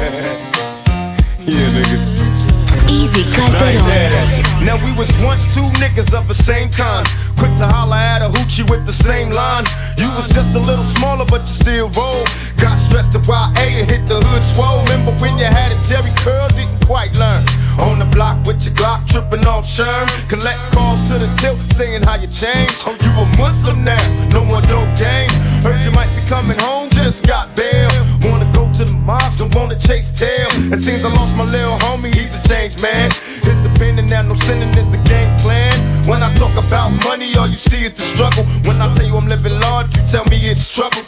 yeah, 1.45 1.69
niggas. 1.77 2.41
Easy 2.89 3.23
I 3.23 3.77
ain't 3.77 3.85
mad 3.85 4.13
at 4.15 4.29
you. 4.35 4.65
Now 4.65 4.77
we 4.85 4.93
was 4.97 5.11
once 5.23 5.45
two 5.55 5.69
niggas 5.83 6.17
of 6.17 6.29
the 6.29 6.35
same 6.35 6.71
kind. 6.71 7.07
Quick 7.37 7.55
to 7.57 7.67
holler 7.67 7.97
at 7.97 8.23
a 8.23 8.29
hoochie 8.29 8.69
with 8.69 8.87
the 8.87 8.93
same 8.93 9.31
line. 9.31 9.65
You 9.97 10.09
was 10.17 10.33
just 10.33 10.57
a 10.57 10.61
little 10.61 10.85
smaller, 10.97 11.25
but 11.25 11.43
you 11.43 11.55
still 11.55 11.89
roll. 11.91 12.25
Got 12.61 12.79
stressed 12.79 13.13
to 13.13 13.21
YA 13.25 13.81
and 13.81 13.91
hit 13.91 14.07
the 14.09 14.21
hood 14.21 14.45
swole. 14.45 14.83
Remember 14.85 15.13
when 15.23 15.39
you 15.39 15.45
had 15.45 15.73
it, 15.73 15.81
Jheri 15.89 16.15
Curl 16.23 16.49
didn't 16.49 16.85
quite 16.85 17.17
learn. 17.17 17.43
On 17.81 17.99
the 17.99 18.05
block, 18.05 18.45
with 18.47 18.63
your 18.65 18.75
Glock, 18.75 19.07
tripping 19.09 19.47
off 19.47 19.65
Sherm. 19.65 20.07
Collect 20.29 20.61
calls 20.73 21.01
to 21.09 21.19
the 21.19 21.29
tilt, 21.41 21.59
saying 21.73 22.03
how 22.03 22.17
you 22.17 22.29
changed. 22.29 22.85
Oh, 22.87 22.97
you 23.01 23.11
a 23.17 23.25
Muslim 23.39 23.85
now, 23.85 24.05
no 24.29 24.45
more 24.45 24.61
dope 24.63 24.93
games. 24.97 25.33
Heard 25.65 25.81
you 25.81 25.91
might 25.93 26.13
be 26.15 26.23
coming 26.29 26.59
home, 26.59 26.91
just 26.91 27.27
got 27.27 27.55
bail. 27.57 27.89
Wanna 28.25 28.40
to 28.81 28.93
the 28.93 29.37
don't 29.37 29.55
wanna 29.55 29.79
chase 29.79 30.11
tail. 30.11 30.49
It 30.73 30.81
seems 30.81 31.05
I 31.05 31.13
lost 31.13 31.37
my 31.37 31.45
little 31.45 31.77
homie, 31.85 32.15
he's 32.15 32.33
a 32.33 32.41
changed 32.49 32.81
man. 32.81 33.11
Hit 33.45 33.59
the 33.63 33.71
pen 33.79 33.99
and 33.99 34.09
now 34.09 34.23
no 34.23 34.35
sinning 34.35 34.71
is 34.71 34.89
the 34.89 35.01
game 35.05 35.37
plan. 35.39 35.77
When 36.09 36.23
I 36.23 36.33
talk 36.35 36.57
about 36.57 36.89
money, 37.05 37.37
all 37.37 37.47
you 37.47 37.57
see 37.57 37.85
is 37.85 37.93
the 37.93 38.03
struggle. 38.03 38.45
When 38.65 38.81
I 38.81 38.93
tell 38.95 39.07
you 39.07 39.17
I'm 39.17 39.29
living 39.29 39.59
large, 39.61 39.95
you 39.97 40.03
tell 40.09 40.25
me 40.27 40.39
it's 40.49 40.65
trouble. 40.73 41.05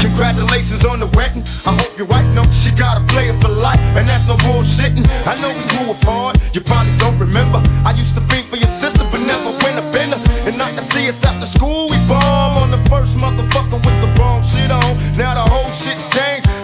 Congratulations 0.00 0.84
on 0.84 0.98
the 1.00 1.06
wedding. 1.18 1.42
I 1.66 1.74
hope 1.78 1.96
you're 1.98 2.06
right. 2.06 2.26
No, 2.34 2.42
she 2.50 2.70
got 2.70 2.98
a 2.98 3.04
player 3.06 3.34
for 3.40 3.50
life, 3.50 3.82
and 3.98 4.06
that's 4.06 4.26
no 4.26 4.34
bullshitting. 4.46 5.06
I 5.26 5.34
know 5.42 5.50
we 5.50 5.62
grew 5.74 5.90
apart. 5.94 6.38
You 6.54 6.60
probably 6.60 6.94
don't 6.98 7.18
remember. 7.18 7.62
I 7.86 7.90
used 7.92 8.14
to 8.14 8.22
think 8.30 8.46
for 8.46 8.56
your 8.56 8.72
sister, 8.82 9.06
but 9.10 9.20
never 9.20 9.50
win 9.62 9.78
a 9.78 9.86
bender. 9.90 10.18
And 10.46 10.60
I 10.62 10.70
can 10.74 10.84
see 10.84 11.08
us 11.08 11.22
after 11.24 11.46
school. 11.46 11.90
We 11.90 11.98
bomb 12.06 12.56
on 12.62 12.70
the 12.70 12.82
first 12.90 13.16
motherfucker 13.18 13.78
with 13.82 13.98
the 14.02 14.10
wrong 14.18 14.42
shit 14.42 14.70
on. 14.70 14.90
Now 15.18 15.34
the 15.34 15.46
whole 15.50 15.70
shit's 15.82 16.06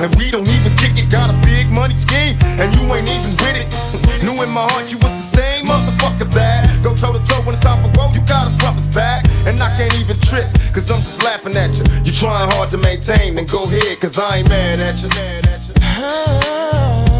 and 0.02 0.14
we 0.16 0.30
don't 0.30 0.48
even 0.48 0.76
kick 0.76 0.98
it. 0.98 1.08
Got 1.10 1.30
a 1.30 1.36
big 1.46 1.70
money 1.70 1.94
scheme, 1.94 2.36
and 2.58 2.74
you 2.74 2.82
ain't 2.92 3.08
even 3.08 3.30
with 3.38 3.56
it. 3.56 3.68
Knew 4.22 4.42
in 4.42 4.50
my 4.50 4.66
heart 4.70 4.90
you 4.90 4.98
was 4.98 5.10
the 5.10 5.22
same 5.22 5.66
motherfucker 5.66 6.30
that 6.34 6.82
go 6.82 6.94
toe 6.94 7.12
to 7.12 7.24
toe 7.24 7.40
when 7.42 7.54
it's 7.54 7.64
time 7.64 7.82
for 7.82 7.92
growth. 7.94 8.14
You 8.14 8.22
gotta 8.26 8.50
front 8.58 8.78
us 8.78 8.86
back, 8.94 9.24
and 9.46 9.60
I 9.62 9.74
can't 9.76 9.94
even 10.00 10.18
trip, 10.20 10.46
cause 10.74 10.90
I'm 10.90 10.98
just 10.98 11.22
laughing 11.22 11.56
at 11.56 11.74
you. 11.74 11.84
You 12.04 12.12
trying 12.12 12.50
hard 12.50 12.70
to 12.70 12.78
maintain, 12.78 13.36
then 13.36 13.46
go 13.46 13.64
ahead, 13.64 14.00
cause 14.00 14.18
I 14.18 14.38
ain't 14.38 14.48
mad 14.48 14.80
at 14.80 15.02
you. 15.02 15.08
Mad 15.08 15.46
at 15.46 17.06
you. 17.08 17.11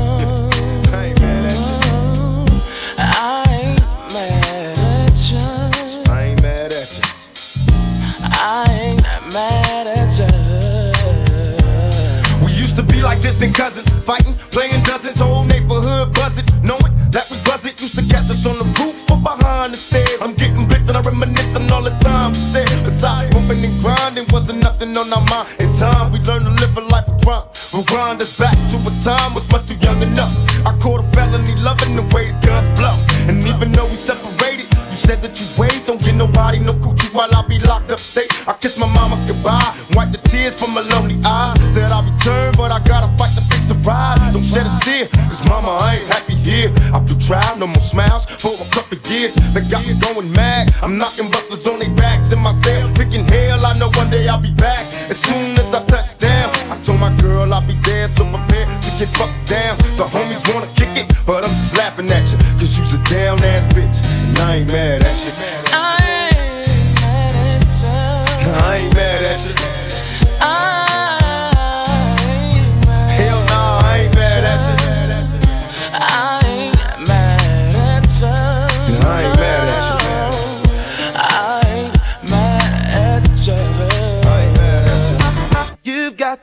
Cousins, 13.50 13.90
fighting, 14.04 14.34
playing 14.52 14.82
dozens, 14.84 15.18
whole 15.18 15.44
neighborhood 15.44 16.12
buzzing, 16.14 16.44
knowing 16.62 16.94
that 17.10 17.26
we 17.30 17.36
buzz 17.42 17.64
it. 17.64 17.80
Used 17.80 17.98
to 17.98 18.04
catch 18.06 18.30
us 18.30 18.46
on 18.46 18.58
the 18.58 18.68
roof 18.78 18.94
or 19.10 19.18
behind 19.18 19.74
the 19.74 19.78
stairs. 19.78 20.20
I'm 20.20 20.34
getting 20.34 20.68
blitz 20.68 20.88
and 20.88 20.96
I 20.96 21.00
reminisce 21.00 21.56
on 21.56 21.70
all 21.72 21.82
the 21.82 21.90
time 21.98 22.34
said. 22.34 22.68
Besides, 22.84 23.34
bumping 23.34 23.64
and 23.64 23.80
grinding 23.80 24.26
wasn't 24.30 24.62
nothing 24.62 24.96
on 24.96 25.12
our 25.12 25.24
mind. 25.26 25.48
In 25.58 25.72
time, 25.74 26.12
we 26.12 26.20
learned 26.20 26.44
to 26.46 26.52
live 26.62 26.76
a 26.76 26.82
life 26.82 27.08
of 27.08 27.18
crime. 27.24 27.46
Grind 27.86 28.22
us 28.22 28.38
back 28.38 28.54
to 28.70 28.76
a 28.78 28.92
time 29.02 29.34
was 29.34 29.48
much 29.50 29.66
too 29.66 29.74
young 29.76 30.00
enough. 30.02 30.30
I 30.64 30.76
caught 30.78 31.00
a 31.00 31.08
felony 31.10 31.54
loving 31.56 31.96
the 31.96 32.02
way 32.14 32.30
guns 32.46 32.68
blow. 32.78 32.94
And 33.26 33.42
even 33.44 33.72
though 33.72 33.86
we 33.86 33.96
separated, 33.96 34.68
you 34.90 34.96
said 34.96 35.20
that 35.22 35.40
you 35.40 35.46
wait, 35.58 35.82
don't 35.86 36.00
get 36.00 36.14
nobody 36.14 36.58
no 36.58 36.74
coochie 36.74 37.12
while 37.12 37.34
I 37.34 37.42
be 37.48 37.58
locked 37.58 37.90
up 37.90 37.98
state. 37.98 38.30
I 38.46 38.52
kiss 38.54 38.78
my 38.78 38.86
mama 38.86 39.16
goodbye, 39.26 39.74
wipe 39.94 40.11
tears 40.32 40.54
from 40.54 40.72
my 40.72 40.80
lonely 40.96 41.20
eyes. 41.26 41.60
Said 41.76 41.92
I'll 41.92 42.02
return, 42.02 42.54
but 42.56 42.72
I 42.72 42.80
gotta 42.80 43.12
fight 43.20 43.36
to 43.36 43.42
fix 43.52 43.68
the 43.68 43.76
ride. 43.84 44.16
Don't 44.32 44.42
shed 44.42 44.64
a 44.64 44.72
tear, 44.80 45.06
cause 45.28 45.44
mama, 45.46 45.76
I 45.76 46.00
ain't 46.00 46.08
happy 46.08 46.34
here. 46.34 46.72
I 46.96 46.98
blew 46.98 47.18
trial, 47.20 47.54
no 47.58 47.66
more 47.66 47.84
smiles 47.92 48.24
for 48.40 48.56
a 48.56 48.66
couple 48.72 48.96
years. 49.12 49.34
They 49.52 49.60
got 49.68 49.84
me 49.86 49.94
going 50.00 50.32
mad. 50.32 50.72
I'm 50.82 50.96
knocking 50.96 51.28
busters 51.28 51.66
on 51.68 51.78
their 51.78 51.94
backs 51.94 52.32
in 52.32 52.40
my 52.40 52.54
cell. 52.64 52.88
Thinking 52.96 53.28
hell, 53.28 53.60
I 53.64 53.78
know 53.78 53.90
one 54.00 54.08
day 54.08 54.26
I'll 54.26 54.40
be 54.40 54.52
back. 54.52 54.84
As 55.12 55.20
soon 55.20 55.52
as 55.60 55.68
I 55.74 55.84
touch 55.84 56.16
down, 56.18 56.48
I 56.72 56.80
told 56.82 56.98
my 56.98 57.12
girl 57.20 57.52
I'll 57.52 57.66
be 57.66 57.76
there, 57.84 58.08
so 58.16 58.24
prepare 58.24 58.66
to 58.66 58.90
get 58.98 59.10
fucked 59.20 59.44
down. 59.46 59.76
The 60.00 60.08
homies 60.08 60.42
wanna 60.48 60.70
kick 60.80 60.92
it, 60.96 61.06
but 61.26 61.44
I'm 61.44 61.52
just 61.60 61.76
laughing 61.76 62.10
at 62.10 62.24
you. 62.32 62.38
Cause 62.58 62.72
you's 62.78 62.94
a 62.94 63.00
down 63.12 63.36
ass 63.44 63.66
bitch, 63.74 63.98
and 64.28 64.38
I 64.38 64.56
ain't 64.56 64.72
mad 64.72 65.04
at 65.04 65.18
you. 65.26 65.51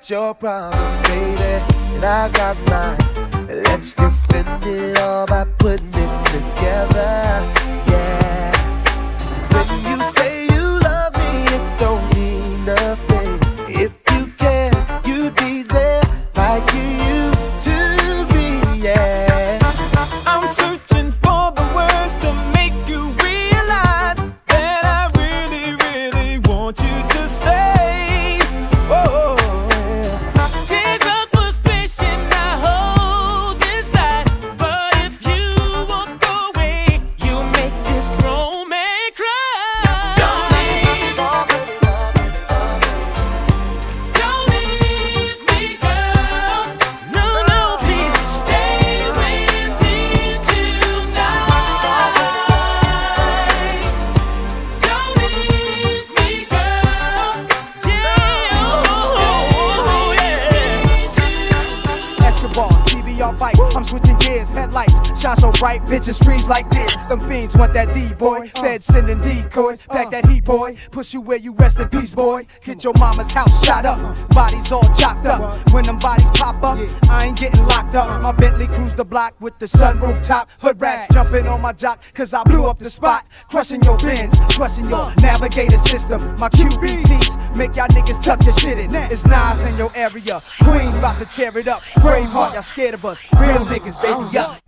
Your 0.10 0.34
problems, 0.34 1.08
baby, 1.08 1.64
and 1.94 2.06
I 2.06 2.30
got 2.30 2.58
mine. 2.70 3.48
Let's 3.48 3.94
just 3.94 4.24
spend 4.24 4.66
it 4.66 4.98
all 4.98 5.28
by 5.28 5.46
putting 5.60 5.88
it 5.94 6.26
together. 6.26 7.69
Want 67.56 67.74
that 67.74 67.94
D 67.94 68.14
boy. 68.14 68.52
Uh. 68.56 68.62
Fed 68.62 68.84
sending 68.84 69.20
decoys. 69.22 69.86
Pack 69.86 70.08
uh. 70.08 70.10
that 70.12 70.26
heat, 70.26 70.28
boy. 70.28 70.29
Push 70.92 71.14
you 71.14 71.22
where 71.22 71.38
you 71.38 71.54
rest 71.54 71.80
in 71.80 71.90
peace, 71.90 72.14
boy. 72.14 72.46
Get 72.64 72.84
your 72.84 72.94
mama's 72.94 73.32
house 73.32 73.64
shot 73.64 73.86
up. 73.86 74.00
Bodies 74.30 74.72
all 74.72 74.88
chopped 74.94 75.26
up. 75.26 75.70
When 75.72 75.86
them 75.86 76.00
bodies 76.00 76.30
pop 76.32 76.64
up, 76.64 76.78
I 77.10 77.26
ain't 77.26 77.38
getting 77.38 77.66
locked 77.66 77.96
up. 77.96 78.22
My 78.22 78.32
Bentley 78.32 78.68
cruise 78.68 78.94
the 78.94 79.06
block 79.06 79.36
with 79.40 79.58
the 79.60 79.66
sunroof 79.66 80.22
top. 80.22 80.50
Hood 80.60 80.82
rats 80.82 81.08
jumping 81.14 81.48
on 81.48 81.62
my 81.62 81.74
jock, 81.74 82.02
cause 82.14 82.34
I 82.34 82.44
blew 82.44 82.68
up 82.68 82.78
the 82.78 82.90
spot. 82.90 83.26
Crushing 83.50 83.84
your 83.84 83.98
bins, 83.98 84.34
crushing 84.56 84.90
your 84.90 85.06
uh. 85.06 85.14
navigator 85.16 85.78
system. 85.80 86.38
My 86.38 86.50
QB 86.50 87.06
piece, 87.06 87.38
make 87.56 87.76
y'all 87.76 87.88
niggas 87.88 88.24
tuck 88.24 88.44
your 88.44 88.54
shit 88.54 88.80
in. 88.80 88.94
It's 88.96 89.26
Nas 89.26 89.64
in 89.66 89.78
your 89.78 89.92
area. 89.96 90.42
Queens 90.64 90.98
about 90.98 91.20
to 91.20 91.26
tear 91.26 91.58
it 91.58 91.68
up. 91.68 91.82
Braveheart, 92.04 92.54
y'all 92.54 92.62
scared 92.62 92.94
of 92.94 93.06
us. 93.06 93.24
Real 93.34 93.66
niggas, 93.66 94.02
they 94.02 94.32
be 94.32 94.38
up. 94.38 94.60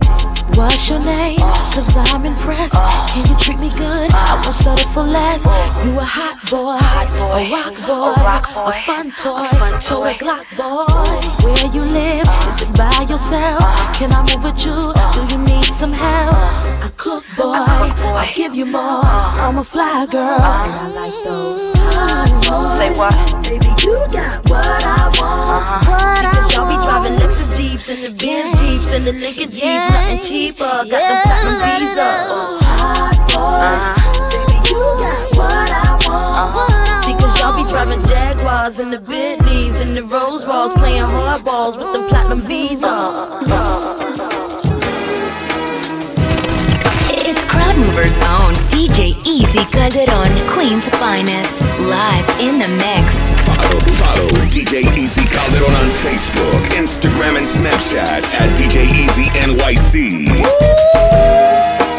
What's 0.55 0.89
your 0.89 0.99
name? 0.99 1.39
Cause 1.39 1.95
I'm 1.95 2.25
impressed. 2.25 2.75
Can 3.11 3.27
you 3.27 3.37
treat 3.37 3.59
me 3.59 3.69
good? 3.69 4.11
I 4.11 4.41
won't 4.43 4.53
settle 4.53 4.85
for 4.87 5.03
less. 5.03 5.45
You 5.85 5.99
a 6.01 6.03
hot 6.03 6.37
boy, 6.49 6.81
a 7.37 7.41
rock 7.53 7.75
boy, 7.85 8.17
a 8.17 8.73
fun 8.85 9.11
toy, 9.21 9.45
a 9.45 9.55
fun 9.61 9.73
toy 9.81 10.13
Glock 10.17 10.47
boy. 10.57 11.21
Where 11.45 11.67
you 11.75 11.83
live? 11.85 12.25
Is 12.49 12.61
it 12.63 12.73
by 12.73 13.05
yourself? 13.07 13.61
Can 13.93 14.11
I 14.11 14.21
move 14.25 14.43
with 14.43 14.65
you? 14.65 14.73
Do 15.13 15.21
you 15.31 15.37
need 15.45 15.71
some 15.71 15.93
help? 15.93 16.33
I 16.81 16.89
cook 16.97 17.23
boy, 17.37 17.53
I 17.53 18.33
give 18.35 18.55
you 18.55 18.65
more. 18.65 19.05
I'm 19.45 19.59
a 19.59 19.63
fly 19.63 20.07
girl, 20.09 20.41
and 20.41 20.75
I 20.83 20.87
like 20.87 21.17
those 21.23 21.71
hot 21.93 22.33
boys. 22.49 22.77
Say 22.81 22.91
what? 22.97 23.43
Baby, 23.43 23.69
you 23.85 23.95
got 24.11 24.49
what 24.49 24.83
I 24.83 25.05
want. 25.21 25.21
Uh-huh. 25.21 25.91
What 25.91 26.25
I 26.25 26.31
Cause 26.33 26.53
y'all 26.53 26.65
be 26.65 26.75
driving 26.81 27.19
Lexus 27.21 27.55
Jeeps 27.55 27.89
and 27.89 28.03
the 28.03 28.09
Benz 28.17 28.59
Jeeps 28.59 28.91
and 28.91 29.05
the 29.05 29.13
Lincoln 29.13 29.51
Jeeps, 29.51 29.87
nothing 29.89 30.19
cheaper. 30.19 30.63
Got 30.65 30.89
them 30.89 31.21
platinum 31.21 31.57
visas. 31.61 32.59
Hot 32.65 33.17
boys, 33.29 33.37
uh-huh. 33.37 34.00
I 36.41 36.49
want. 36.55 37.05
See, 37.05 37.13
cause 37.13 37.37
y'all 37.37 37.53
be 37.53 37.69
driving 37.69 38.01
Jaguars 38.07 38.79
and 38.79 38.91
the 38.91 38.97
Bentleys 38.97 39.79
and 39.79 39.95
the 39.95 40.01
Rolls 40.03 40.45
Royce, 40.45 40.73
playing 40.73 41.03
hardballs 41.03 41.77
with 41.77 41.93
them 41.93 42.09
platinum 42.09 42.41
visas. 42.41 42.83
Uh. 42.83 43.45
It's 47.13 47.43
Crowd 47.45 47.77
Movers 47.77 48.17
own 48.25 48.57
DJ 48.73 49.13
Easy 49.21 49.61
Calderon, 49.69 50.33
Queen's 50.49 50.89
finest, 50.97 51.61
live 51.85 52.25
in 52.41 52.57
the 52.57 52.69
mix. 52.81 53.13
Follow, 53.45 53.77
follow 54.01 54.29
DJ 54.49 54.81
Easy 54.97 55.25
Calderon 55.29 55.75
on 55.77 55.93
Facebook, 56.01 56.61
Instagram, 56.73 57.37
and 57.37 57.45
Snapchat 57.45 58.25
at 58.41 58.49
DJ 58.57 58.89
Easy 58.89 59.29
NYC. 59.45 60.31
Passion, 61.01 61.90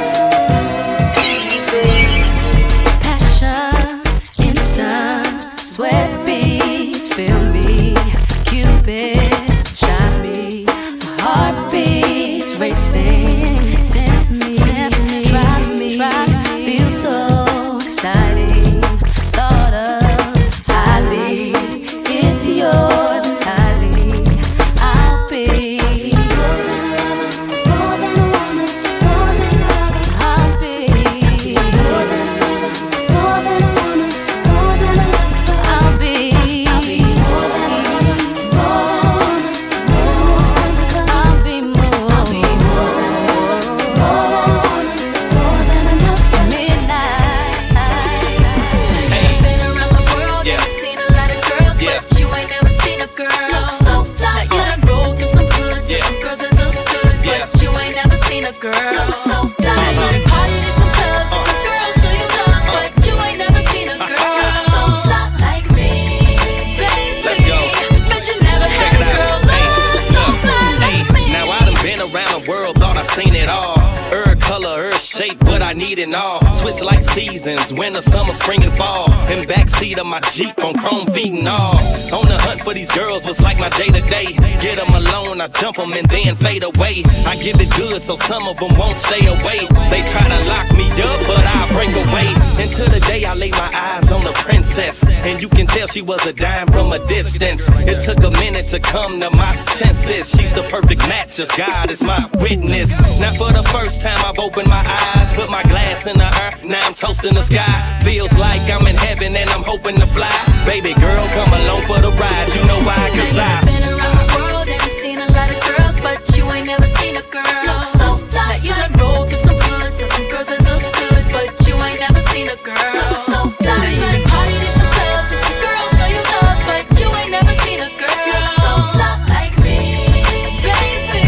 need 75.96 76.04
and 76.04 76.14
all. 76.14 76.51
Like 76.80 77.02
seasons, 77.02 77.72
winter, 77.72 78.00
summer, 78.00 78.32
spring, 78.32 78.64
and 78.64 78.76
fall. 78.76 79.06
In 79.30 79.44
backseat 79.44 79.98
of 79.98 80.06
my 80.06 80.20
Jeep 80.32 80.58
on 80.64 80.74
chrome 80.78 81.06
feet 81.12 81.32
and 81.32 81.46
all. 81.46 81.76
On 82.10 82.26
the 82.26 82.36
hunt 82.40 82.60
for 82.62 82.74
these 82.74 82.90
girls 82.90 83.24
was 83.24 83.40
like 83.40 83.60
my 83.60 83.68
day 83.70 83.86
to 83.86 84.00
day. 84.00 84.32
Get 84.58 84.78
them 84.78 84.92
alone, 84.92 85.40
I 85.40 85.46
jump 85.48 85.76
them 85.76 85.92
and 85.92 86.08
then 86.08 86.34
fade 86.36 86.64
away. 86.64 87.04
I 87.24 87.36
give 87.36 87.60
it 87.60 87.70
good 87.76 88.02
so 88.02 88.16
some 88.16 88.48
of 88.48 88.56
them 88.58 88.76
won't 88.78 88.98
stay 88.98 89.24
away. 89.26 89.68
They 89.90 90.02
try 90.10 90.26
to 90.26 90.40
lock 90.48 90.72
me 90.72 90.90
up, 90.90 91.20
but 91.28 91.44
I 91.46 91.70
break 91.72 91.94
away. 91.94 92.28
Until 92.58 92.88
the 92.90 93.00
day 93.06 93.24
I 93.24 93.34
lay 93.34 93.50
my 93.50 93.70
eyes 93.72 94.10
on 94.10 94.24
the 94.24 94.32
princess. 94.32 95.04
And 95.22 95.40
you 95.40 95.48
can 95.48 95.66
tell 95.68 95.86
she 95.86 96.02
was 96.02 96.26
a 96.26 96.32
dime 96.32 96.66
from 96.72 96.90
a 96.92 96.98
distance. 97.06 97.68
It 97.86 98.00
took 98.00 98.24
a 98.24 98.30
minute 98.30 98.66
to 98.68 98.80
come 98.80 99.20
to 99.20 99.30
my 99.30 99.54
senses. 99.78 100.30
She's 100.30 100.50
the 100.50 100.62
perfect 100.62 101.06
match, 101.06 101.38
as 101.38 101.50
God 101.52 101.90
is 101.90 102.02
my 102.02 102.28
witness. 102.40 102.98
Now 103.20 103.32
for 103.34 103.52
the 103.52 103.62
first 103.70 104.00
time 104.00 104.18
I've 104.24 104.38
opened 104.38 104.68
my 104.68 104.82
eyes, 105.14 105.32
put 105.34 105.48
my 105.48 105.62
glass 105.64 106.06
in 106.06 106.18
the 106.18 106.26
air. 106.42 106.52
Now 106.64 106.78
I'm 106.86 106.94
toasting 106.94 107.34
the 107.34 107.42
sky. 107.42 107.66
Feels 108.04 108.32
like 108.38 108.62
I'm 108.70 108.86
in 108.86 108.94
heaven 108.94 109.34
and 109.34 109.50
I'm 109.50 109.64
hoping 109.64 109.96
to 109.96 110.06
fly. 110.06 110.30
Baby 110.64 110.94
girl, 110.94 111.26
come 111.34 111.52
along 111.52 111.82
for 111.90 111.98
the 111.98 112.14
ride. 112.14 112.54
You 112.54 112.62
know 112.64 112.78
why? 112.86 113.10
Cause 113.10 113.36
I. 113.36 113.64
Been 113.66 113.82
around 113.82 114.14
the 114.14 114.28
world 114.38 114.68
and 114.68 114.92
seen 115.02 115.18
a 115.18 115.26
lot 115.34 115.50
of 115.50 115.58
girls, 115.66 116.00
but 116.00 116.22
you 116.36 116.46
ain't 116.52 116.66
never 116.66 116.86
seen 117.02 117.16
a 117.16 117.22
girl 117.34 117.42
look 117.66 117.86
so 117.90 118.16
fly. 118.30 118.60
You 118.62 118.74
done 118.78 118.94
rolled 118.94 119.28
through 119.28 119.42
some 119.42 119.58
hoods 119.58 119.98
and 119.98 120.10
some 120.14 120.28
girls 120.30 120.46
that 120.46 120.62
look 120.62 120.86
good, 121.02 121.24
but 121.34 121.50
you 121.66 121.74
ain't 121.82 121.98
never 121.98 122.22
seen 122.30 122.46
a 122.46 122.56
girl 122.62 122.78
look 122.94 123.18
so 123.18 123.50
fly. 123.58 123.82
You 123.90 123.98
done 123.98 124.22
partied 124.22 124.62
in 124.62 124.72
some 124.78 124.90
clubs 124.94 125.28
and 125.34 125.42
some 125.42 125.58
girls 125.66 125.90
show 125.98 126.08
you 126.14 126.22
love, 126.30 126.62
but 126.62 126.84
you 126.94 127.08
ain't 127.10 127.32
never 127.34 127.54
seen 127.66 127.82
a 127.82 127.90
girl 127.98 128.18
look 128.30 128.48
so 128.62 128.72
fly 128.94 129.18
like 129.26 129.54
me, 129.66 130.14
baby. 130.62 131.26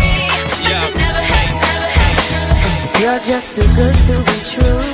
Bet 0.62 0.78
you 0.78 0.94
never 0.94 1.22
had, 1.26 1.50
never 1.58 1.90
had. 1.90 3.02
You're 3.02 3.18
just 3.18 3.58
too 3.58 3.66
good 3.74 3.98
to 4.06 4.14
be 4.30 4.38
true. 4.46 4.93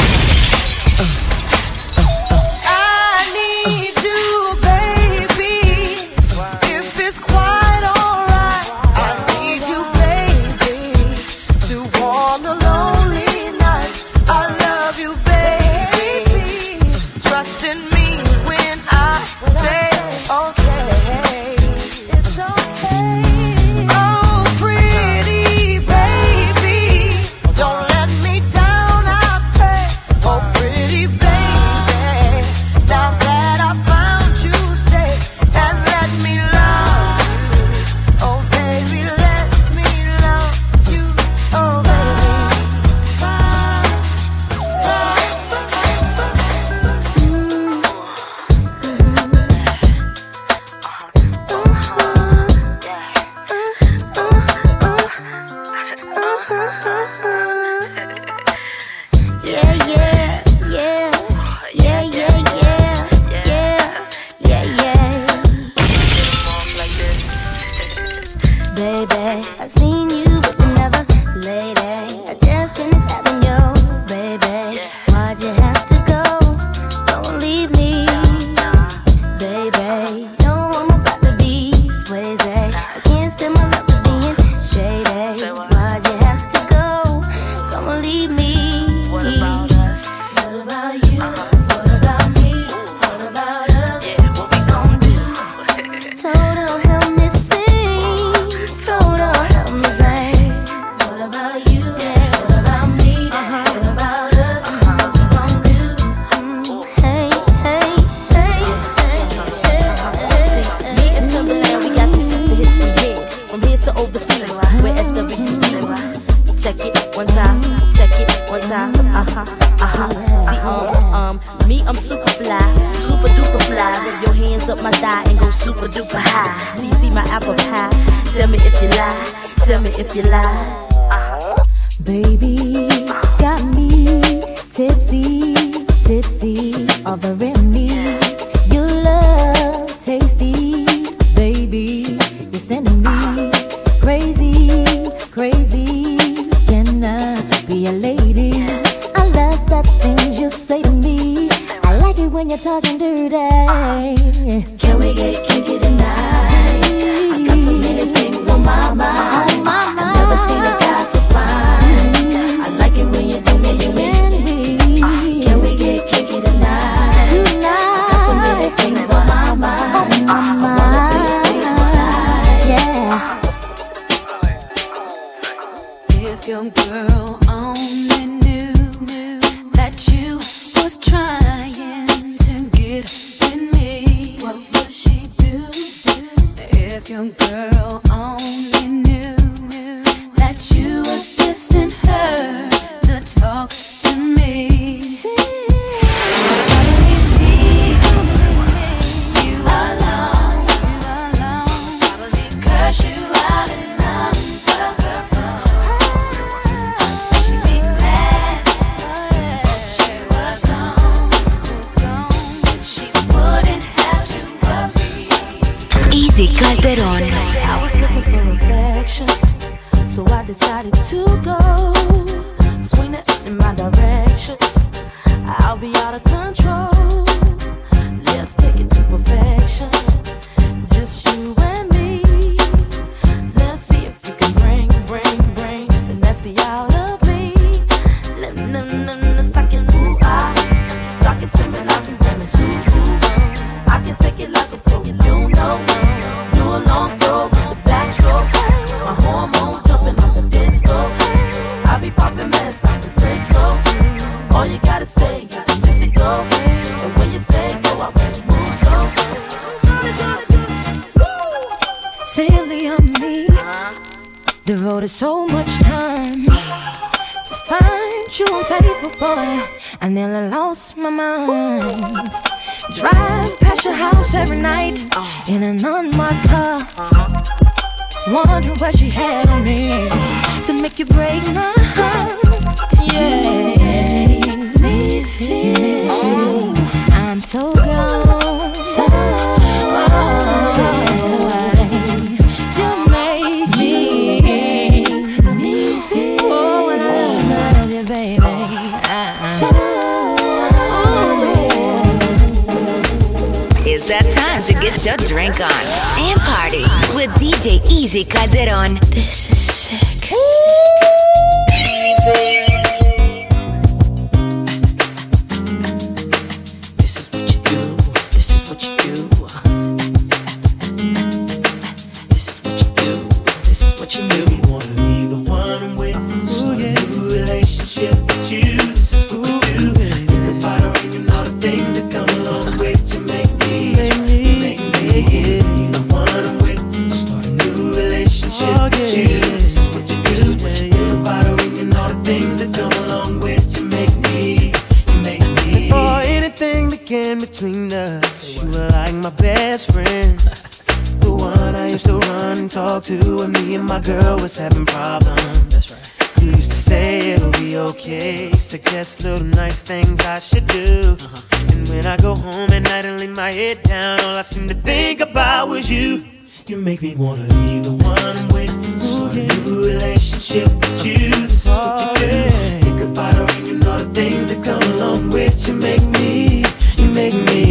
things 360.11 360.25
I 360.25 360.39
should 360.39 360.67
do. 360.67 361.15
Uh-huh. 361.19 361.73
And 361.73 361.87
when 361.89 362.05
I 362.05 362.17
go 362.17 362.35
home 362.35 362.69
at 362.71 362.83
night 362.83 363.05
and 363.05 363.19
lay 363.19 363.27
my 363.27 363.51
head 363.51 363.81
down, 363.83 364.19
all 364.21 364.35
I 364.35 364.41
seem 364.41 364.67
to 364.67 364.73
think 364.73 365.19
about 365.19 365.69
was 365.69 365.89
you. 365.89 366.25
You 366.67 366.77
make 366.77 367.01
me 367.01 367.15
wanna 367.15 367.41
be 367.41 367.79
the 367.79 367.93
one 368.03 368.19
I'm 368.19 368.47
with. 368.49 369.01
Start 369.01 369.35
a 369.35 369.47
new 369.65 369.81
relationship 369.83 370.67
with 370.67 371.05
you. 371.05 371.15
This 371.15 371.65
is 371.65 371.69
what 371.69 372.21
you 372.21 372.27
do. 372.27 372.49
Think 372.81 373.01
about 373.01 373.33
her 373.33 373.69
and 373.69 373.83
all 373.85 373.97
the 373.97 374.09
things 374.13 374.53
that 374.53 374.63
come 374.63 374.83
along 374.93 375.29
with 375.29 375.67
you. 375.67 375.73
Make 375.73 376.05
me, 376.19 376.63
you 376.97 377.07
make 377.13 377.33
me. 377.45 377.70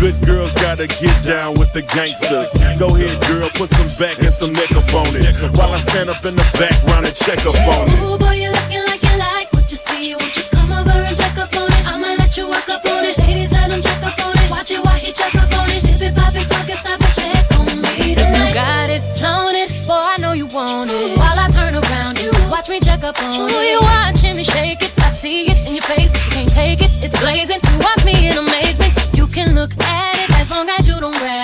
Good 0.00 0.20
girls 0.24 0.54
gotta 0.54 0.86
get 0.86 1.22
down 1.22 1.54
with 1.54 1.72
the 1.72 1.82
gangsters. 1.82 2.54
Go 2.78 2.94
ahead, 2.94 3.20
girl, 3.26 3.48
put 3.54 3.68
some 3.70 3.86
back 3.98 4.18
and 4.18 4.32
some 4.32 4.52
neck 4.52 4.72
up 4.72 4.92
on 4.94 5.06
it. 5.14 5.34
While 5.56 5.72
I 5.72 5.80
stand 5.80 6.10
up 6.10 6.24
in 6.24 6.34
the 6.34 6.46
background 6.58 7.06
and 7.06 7.14
check 7.14 7.38
up 7.46 7.54
on 7.54 7.88
it. 7.88 7.98
Ooh, 8.02 8.18
boy, 8.18 8.34
you 8.42 8.50
looking 8.50 8.82
like 8.86 9.02
you 9.02 9.18
like 9.18 9.52
what 9.52 9.70
you 9.70 9.76
see. 9.76 10.14
Won't 10.14 10.36
you 10.36 10.42
come 10.50 10.72
over 10.72 10.90
and 10.90 11.16
check 11.16 11.36
up 11.38 11.54
on 11.54 11.70
it? 11.70 11.86
I'ma 11.86 12.14
let 12.18 12.36
you 12.36 12.48
walk 12.48 12.68
up 12.68 12.84
on 12.86 13.04
it. 13.04 13.18
Ladies, 13.18 13.50
let 13.52 13.70
him 13.70 13.82
check 13.82 14.02
up 14.02 14.18
on 14.24 14.38
it. 14.38 14.50
Watch 14.50 14.70
it 14.70 15.14
check 15.14 15.34
up 15.34 15.52
on 15.58 15.70
it. 15.70 15.82
Stop 16.06 17.00
check 17.14 17.46
on 17.58 17.82
me. 17.82 18.14
You 18.14 18.54
got 18.54 18.90
it, 18.90 19.02
it, 19.02 19.70
boy, 19.86 19.94
I 19.94 20.16
know 20.18 20.32
you 20.32 20.46
want 20.46 20.90
it. 20.90 21.18
While 21.18 21.38
I 21.38 21.48
turn 21.50 21.74
around, 21.74 22.18
you 22.18 22.30
watch 22.50 22.68
me 22.68 22.80
check 22.80 23.02
up 23.04 23.20
on 23.22 23.50
it. 23.50 23.54
Ooh, 23.54 23.62
you 23.62 23.80
watching 23.80 24.36
me 24.36 24.44
shake 24.44 24.82
it. 24.82 24.92
I 24.98 25.10
see 25.10 25.46
it 25.46 25.58
in 25.66 25.74
your 25.74 25.82
face. 25.82 26.12
You 26.12 26.30
can't 26.30 26.52
take 26.52 26.80
it, 26.82 26.90
it's 27.02 27.18
blazing. 27.18 27.58
You 27.62 28.04
me 28.04 28.28
in 28.28 28.38
a 28.38 28.42
maze 28.42 28.67
long 30.58 30.68
as 30.70 30.88
you 30.88 30.98
don't 30.98 31.14
grab 31.18 31.37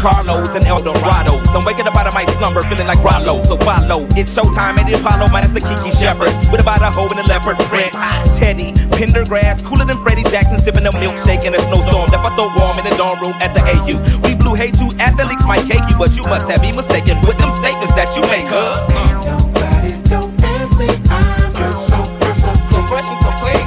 Carlos 0.00 0.56
and 0.56 0.64
Eldorados. 0.64 1.44
I'm 1.52 1.60
waking 1.68 1.84
up 1.86 1.94
out 1.94 2.08
of 2.08 2.14
my 2.16 2.24
slumber 2.40 2.64
feeling 2.64 2.88
like 2.88 3.04
Rollo, 3.04 3.44
so 3.44 3.60
follow. 3.60 4.08
It's 4.16 4.32
showtime 4.32 4.80
at 4.80 4.88
the 4.88 4.96
Apollo 4.96 5.28
minus 5.28 5.52
the 5.52 5.60
Kiki 5.60 5.92
Shepards. 5.92 6.32
With 6.48 6.64
about 6.64 6.80
a 6.80 6.88
hoe 6.88 7.12
and 7.12 7.20
a 7.20 7.26
leopard 7.28 7.60
print. 7.68 7.92
Teddy, 8.40 8.72
Pendergrass, 8.96 9.60
cooler 9.60 9.84
than 9.84 10.00
Freddie 10.00 10.24
Jackson, 10.32 10.58
sipping 10.58 10.88
a 10.88 10.92
milkshake 10.96 11.44
in 11.44 11.52
a 11.54 11.60
snowstorm. 11.60 12.08
Left 12.08 12.24
I 12.24 12.32
throw 12.32 12.48
warm 12.56 12.80
in 12.80 12.88
the 12.88 12.96
dorm 12.96 13.20
room 13.20 13.36
at 13.44 13.52
the 13.52 13.60
AU. 13.60 14.00
We 14.24 14.32
blew 14.40 14.56
hate 14.56 14.72
to 14.80 14.88
athletes 14.96 15.44
might 15.44 15.68
cake 15.68 15.84
you, 15.92 15.96
but 16.00 16.16
you 16.16 16.24
must 16.32 16.48
have 16.48 16.64
me 16.64 16.72
mistaken 16.72 17.20
with 17.28 17.36
them 17.36 17.52
statements 17.52 17.92
that 17.92 18.16
you 18.16 18.24
make, 18.32 18.48
huh? 18.48 18.80
Pass 20.40 20.72
me. 20.80 20.88
I'm 21.12 21.52
just 21.52 21.92
so 21.92 22.00
fresh, 22.24 22.40
so, 22.40 22.52
so 22.72 22.78
fresh 22.88 23.04
and 23.04 23.20
so 23.20 23.30
clean, 23.36 23.60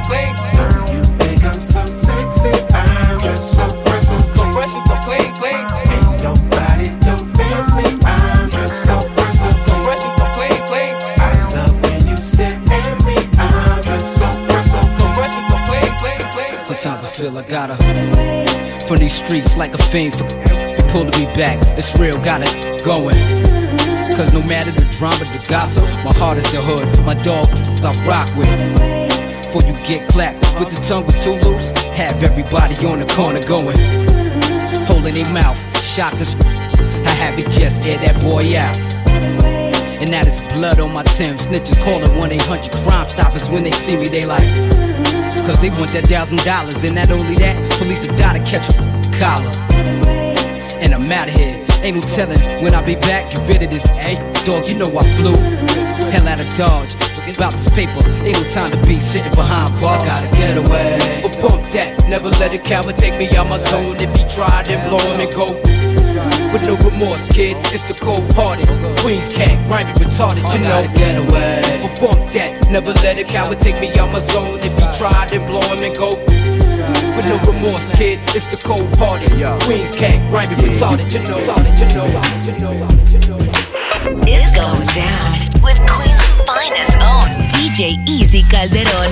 from 18.94 19.00
these 19.00 19.26
streets 19.26 19.58
like 19.58 19.74
a 19.74 19.82
fiend 19.90 20.14
for 20.14 20.28
pulling 20.94 21.18
me 21.18 21.26
back. 21.34 21.58
It's 21.80 21.98
real, 21.98 22.14
got 22.22 22.42
it 22.44 22.86
going. 22.86 23.18
Cause 24.14 24.34
no 24.34 24.44
matter 24.44 24.70
the 24.70 24.86
drama, 25.00 25.26
the 25.34 25.44
gossip, 25.50 25.84
my 26.06 26.14
heart 26.14 26.38
is 26.38 26.46
the 26.52 26.62
hood. 26.62 26.86
My 27.04 27.16
dog 27.26 27.50
I 27.82 27.90
rock 28.06 28.30
with. 28.38 28.54
Before 29.42 29.64
you 29.66 29.74
get 29.82 30.08
clapped 30.10 30.38
with 30.60 30.70
the 30.70 30.78
tongue 30.86 31.08
with 31.08 31.20
too 31.24 31.34
loose, 31.42 31.72
have 31.98 32.22
everybody 32.22 32.76
on 32.86 33.00
the 33.00 33.10
corner 33.18 33.42
going. 33.50 33.78
Holding 34.86 35.16
their 35.16 35.34
mouth, 35.34 35.58
shot 35.82 36.12
this. 36.14 36.36
I 36.46 37.14
have 37.18 37.40
it 37.40 37.50
just 37.50 37.82
air 37.82 37.98
that 37.98 38.22
boy 38.22 38.46
out. 38.54 38.78
And 39.98 40.10
that 40.10 40.28
is 40.28 40.40
blood 40.54 40.80
on 40.80 40.94
my 40.94 41.02
Tim. 41.18 41.38
Snitches 41.38 41.82
calling 41.82 42.16
1 42.16 42.32
800 42.32 42.72
Crime 42.86 43.08
Stoppers 43.08 43.50
when 43.50 43.64
they 43.64 43.72
see 43.72 43.98
me, 43.98 44.08
they 44.08 44.26
like. 44.26 44.73
Cause 45.44 45.60
they 45.60 45.70
want 45.70 45.92
that 45.92 46.08
thousand 46.08 46.40
dollars. 46.48 46.84
And 46.84 46.96
not 46.96 47.12
only 47.12 47.36
that, 47.36 47.60
police 47.76 48.08
have 48.08 48.18
got 48.18 48.34
to 48.34 48.44
catch 48.48 48.72
a 48.72 48.80
collar. 49.20 49.52
And 50.80 50.94
I'm 50.94 51.12
out 51.12 51.28
of 51.28 51.36
here. 51.36 51.60
Ain't 51.84 51.98
no 51.98 52.02
telling 52.02 52.40
when 52.64 52.74
I 52.74 52.80
be 52.86 52.96
back. 52.96 53.32
Get 53.32 53.44
rid 53.48 53.64
of 53.64 53.70
this. 53.70 53.84
Hey, 54.00 54.16
dog, 54.48 54.72
you 54.72 54.80
know 54.80 54.88
I 54.88 55.04
flew. 55.20 55.36
Hell 56.16 56.28
out 56.32 56.40
of 56.40 56.48
Dodge. 56.56 56.96
Looking 57.20 57.36
about 57.36 57.52
this 57.54 57.68
paper. 57.76 58.00
Ain't 58.24 58.40
no 58.40 58.48
time 58.48 58.72
to 58.72 58.80
be 58.88 59.00
sitting 59.00 59.36
behind 59.36 59.68
bars. 59.84 60.04
I 60.04 60.08
gotta 60.08 60.30
get 60.32 60.56
away. 60.56 61.20
But 61.24 61.36
bump 61.44 61.72
that. 61.76 62.08
Never 62.08 62.30
let 62.40 62.56
a 62.56 62.58
coward 62.58 62.96
take 62.96 63.20
me 63.20 63.28
out 63.36 63.50
my 63.50 63.60
zone. 63.60 64.00
If 64.00 64.16
he 64.16 64.24
try, 64.32 64.64
then 64.64 64.80
blow 64.88 65.04
him 65.12 65.20
and 65.20 65.32
go. 65.36 65.73
With 66.64 66.80
no 66.80 66.90
remorse, 66.90 67.26
kid. 67.28 67.58
It's 67.76 67.84
the 67.84 67.94
cold 67.94 68.24
hearted. 68.40 68.72
Queens 69.04 69.28
cat, 69.28 69.60
grimy, 69.68 69.92
retarded, 70.00 70.48
you 70.56 70.64
know. 70.64 70.80
get 70.96 71.20
away. 71.20 71.60
But 71.84 72.00
bump 72.00 72.32
that. 72.32 72.56
Never 72.72 72.96
let 73.04 73.20
a 73.20 73.26
coward 73.28 73.60
take 73.60 73.76
me 73.84 73.92
out 74.00 74.16
my 74.16 74.24
zone. 74.24 74.64
If 74.64 74.72
he 74.80 74.86
try, 74.96 75.28
then 75.28 75.44
blow 75.44 75.60
him 75.60 75.84
and 75.84 75.92
go. 75.92 76.16
With 77.20 77.28
no 77.28 77.36
remorse, 77.44 77.92
kid. 78.00 78.20
It's 78.32 78.48
the 78.48 78.56
cold 78.56 78.88
hearted. 78.96 79.36
Queens 79.68 79.92
cat, 79.92 80.16
grimy, 80.32 80.56
retarded, 80.56 81.12
you 81.12 81.20
know. 81.28 81.36
Solid, 81.44 81.76
you 81.76 81.88
know. 81.92 82.08
You 82.48 82.56
know. 82.64 82.72
It's 84.24 84.52
going 84.56 84.88
down 84.96 85.36
with 85.60 85.84
Queen's 85.84 86.24
finest 86.48 86.96
own 87.04 87.28
DJ 87.52 88.00
Easy 88.08 88.40
Calderón. 88.48 89.12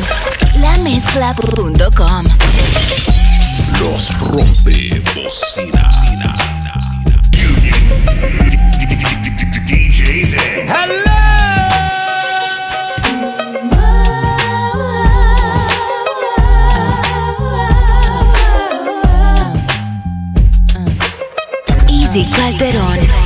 Lamezcla.com. 0.63 2.23
Los 3.83 4.07
rompe 4.23 5.03
bocina. 5.11 5.91
DJs 9.65 10.35
Easy 21.87 22.25
Calderón. 22.35 23.20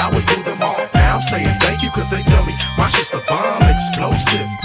I 0.00 0.08
would 0.14 0.24
do 0.26 0.42
them 0.44 0.62
all. 0.62 0.80
Now 0.94 1.16
I'm 1.16 1.22
saying 1.22 1.58
thank 1.60 1.82
you, 1.82 1.90
cause 1.90 2.08
they 2.08 2.22
tell 2.22 2.44
me 2.46 2.54
my 2.78 2.88
shit's 2.88 3.10
the 3.10 3.22
bomb, 3.28 3.62
explosive. 3.62 4.59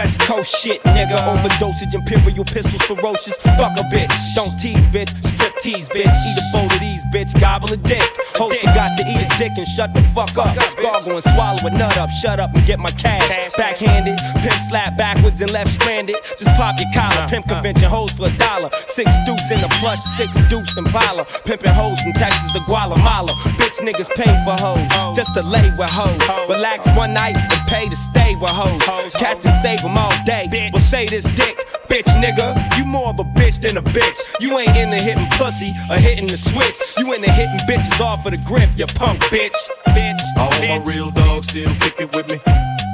West 0.00 0.20
Coast 0.22 0.56
shit, 0.56 0.82
nigga. 0.96 1.18
Overdosage, 1.28 1.92
imperial 1.92 2.42
pistols, 2.42 2.80
ferocious. 2.88 3.36
Fuck 3.60 3.76
a 3.76 3.84
bitch. 3.92 4.14
Don't 4.34 4.56
tease, 4.58 4.86
bitch. 4.86 5.12
Strip 5.26 5.54
tease, 5.60 5.88
bitch. 5.90 6.08
Eat 6.08 6.38
a 6.40 6.44
bowl 6.52 6.64
of 6.64 6.80
these, 6.80 7.04
bitch. 7.12 7.38
Gobble 7.38 7.70
a 7.70 7.76
dick. 7.76 8.08
Host 8.32 8.60
forgot 8.60 8.96
to 8.96 9.02
eat 9.04 9.20
a 9.20 9.28
dick 9.36 9.52
and 9.58 9.68
shut 9.76 9.92
the 9.92 10.00
fuck 10.16 10.32
up. 10.38 10.56
Gargle 10.80 11.16
and 11.16 11.22
swallow 11.22 11.66
a 11.66 11.70
nut 11.70 11.98
up. 11.98 12.08
Shut 12.08 12.40
up 12.40 12.54
and 12.54 12.64
get 12.64 12.78
my 12.78 12.90
cash. 12.92 13.52
Backhanded, 13.58 14.16
pimp 14.40 14.60
slap 14.70 14.96
backwards 14.96 15.42
and 15.42 15.50
left 15.50 15.68
stranded. 15.68 16.16
Just 16.38 16.50
pop 16.56 16.80
your 16.80 16.88
collar. 16.94 17.28
Pimp 17.28 17.46
convention 17.46 17.84
hoes 17.84 18.12
for 18.12 18.28
a 18.28 18.36
dollar. 18.38 18.70
Six 18.86 19.10
deuce 19.26 19.52
in 19.52 19.60
the 19.60 19.68
plush, 19.80 20.00
six 20.16 20.32
deuce 20.48 20.78
Impala. 20.78 21.26
Pimping 21.44 21.74
hoes 21.74 22.00
from 22.00 22.14
Texas 22.14 22.50
to 22.54 22.60
Guatemala. 22.64 23.32
Bitch 23.60 23.76
niggas 23.84 24.08
pay 24.16 24.32
for 24.48 24.56
hoes. 24.56 24.88
Just 25.14 25.34
to 25.34 25.42
lay 25.42 25.68
with 25.76 25.90
hoes. 25.92 26.24
Relax 26.48 26.88
one 26.96 27.12
night 27.12 27.36
and 27.36 27.68
pay 27.68 27.86
to 27.86 27.96
stay 27.96 28.34
with 28.36 28.48
hoes. 28.48 29.12
Captain 29.12 29.52
save 29.60 29.84
them 29.90 29.98
all 29.98 30.24
day. 30.24 30.48
Bitch. 30.50 30.72
Well, 30.72 30.82
say 30.82 31.06
this 31.06 31.24
dick. 31.34 31.56
Bitch 31.88 32.06
nigga, 32.22 32.54
you 32.78 32.84
more 32.84 33.08
of 33.08 33.18
a 33.18 33.24
bitch 33.24 33.60
than 33.60 33.76
a 33.76 33.82
bitch. 33.82 34.18
You 34.40 34.56
ain't 34.58 34.76
into 34.76 34.96
hitting 34.96 35.26
pussy 35.32 35.74
or 35.90 35.96
hitting 35.96 36.28
the 36.28 36.36
switch. 36.36 36.76
You 36.98 37.12
into 37.12 37.30
hitting 37.30 37.58
bitches 37.66 38.00
off 38.00 38.24
of 38.24 38.32
the 38.32 38.38
grip, 38.38 38.70
you 38.76 38.86
punk 38.86 39.18
bitch. 39.24 39.56
Bitch. 39.86 40.22
All 40.36 40.50
my 40.50 40.82
real 40.86 41.10
dogs 41.10 41.48
still 41.48 41.74
kicking 41.76 42.08
with 42.14 42.28
me. 42.30 42.38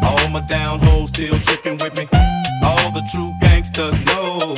All 0.03 0.29
my 0.31 0.41
down 0.41 0.81
hoes 0.81 1.11
still 1.11 1.39
tricking 1.41 1.77
with 1.79 1.95
me. 1.97 2.09
All 2.63 2.91
the 2.91 3.07
true 3.13 3.35
gangsters 3.41 4.01
know 4.07 4.55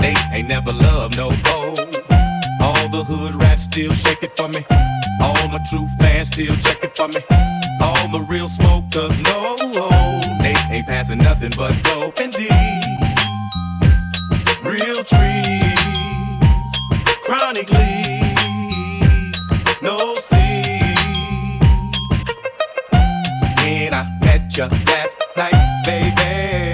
they 0.00 0.14
ain't 0.32 0.48
never 0.48 0.72
loved 0.72 1.16
no 1.16 1.30
hoe. 1.44 1.74
All 2.60 2.88
the 2.88 3.02
hood 3.04 3.34
rats 3.34 3.64
still 3.64 3.92
shaking 3.92 4.30
for 4.36 4.48
me. 4.48 4.64
All 5.20 5.48
my 5.48 5.60
true 5.68 5.86
fans 5.98 6.28
still 6.28 6.54
checking 6.56 6.90
for 6.90 7.08
me. 7.08 7.20
All 7.80 8.08
the 8.08 8.24
real 8.28 8.48
smokers 8.48 9.18
know 9.20 10.23
ain't 10.74 10.86
passing 10.86 11.18
nothing 11.18 11.52
but 11.56 11.72
dope 11.84 12.18
and 12.18 12.32
D. 12.32 12.48
Real 14.62 15.04
trees, 15.04 16.70
chronic 17.22 17.70
leaves, 17.70 19.40
no 19.82 20.14
seeds. 20.16 20.90
When 23.60 23.94
I 23.94 24.04
met 24.20 24.56
you 24.56 24.64
last 24.64 25.16
night, 25.36 25.82
baby, 25.84 26.73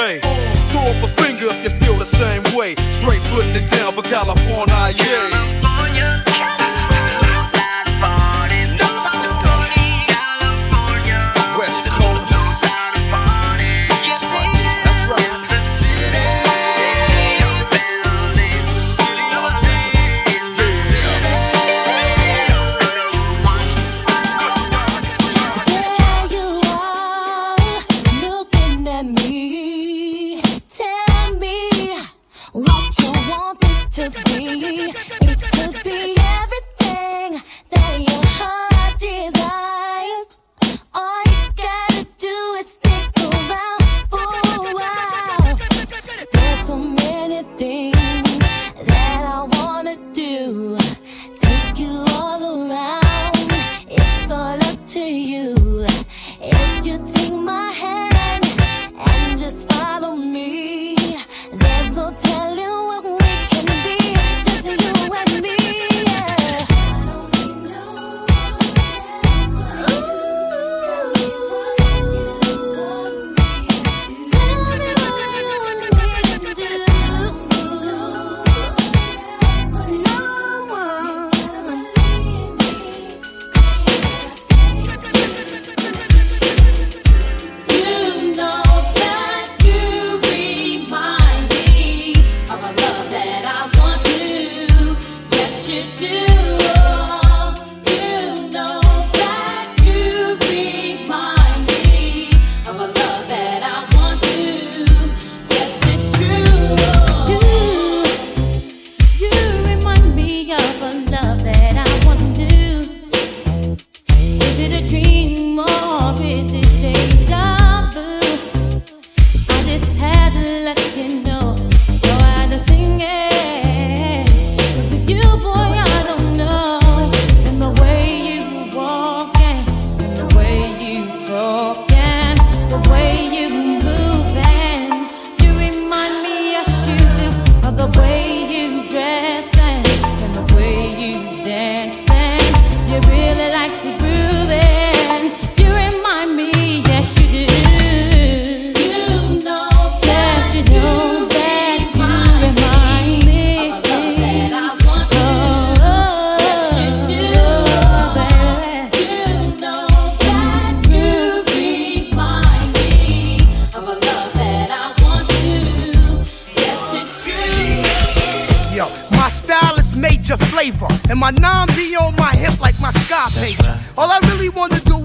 city. 0.00 0.20
Throw 0.70 0.82
up 0.82 1.02
a 1.04 1.08
finger 1.22 1.48
if 1.50 1.64
you 1.64 1.70
feel 1.80 1.96
the 1.96 2.04
same 2.04 2.42
way. 2.56 2.74
Straight 2.92 3.22
putting 3.32 3.54
it 3.54 3.70
down 3.70 3.92
for 3.92 4.02
California, 4.02 4.94
yeah. 4.96 5.29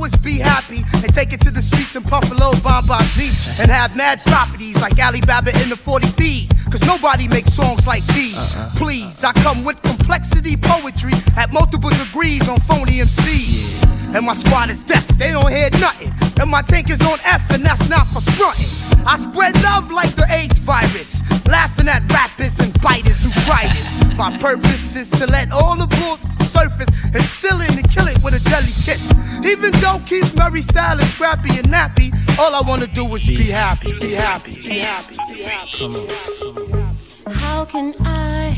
Is 0.05 0.15
be 0.17 0.37
happy 0.37 0.85
and 1.01 1.11
take 1.15 1.33
it 1.33 1.41
to 1.41 1.49
the 1.49 1.63
streets 1.63 1.95
and 1.95 2.05
puff 2.05 2.29
a 2.29 2.35
little 2.35 2.53
Bombazi 2.61 3.59
and 3.59 3.71
have 3.71 3.97
mad 3.97 4.21
properties 4.25 4.79
like 4.79 5.01
Ali 5.01 5.19
Baba 5.21 5.49
in 5.63 5.69
the 5.69 5.75
40 5.75 6.05
Thieves. 6.13 6.53
Cause 6.69 6.85
nobody 6.85 7.27
makes 7.27 7.53
songs 7.53 7.87
like 7.87 8.05
these. 8.13 8.55
Uh-huh. 8.55 8.69
Please, 8.75 9.23
I 9.23 9.33
come 9.33 9.63
with 9.63 9.81
complexity 9.81 10.57
poetry 10.57 11.13
at 11.37 11.51
multiple 11.51 11.89
degrees 11.89 12.47
on 12.47 12.59
phony 12.69 13.01
MCs. 13.01 14.13
And 14.13 14.27
my 14.27 14.35
squad 14.35 14.69
is 14.69 14.83
deaf, 14.83 15.07
they 15.17 15.31
don't 15.31 15.49
hear 15.49 15.71
nothing. 15.81 16.13
And 16.39 16.51
my 16.51 16.61
tank 16.61 16.91
is 16.91 17.01
on 17.01 17.17
F, 17.25 17.49
and 17.49 17.65
that's 17.65 17.89
not 17.89 18.05
for 18.05 18.21
fronting. 18.37 18.69
I 19.07 19.17
spread 19.17 19.55
love 19.63 19.89
like 19.89 20.13
the 20.13 20.27
AIDS 20.29 20.59
virus, 20.59 21.23
laughing 21.47 21.87
at 21.87 22.05
rappers 22.11 22.59
and 22.59 22.69
biters 22.79 23.23
who 23.25 23.31
try 23.41 23.63
this. 23.63 24.05
My 24.15 24.37
purpose 24.37 24.95
is 24.95 25.09
to 25.17 25.25
let 25.27 25.51
all 25.51 25.75
the 25.75 25.87
bull 25.97 26.17
surface 26.45 26.89
and 27.13 27.23
seal 27.23 27.59
it 27.61 27.75
and 27.75 27.89
kill 27.89 28.07
it 28.07 28.21
with 28.23 28.35
a 28.35 28.49
deadly 28.49 28.71
kiss. 28.85 29.11
Even 29.45 29.71
though 29.73 30.01
Keith 30.05 30.35
Murray 30.35 30.61
style 30.61 30.99
is 30.99 31.09
scrappy 31.11 31.49
and 31.57 31.67
nappy, 31.67 32.11
all 32.39 32.55
I 32.55 32.61
wanna 32.67 32.87
do 32.87 33.05
is 33.15 33.27
be 33.27 33.43
happy, 33.43 33.97
be 33.99 34.13
happy, 34.13 34.55
be 34.55 34.79
happy, 34.79 35.15
be 35.29 35.43
happy. 35.43 35.71
Come 35.77 35.95
on. 35.95 37.33
How 37.33 37.65
can 37.65 37.93
I 37.99 38.57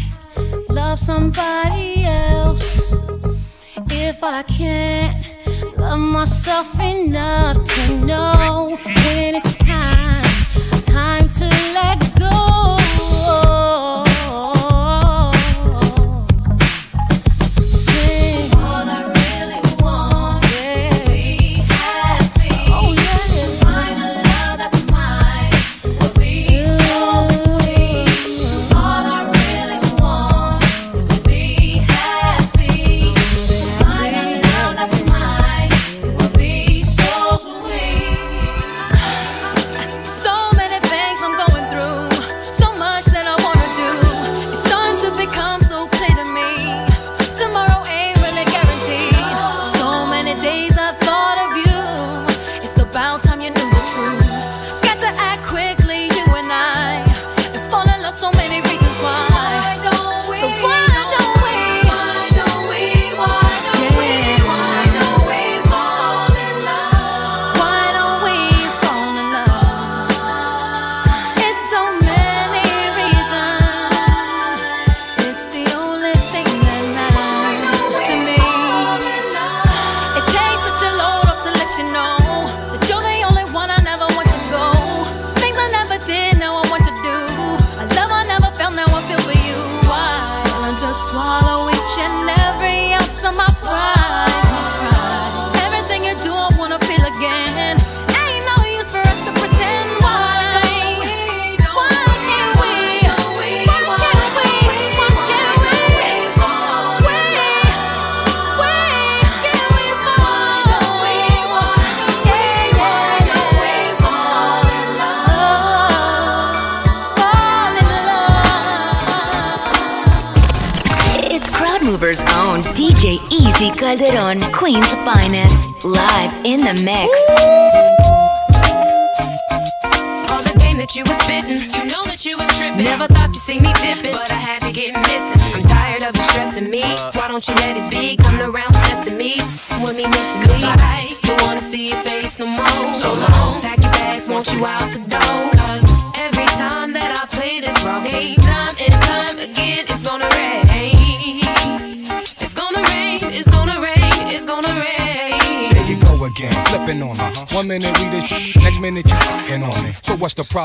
love 0.70 0.98
somebody 1.00 2.06
else 2.06 2.94
if 3.92 4.24
I 4.24 4.44
can't 4.44 5.16
love 5.78 6.00
myself 6.00 6.80
enough 6.80 7.58
to 7.66 8.06
know 8.06 8.78
when 8.86 9.36
it's 9.36 9.58
time, 9.58 10.24
time 10.86 11.28
to 11.28 11.46
let 11.74 12.00
go? 12.18 12.47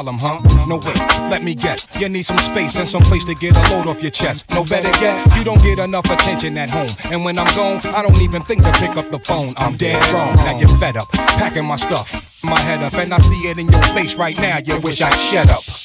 Problem, 0.03 0.19
huh? 0.19 0.67
No 0.67 0.77
wait, 0.77 0.99
let 1.31 1.43
me 1.43 1.55
guess. 1.55 2.01
You 2.01 2.09
need 2.09 2.25
some 2.25 2.39
space 2.39 2.77
and 2.79 2.89
some 2.89 3.03
place 3.03 3.25
to 3.27 3.35
get 3.35 3.57
a 3.57 3.75
load 3.75 3.87
off 3.87 4.03
your 4.03 4.11
chest. 4.11 4.51
No 4.51 4.65
better 4.65 4.89
yet, 5.01 5.37
you 5.37 5.45
don't 5.45 5.63
get 5.63 5.79
enough 5.79 6.05
attention 6.07 6.59
at 6.59 6.71
home. 6.71 6.89
And 7.11 7.25
when 7.25 7.39
I'm 7.39 7.55
gone, 7.55 7.81
I 7.95 8.03
don't 8.03 8.21
even 8.21 8.43
think 8.43 8.63
to 8.65 8.73
pick 8.73 8.97
up 8.97 9.11
the 9.11 9.21
phone. 9.21 9.51
I'm 9.57 9.77
dead 9.77 10.01
wrong. 10.13 10.35
Now 10.37 10.59
you're 10.59 10.77
fed 10.79 10.97
up, 10.97 11.11
packing 11.13 11.65
my 11.65 11.77
stuff, 11.77 12.43
my 12.45 12.59
head 12.61 12.83
up, 12.83 12.95
and 12.95 13.15
I 13.15 13.21
see 13.21 13.49
it 13.49 13.59
in 13.59 13.69
your 13.69 13.83
face 13.95 14.17
right 14.17 14.37
now. 14.41 14.59
You 14.65 14.81
wish 14.81 15.01
I'd 15.01 15.15
shut 15.15 15.51
up. 15.51 15.82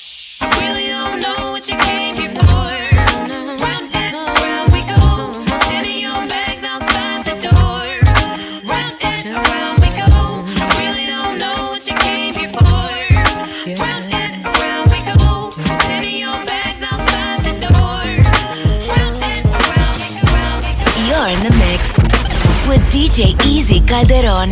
DJ 23.17 23.33
Easy 23.47 23.79
Calderon, 23.79 24.51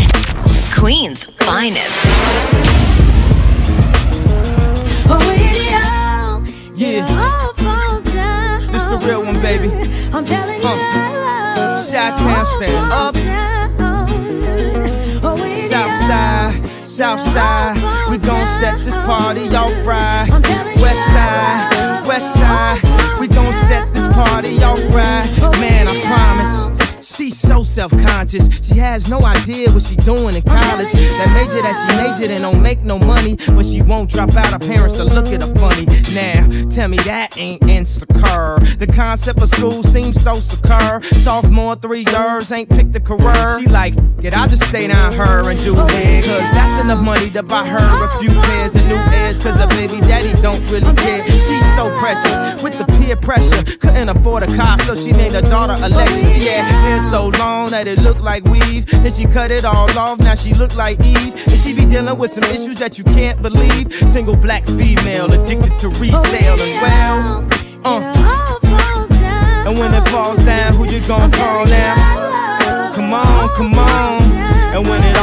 Queen's 0.74 1.26
finest. 1.46 2.04
Yeah. 6.74 7.06
This 8.72 8.86
the 8.86 8.98
real 9.06 9.24
one, 9.24 9.40
baby. 9.40 9.70
I'm 10.12 10.26
telling 10.26 10.56
you. 10.56 10.64
Shot 11.86 12.18
Town 12.18 12.46
stand 12.58 12.92
up. 12.92 13.16
Southside. 15.70 16.90
Southside, 16.90 18.10
we 18.10 18.18
gon' 18.18 18.48
set 18.60 18.84
this 18.84 18.96
party 19.06 19.48
off 19.56 19.70
right. 19.86 20.28
West 20.82 21.06
side, 21.14 22.08
west 22.08 22.34
side, 22.34 22.80
we 23.20 23.28
gon' 23.28 23.54
set 23.68 23.94
this 23.94 24.08
party 24.16 24.58
off 24.64 24.80
right. 24.90 25.30
Man, 25.60 25.75
self-conscious. 27.76 28.48
She 28.66 28.76
has 28.80 29.10
no 29.10 29.22
idea 29.26 29.70
what 29.70 29.84
she 29.84 29.98
doing 29.98 30.36
in 30.36 30.42
college. 30.44 30.92
That 30.94 31.30
major 31.36 31.62
that 31.62 31.76
she 31.76 31.98
majored 31.98 32.32
in 32.32 32.42
don't 32.44 32.62
make 32.62 32.82
no 32.84 32.98
money, 32.98 33.36
but 33.48 33.66
she 33.66 33.82
won't 33.82 34.10
drop 34.10 34.34
out. 34.36 34.54
Her 34.54 34.60
parents 34.60 34.98
will 34.98 35.08
look 35.08 35.28
at 35.28 35.42
her 35.42 35.54
funny. 35.56 35.86
Now, 36.16 36.70
tell 36.70 36.88
me 36.88 36.98
that 37.00 37.38
ain't 37.38 37.70
insecure. 37.70 38.15
The 38.78 38.88
concept 38.88 39.42
of 39.42 39.50
school 39.50 39.84
seems 39.84 40.22
so 40.22 40.36
secure. 40.36 41.02
Sophomore 41.24 41.76
three 41.76 42.06
years 42.12 42.52
ain't 42.52 42.70
picked 42.70 42.96
a 42.96 43.00
career. 43.00 43.60
She 43.60 43.68
like, 43.68 43.94
get 44.22 44.36
I'll 44.36 44.50
just 44.50 44.66
stay 44.66 44.88
down 44.88 45.14
her 45.14 45.50
and 45.50 45.60
do 45.60 45.74
it. 45.74 46.26
Cause 46.26 46.52
that's 46.52 46.84
enough 46.84 47.04
money 47.04 47.30
to 47.32 47.44
buy 47.44 47.66
her 47.66 47.78
a 47.78 48.20
few 48.20 48.30
pairs 48.30 48.76
of 48.76 48.86
new 48.88 48.96
ears. 48.96 49.42
Cause 49.42 49.56
her 49.56 49.68
baby 49.68 50.02
daddy 50.02 50.34
don't 50.42 50.60
really 50.70 50.94
care. 50.98 51.24
She's 51.24 51.76
so 51.76 51.90
precious 52.00 52.62
with 52.62 52.78
the 52.78 52.86
peer 52.98 53.16
pressure. 53.16 53.64
Couldn't 53.78 54.10
afford 54.10 54.44
a 54.44 54.48
car, 54.58 54.78
so 54.80 54.96
she 54.96 55.12
named 55.12 55.36
her 55.36 55.42
daughter 55.42 55.76
Alexis. 55.82 56.44
Yeah, 56.44 56.64
hair 56.64 57.02
so 57.10 57.28
long 57.40 57.70
that 57.70 57.88
it 57.88 58.00
looked 58.00 58.22
like 58.22 58.44
weave. 58.46 58.86
Then 58.88 59.12
she 59.12 59.26
cut 59.26 59.52
it 59.52 59.64
all 59.64 59.90
off, 59.98 60.20
now 60.20 60.36
she 60.36 60.54
look 60.54 60.76
like 60.76 61.00
Eve. 61.02 61.34
And 61.48 61.58
she 61.58 61.74
be 61.74 61.86
dealing 61.86 62.18
with 62.18 62.32
some 62.34 62.44
issues 62.44 62.78
that 62.80 62.98
you 62.98 63.04
can't 63.06 63.42
believe. 63.42 63.94
Single 64.10 64.36
black 64.36 64.66
female 64.66 65.32
addicted 65.32 65.78
to 65.80 65.90
retail 65.90 66.60
as 66.60 66.82
well. 66.82 67.65
Uh. 67.88 68.02
And 69.68 69.78
when 69.78 69.94
it 69.94 70.10
falls 70.10 70.44
down, 70.44 70.74
who 70.74 70.86
you 70.90 71.00
gonna 71.02 71.32
call 71.32 71.68
now? 71.68 72.92
Come 72.96 73.14
on, 73.14 73.50
come 73.50 73.74
on. 73.76 74.24
And 74.74 74.88
when 74.88 75.04
it 75.04 75.15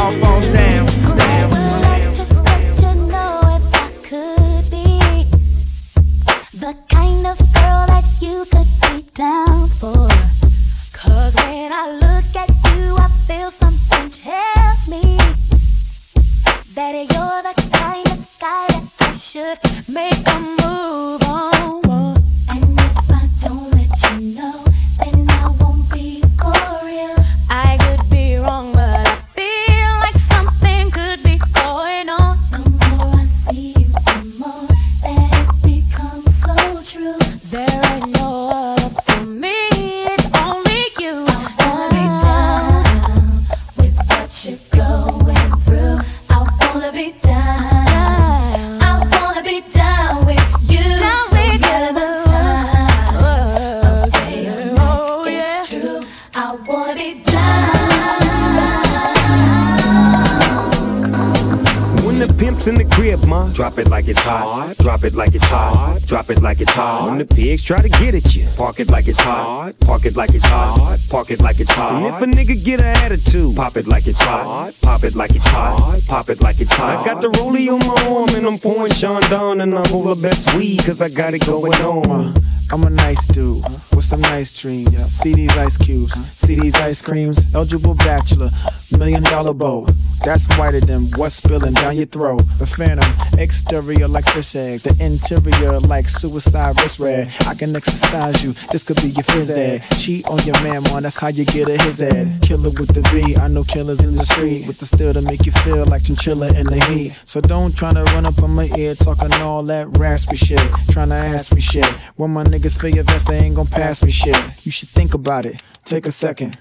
hot. 66.75 67.07
When 67.07 67.19
the 67.19 67.27
pigs 67.27 67.63
try 67.63 67.81
to 67.81 67.89
get 67.89 68.15
at 68.15 68.35
you, 68.35 68.47
park 68.57 68.81
it 68.81 68.91
like 68.91 69.09
it's 69.09 69.21
hot. 69.21 69.79
Park 69.81 70.05
it 70.05 70.17
like 70.17 70.35
it's 70.35 70.45
hot. 70.45 70.99
Park 71.11 71.31
it 71.31 71.41
like 71.41 71.61
it's 71.61 71.71
hot. 71.71 71.95
And 71.95 72.07
if 72.07 72.21
a 72.23 72.27
nigga 72.27 72.65
get 72.65 72.81
an 72.81 72.87
attitude, 72.87 73.57
pop 73.57 73.77
it 73.77 73.87
like 73.87 74.07
it's 74.07 74.21
hot. 74.21 74.73
Pop 74.93 75.05
it 75.05 75.15
like 75.15 75.35
it's 75.35 75.47
hot. 75.47 76.03
Pop 76.07 76.29
it 76.29 76.43
like 76.43 76.61
it's 76.61 76.71
hot. 76.71 77.01
I 77.01 77.05
got 77.15 77.23
the 77.23 77.29
rollie 77.29 77.73
on 77.73 77.79
my 77.79 78.15
arm 78.15 78.29
and 78.37 78.47
I'm 78.47 78.59
pouring 78.59 78.93
Chandon 78.93 79.63
and 79.63 79.75
I'm 79.75 79.91
all 79.95 80.15
the 80.15 80.21
best 80.21 80.55
weed 80.55 80.85
cause 80.85 81.01
I 81.01 81.09
got 81.09 81.33
it 81.33 81.47
going 81.47 81.73
on. 81.81 82.35
I'm 82.71 82.85
a 82.85 82.91
nice 82.91 83.27
dude 83.27 83.63
with 83.95 84.05
some 84.05 84.23
nice 84.23 84.51
dreams. 84.59 84.95
See 85.07 85.35
these 85.35 85.51
ice 85.51 85.77
cubes, 85.77 86.15
see 86.31 86.55
these 86.57 86.75
ice 86.75 87.03
creams. 87.03 87.55
Eligible 87.55 87.95
bachelor, 87.95 88.49
million 88.97 89.23
dollar 89.23 89.53
bow. 89.53 89.87
That's 90.25 90.47
whiter 90.57 90.81
than 90.81 91.11
what's 91.17 91.35
spilling 91.35 91.75
down 91.75 91.97
your 91.97 92.07
throat. 92.07 92.43
The 92.59 92.67
phantom, 92.67 93.13
exterior 93.39 94.09
like 94.09 94.25
fish 94.25 94.57
eggs, 94.57 94.85
the 94.85 94.97
interior 95.05 95.81
like 95.81 96.09
suicide 96.09 96.81
wrist 96.81 96.99
red. 96.99 97.31
I 97.47 97.55
can 97.55 97.77
exercise 97.77 98.43
you, 98.43 98.53
this 98.71 98.85
could 98.85 98.97
be 99.03 99.09
your 99.09 99.25
phys 99.25 99.55
ed. 99.57 99.83
Cheat 99.99 100.27
on 100.29 100.39
your 100.47 100.55
man, 100.63 100.83
man, 100.85 101.03
that's 101.03 101.19
how 101.19 101.29
you 101.29 101.45
get 101.45 101.69
a 101.69 101.77
his 101.83 102.01
ed. 102.01 102.41
Killer 102.41 102.71
with 102.71 102.95
the 102.95 103.03
B, 103.13 103.37
I 103.37 103.49
know 103.49 103.65
killers 103.65 104.05
in 104.07 104.17
the 104.17 104.23
street 104.23 104.67
with 104.67 104.79
steel 104.87 105.13
to 105.13 105.23
make 105.23 105.47
you 105.47 105.53
feel 105.53 105.87
like 105.87 106.05
chinchilla 106.05 106.49
in 106.59 106.67
the 106.67 106.85
heat. 106.87 107.19
So 107.25 107.41
don't 107.41 107.73
tryna 107.73 108.05
run 108.07 108.27
up 108.27 108.43
on 108.43 108.51
my 108.51 108.71
ear 108.77 108.95
talking 108.95 109.33
all 109.35 109.63
that 109.65 109.89
raspy 109.99 110.37
shit. 110.37 110.59
Tryna 110.93 111.35
ask 111.35 111.55
me 111.55 111.61
shit. 111.61 111.87
When 112.17 112.31
my 112.31 112.45
niggas 112.45 112.81
feel 112.81 112.91
your 112.91 113.05
vest, 113.05 113.29
they 113.29 113.39
ain't 113.39 113.57
gon' 113.57 113.67
pass 113.67 114.03
me 114.03 114.11
shit. 114.11 114.37
You 114.65 114.73
should 114.73 114.89
think 114.89 115.15
about 115.15 115.47
it. 115.47 115.63
Take 115.85 116.07
a 116.07 116.13
second. 116.13 116.57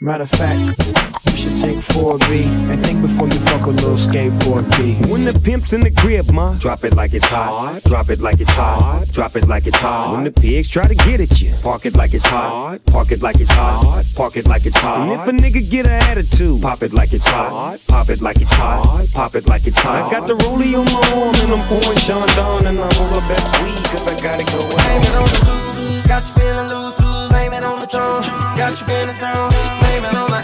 Matter 0.00 0.22
of 0.22 0.30
fact, 0.30 0.78
you 1.26 1.36
should 1.36 1.58
take 1.58 1.76
4B 1.78 2.46
and 2.70 2.86
think 2.86 3.02
before 3.02 3.26
you 3.26 3.34
fuck 3.34 3.66
a 3.66 3.70
little 3.70 3.98
Skateboard 3.98 4.62
P. 4.76 4.94
When 5.10 5.24
the 5.24 5.34
pimp's 5.34 5.72
in 5.72 5.80
the 5.80 5.90
crib, 5.90 6.30
ma, 6.30 6.54
drop 6.58 6.84
it 6.84 6.94
like 6.94 7.14
it's 7.14 7.26
hot. 7.26 7.82
Drop 7.84 8.08
it 8.08 8.20
like 8.20 8.40
it's 8.40 8.54
hot. 8.54 9.08
Drop 9.10 9.34
it 9.34 9.48
like 9.48 9.66
it's 9.66 9.80
hot. 9.80 10.12
When 10.12 10.22
the 10.22 10.30
pigs 10.30 10.68
try 10.68 10.86
to 10.86 10.94
get 10.94 11.20
at 11.20 11.40
you, 11.40 11.52
park 11.64 11.84
it 11.84 11.96
like 11.96 12.14
it's 12.14 12.24
hot. 12.24 12.78
Park 12.86 13.10
it 13.10 13.22
like 13.22 13.40
it's 13.40 13.50
hot. 13.50 14.04
Park 14.14 14.36
it 14.36 14.46
like 14.46 14.66
it's 14.66 14.76
hot. 14.76 15.00
And 15.00 15.20
if 15.20 15.26
a 15.26 15.32
nigga 15.32 15.68
get 15.68 15.86
an 15.86 16.00
attitude, 16.06 16.62
pop 16.62 16.84
it 16.84 16.92
like 16.92 17.12
it's 17.12 17.26
hot. 17.26 17.82
Pop 17.88 18.08
it 18.08 18.20
like 18.20 18.40
it's 18.40 18.52
hot. 18.52 19.04
Pop 19.12 19.34
it 19.34 19.48
like 19.48 19.66
it's 19.66 19.78
hot. 19.78 20.06
I 20.06 20.10
got 20.12 20.28
the 20.28 20.34
rollie 20.34 20.78
on 20.78 20.84
my 20.84 21.02
arm 21.18 21.34
and 21.42 21.52
I'm 21.58 21.66
pouring 21.66 21.98
Sean 21.98 22.28
down 22.38 22.66
and 22.68 22.78
I'm 22.78 22.98
all 23.02 23.10
the 23.18 23.26
best 23.26 23.50
weed 23.64 23.82
cause 23.90 24.06
I 24.06 24.14
got 24.22 24.38
it 24.38 24.46
going 24.46 24.70
Blame 24.78 25.02
it 25.02 25.16
on 25.18 25.26
the 25.26 25.40
blues, 25.74 26.06
got 26.06 26.22
you 26.28 26.34
feeling 26.34 26.68
loose. 26.68 27.17
It 27.58 27.64
on 27.64 27.80
the 27.80 27.86
throne, 27.88 28.22
got 28.56 28.70
you 28.78 28.86
in 28.86 29.08
the 29.08 29.14
zone. 29.18 29.50
Blame 29.80 30.04
it 30.04 30.14
on 30.14 30.30
the 30.30 30.38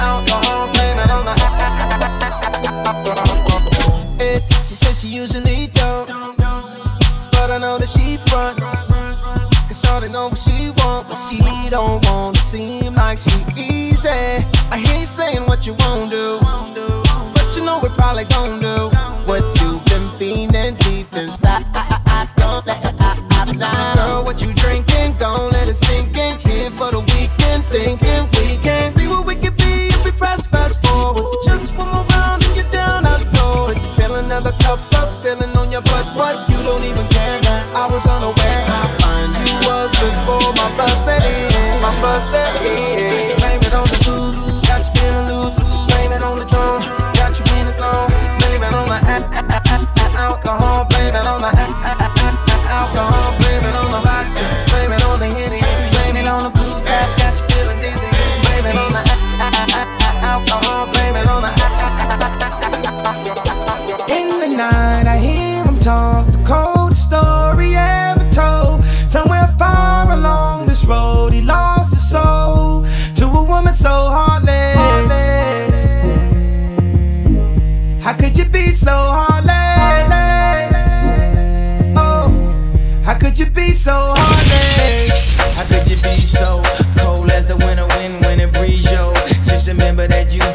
alcohol. 0.00 0.72
Blame 0.72 0.98
it 0.98 1.10
on 1.10 1.26
the. 1.26 1.34
She 4.66 4.76
says 4.76 4.98
she 5.02 5.08
usually 5.08 5.66
don't, 5.74 6.08
but 7.32 7.50
I 7.50 7.58
know 7.60 7.76
that 7.76 7.88
she 7.90 8.16
front. 8.16 8.58
Cause 9.68 9.82
shawty 9.82 10.10
know 10.10 10.28
what 10.28 10.38
she 10.38 10.70
want, 10.78 11.06
but 11.06 11.16
she 11.28 11.68
don't 11.68 12.02
want 12.06 12.36
to 12.36 12.42
seem 12.42 12.94
like 12.94 13.18
she 13.18 13.36
easy. 13.58 14.08
I 14.72 14.78
hear 14.82 15.00
you 15.00 15.04
saying 15.04 15.44
what 15.44 15.66
you 15.66 15.74
won't 15.80 16.10
do, 16.10 16.38
but 17.34 17.54
you 17.54 17.62
know 17.62 17.78
we're 17.82 17.90
probably 17.90 18.24
gon' 18.24 18.59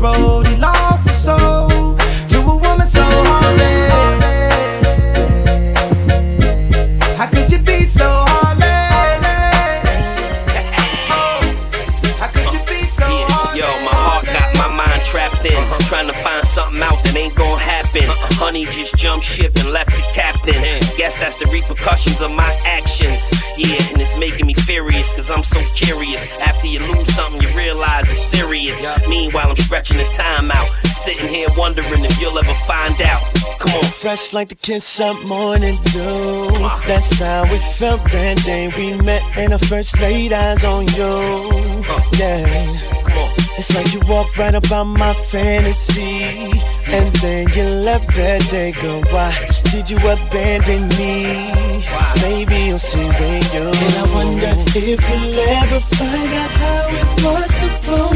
road 0.00 0.46
he 0.46 0.56
lost 0.56 1.06
his 1.06 1.16
soul 1.16 1.96
to 2.28 2.38
a 2.40 2.56
woman 2.56 2.86
so 2.86 3.02
heartless. 3.02 3.88
How 7.16 7.26
could 7.26 7.50
you 7.50 7.58
be 7.58 7.82
so 7.84 8.06
heartless? 8.06 8.64
How 12.18 12.28
could 12.28 12.52
you 12.52 12.60
be 12.66 12.84
so 12.84 13.06
Yo, 13.54 13.66
my 13.84 13.92
heart 13.92 14.26
got 14.26 14.54
my 14.56 14.68
mind 14.76 15.02
trapped 15.04 15.44
in. 15.44 15.52
Uh-huh. 15.52 15.78
Trying 15.88 16.06
to 16.06 16.14
find 16.14 16.46
something 16.46 16.82
out 16.82 17.02
that 17.04 17.16
ain't 17.16 17.34
gonna 17.34 17.58
happen. 17.58 18.04
Uh-uh. 18.04 18.34
Honey 18.34 18.66
just 18.66 18.96
jumped 18.96 19.26
ship 19.26 19.54
and 19.56 19.72
left 19.72 19.90
the 19.90 20.02
captain. 20.12 20.87
Guess 21.08 21.20
that's 21.20 21.36
the 21.36 21.46
repercussions 21.46 22.20
of 22.20 22.32
my 22.32 22.52
actions. 22.66 23.30
Yeah, 23.56 23.80
and 23.92 24.02
it's 24.02 24.14
making 24.18 24.44
me 24.44 24.52
furious, 24.52 25.10
cause 25.16 25.30
I'm 25.30 25.42
so 25.42 25.58
curious. 25.74 26.30
After 26.38 26.66
you 26.66 26.80
lose 26.80 27.08
something, 27.14 27.40
you 27.40 27.48
realize 27.56 28.10
it's 28.10 28.20
serious. 28.20 28.84
Meanwhile, 29.08 29.48
I'm 29.48 29.56
stretching 29.56 29.96
the 29.96 30.04
time 30.12 30.50
out. 30.50 30.68
Sitting 30.84 31.28
here 31.28 31.48
wondering 31.56 32.04
if 32.04 32.20
you'll 32.20 32.38
ever 32.38 32.52
find 32.66 33.00
out. 33.00 33.22
Come 33.58 33.72
on. 33.72 33.84
Fresh 33.84 34.34
like 34.34 34.50
the 34.50 34.54
kiss 34.54 35.00
up 35.00 35.16
morning 35.24 35.78
dew. 35.84 36.50
That's 36.86 37.18
how 37.18 37.44
it 37.46 37.74
felt 37.78 38.04
that 38.12 38.44
day 38.44 38.70
we 38.76 38.94
met 39.00 39.22
and 39.38 39.54
I 39.54 39.56
first 39.56 39.98
laid 40.02 40.34
eyes 40.34 40.62
on 40.62 40.88
you. 40.88 41.88
Yeah. 42.18 42.44
It's 43.56 43.74
like 43.74 43.94
you 43.94 44.00
walked 44.06 44.36
right 44.36 44.54
up 44.54 44.66
about 44.66 44.84
my 44.84 45.14
fantasy. 45.14 46.67
And 46.90 47.14
then 47.16 47.46
you 47.54 47.64
left 47.84 48.08
that 48.16 48.40
day, 48.50 48.72
go 48.72 49.02
Why 49.12 49.32
did 49.70 49.90
you 49.90 49.98
abandon 49.98 50.88
me? 50.96 51.52
Maybe 52.22 52.56
you'll 52.66 52.78
see 52.78 53.06
when 53.20 53.42
you 53.52 53.68
And 53.68 53.94
I 53.94 54.06
wonder 54.14 54.52
if 54.74 55.00
you'll 55.08 55.38
ever 55.60 55.80
find 55.80 56.32
out 56.42 56.50
how 56.62 56.88
it 56.88 57.24
was 57.24 57.46
supposed 57.54 58.07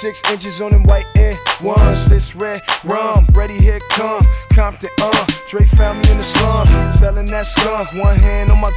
six 0.00 0.22
inches 0.32 0.62
on 0.62 0.72
them 0.72 0.84
white 0.84 1.04
air 1.14 1.36
ones. 1.62 2.08
This 2.08 2.34
red 2.34 2.62
rum, 2.84 3.26
ready 3.32 3.52
here 3.52 3.80
come. 3.90 4.24
Compton, 4.54 4.88
uh, 4.98 5.26
Dre 5.50 5.66
found 5.66 6.00
me 6.00 6.10
in 6.10 6.16
the 6.16 6.24
slums, 6.24 6.70
selling 6.98 7.26
that 7.26 7.44
skunk. 7.44 7.92
One 8.02 8.16
hand 8.16 8.50
on 8.50 8.60
my. 8.62 8.72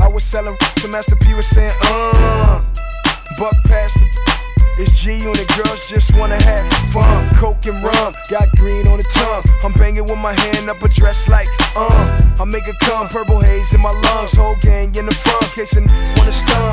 I 0.00 0.08
was 0.08 0.22
selling 0.22 0.54
to 0.76 0.88
Master 0.88 1.16
P 1.16 1.32
was 1.32 1.46
saying, 1.46 1.72
uh, 1.84 2.62
buck 3.38 3.54
past 3.64 3.94
the. 3.94 4.06
It's 4.78 5.02
G 5.02 5.24
unit, 5.24 5.48
girls 5.56 5.88
just 5.88 6.14
wanna 6.16 6.40
have 6.42 6.70
fun. 6.92 7.34
Coke 7.34 7.64
and 7.66 7.82
rum, 7.82 8.12
got 8.28 8.48
green 8.56 8.86
on 8.86 8.98
the 8.98 9.08
tongue. 9.12 9.44
I'm 9.64 9.72
banging 9.80 10.04
with 10.04 10.18
my 10.18 10.32
hand 10.32 10.68
up 10.68 10.82
a 10.82 10.88
dress 10.88 11.26
like, 11.26 11.48
uh. 11.74 12.36
I 12.38 12.44
make 12.44 12.68
it 12.68 12.76
come, 12.80 13.08
purple 13.08 13.40
haze 13.40 13.72
in 13.72 13.80
my 13.80 13.92
lungs. 13.92 14.36
Whole 14.36 14.56
gang 14.60 14.94
in 14.94 15.06
the 15.06 15.14
front, 15.14 15.52
case 15.52 15.76
a 15.76 15.80
wanna 16.16 16.32
stun. 16.32 16.69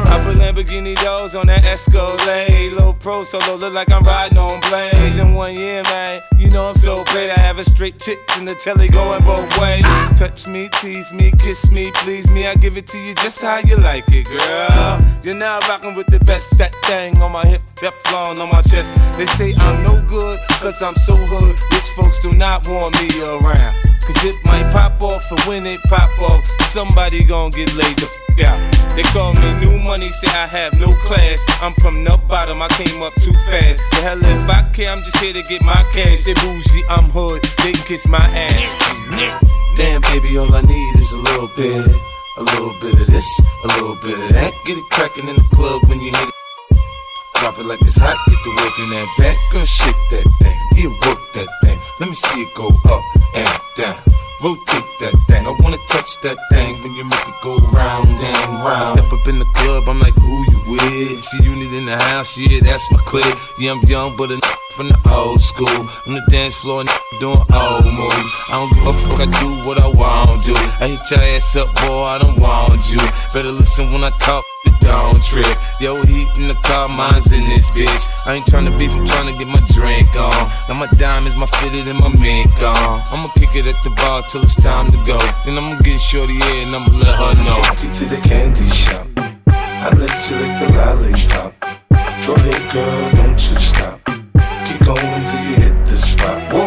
Lamborghini 0.48 0.96
doors 1.04 1.36
on 1.36 1.48
that 1.48 1.66
Escalade. 1.66 2.72
Low 2.72 2.94
pro 2.94 3.26
solo, 3.26 3.58
look 3.58 3.74
like 3.74 3.92
I'm 3.92 4.04
riding 4.04 4.38
on 4.38 4.62
blades. 4.70 5.18
In 5.18 5.34
one 5.34 5.54
year, 5.56 5.84
man, 5.84 6.22
you 6.38 6.50
know 6.50 6.70
I'm 6.70 6.74
so 6.74 7.04
great. 7.12 7.30
I 7.30 7.38
have 7.40 7.60
a 7.60 7.66
straight 7.66 8.00
chick 8.00 8.18
in 8.38 8.46
the 8.46 8.56
telly 8.56 8.88
going 8.88 9.26
both 9.26 9.60
ways. 9.60 9.84
Touch 10.18 10.48
me, 10.48 10.70
tease 10.80 11.12
me, 11.12 11.34
kiss 11.40 11.70
me, 11.70 11.92
please 11.96 12.30
me. 12.32 12.48
I 12.48 12.56
give 12.56 12.78
it 12.78 12.88
to 12.88 12.98
you 12.98 13.14
just 13.16 13.42
how 13.42 13.58
you 13.58 13.76
like 13.76 14.06
it, 14.08 14.26
girl. 14.26 15.02
You're 15.22 15.36
now 15.36 15.60
rocking 15.68 15.96
with 15.96 16.08
the 16.08 16.20
best. 16.22 16.58
That 16.58 16.74
thing 16.86 17.22
on 17.22 17.34
my 17.34 17.46
hip, 17.46 17.62
Teflon 17.76 18.40
on 18.42 18.50
my 18.50 18.62
chest. 18.62 19.18
They 19.18 19.26
say 19.26 19.54
I'm 19.58 19.84
no 19.84 20.02
good, 20.08 20.40
cause 20.62 20.82
I'm 20.82 20.96
so 20.96 21.18
hood. 21.18 21.60
Rich 21.74 21.90
folks 21.98 22.20
do 22.22 22.32
not 22.32 22.66
want 22.70 22.96
me 23.02 23.10
around. 23.22 23.76
Cause 24.06 24.24
it 24.24 24.36
might 24.46 24.72
pop 24.72 25.02
off, 25.02 25.30
and 25.30 25.42
when 25.42 25.66
it 25.66 25.82
pop 25.90 26.10
off, 26.22 26.57
somebody 26.78 27.24
gon' 27.24 27.50
get 27.50 27.74
laid 27.74 27.98
the 27.98 28.06
out. 28.46 28.62
They 28.94 29.02
call 29.10 29.34
me 29.34 29.50
new 29.66 29.82
money, 29.82 30.12
say 30.12 30.30
I 30.30 30.46
have 30.46 30.78
no 30.78 30.94
class. 31.10 31.42
I'm 31.58 31.74
from 31.82 32.04
the 32.04 32.22
bottom, 32.30 32.62
I 32.62 32.70
came 32.78 33.02
up 33.02 33.16
too 33.18 33.34
fast. 33.50 33.82
The 33.98 34.06
hell 34.06 34.22
if 34.22 34.46
I 34.46 34.62
care, 34.78 34.94
I'm 34.94 35.02
just 35.02 35.18
here 35.18 35.34
to 35.34 35.42
get 35.50 35.64
my 35.64 35.82
cash. 35.90 36.22
They 36.22 36.36
bougie, 36.38 36.86
I'm 36.88 37.10
hood, 37.10 37.42
they 37.66 37.74
can 37.74 37.82
kiss 37.90 38.06
my 38.06 38.22
ass. 38.22 38.70
Damn, 39.76 40.02
baby, 40.06 40.38
all 40.38 40.54
I 40.54 40.62
need 40.62 40.94
is 41.02 41.12
a 41.14 41.18
little 41.18 41.50
bit. 41.58 41.82
A 42.38 42.44
little 42.46 42.76
bit 42.78 42.94
of 43.02 43.08
this, 43.10 43.30
a 43.66 43.68
little 43.74 43.98
bit 44.06 44.14
of 44.14 44.30
that. 44.38 44.54
Get 44.70 44.78
it 44.78 44.88
crackin' 44.94 45.26
in 45.26 45.34
the 45.34 45.48
club 45.58 45.82
when 45.90 45.98
you 45.98 46.14
hit 46.14 46.30
it. 46.30 46.78
Drop 47.42 47.58
it 47.58 47.66
like 47.66 47.82
it's 47.82 47.98
hot, 47.98 48.22
get 48.30 48.38
the 48.46 48.54
work 48.54 48.76
in 48.86 48.90
that 48.94 49.10
back. 49.18 49.38
Girl, 49.50 49.66
shake 49.66 50.02
that 50.14 50.30
thing, 50.46 50.58
yeah, 50.78 50.94
work 51.10 51.22
that 51.34 51.50
thing. 51.66 51.80
Let 52.00 52.10
me 52.10 52.14
see 52.14 52.46
it 52.46 52.54
go 52.54 52.70
up 52.70 53.02
and 53.34 53.50
down, 53.82 53.98
Rotate 54.44 54.86
that 55.02 55.16
thing. 55.28 55.48
I 55.48 55.54
wanna 55.62 55.82
touch 55.90 56.22
that 56.22 56.38
thing 56.52 56.76
when 56.84 56.94
you 56.94 57.06
make 57.06 57.28
it 57.28 57.40
go 57.42 57.58
round 57.74 58.08
and 58.08 58.54
round. 58.62 58.86
I 58.86 58.94
step 58.94 59.12
up 59.12 59.28
in 59.28 59.40
the 59.40 59.50
club, 59.56 59.90
I'm 59.90 60.00
like, 60.00 60.14
who 60.14 60.36
you 60.52 60.60
with? 60.78 61.26
G 61.26 61.44
unit 61.44 61.74
in 61.74 61.86
the 61.88 61.98
house, 61.98 62.38
yeah, 62.38 62.60
that's 62.62 62.86
my 62.92 63.00
clique. 63.00 63.26
Yeah, 63.58 63.72
I'm 63.72 63.82
young, 63.90 64.16
but 64.16 64.30
a 64.30 64.38
from 64.78 64.90
the 64.90 65.00
old 65.10 65.42
school. 65.42 65.82
On 66.06 66.14
the 66.14 66.22
dance 66.30 66.54
floor, 66.54 66.82
and 66.82 66.90
doing 67.20 67.42
old 67.50 67.86
moves. 67.90 68.34
I 68.54 68.62
don't 68.62 68.70
give 68.78 68.86
a 68.86 68.94
fuck, 68.94 69.26
I 69.26 69.28
do 69.42 69.50
what 69.66 69.82
I 69.82 69.90
want 69.90 70.46
to. 70.46 70.54
I 70.54 70.94
hit 70.94 71.02
your 71.10 71.20
ass 71.34 71.56
up, 71.58 71.74
boy, 71.82 72.06
I 72.06 72.20
don't 72.22 72.38
want 72.40 72.86
you. 72.94 73.02
Better 73.34 73.50
listen 73.58 73.90
when 73.90 74.04
I 74.04 74.14
talk 74.22 74.46
don't 74.88 75.20
trip. 75.22 75.58
Yo, 75.84 76.00
heat 76.08 76.32
in 76.40 76.48
the 76.48 76.58
car, 76.64 76.88
mine's 76.88 77.32
in 77.32 77.44
this 77.52 77.70
bitch. 77.76 78.04
I 78.26 78.40
ain't 78.40 78.48
tryna 78.48 78.72
beef, 78.80 78.96
I'm 78.96 79.06
tryna 79.06 79.38
get 79.38 79.48
my 79.52 79.60
drink 79.76 80.08
on. 80.16 80.48
Now 80.72 80.80
my 80.80 80.88
diamonds, 80.96 81.36
my 81.36 81.48
fitted, 81.60 81.88
and 81.92 82.00
my 82.00 82.10
mink 82.16 82.50
on. 82.64 83.04
I'ma 83.12 83.28
kick 83.36 83.54
it 83.60 83.68
at 83.68 83.78
the 83.84 83.92
bar 84.00 84.24
till 84.32 84.42
it's 84.42 84.56
time 84.56 84.88
to 84.90 85.00
go. 85.04 85.20
Then 85.46 85.60
I'ma 85.60 85.78
get 85.84 86.00
shorty 86.00 86.40
here 86.40 86.60
and 86.64 86.72
I'ma 86.74 86.92
let 87.04 87.16
her 87.20 87.34
know. 87.44 87.60
Take 87.68 87.84
you 87.84 87.92
to 88.00 88.06
the 88.16 88.22
candy 88.24 88.70
shop. 88.72 89.06
I 89.48 89.92
let 89.94 90.16
you 90.26 90.36
lick 90.42 90.54
the 90.64 90.68
lollipop. 90.80 91.52
Go 92.26 92.34
ahead, 92.36 92.64
girl, 92.74 93.12
don't 93.20 93.40
you 93.52 93.58
stop. 93.60 94.00
Keep 94.66 94.80
going 94.88 95.24
till 95.28 95.44
you 95.48 95.56
hit 95.64 95.78
the 95.86 95.96
spot. 95.96 96.42
Whoa. 96.52 96.67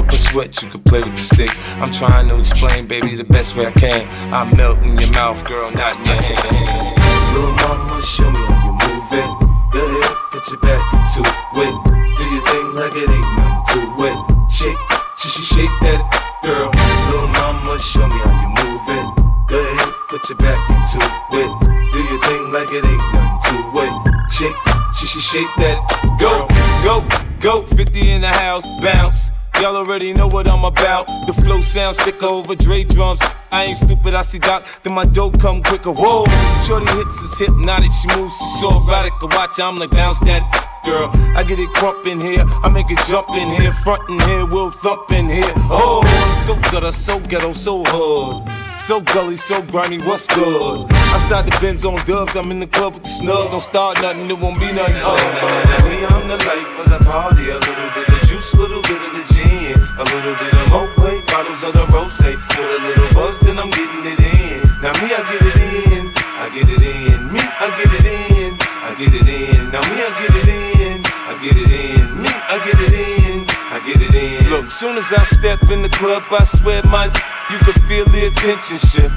Up 0.00 0.08
a 0.08 0.16
sweat, 0.16 0.62
you 0.62 0.68
can 0.70 0.80
play 0.80 1.02
with 1.02 1.12
the 1.12 1.20
stick. 1.20 1.52
I'm 1.76 1.92
trying 1.92 2.26
to 2.28 2.38
explain, 2.40 2.86
baby, 2.86 3.16
the 3.16 3.24
best 3.24 3.54
way 3.54 3.66
I 3.66 3.70
can. 3.72 4.08
I 4.32 4.48
melt 4.56 4.78
in 4.80 4.96
your 4.96 5.12
mouth, 5.12 5.44
girl, 5.44 5.70
not 5.72 5.92
in. 6.08 6.16
Little 7.36 7.52
mama, 7.60 8.00
show 8.00 8.24
me 8.32 8.40
how 8.48 8.64
you 8.64 8.72
move 8.80 9.12
it. 9.12 9.28
Go 9.76 9.84
ahead, 9.84 10.16
put 10.32 10.48
your 10.48 10.60
back 10.64 10.80
into 10.96 11.20
it. 11.20 11.74
Do 12.16 12.24
your 12.32 12.44
thing 12.48 12.66
like 12.80 12.96
it 12.96 13.12
ain't 13.12 13.28
nothing 13.36 13.60
to 13.68 14.08
it. 14.08 14.16
Shake, 14.48 14.80
sh 15.20 15.28
sh 15.36 15.44
shake 15.52 15.76
that 15.84 16.00
girl. 16.48 16.72
Little 16.72 17.28
mama, 17.36 17.76
show 17.76 18.08
me 18.08 18.16
how 18.24 18.32
you 18.40 18.48
move 18.56 18.88
it. 18.88 19.06
Go 19.52 19.60
ahead, 19.60 19.92
put 20.08 20.24
your 20.32 20.38
back 20.40 20.60
into 20.64 20.96
it. 20.96 21.50
Do 21.92 21.98
your 22.08 22.20
thing 22.24 22.42
like 22.56 22.72
it 22.72 22.88
ain't 22.88 23.04
nothing 23.12 23.52
to 23.52 23.84
it. 23.84 23.92
Shake, 24.32 24.56
sh 24.96 25.04
sh 25.12 25.20
shake 25.20 25.52
that 25.60 25.76
Go, 26.16 26.48
go, 26.88 27.04
go, 27.44 27.66
50 27.76 28.00
in 28.00 28.22
the 28.22 28.28
house, 28.28 28.64
bounce. 28.80 29.30
Y'all 29.60 29.76
already 29.76 30.14
know 30.14 30.26
what 30.26 30.48
I'm 30.48 30.64
about. 30.64 31.06
The 31.26 31.34
flow 31.34 31.60
sounds 31.60 31.98
sicker 31.98 32.24
over 32.24 32.54
Dre 32.54 32.82
drums. 32.82 33.20
I 33.52 33.64
ain't 33.64 33.76
stupid, 33.76 34.14
I 34.14 34.22
see 34.22 34.38
Doc, 34.38 34.64
then 34.82 34.94
my 34.94 35.04
dough 35.04 35.30
come 35.32 35.62
quicker. 35.62 35.92
Whoa, 35.92 36.24
shorty 36.66 36.86
hips 36.86 37.20
is 37.20 37.38
hypnotic, 37.38 37.92
she 37.92 38.08
moves, 38.16 38.32
she's 38.38 38.60
so 38.60 38.70
erotic. 38.70 39.12
I 39.20 39.26
watch, 39.36 39.60
I'm 39.60 39.78
like 39.78 39.90
bounce 39.90 40.18
that 40.20 40.40
girl. 40.82 41.10
I 41.36 41.44
get 41.44 41.58
it 41.58 41.68
crump 41.76 42.06
in 42.06 42.18
here, 42.18 42.46
I 42.64 42.70
make 42.70 42.90
it 42.90 42.98
jump 43.06 43.28
in 43.36 43.50
here, 43.50 43.70
front 43.84 44.08
in 44.08 44.18
here, 44.20 44.46
we'll 44.46 44.70
thump 44.70 45.12
in 45.12 45.28
here. 45.28 45.52
Oh, 45.68 46.00
I'm 46.06 46.46
so 46.46 46.54
gutter, 46.72 46.92
so 46.92 47.20
ghetto, 47.20 47.52
so 47.52 47.84
hood. 47.84 48.48
So 48.78 49.02
gully, 49.02 49.36
so 49.36 49.60
grimy, 49.60 49.98
what's 49.98 50.26
good? 50.26 50.90
Outside 51.12 51.44
the 51.44 51.54
Benz 51.60 51.84
on 51.84 52.02
dubs, 52.06 52.34
I'm 52.34 52.50
in 52.50 52.60
the 52.60 52.66
club 52.66 52.94
with 52.94 53.02
the 53.02 53.10
snug. 53.10 53.50
Don't 53.50 53.62
start 53.62 54.00
nothing, 54.00 54.30
it 54.30 54.38
won't 54.38 54.58
be 54.58 54.72
nothing. 54.72 54.96
Oh, 55.04 55.20
Baby, 55.84 56.06
I'm 56.06 56.28
the 56.28 56.38
life 56.48 56.78
of 56.80 56.88
the 56.88 57.04
party. 57.04 57.50
A 57.50 57.58
little 57.58 57.90
bit 57.94 58.08
of 58.08 58.28
juice, 58.28 58.54
little 58.54 58.80
bit 58.80 58.92
of 58.92 59.12
the. 59.12 59.29
A 60.00 60.02
little 60.02 60.32
bit 60.32 60.54
of 60.54 60.96
Moet, 60.96 61.26
bottles 61.26 61.62
of 61.62 61.74
the 61.74 61.86
rose. 61.92 62.16
Put 62.22 62.58
a 62.58 62.78
little 62.88 63.12
buzz, 63.12 63.38
then 63.40 63.58
I'm 63.58 63.68
getting 63.68 64.00
it 64.06 64.18
in. 64.18 64.62
Now 64.80 64.96
me, 64.96 65.12
I 65.12 65.20
get 65.28 65.44
it 65.44 65.92
in. 65.92 66.12
I 66.16 66.48
get 66.54 66.70
it 66.70 66.80
in. 66.80 67.30
Me, 67.30 67.38
I 67.38 67.68
get 67.76 67.92
it 67.92 68.06
in. 68.08 68.56
I 68.80 68.94
get 68.96 69.12
it 69.12 69.28
in. 69.28 69.70
Now 69.70 69.82
me, 69.92 70.00
I 70.00 70.08
get 70.18 70.36
it 70.36 70.48
in. 70.48 70.79
Look, 74.60 74.68
soon 74.68 74.98
as 74.98 75.10
I 75.10 75.24
step 75.24 75.72
in 75.72 75.80
the 75.80 75.88
club, 75.88 76.22
I 76.28 76.44
swear 76.44 76.84
my 76.84 77.08
you 77.48 77.56
can 77.64 77.72
feel 77.88 78.04
the 78.12 78.28
attention 78.28 78.76
shift. 78.76 79.08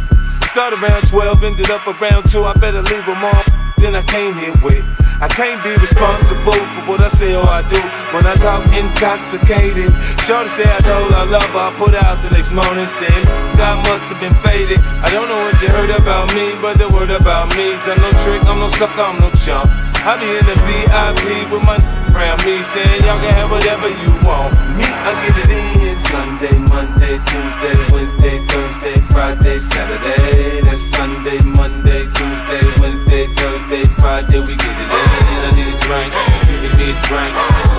Start 0.48 0.72
around 0.72 1.04
12, 1.12 1.44
ended 1.44 1.70
up 1.70 1.84
around 1.84 2.32
2. 2.32 2.48
I 2.48 2.56
better 2.64 2.80
leave 2.80 3.04
them 3.04 3.20
all 3.20 3.44
than 3.76 3.92
I 3.92 4.08
came 4.08 4.40
here 4.40 4.56
with. 4.64 4.88
I 5.20 5.28
can't 5.28 5.60
be 5.60 5.76
responsible 5.76 6.56
for 6.72 6.88
what 6.88 7.04
I 7.04 7.12
say 7.12 7.36
or 7.36 7.44
I 7.44 7.60
do 7.68 7.76
when 8.16 8.24
I 8.24 8.40
talk 8.40 8.64
intoxicated. 8.72 9.92
Shorty 10.24 10.48
say 10.48 10.64
I 10.64 10.80
told 10.80 11.12
her 11.12 11.20
I 11.20 11.28
love 11.28 11.52
her, 11.52 11.68
I 11.68 11.76
put 11.76 11.92
out 11.92 12.24
the 12.24 12.32
next 12.32 12.56
morning 12.56 12.88
saying 12.88 13.28
I 13.60 13.76
must 13.84 14.08
have 14.16 14.24
been 14.24 14.36
faded. 14.48 14.80
I 15.04 15.12
don't 15.12 15.28
know 15.28 15.44
what 15.44 15.60
you 15.60 15.68
heard 15.68 15.92
about 15.92 16.32
me, 16.32 16.56
but 16.64 16.80
the 16.80 16.88
word 16.88 17.12
about 17.12 17.52
me 17.60 17.76
is 17.76 17.84
I'm 17.92 18.00
no 18.00 18.12
trick, 18.24 18.40
I'm 18.48 18.64
no 18.64 18.72
sucker, 18.72 19.04
I'm 19.04 19.20
no 19.20 19.28
chump. 19.44 19.68
I 20.04 20.20
be 20.20 20.28
in 20.28 20.44
the 20.44 20.58
VIP 20.68 21.48
with 21.48 21.64
my 21.64 21.80
around 22.12 22.44
me 22.44 22.60
saying 22.62 23.08
y'all 23.08 23.24
can 23.24 23.32
have 23.40 23.48
whatever 23.48 23.88
you 23.88 24.12
want. 24.28 24.52
Me, 24.76 24.84
I 24.84 25.16
get 25.24 25.32
it 25.32 25.48
in 25.48 25.96
Sunday, 25.96 26.60
Monday, 26.68 27.16
Tuesday, 27.24 27.76
Wednesday, 27.88 28.36
Thursday, 28.52 29.00
Friday, 29.16 29.56
Saturday. 29.56 30.60
That's 30.60 30.84
Sunday, 30.84 31.40
Monday, 31.40 32.04
Tuesday, 32.12 32.64
Wednesday, 32.84 33.32
Thursday, 33.32 33.88
Friday. 33.96 34.44
We 34.44 34.60
get 34.60 34.76
it 34.76 34.92
in. 34.92 35.40
I 35.40 35.52
need 35.56 35.72
a 35.72 35.78
drink. 35.88 36.12
Give 36.60 36.76
me 36.76 36.92
a 36.92 36.96
drink. 37.08 37.34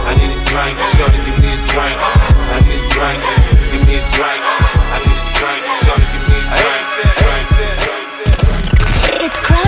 I 0.08 0.16
need 0.16 0.32
a 0.32 0.40
drink. 0.48 0.80
Shorty, 0.96 1.20
give 1.28 1.38
me 1.44 1.52
a 1.52 1.60
drink. 1.68 1.96
I 2.00 2.58
need 2.64 2.80
a 2.80 2.88
drink. 2.88 3.20
Give 3.68 3.84
me 3.84 4.00
a 4.00 4.04
drink. 4.16 4.63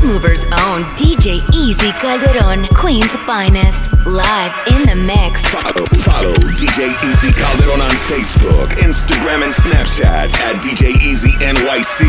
Movers' 0.06 0.44
own 0.44 0.84
DJ 0.94 1.42
Easy 1.52 1.90
Calderon, 1.98 2.64
Queen's 2.76 3.14
finest, 3.26 3.90
live 4.06 4.54
in 4.68 4.86
the 4.86 4.94
mix. 4.94 5.42
Follow, 5.50 5.84
follow 5.98 6.34
DJ 6.54 6.94
Easy 7.10 7.32
Calderon 7.32 7.80
on 7.80 7.90
Facebook, 8.06 8.68
Instagram, 8.78 9.42
and 9.42 9.52
Snapchat 9.52 10.32
at 10.46 10.62
DJ 10.62 10.94
Easy 11.02 11.30
NYC. 11.42 12.06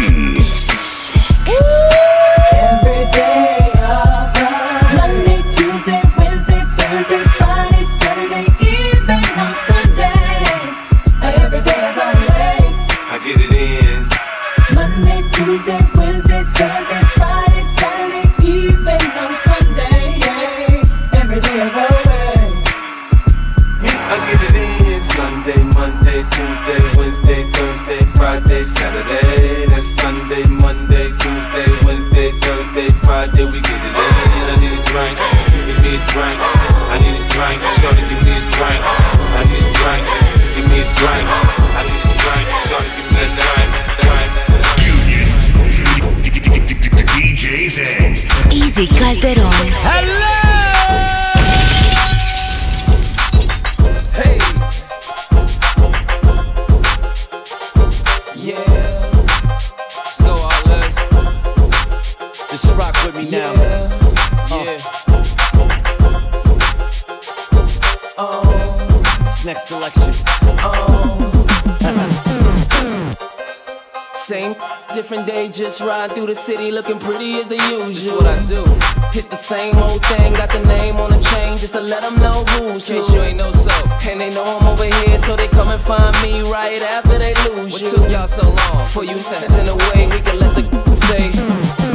Every 2.54 3.12
day 3.12 3.72
of 3.82 4.27
drink. 36.18 36.40
I 36.90 36.98
need 36.98 37.14
a 37.14 37.26
drink. 37.30 37.62
Shorty, 37.78 38.02
give 38.10 38.22
me 38.26 38.34
a 38.34 38.44
drink. 38.58 38.82
I 39.38 39.42
need 39.50 39.62
a 39.62 39.72
drink. 39.78 40.06
Give 40.56 40.66
me 40.66 40.82
a 40.82 40.88
drink. 40.98 41.28
I 41.78 41.82
need 41.86 42.02
a 42.02 42.14
drink. 42.24 42.48
Shorty, 42.66 42.90
give 42.98 43.10
me 43.14 43.22
a 43.22 43.30
drink. 43.38 43.70
DJ's 47.14 47.78
in. 47.78 48.12
Easy 48.52 48.88
Calderon. 48.88 49.52
Hey. 49.86 50.27
Different 75.08 75.26
day, 75.26 75.48
just 75.48 75.80
ride 75.80 76.12
through 76.12 76.26
the 76.26 76.36
city 76.36 76.70
looking 76.70 77.00
pretty 77.00 77.40
as 77.40 77.48
the 77.48 77.56
usual. 77.72 78.18
what 78.18 78.26
I 78.26 78.46
do. 78.46 78.62
It's 79.18 79.28
the 79.28 79.38
same 79.38 79.78
old 79.78 80.04
thing, 80.06 80.34
got 80.34 80.50
the 80.50 80.60
name 80.68 80.98
on 80.98 81.12
the 81.12 81.20
chain 81.32 81.56
just 81.56 81.72
to 81.72 81.80
let 81.80 82.02
them 82.02 82.16
know 82.16 82.44
who's 82.44 82.90
who. 82.90 82.96
you 82.96 83.22
ain't 83.22 83.38
know 83.38 83.50
so. 83.54 83.72
And 84.04 84.20
they 84.20 84.30
know 84.32 84.44
I'm 84.44 84.68
over 84.68 84.84
here, 84.84 85.18
so 85.20 85.38
they 85.38 85.48
come 85.48 85.70
and 85.70 85.80
find 85.80 86.14
me 86.24 86.42
right 86.52 86.82
after 86.82 87.18
they 87.18 87.34
lose 87.48 87.72
what 87.72 87.82
you. 87.82 87.88
What 87.88 87.96
took 87.96 88.12
y'all 88.12 88.28
so 88.28 88.44
long? 88.52 88.88
For 88.90 89.06
you 89.06 89.16
in 89.16 89.68
a 89.72 89.78
way 89.88 90.12
we 90.12 90.20
can 90.20 90.40
let 90.40 90.54
the 90.56 90.64
say, 91.08 91.32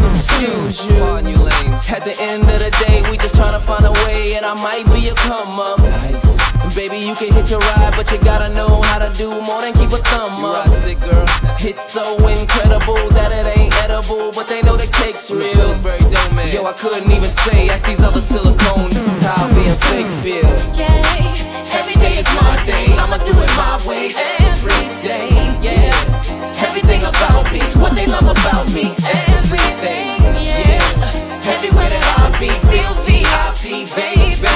excuse 0.08 0.86
you. 0.86 0.96
Pardon 1.04 1.28
you 1.28 1.36
lames. 1.36 1.90
At 1.92 2.04
the 2.04 2.16
end 2.18 2.44
of 2.44 2.60
the 2.64 2.72
day, 2.86 3.04
we 3.10 3.18
just 3.18 3.34
trying 3.34 3.52
to 3.52 3.66
find 3.66 3.84
a 3.84 3.92
way, 4.06 4.36
and 4.36 4.46
I 4.46 4.54
might 4.54 4.86
be 4.86 5.08
a 5.08 5.14
come 5.14 5.60
up. 5.60 5.78
Nice. 5.80 6.51
Baby, 6.74 7.04
you 7.04 7.14
can 7.14 7.30
hit 7.34 7.50
your 7.50 7.60
ride, 7.60 7.92
but 7.96 8.10
you 8.10 8.16
gotta 8.24 8.48
know 8.48 8.80
how 8.88 8.98
to 8.98 9.12
do 9.18 9.28
more 9.42 9.60
than 9.60 9.74
keep 9.74 9.92
a 9.92 10.00
thumb 10.08 10.40
you 10.40 10.46
up. 10.46 10.66
Stick, 10.68 10.98
girl. 11.00 11.26
It's 11.60 11.92
so 11.92 12.16
incredible 12.26 12.96
that 13.12 13.28
it 13.30 13.44
ain't 13.58 13.76
edible, 13.84 14.32
but 14.32 14.48
they 14.48 14.62
know 14.62 14.78
the 14.78 14.88
cake's 14.88 15.30
real. 15.30 15.52
Yo, 16.48 16.64
I 16.64 16.72
couldn't 16.72 17.10
even 17.12 17.28
say, 17.28 17.68
ask 17.68 17.84
these 17.84 18.00
other 18.00 18.22
silicone 18.22 18.88
mm. 18.88 19.20
how 19.20 19.52
being 19.52 19.76
fake 19.92 20.08
feel. 20.24 20.48
Yeah, 20.72 20.96
every 21.76 21.94
day 22.00 22.16
is 22.16 22.30
my 22.40 22.56
day, 22.64 22.88
I'ma 22.96 23.18
do 23.18 23.36
it 23.36 23.52
my 23.52 23.76
way 23.84 24.08
every 24.40 24.88
day. 25.04 25.28
Yeah, 25.60 25.92
everything 26.56 27.04
about 27.04 27.52
me, 27.52 27.60
what 27.84 27.94
they 27.94 28.06
love 28.06 28.24
about 28.32 28.72
me, 28.72 28.96
everything. 29.28 30.24
Yeah, 30.40 30.80
everywhere 31.52 31.90
that 31.92 32.04
I 32.16 32.32
be, 32.40 32.48
feel 32.72 32.96
VIP, 33.04 33.92
baby. 33.94 34.51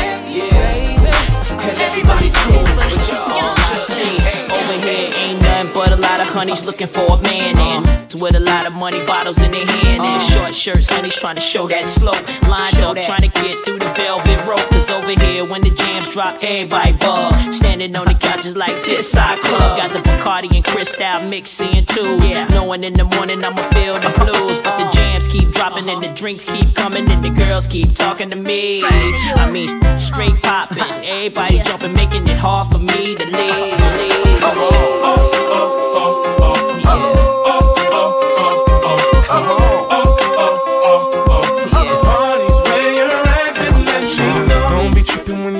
Honeys 6.36 6.66
looking 6.66 6.86
for 6.86 7.16
a 7.16 7.22
man 7.22 7.58
and 7.58 8.12
with 8.20 8.36
a 8.36 8.40
lot 8.40 8.66
of 8.66 8.74
money 8.74 9.02
bottles 9.06 9.40
in 9.40 9.50
their 9.50 9.66
hand 9.66 10.02
and 10.02 10.22
short 10.22 10.54
shirts 10.54 10.86
honeys 10.86 11.16
trying 11.16 11.34
to 11.34 11.40
show 11.40 11.66
that 11.66 11.82
slow. 11.84 12.12
Lined 12.50 12.76
up 12.84 13.00
trying 13.02 13.22
to 13.22 13.32
get 13.40 13.56
through 13.64 13.78
the 13.78 13.90
velvet 13.96 14.44
rope 14.44 14.68
cause 14.68 14.90
over 14.90 15.16
here 15.24 15.46
when 15.46 15.62
the 15.62 15.70
jams 15.70 16.12
drop 16.12 16.36
everybody 16.42 16.92
bug. 16.98 17.32
Standing 17.54 17.96
on 17.96 18.04
the 18.04 18.12
couches 18.12 18.54
like 18.54 18.84
this 18.84 19.10
side 19.10 19.38
club. 19.40 19.78
Got 19.78 19.94
the 19.94 20.00
Bacardi 20.00 20.54
and 20.54 20.64
Cristal 20.64 21.26
mixing 21.30 21.86
too. 21.86 22.18
Yeah. 22.20 22.46
Knowing 22.48 22.84
in 22.84 22.92
the 22.92 23.04
morning 23.16 23.42
I'ma 23.42 23.62
feel 23.72 23.94
the 23.94 24.12
blues 24.20 24.58
but 24.58 24.76
the 24.76 24.90
jams 24.92 25.26
keep 25.28 25.48
dropping 25.54 25.88
and 25.88 26.02
the 26.02 26.12
drinks 26.12 26.44
keep 26.44 26.74
coming 26.74 27.10
and 27.10 27.24
the 27.24 27.30
girls 27.30 27.66
keep 27.66 27.94
talking 27.94 28.28
to 28.28 28.36
me. 28.36 28.84
I 28.84 29.50
mean 29.50 29.80
straight 29.98 30.36
popping 30.42 30.84
everybody 31.08 31.62
jumping 31.62 31.94
making 31.94 32.28
it 32.28 32.36
hard 32.36 32.70
for 32.70 32.78
me 32.78 33.16
to 33.16 33.24
leave, 33.24 33.72
leave. 33.96 34.40
Come 34.40 34.58
on. 34.58 35.35
When 35.58 36.26
you 36.26 36.35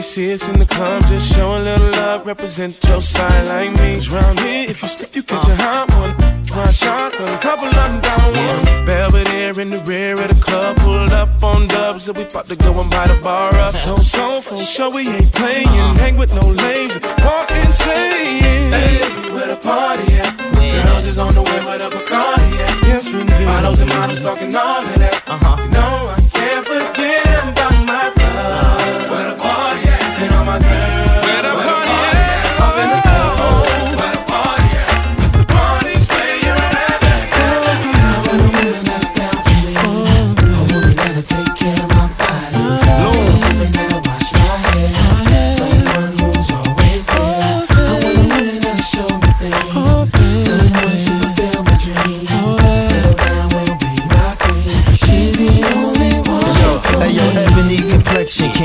see 0.06 0.32
us 0.32 0.48
in 0.48 0.58
the 0.58 0.66
club, 0.66 1.02
just 1.08 1.34
show 1.34 1.58
a 1.58 1.60
little 1.60 1.90
love, 1.90 2.24
represent 2.24 2.72
your 2.84 3.00
side 3.00 3.48
like 3.48 3.72
me. 3.80 3.98
Round 4.08 4.38
here, 4.38 4.70
if 4.70 4.80
you 4.80 4.88
slip, 4.88 5.16
you 5.16 5.22
catch 5.22 5.48
a 5.48 5.56
hot 5.56 5.90
one. 5.98 6.14
One 6.56 6.72
shot, 6.72 7.12
a 7.14 7.38
couple 7.38 7.66
of 7.66 7.74
them 7.74 8.00
down 8.00 8.28
one. 8.46 8.86
Belvedere 8.86 9.60
in 9.60 9.70
the 9.70 9.80
rear 9.80 10.14
of 10.14 10.28
the 10.28 10.40
club, 10.40 10.76
pulled 10.78 11.12
up 11.12 11.42
on 11.42 11.66
dubs, 11.66 12.08
and 12.08 12.16
we 12.16 12.24
about 12.24 12.46
to 12.48 12.56
go 12.56 12.80
and 12.80 12.88
buy 12.88 13.08
the 13.08 13.20
bar 13.20 13.52
up. 13.54 13.74
So, 13.74 13.96
so, 13.98 14.40
for 14.40 14.56
sure, 14.56 14.90
we 14.90 15.08
ain't 15.08 15.32
playing. 15.32 15.96
Hang 16.02 16.16
with 16.16 16.32
no 16.32 16.46
lames, 16.46 16.94
walk 17.24 17.50
insane. 17.50 18.70
Hey, 18.70 19.00
where 19.34 19.48
the 19.48 19.56
party 19.56 20.14
at? 20.14 20.46
Girls 20.84 21.06
is 21.06 21.18
on 21.18 21.34
the 21.34 21.42
way 21.42 21.58
with 21.66 21.80
a 21.80 21.90
Bacardi 21.90 22.50
at. 22.66 22.82
Yes, 22.84 23.06
we 23.06 23.24
do. 23.24 23.44
Models 23.44 23.80
and 23.80 23.88
models 23.88 24.22
talking 24.22 24.54
all 24.54 24.82
of 24.82 24.98
that. 24.98 25.24
Uh-huh. 25.26 25.62
You 25.62 25.70
know, 25.70 26.14
I 26.14 26.25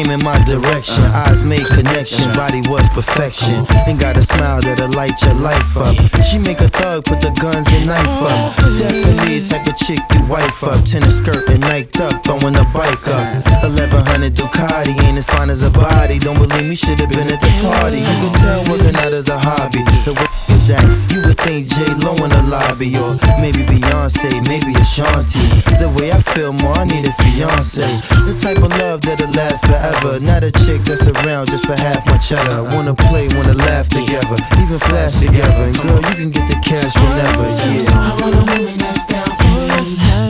came 0.02 0.11
in 0.11 0.23
my 0.23 0.38
direction. 0.45 1.03
Eyes 1.14 1.44
made 1.44 1.65
connection, 1.65 2.32
body 2.34 2.61
was 2.69 2.88
perfection. 2.90 3.65
And 3.88 3.99
got 3.99 4.18
a 4.18 4.22
smile 4.22 4.61
that'll 4.61 4.90
light 4.91 5.22
your 5.22 5.34
life 5.36 5.78
up. 5.78 5.95
She 6.23 6.38
make 6.38 6.60
a 6.61 6.69
thug 6.69 7.06
put 7.06 7.22
the 7.22 7.32
guns 7.41 7.68
and 7.72 7.88
knife 7.88 8.07
up. 8.07 8.56
Definitely 8.78 9.41
type 9.41 9.68
of 9.68 9.78
chick 9.78 9.99
you 10.14 10.23
wife 10.26 10.64
up. 10.64 10.84
Tennis 10.86 11.18
skirt 11.18 11.48
and 11.49 11.64
niked 11.64 11.99
up, 11.99 12.23
throwing 12.23 12.53
the 12.53 12.65
bike 12.73 13.07
up. 13.07 13.45
1100 13.64 14.34
Ducati 14.34 14.95
ain't 15.03 15.18
as 15.18 15.26
fine 15.26 15.49
as 15.49 15.61
a 15.64 15.69
body. 15.69 16.19
Don't 16.19 16.38
believe 16.38 16.68
me, 16.68 16.76
should've 16.76 17.10
been 17.10 17.28
at 17.32 17.41
the 17.41 17.52
party. 17.61 17.99
You 17.99 18.15
can 18.22 18.34
tell 18.40 18.60
working 18.72 18.95
out 18.95 19.14
is 19.14 19.30
a 19.30 19.38
hobby. 19.38 19.84
The 20.06 20.14
way 20.14 20.30
is 20.56 20.68
that 20.69 20.86
you 21.11 21.22
would 21.28 21.38
think 21.38 21.68
J 21.68 21.86
Lo 22.02 22.15
in 22.23 22.30
the 22.30 22.44
lobby 22.48 22.95
or 22.98 23.18
maybe 23.41 23.64
Beyonce, 23.65 24.30
maybe 24.48 24.73
Ashanti. 24.80 25.45
The 25.78 25.90
way 25.98 26.11
I 26.11 26.22
feel 26.34 26.53
more, 26.53 26.78
I 26.78 26.86
need 26.86 27.06
a 27.06 27.14
fiance. 27.22 27.86
The 28.26 28.34
type 28.38 28.57
of 28.57 28.72
love 28.80 29.02
that'll 29.02 29.30
last 29.32 29.65
forever. 29.65 29.90
Not 30.22 30.43
a 30.43 30.51
chick 30.51 30.84
that's 30.84 31.07
around 31.07 31.47
just 31.49 31.65
for 31.65 31.76
half 31.76 32.05
my 32.05 32.18
cheddar. 32.18 32.63
Wanna 32.63 32.93
play, 32.95 33.27
wanna 33.35 33.53
laugh 33.53 33.89
together, 33.89 34.38
even 34.57 34.80
flash 34.80 35.19
together. 35.19 35.65
And 35.65 35.77
girl, 35.80 35.97
you 35.97 36.15
can 36.15 36.31
get 36.31 36.47
the 36.47 36.55
cash 36.63 36.95
whenever. 36.95 37.49
So 37.80 37.93
I 37.93 38.18
want 38.22 38.35
a 38.35 38.38
woman 38.38 38.77
that's 38.77 39.05
down 39.05 39.26
for 39.26 39.43
me. 39.43 39.68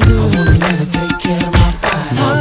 A 0.02 0.28
woman 0.36 0.60
that'll 0.60 0.86
take 0.86 1.20
care 1.20 1.48
of 1.48 1.54
my 1.54 1.72
body. 1.82 2.41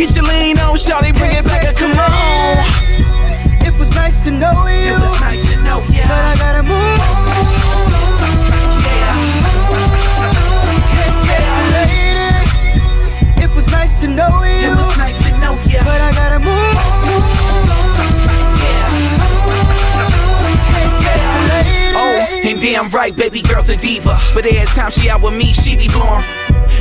Get 0.00 0.16
your 0.16 0.24
lean 0.24 0.58
on, 0.60 0.76
shawty, 0.76 1.12
bring 1.12 1.30
it 1.30 1.44
back. 1.44 1.76
Come 1.76 1.90
on. 1.90 2.10
It 3.66 3.78
was 3.78 3.94
nice 3.94 4.24
to 4.24 4.30
know 4.30 4.66
you. 4.66 4.94
It 4.94 4.98
was 4.98 5.20
nice 5.20 5.52
to 5.52 5.62
know 5.62 5.82
you. 5.92 6.00
But 6.08 6.24
I 6.24 6.36
gotta 6.38 6.62
move. 6.62 7.00
Hey, 10.96 11.12
sexy 11.26 11.64
lady. 11.76 13.44
It 13.44 13.54
was 13.54 13.70
nice 13.70 14.00
to 14.00 14.08
know 14.08 14.42
you. 14.42 14.72
It 14.72 14.74
was 14.74 14.96
nice 14.96 15.22
to 15.28 15.36
know 15.36 15.52
you. 15.68 15.80
But 15.84 16.00
I 16.00 16.12
gotta 16.14 16.38
move. 16.38 17.39
Damn 22.60 22.88
right, 22.90 23.16
baby 23.16 23.42
girl's 23.42 23.68
a 23.70 23.76
diva. 23.76 24.18
But 24.34 24.46
every 24.46 24.66
time 24.76 24.90
she 24.92 25.08
out 25.08 25.22
with 25.22 25.34
me, 25.34 25.52
she 25.52 25.76
be 25.76 25.88
blowing. 25.88 26.24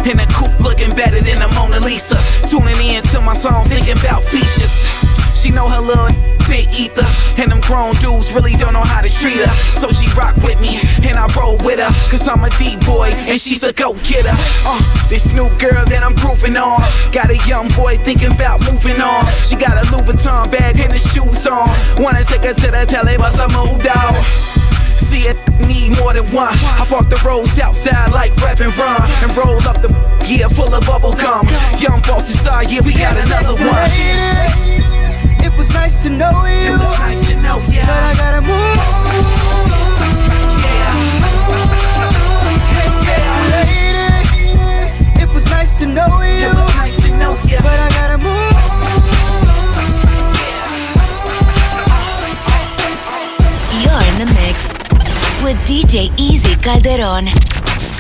In 0.06 0.20
a 0.20 0.28
coupe 0.28 0.60
looking 0.60 0.92
better 0.92 1.20
than 1.20 1.42
a 1.42 1.48
Mona 1.56 1.80
Lisa. 1.80 2.20
Tuning 2.48 2.76
in 2.84 3.02
to 3.16 3.22
my 3.22 3.34
song, 3.34 3.66
thinking 3.66 3.98
about 3.98 4.24
features. 4.24 4.88
She 5.36 5.52
know 5.52 5.68
her 5.70 5.82
little 5.82 6.08
spit 6.50 6.68
ether. 6.78 7.08
And 7.38 7.52
them 7.52 7.62
grown 7.62 7.96
dudes 7.96 8.34
really 8.34 8.54
don't 8.54 8.74
know 8.74 8.84
how 8.84 9.02
to 9.02 9.10
treat 9.10 9.38
her. 9.38 9.54
So 9.80 9.92
she 9.92 10.12
rock 10.18 10.36
with 10.44 10.60
me, 10.60 10.80
and 11.08 11.18
I 11.18 11.28
roll 11.38 11.58
with 11.64 11.80
her. 11.80 11.92
Cause 12.12 12.28
I'm 12.28 12.44
a 12.44 12.50
D-boy, 12.58 13.12
and 13.30 13.40
she's 13.40 13.64
a 13.64 13.72
go-getter. 13.74 14.36
Uh, 14.68 14.82
this 15.10 15.32
new 15.32 15.50
girl 15.58 15.86
that 15.86 16.04
I'm 16.04 16.16
grooving 16.16 16.58
on. 16.58 16.82
Got 17.12 17.32
a 17.32 17.38
young 17.48 17.70
boy 17.70 17.98
thinking 17.98 18.34
about 18.34 18.60
moving 18.68 19.00
on. 19.00 19.26
She 19.48 19.56
got 19.56 19.78
a 19.78 19.86
Louis 19.92 20.12
Vuitton 20.12 20.52
bag 20.52 20.80
and 20.80 20.92
the 20.92 21.00
shoes 21.00 21.48
on. 21.48 21.70
Wanna 22.04 22.24
take 22.24 22.44
her 22.44 22.54
to 22.54 22.68
the 22.72 22.86
telly, 22.88 23.18
but 23.18 23.40
I 23.40 23.48
moved 23.48 23.88
out. 23.88 24.60
See 25.10 25.26
it, 25.26 25.38
need 25.66 25.98
more 25.98 26.14
than 26.14 26.30
one. 26.32 26.54
I 26.78 26.86
park 26.88 27.10
the 27.10 27.20
roads 27.26 27.60
outside 27.60 28.12
like 28.12 28.36
rap 28.38 28.60
and 28.60 28.76
run. 28.78 29.02
And 29.24 29.36
roll 29.36 29.58
up 29.68 29.82
the 29.82 29.90
gear 30.28 30.48
full 30.50 30.72
of 30.72 30.86
bubble 30.86 31.14
gum. 31.14 31.48
Young 31.80 32.00
boss 32.02 32.30
inside, 32.32 32.70
yeah, 32.70 32.82
we 32.86 32.94
got 32.94 33.18
another 33.18 33.56
one. 33.58 33.90
It 35.42 35.52
was 35.58 35.72
nice 35.72 36.04
to 36.04 36.12
know 36.12 36.46
you. 36.46 36.76
It 36.76 36.78
was 36.78 37.00
nice 37.00 37.28
to 37.28 37.36
know 37.42 37.58
you. 37.74 37.82
But 37.82 38.04
I 38.06 38.14
gotta 38.22 38.42
move. 38.46 38.78
Hey, 42.78 42.90
sexy 43.02 43.44
lady. 43.50 45.24
It 45.24 45.30
was 45.34 45.46
nice 45.50 45.80
to 45.80 45.88
know 45.88 46.22
you. 46.22 46.50
It 46.50 46.54
was 46.54 46.76
nice 46.76 46.98
to 47.08 47.18
know 47.18 47.34
you. 47.48 47.58
But 47.58 47.80
I 47.80 47.90
gotta 47.98 48.18
move. 48.20 48.69
With 55.50 55.58
DJ 55.66 56.12
Easy 56.20 56.56
Calderon, 56.62 57.26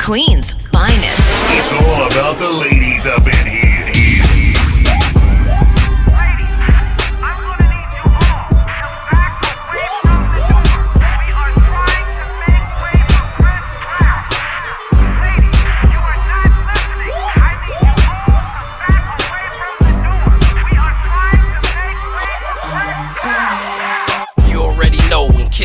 Queen's 0.05 0.53
finest. 0.67 1.19
It's 1.57 1.73
all 1.73 2.05
about 2.05 2.37
the 2.37 2.47
ladies 2.47 3.07
up 3.07 3.25
in 3.25 3.47
here. 3.47 3.98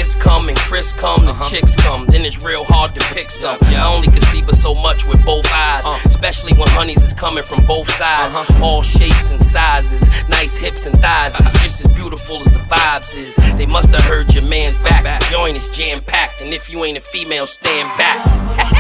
Kiss 0.05 0.17
come 0.17 0.51
and 0.51 0.59
Chris 0.59 0.93
come, 0.93 1.25
the 1.25 1.31
uh-huh. 1.31 1.49
chicks 1.49 1.75
come, 1.77 2.05
then 2.05 2.27
it's 2.27 2.39
real 2.39 2.63
hard 2.63 2.95
to 2.95 3.01
pick 3.15 3.31
some. 3.31 3.57
I 3.63 3.87
only 3.87 4.09
can 4.09 4.21
see 4.21 4.43
but 4.43 4.55
so 4.55 4.75
much 4.75 5.07
with 5.07 5.25
both 5.25 5.51
eyes, 5.51 5.87
uh. 5.87 5.99
especially 6.05 6.53
when 6.59 6.69
honeys 6.77 7.03
is 7.03 7.15
coming 7.15 7.43
from 7.43 7.65
both 7.65 7.89
sides. 7.89 8.37
Uh-huh. 8.37 8.63
All 8.63 8.83
shapes 8.83 9.31
and 9.31 9.43
sizes, 9.43 10.07
nice 10.29 10.59
hips 10.59 10.85
and 10.85 10.95
thighs, 11.01 11.41
is 11.41 11.53
just 11.63 11.87
as 11.87 11.95
beautiful 11.95 12.37
as 12.37 12.53
the 12.53 12.63
vibes 12.69 13.17
is. 13.17 13.35
They 13.57 13.65
must 13.65 13.89
have 13.93 14.05
heard 14.05 14.35
your 14.35 14.45
man's 14.45 14.77
back. 14.77 15.05
The 15.21 15.27
joint 15.31 15.57
is 15.57 15.71
jam 15.71 16.03
packed, 16.03 16.43
and 16.43 16.53
if 16.53 16.69
you 16.69 16.85
ain't 16.85 16.99
a 16.99 17.01
female, 17.01 17.47
stand 17.47 17.89
back. 17.97 18.23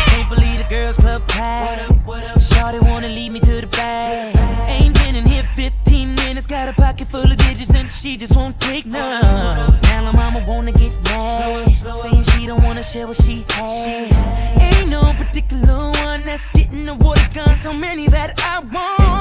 Can't 0.08 0.28
believe 0.28 0.58
the 0.58 0.66
girls 0.68 0.98
club 0.98 1.26
packed. 1.26 1.90
Shawty 2.52 2.82
wanna 2.82 3.08
lead 3.08 3.32
me 3.32 3.40
pocket 6.84 7.08
full 7.08 7.22
of 7.22 7.36
digits 7.38 7.74
and 7.74 7.90
she 7.90 8.14
just 8.14 8.36
won't 8.36 8.60
take 8.60 8.84
none. 8.84 9.22
Now 9.84 10.04
her 10.04 10.12
mama 10.12 10.44
wanna 10.46 10.72
get 10.72 10.92
mad, 11.04 11.74
saying 12.02 12.24
she 12.24 12.46
don't 12.46 12.62
wanna 12.62 12.82
share 12.82 13.06
what 13.06 13.16
she 13.16 13.42
had. 13.48 14.12
Ain't 14.60 14.90
no 14.90 15.00
particular 15.16 15.78
one 16.04 16.20
that's 16.26 16.50
getting 16.52 16.84
the 16.84 16.94
water 16.94 17.26
gun, 17.32 17.56
so 17.62 17.72
many 17.72 18.06
that 18.08 18.30
I 18.52 18.58
want. 18.74 19.14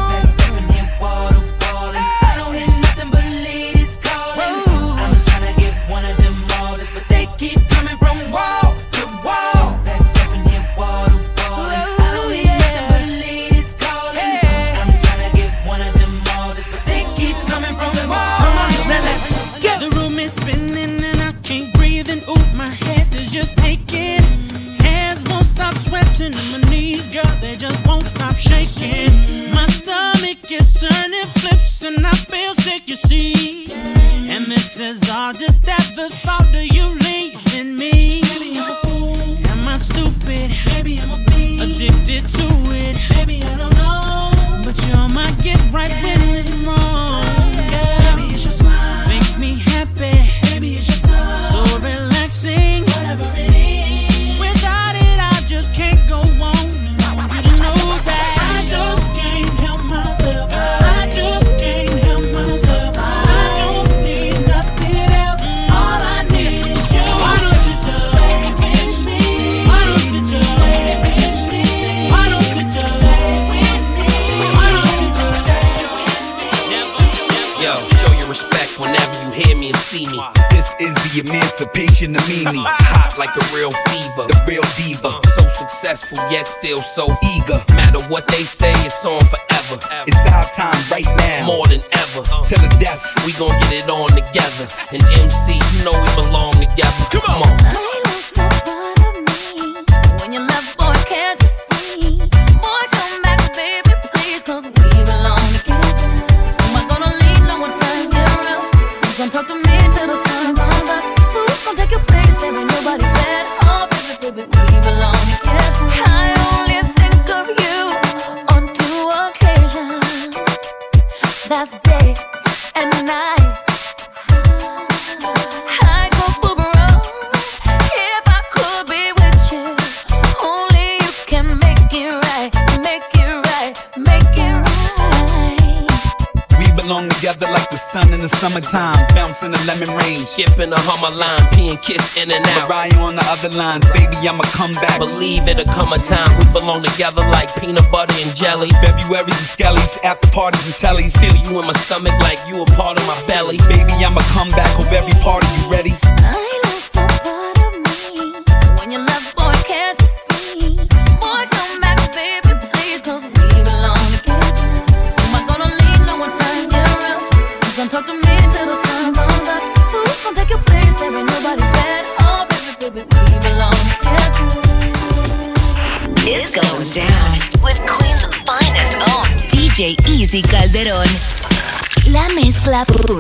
Other 143.44 143.58
lines, 143.58 143.86
baby, 143.92 144.16
I'ma 144.24 144.44
come 144.56 144.74
back. 144.74 145.00
Believe 145.00 145.48
it'll 145.48 145.66
come 145.74 145.92
a 145.92 145.98
time 146.00 146.30
we 146.40 146.46
belong 146.54 146.84
together 146.84 147.24
like 147.28 147.50
peanut 147.60 147.90
butter 147.92 148.16
and 148.20 148.36
jelly. 148.36 148.70
February's 148.80 149.36
and 149.36 149.50
skellies, 149.52 150.00
after 150.04 150.30
parties 150.30 150.64
and 150.66 150.76
tellies. 150.76 151.12
Feel 151.20 151.36
you 151.36 151.60
in 151.60 151.66
my 151.68 151.74
stomach 151.84 152.14
like 152.24 152.40
you 152.48 152.62
a 152.62 152.66
part 152.78 153.00
of 153.00 153.06
my 153.08 153.20
belly. 153.28 153.58
Baby, 153.68 153.94
I'ma 154.00 154.22
come 154.32 154.50
back, 154.50 154.72
hope 154.80 154.92
every 154.92 155.14
party 155.20 155.33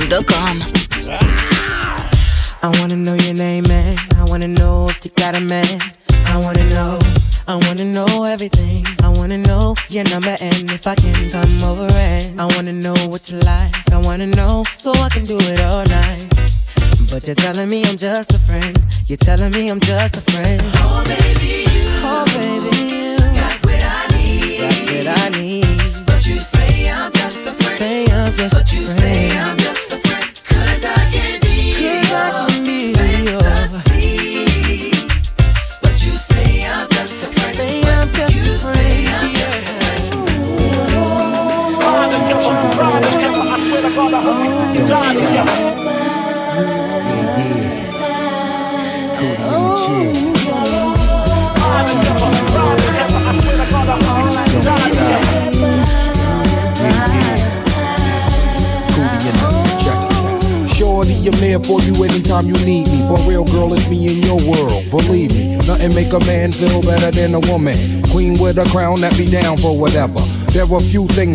mezcla.com. 0.03 0.72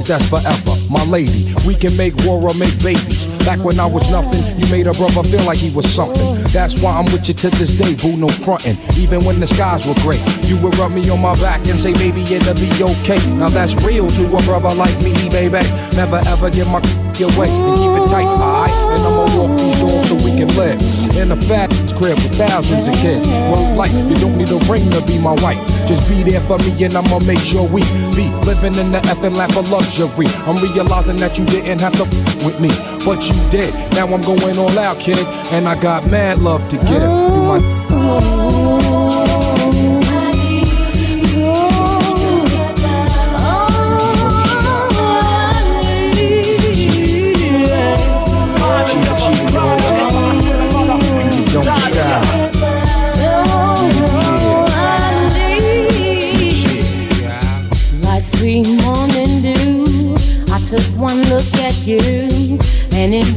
that's 0.09 0.27
forever. 0.29 0.75
My 0.89 1.05
lady, 1.05 1.53
we 1.67 1.75
can 1.75 1.95
make 1.97 2.17
war 2.25 2.41
or 2.41 2.55
make 2.55 2.73
babies. 2.83 3.27
Back 3.45 3.63
when 3.63 3.79
I 3.79 3.85
was 3.85 4.11
nothing, 4.11 4.41
you 4.59 4.67
made 4.73 4.87
a 4.87 4.93
brother 4.93 5.23
feel 5.23 5.45
like 5.45 5.59
he 5.59 5.71
was 5.71 5.89
something. 5.93 6.43
That's 6.51 6.81
why 6.81 6.97
I'm 6.97 7.05
with 7.13 7.29
you 7.29 7.35
to 7.35 7.51
this 7.51 7.77
day, 7.77 7.95
boo, 7.95 8.17
no 8.17 8.29
frontin'. 8.29 8.79
Even 8.99 9.23
when 9.25 9.39
the 9.39 9.47
skies 9.47 9.87
were 9.87 9.95
gray, 10.01 10.19
you 10.49 10.57
would 10.63 10.75
rub 10.77 10.93
me 10.93 11.09
on 11.11 11.21
my 11.21 11.39
back 11.41 11.61
and 11.69 11.79
say, 11.79 11.93
baby, 11.93 12.23
it'll 12.23 12.55
be 12.55 12.73
okay. 12.83 13.21
Now 13.35 13.51
that's 13.51 13.75
real 13.85 14.09
to 14.09 14.27
a 14.27 14.43
brother 14.43 14.75
like 14.75 14.97
me, 15.03 15.13
baby. 15.29 15.61
Never 15.95 16.21
ever 16.27 16.51
give 16.51 16.69
my 16.69 16.81
away 17.21 17.49
and 17.51 17.77
keep 17.79 17.91
it 17.91 18.07
tight, 18.09 18.27
alright? 18.27 18.71
And 18.71 19.03
I'ma 19.03 19.25
walk 19.37 19.59
these 19.59 19.79
doors 19.79 20.09
so 20.09 20.15
we 20.25 20.37
can 20.37 20.49
live 20.57 20.81
in 21.17 21.33
a 21.33 21.37
fat 21.37 21.71
crib 21.97 22.17
with 22.23 22.35
thousands 22.37 22.87
of 22.87 22.95
kids. 22.95 23.27
Well, 23.51 23.75
like, 23.77 23.93
you 23.93 24.15
don't 24.17 24.37
need 24.37 24.51
a 24.51 24.59
ring 24.71 24.89
to 24.91 25.03
be 25.07 25.19
my 25.19 25.35
wife. 25.43 25.59
Just 25.87 26.09
be 26.09 26.23
there 26.23 26.41
for 26.43 26.59
me 26.59 26.71
and 26.85 26.95
I'ma 26.95 27.19
make 27.27 27.41
sure 27.41 27.67
we 27.67 27.83
be 28.15 28.31
living 28.47 28.75
in 28.77 28.93
the 28.93 29.01
effing 29.11 29.35
lap 29.35 29.57
of 29.57 29.71
luxury. 29.71 30.27
I'm 30.47 30.57
realizing 30.63 31.17
that 31.17 31.39
you 31.39 31.45
didn't 31.47 31.81
have 31.81 31.95
to 31.99 32.05
f- 32.05 32.45
with 32.47 32.61
me, 32.61 32.71
but 33.05 33.27
you 33.29 33.35
did. 33.51 33.73
Now 33.93 34.07
I'm 34.07 34.23
going 34.23 34.59
all 34.59 34.79
out, 34.79 35.01
kid, 35.01 35.27
and 35.53 35.69
I 35.69 35.75
got 35.81 36.07
mad 36.07 36.39
love 36.41 36.69
to 36.69 36.77
give. 36.77 37.03
You 37.03 37.43
my 37.43 37.59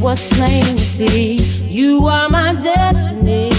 was 0.02 0.26
plain 0.30 0.64
to 0.64 0.78
see 0.78 1.36
you 1.68 2.06
are 2.06 2.28
my 2.28 2.54
destiny. 2.54 3.50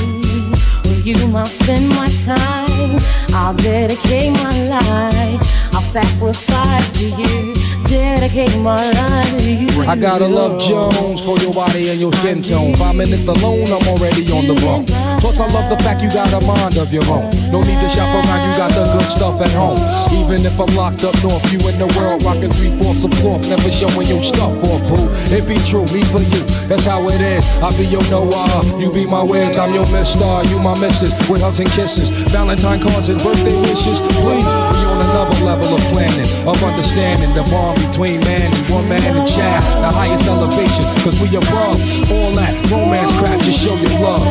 With 0.84 1.08
you, 1.08 1.16
I'll 1.36 1.46
spend 1.46 1.88
my 1.90 2.08
time. 2.26 2.98
I'll 3.34 3.56
dedicate 3.56 4.34
my 4.34 4.68
life. 4.68 5.42
I'll 5.74 5.82
sacrifice 5.82 6.92
to 7.00 7.06
you. 7.06 7.54
Dedicate 7.86 8.58
my 8.60 8.92
life 8.92 9.38
to 9.38 9.52
you. 9.52 9.84
I 9.84 9.96
gotta 9.96 10.28
love 10.28 10.62
Jones 10.62 11.24
for 11.24 11.38
your 11.40 11.54
body 11.54 11.90
and 11.90 12.00
your 12.00 12.12
skin 12.12 12.42
tone. 12.42 12.76
Five 12.76 12.96
minutes 12.96 13.28
alone, 13.30 13.68
I'm 13.68 13.88
already 13.88 14.30
on 14.34 14.48
the 14.48 14.56
road. 14.66 15.13
Plus, 15.24 15.40
I 15.40 15.48
love 15.56 15.72
the 15.72 15.80
fact 15.88 16.04
you 16.04 16.12
got 16.12 16.28
a 16.36 16.44
mind 16.44 16.76
of 16.76 16.92
your 16.92 17.08
own. 17.08 17.32
No 17.48 17.64
need 17.64 17.80
to 17.80 17.88
shop 17.88 18.12
around, 18.12 18.44
you 18.44 18.52
got 18.60 18.76
the 18.76 18.84
good 18.92 19.08
stuff 19.08 19.40
at 19.40 19.56
home. 19.56 19.80
Even 20.20 20.44
if 20.44 20.52
I'm 20.60 20.68
locked 20.76 21.08
up 21.08 21.16
north, 21.24 21.48
you 21.48 21.64
in 21.72 21.80
the 21.80 21.88
world 21.96 22.28
rocking 22.28 22.52
three 22.52 22.76
fourths 22.76 23.08
of 23.08 23.12
cloth, 23.24 23.40
never 23.48 23.72
showing 23.72 24.04
your 24.12 24.20
stuff 24.20 24.52
or 24.68 24.84
boo. 24.84 25.08
It 25.32 25.48
be 25.48 25.56
true, 25.64 25.88
me 25.96 26.04
for 26.12 26.20
you, 26.20 26.44
that's 26.68 26.84
how 26.84 27.08
it 27.08 27.24
is. 27.24 27.40
I 27.64 27.72
be 27.80 27.88
your 27.88 28.04
Noah, 28.12 28.68
you 28.76 28.92
be 28.92 29.08
my 29.08 29.24
wiz, 29.24 29.56
I'm 29.56 29.72
your 29.72 29.88
mister, 29.96 30.28
you 30.52 30.60
my 30.60 30.76
missus, 30.84 31.16
with 31.32 31.40
hugs 31.40 31.64
and 31.64 31.72
kisses, 31.72 32.12
Valentine 32.36 32.84
cards 32.84 33.08
and 33.08 33.16
birthday 33.24 33.56
wishes. 33.64 34.04
Please, 34.20 34.44
we 34.44 34.84
on 34.92 35.00
another 35.08 35.40
level 35.48 35.72
of 35.72 35.80
planning, 35.96 36.28
of 36.44 36.60
understanding 36.60 37.32
the 37.32 37.48
bond 37.48 37.80
between 37.80 38.20
man 38.28 38.52
and 38.52 38.66
woman 38.68 39.00
and 39.00 39.24
child, 39.24 39.64
the 39.80 39.88
highest 39.88 40.28
elevation, 40.28 40.84
cause 41.00 41.16
we 41.24 41.32
above 41.32 41.80
all 42.12 42.36
that 42.36 42.52
romance 42.68 43.08
crap, 43.24 43.40
just 43.40 43.64
show 43.64 43.80
your 43.80 44.04
love. 44.04 44.28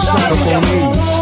Suck 0.00 0.30
up 0.30 1.16
on. 1.16 1.21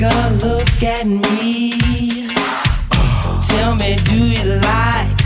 Take 0.00 0.12
a 0.12 0.30
look 0.46 0.82
at 0.82 1.04
me. 1.04 2.28
Tell 3.46 3.74
me, 3.74 3.96
do 4.04 4.16
you 4.16 4.54
like 4.54 5.20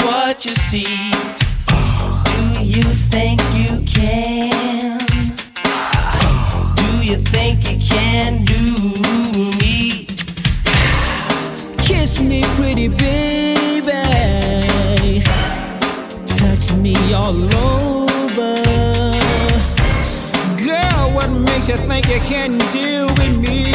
what 0.00 0.46
you 0.46 0.54
see? 0.54 1.10
Do 2.24 2.64
you 2.64 2.84
think 3.12 3.42
you 3.52 3.84
can? 3.84 5.04
Do 6.74 7.04
you 7.04 7.16
think 7.16 7.70
you 7.70 7.78
can 7.86 8.46
do 8.46 8.62
me? 9.60 10.06
Kiss 11.82 12.18
me, 12.22 12.44
pretty 12.56 12.88
baby. 12.88 13.92
Touch 16.26 16.72
me 16.80 16.96
all 17.12 17.36
over. 17.54 18.62
Girl, 20.62 21.12
what 21.12 21.28
makes 21.28 21.68
you 21.68 21.76
think 21.76 22.08
you 22.08 22.20
can 22.20 22.56
do 22.72 23.08
with 23.18 23.38
me? 23.38 23.73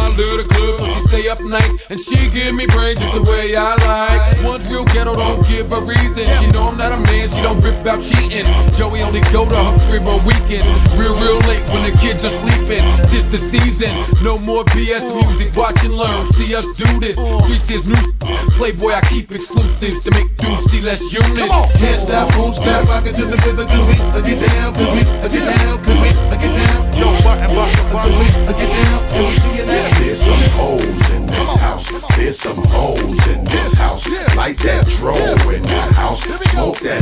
My 0.00 0.08
little 0.16 0.46
club, 0.48 0.80
she 0.80 1.00
stay 1.08 1.28
up 1.28 1.40
nights. 1.44 1.90
And 1.90 2.00
she 2.00 2.16
give 2.32 2.54
me 2.56 2.64
brains 2.72 3.00
just 3.00 3.12
the 3.12 3.24
way 3.28 3.54
I 3.56 3.76
like. 3.84 4.20
One's 4.44 4.66
real 4.72 4.84
ghetto, 4.96 5.14
don't 5.14 5.44
give 5.46 5.68
a 5.72 5.80
reason. 5.84 6.24
She 6.40 6.48
know 6.56 6.72
I'm 6.72 6.78
not 6.80 6.92
a 6.96 7.00
man, 7.12 7.28
she 7.28 7.40
don't 7.44 7.60
rip 7.60 7.80
about 7.80 8.00
cheating. 8.00 8.48
Joey 8.76 9.02
only 9.04 9.20
go 9.34 9.44
to 9.44 9.56
her 9.56 9.76
crib 9.84 10.08
on 10.08 10.24
weekends. 10.24 10.68
Real, 10.96 11.12
real 11.20 11.40
late 11.50 11.64
when 11.72 11.84
the 11.84 11.94
kids 12.00 12.24
are 12.24 12.34
sleeping. 12.42 12.84
Tis 13.12 13.28
the 13.28 13.40
season, 13.52 13.92
no 14.24 14.38
more 14.38 14.64
BS 14.72 15.04
music. 15.12 15.52
Watch 15.56 15.84
and 15.84 15.94
learn, 15.94 16.20
see 16.32 16.54
us 16.54 16.64
do 16.78 16.88
this. 17.00 17.16
Reach 17.50 17.68
his 17.68 17.84
new 17.86 18.00
Playboy, 18.56 18.92
I 18.92 19.00
keep 19.08 19.30
exclusives 19.32 20.00
to 20.04 20.10
make 20.12 20.36
dudes 20.36 20.64
see 20.70 20.80
less 20.80 21.12
unit. 21.12 21.50
Can't 21.80 22.00
stop, 22.00 22.36
won't 22.36 22.54
stop, 22.54 22.88
rock 22.88 23.06
it 23.06 23.14
to 23.16 23.24
the 23.24 23.36
rhythm, 23.44 23.66
cause 23.66 23.86
we 23.86 23.94
uh, 23.94 24.20
get 24.20 24.38
down, 24.48 24.74
cause 24.74 24.92
we 24.92 25.00
I 25.00 25.28
get 25.28 25.44
down, 25.44 25.84
cause 25.84 26.00
we 26.00 26.08
I 26.08 26.36
get 26.36 26.54
down. 26.56 26.69
Joe 27.00 27.16
Button, 27.24 27.48
Button, 27.56 27.92
Button, 27.92 28.12
we 28.20 28.28
down, 28.28 29.00
and 29.16 29.24
we 29.24 29.32
see 29.32 29.56
you 29.56 29.64
now. 29.64 29.98
There's 30.00 30.20
some 30.20 30.44
hoes 30.52 31.10
in 31.16 31.24
this 31.24 31.54
house. 31.56 31.88
There's 32.14 32.38
some 32.38 32.62
hoes 32.68 33.26
in 33.26 33.42
this 33.44 33.72
house. 33.72 34.06
Light 34.36 34.58
that 34.58 34.84
in 34.84 35.62
the 35.62 35.80
house. 35.96 36.20
Smoke 36.52 36.76
that 36.80 37.00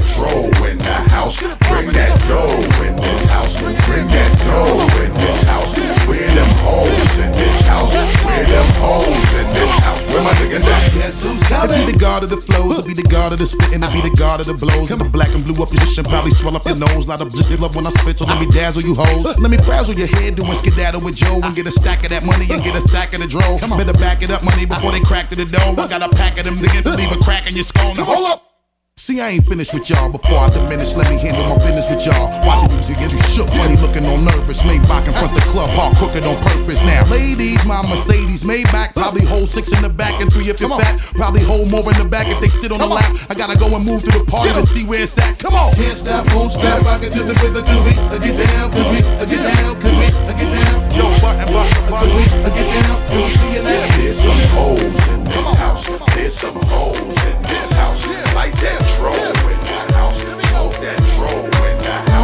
in 0.70 0.78
the 0.78 0.94
house. 1.10 1.42
Bring 1.42 1.90
that 1.98 2.14
dough 2.28 2.46
in 2.86 2.94
this 2.94 3.24
house. 3.26 3.60
Bring 3.86 4.06
that 4.06 4.38
dough 4.46 5.02
in 5.02 5.12
this 5.14 5.42
house. 5.50 5.74
Where 6.06 6.28
them 6.28 6.50
hoes 6.62 7.18
in 7.18 7.32
this 7.32 7.60
house? 7.66 7.92
Where 8.24 8.46
them 8.46 8.68
in 9.34 9.48
this 9.52 9.74
house? 9.82 9.98
Where 10.14 10.22
my 10.22 10.32
niggas 10.32 10.64
at? 10.64 10.92
Guess 10.94 11.22
who's 11.22 11.42
coming? 11.42 11.76
I 11.76 11.84
be 11.84 11.92
the 11.92 11.98
god 11.98 12.22
of 12.22 12.30
the 12.30 12.38
flows, 12.38 12.84
I 12.84 12.86
be 12.86 12.94
the 12.94 13.02
god 13.02 13.32
of 13.32 13.38
the 13.38 13.46
spitting, 13.46 13.82
I 13.82 13.92
be 13.92 14.00
the 14.00 14.14
god 14.16 14.40
of 14.40 14.46
the 14.46 14.54
blows. 14.54 14.88
The 14.88 14.96
black 15.12 15.34
and 15.34 15.44
blue 15.44 15.62
up 15.62 15.68
position, 15.68 16.04
probably 16.04 16.30
swell 16.30 16.56
up 16.56 16.64
your 16.64 16.76
nose. 16.76 17.06
Lot 17.06 17.20
of 17.20 17.34
just 17.34 17.50
love 17.60 17.76
when 17.76 17.86
I 17.86 17.90
spit, 17.90 18.18
so 18.18 18.24
let 18.24 18.40
me 18.40 18.46
dazzle 18.46 18.82
you 18.82 18.94
hoes. 18.94 19.36
Let 19.38 19.50
me 19.50 19.58
frazzle 19.58 19.87
your 19.96 20.08
head, 20.08 20.34
doing 20.34 20.54
skedaddle 20.54 21.00
with 21.00 21.16
Joe 21.16 21.40
and 21.42 21.54
get 21.54 21.66
a 21.66 21.70
stack 21.70 22.04
of 22.04 22.10
that 22.10 22.24
money 22.24 22.46
and 22.50 22.62
get 22.62 22.74
a 22.74 22.80
stack 22.80 23.14
of 23.14 23.20
the 23.20 23.26
dro. 23.26 23.58
Better 23.78 23.92
back 23.94 24.22
it 24.22 24.30
up, 24.30 24.44
money 24.44 24.66
before 24.66 24.92
they 24.92 25.00
crack 25.00 25.30
to 25.30 25.36
the 25.36 25.44
door. 25.44 25.78
I 25.78 25.88
got 25.88 26.02
a 26.02 26.08
pack 26.08 26.38
of 26.38 26.44
them 26.44 26.56
niggas 26.56 26.82
to 26.82 26.96
leave 26.96 27.12
a 27.12 27.22
crack 27.22 27.46
in 27.46 27.54
your 27.54 27.64
skull. 27.64 27.94
Now 27.94 28.04
hold 28.04 28.28
up. 28.28 28.57
See, 28.98 29.20
I 29.20 29.38
ain't 29.38 29.46
finished 29.46 29.72
with 29.72 29.88
y'all 29.88 30.10
before 30.10 30.38
I 30.38 30.50
diminish. 30.50 30.98
Let 30.98 31.08
me 31.08 31.22
handle 31.22 31.46
my 31.46 31.54
business 31.62 31.86
with 31.86 32.04
y'all. 32.04 32.34
Watching 32.42 32.82
you 32.90 32.98
get 32.98 33.12
you 33.14 33.22
shook, 33.30 33.46
money 33.54 33.76
looking 33.76 34.04
all 34.04 34.18
nervous. 34.18 34.60
Maybach 34.62 35.06
in 35.06 35.14
front 35.14 35.32
the 35.38 35.40
club, 35.54 35.70
hard 35.70 35.94
crooked 35.94 36.26
on 36.26 36.34
purpose. 36.42 36.82
Now, 36.82 37.06
ladies, 37.06 37.64
my 37.64 37.80
Mercedes 37.86 38.42
Maybach 38.42 38.94
probably 38.94 39.24
hold 39.24 39.48
six 39.48 39.70
in 39.70 39.82
the 39.82 39.88
back 39.88 40.20
and 40.20 40.32
three 40.32 40.50
if 40.50 40.60
you're 40.60 40.74
fat. 40.74 40.98
Probably 41.14 41.42
hold 41.42 41.70
more 41.70 41.86
in 41.86 41.96
the 41.96 42.10
back 42.10 42.26
if 42.26 42.40
they 42.40 42.48
sit 42.48 42.72
on 42.72 42.80
the 42.80 42.90
lap. 42.90 43.06
I 43.30 43.34
gotta 43.34 43.56
go 43.56 43.70
and 43.76 43.86
move 43.86 44.02
to 44.02 44.10
the 44.10 44.24
party 44.26 44.50
to 44.50 44.66
see 44.66 44.84
where 44.84 45.00
it's 45.00 45.16
at. 45.16 45.38
Come 45.38 45.54
on. 45.54 45.72
Can't 45.74 45.96
stop, 45.96 46.26
won't 46.34 46.50
stop, 46.50 46.82
rock 46.82 47.00
it 47.04 47.12
to 47.12 47.22
the 47.22 47.38
rhythm, 47.38 47.64
cause 47.64 47.84
we 47.86 47.94
uh, 47.94 48.18
get 48.18 48.34
down, 48.34 48.72
cause 48.72 48.90
we 48.90 48.98
uh, 48.98 49.24
get 49.30 49.46
down, 49.46 49.78
cause 49.78 49.94
we 49.94 50.06
uh, 50.10 50.34
get 50.34 50.50
down. 50.50 50.90
Joe 50.90 51.14
Button, 51.22 51.46
Button, 51.54 51.86
Button, 51.86 52.10
we 52.18 52.24
uh, 52.42 52.50
get 52.50 52.66
down, 52.66 52.98
and 53.14 53.22
we 53.22 53.30
see 53.30 53.54
you 53.54 53.62
now. 53.62 53.94
There's 53.94 54.18
some 54.18 54.42
hoes 54.58 54.82
in 54.82 55.22
this 55.22 55.50
house. 55.54 55.86
There's 56.18 56.34
some 56.34 56.58
hoes 56.66 56.98
in 56.98 57.14
this 57.14 57.47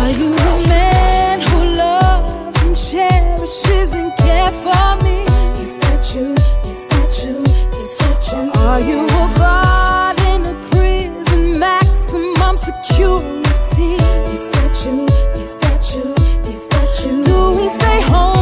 Are 0.04 0.10
you 0.10 0.30
man 0.68 1.40
who 1.40 1.64
loves 1.76 2.62
and 2.66 2.76
cherishes 2.76 3.94
and 3.94 4.12
cares 4.18 4.58
for 4.58 4.96
me? 5.02 5.24
Is 5.62 5.76
that 5.76 6.14
you? 6.14 6.34
Is 6.70 6.84
that 6.90 7.24
you? 7.24 7.36
Is 7.80 7.96
that 7.98 8.20
you? 8.32 8.52
Are 8.62 8.80
you 8.80 9.06
a 9.06 9.34
guard 9.38 10.20
in 10.32 10.44
a 10.44 10.54
prison, 10.70 11.58
maximum 11.58 12.58
security? 12.58 13.94
Is 14.34 14.46
that 14.54 14.74
you? 14.84 15.06
Is 15.40 15.54
that 15.62 15.82
you? 15.94 16.14
Is 16.52 16.68
that 16.68 16.92
you? 17.04 17.22
Do 17.22 17.52
we 17.58 17.68
stay 17.70 18.00
home 18.02 18.33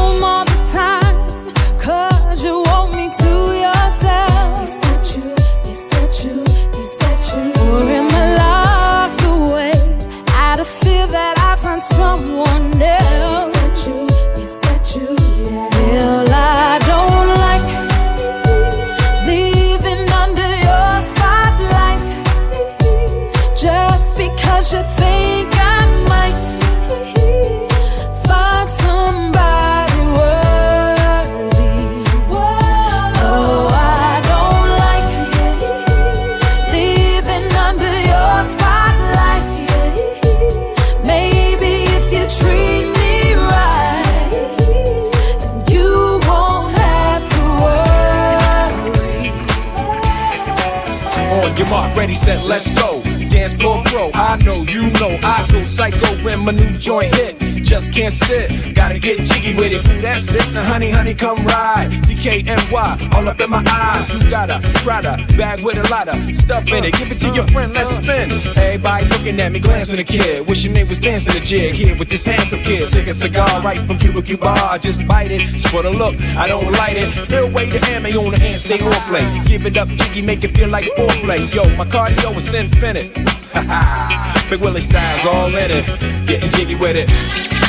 let's 52.53 52.71
go. 52.73 53.01
Dance 53.31 53.55
floor 53.55 53.83
pro, 53.87 54.11
I 54.13 54.37
know, 54.45 54.63
you 54.65 54.91
know, 55.01 55.19
I 55.23 55.47
go 55.51 55.65
psycho 55.65 56.07
when 56.23 56.45
my 56.45 56.53
new 56.53 56.73
joint 56.77 57.15
hit. 57.15 57.52
Just 57.73 57.91
can't 57.91 58.13
sit, 58.13 58.75
gotta 58.75 58.99
get 58.99 59.17
jiggy 59.21 59.55
with 59.55 59.73
it. 59.73 59.83
That's 60.03 60.35
it, 60.35 60.53
now 60.53 60.63
honey, 60.63 60.91
honey, 60.91 61.15
come 61.15 61.39
ride. 61.39 61.89
DKNY, 62.05 63.15
all 63.15 63.27
up 63.27 63.41
in 63.41 63.49
my 63.49 63.63
eye. 63.65 64.07
You 64.13 64.29
got 64.29 64.51
a 64.51 64.61
Prada 64.85 65.17
bag 65.39 65.65
with 65.65 65.79
a 65.79 65.89
lot 65.89 66.07
of 66.07 66.17
stuff 66.37 66.71
in 66.71 66.85
it. 66.85 66.93
Give 66.99 67.11
it 67.11 67.17
to 67.21 67.31
your 67.31 67.47
friend, 67.47 67.73
let's 67.73 67.97
spin. 67.97 68.31
Everybody 68.63 69.07
looking 69.07 69.41
at 69.41 69.53
me, 69.53 69.59
glancing 69.59 69.99
a 69.99 70.05
kid. 70.05 70.47
Wishing 70.47 70.75
they 70.75 70.85
was 70.85 70.99
dancing 70.99 71.35
a 71.35 71.41
jig 71.43 71.73
here 71.75 71.97
with 71.97 72.11
this 72.11 72.27
handsome 72.27 72.61
kid. 72.63 72.87
Sick 72.89 73.07
a 73.07 73.15
cigar 73.15 73.63
right 73.63 73.79
from 73.79 73.97
Cuba 73.97 74.21
Cuba. 74.21 74.49
I 74.49 74.77
just 74.77 75.09
bite 75.09 75.31
it. 75.31 75.41
It's 75.41 75.67
for 75.67 75.81
the 75.81 75.93
look, 75.93 76.15
I 76.37 76.47
don't 76.47 76.71
light 76.73 76.99
it. 76.99 77.55
Way 77.55 77.71
to 77.71 77.81
ammo 77.91 78.27
on 78.27 78.33
the 78.33 78.39
hand, 78.39 78.61
stay 78.61 78.85
on 78.85 78.93
play. 79.09 79.25
Give 79.47 79.65
it 79.65 79.79
up, 79.79 79.89
jiggy, 79.89 80.21
make 80.21 80.45
it 80.45 80.55
feel 80.55 80.69
like 80.69 80.85
foreplay. 80.93 81.41
Yo, 81.55 81.65
my 81.77 81.87
cardio 81.87 82.37
is 82.37 82.53
infinite. 82.53 83.15
Big 84.51 84.61
Willie 84.61 84.83
styles 84.83 85.25
all 85.25 85.49
in 85.49 85.71
it. 85.71 86.27
Getting 86.27 86.51
jiggy 86.51 86.75
with 86.75 86.97
it. 86.97 87.62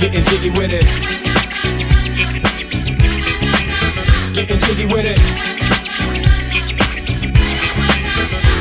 Getting 0.00 0.24
jiggy 0.24 0.48
with 0.48 0.72
it. 0.72 0.86
Getting 4.34 4.58
jiggy 4.60 4.86
with 4.86 5.04
it. 5.04 5.18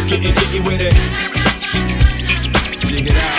Getting 0.10 0.34
jiggy 0.34 0.60
with 0.60 0.82
it. 0.82 0.94
Jig 2.88 3.08
it 3.08 3.16
out. 3.16 3.39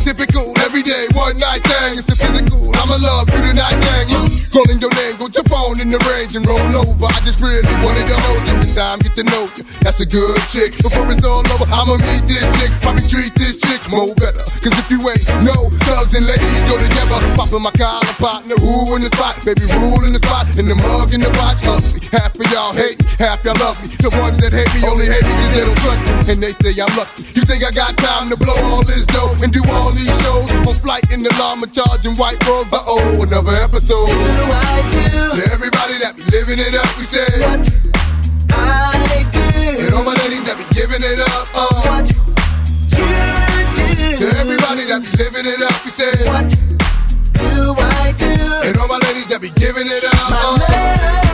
typical, 0.00 0.56
everyday, 0.60 1.06
one 1.12 1.36
night 1.38 1.62
thing. 1.64 2.00
It's 2.00 2.08
a 2.08 2.16
physical, 2.16 2.72
I'ma 2.76 2.96
love 2.96 3.28
you 3.30 3.40
tonight, 3.52 3.76
gang. 3.80 4.08
You 4.08 4.40
calling 4.50 4.80
your 4.80 4.92
name, 4.96 5.16
go 5.16 5.28
jump 5.28 5.52
on 5.52 5.80
in 5.80 5.90
the 5.92 6.00
range 6.10 6.34
and 6.34 6.44
roll 6.46 6.60
over. 6.76 7.06
I 7.06 7.20
just 7.22 7.40
really 7.40 7.68
wanted 7.84 8.08
to 8.08 8.16
hold 8.16 8.42
you 8.48 8.56
in 8.60 8.70
time, 8.74 8.98
get 9.00 9.14
to 9.16 9.24
know 9.24 9.48
you. 9.56 9.62
That's 9.84 10.00
a 10.00 10.06
good 10.06 10.40
chick. 10.48 10.76
Before 10.82 11.06
it's 11.12 11.24
all 11.24 11.44
over, 11.52 11.68
I'ma 11.68 12.00
meet 12.00 12.24
this 12.26 12.44
chick, 12.58 12.72
probably 12.80 13.06
treat 13.06 13.34
this 13.36 13.60
chick 13.60 13.80
more 13.88 14.14
better. 14.16 14.42
Cause 14.64 14.74
if 14.76 14.90
you 14.90 15.00
ain't 15.04 15.24
no 15.44 15.70
thugs 15.84 16.14
and 16.16 16.26
ladies 16.26 16.64
go 16.66 16.76
together, 16.80 17.18
popping 17.36 17.62
my 17.62 17.72
collar 17.76 18.16
partner, 18.16 18.56
who 18.56 18.96
in 18.96 19.02
the 19.02 19.12
spot, 19.12 19.36
baby, 19.44 19.68
rule 19.78 20.04
in 20.04 20.12
the 20.12 20.20
spot, 20.20 20.48
in 20.56 20.66
the 20.66 20.74
mug 20.74 21.12
in 21.12 21.20
the 21.20 21.30
watch, 21.36 21.64
ugly. 21.64 22.00
Half 22.10 22.34
of 22.34 22.46
y'all 22.50 22.74
hate 22.74 22.98
me, 22.98 23.06
half 23.18 23.44
y'all 23.44 23.58
love 23.60 23.78
me. 23.84 23.94
The 24.00 24.10
ones 24.18 24.38
that 24.40 24.52
hate 24.52 24.70
me 24.74 24.80
only 24.88 25.06
hate 25.06 25.22
me 25.22 25.34
cause 25.36 25.52
they 25.54 25.64
don't 25.64 25.80
trust 25.84 26.02
me, 26.02 26.32
and 26.32 26.38
they 26.42 26.52
say 26.52 26.72
I'm 26.80 26.90
lucky. 26.96 27.22
You 27.36 27.42
think 27.46 27.62
I 27.64 27.70
got 27.70 27.96
time 27.96 28.28
to 28.30 28.36
blow 28.36 28.56
all 28.72 28.82
this 28.82 29.06
dough 29.06 29.36
and 29.42 29.52
do 29.52 29.62
all 29.70 29.89
these 29.92 30.10
shows 30.22 30.50
on 30.52 30.74
flight 30.74 31.10
in 31.12 31.22
the 31.22 31.30
llama 31.38 31.66
charging 31.66 32.14
white? 32.16 32.40
Uh 32.48 32.82
oh, 32.86 33.22
another 33.22 33.54
episode. 33.56 34.08
To 34.08 35.42
everybody 35.52 35.98
that 35.98 36.14
be 36.16 36.24
living 36.30 36.58
it 36.58 36.74
up, 36.74 36.90
we 36.96 37.04
say 37.04 37.26
what 37.42 37.68
I 38.52 39.26
do. 39.32 39.40
And 39.84 39.94
all 39.94 40.04
my 40.04 40.14
ladies 40.14 40.44
that 40.44 40.56
be 40.58 40.66
giving 40.74 41.02
it 41.02 41.20
up, 41.20 41.48
uh. 41.54 41.66
What 41.88 42.10
you 42.10 42.18
do. 42.90 44.16
To 44.20 44.26
everybody 44.38 44.84
that 44.86 45.00
be 45.02 45.10
living 45.16 45.46
it 45.46 45.62
up, 45.62 45.84
we 45.84 45.90
say 45.90 46.12
what 46.28 46.48
do 47.34 47.74
I 47.78 48.12
do? 48.16 48.68
And 48.68 48.76
all 48.78 48.88
my 48.88 48.98
ladies 48.98 49.26
that 49.28 49.40
be 49.40 49.50
giving 49.50 49.86
it 49.86 50.04
up, 50.04 50.30
uh. 50.30 50.58
I 50.60 51.29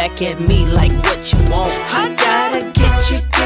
back 0.00 0.22
at 0.22 0.40
me 0.40 0.64
like 0.64 0.92
what 1.04 1.30
you 1.30 1.38
want. 1.50 1.74
I 1.92 2.08
gotta 2.16 2.62
get 2.72 3.10
you. 3.10 3.39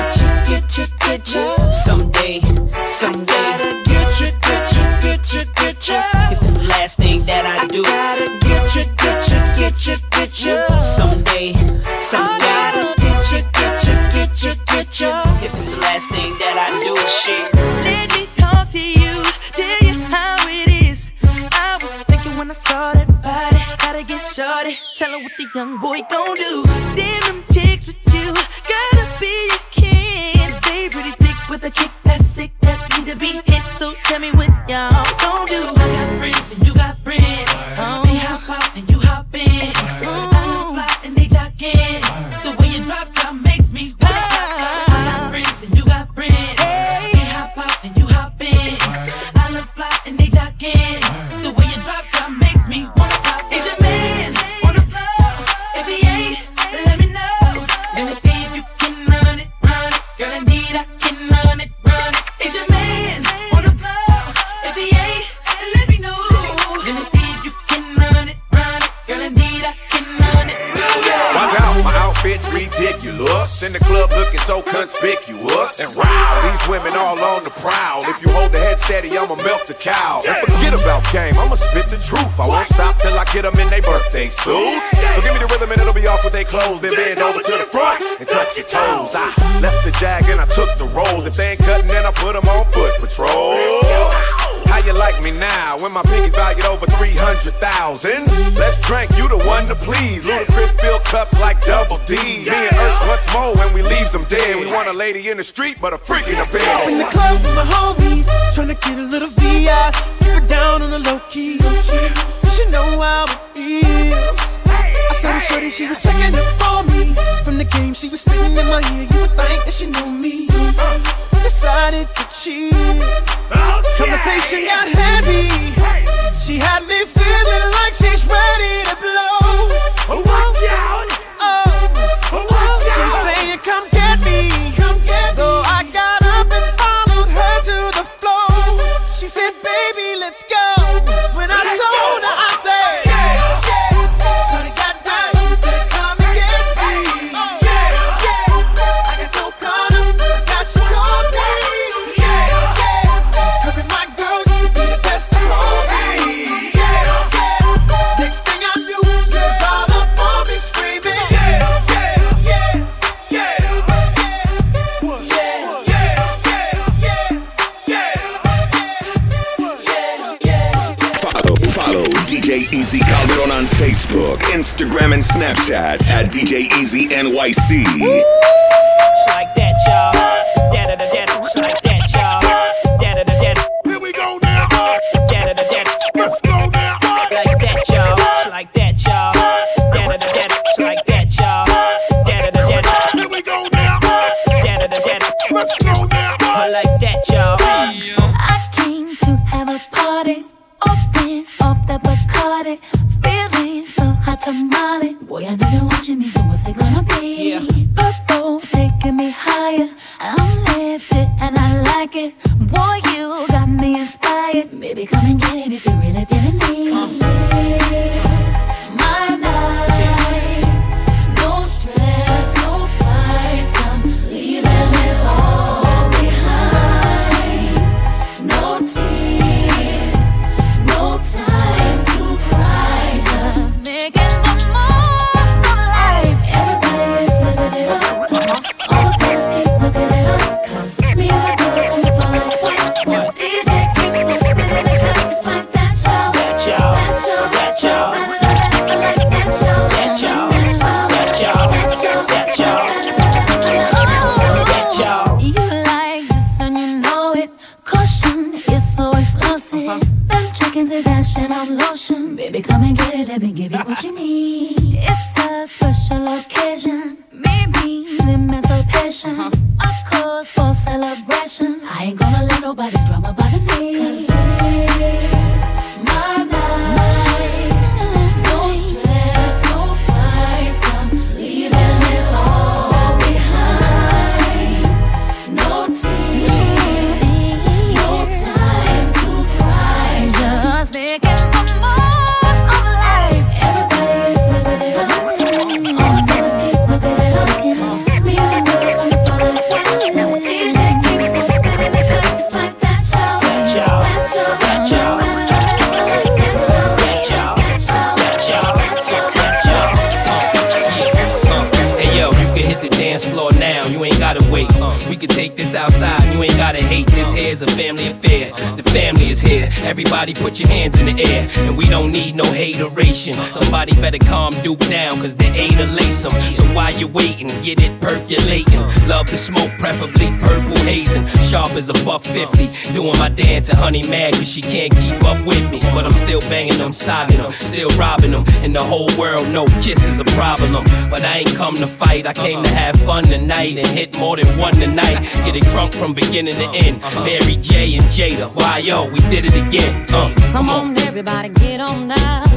Purple 330.41 330.77
hazing. 330.79 331.27
Sharp 331.43 331.73
as 331.73 331.89
a 331.89 331.95
buck 332.05 332.25
50. 332.25 332.93
Doing 332.93 333.19
my 333.19 333.29
dance 333.29 333.69
and 333.69 333.79
honey 333.79 334.09
mad 334.09 334.35
cause 334.35 334.49
she 334.49 334.61
can't 334.63 334.95
keep 334.95 335.23
up 335.25 335.45
with 335.47 335.71
me. 335.71 335.81
But 335.95 336.05
I'm 336.05 336.13
still 336.13 336.41
banging 336.41 336.79
them, 336.79 336.93
sogging 336.93 337.39
them, 337.39 337.53
still 337.53 337.89
robbing 337.91 338.33
them. 338.33 338.45
And 338.63 338.75
the 338.75 338.83
whole 338.83 339.09
world 339.19 339.49
know 339.49 339.67
kiss 339.83 340.05
is 340.07 340.21
a 340.21 340.25
problem. 340.37 340.85
But 341.11 341.23
I 341.25 341.39
ain't 341.39 341.55
come 341.55 341.75
to 341.77 341.87
fight, 341.87 342.27
I 342.27 342.33
came 342.33 342.63
to 342.63 342.71
have 342.71 342.97
fun 343.01 343.25
tonight 343.25 343.79
and 343.79 343.87
hit 343.87 344.19
more 344.19 344.37
than 344.37 344.59
one 344.59 344.75
tonight. 344.75 345.21
Get 345.45 345.55
drunk 345.71 345.93
from 345.93 346.15
beginning 346.15 346.55
to 346.55 346.69
end. 346.71 347.01
Mary 347.25 347.57
J 347.57 347.95
and 347.95 348.05
Jada, 348.07 348.49
why 348.55 348.79
yo, 348.79 349.11
we 349.11 349.21
did 349.31 349.45
it 349.45 349.55
again. 349.55 350.07
Uh, 350.13 350.35
Come 350.53 350.69
on, 350.71 350.97
everybody, 350.99 351.49
get 351.49 351.81
on 351.81 352.11
up. 352.11 352.49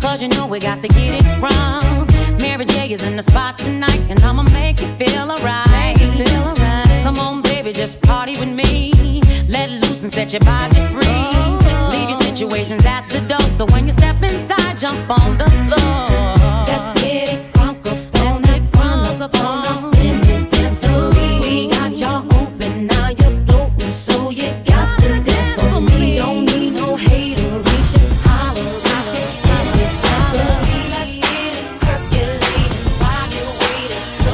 Cause 0.00 0.22
you 0.22 0.28
know 0.28 0.46
we 0.46 0.58
got 0.60 0.82
to 0.82 0.88
get 0.88 1.24
it 1.24 1.42
wrong. 1.42 2.06
Mary 2.40 2.64
J 2.64 2.92
is 2.92 3.02
in 3.02 3.16
the 3.16 3.22
spot 3.22 3.58
tonight, 3.58 4.00
and 4.08 4.18
I'ma 4.20 4.42
make 4.44 4.80
you 4.80 4.88
feel 4.96 5.30
alright. 5.30 5.98
Feel 5.98 6.42
alright. 6.42 6.59
Come 7.80 7.88
on, 7.88 7.96
baby, 7.96 7.96
just 7.96 8.00
party 8.02 8.38
with 8.38 8.48
me. 8.48 9.22
Let 9.48 9.70
loose 9.70 10.02
and 10.02 10.12
set 10.12 10.32
your 10.32 10.40
body 10.40 10.76
free. 10.92 11.24
Leave 11.90 12.10
your 12.10 12.20
situations 12.20 12.84
at 12.84 13.08
the 13.08 13.20
door, 13.22 13.40
so 13.40 13.64
when 13.66 13.86
you 13.86 13.92
step 13.92 14.22
inside, 14.22 14.76
jump 14.78 15.08
on 15.10 15.38
the 15.38 15.48
floor. 15.48 16.06
Let's 16.66 16.90
get 17.00 17.32
it 17.32 17.52
crunk 17.52 17.86
up 17.86 18.20
on 18.24 18.44
it, 18.44 18.62
crunk 18.72 19.20
up 19.20 19.34
on 19.44 19.94
it. 19.94 20.04
In 20.04 20.20
this 20.20 20.46
dancery, 20.46 21.40
we 21.42 21.68
got 21.68 21.92
y'all 21.92 22.24
open, 22.34 22.86
now 22.86 23.08
you're 23.08 23.44
floating, 23.46 23.90
so 23.90 24.30
you 24.30 24.52
got 24.66 24.98
to 25.00 25.20
dance 25.22 25.62
for 25.62 25.80
me. 25.80 26.18
Don't 26.18 26.44
need 26.44 26.74
no 26.74 26.96
hateration, 26.96 28.10
holleration. 28.28 29.28
In 29.56 29.66
this 29.78 29.94
dancery, 30.04 30.82
let's 30.94 31.16
get 31.16 31.56
it 31.56 31.80
percolating 31.80 32.72
while 33.00 33.28
you're 33.34 33.54
waiting. 33.62 34.06
So 34.12 34.32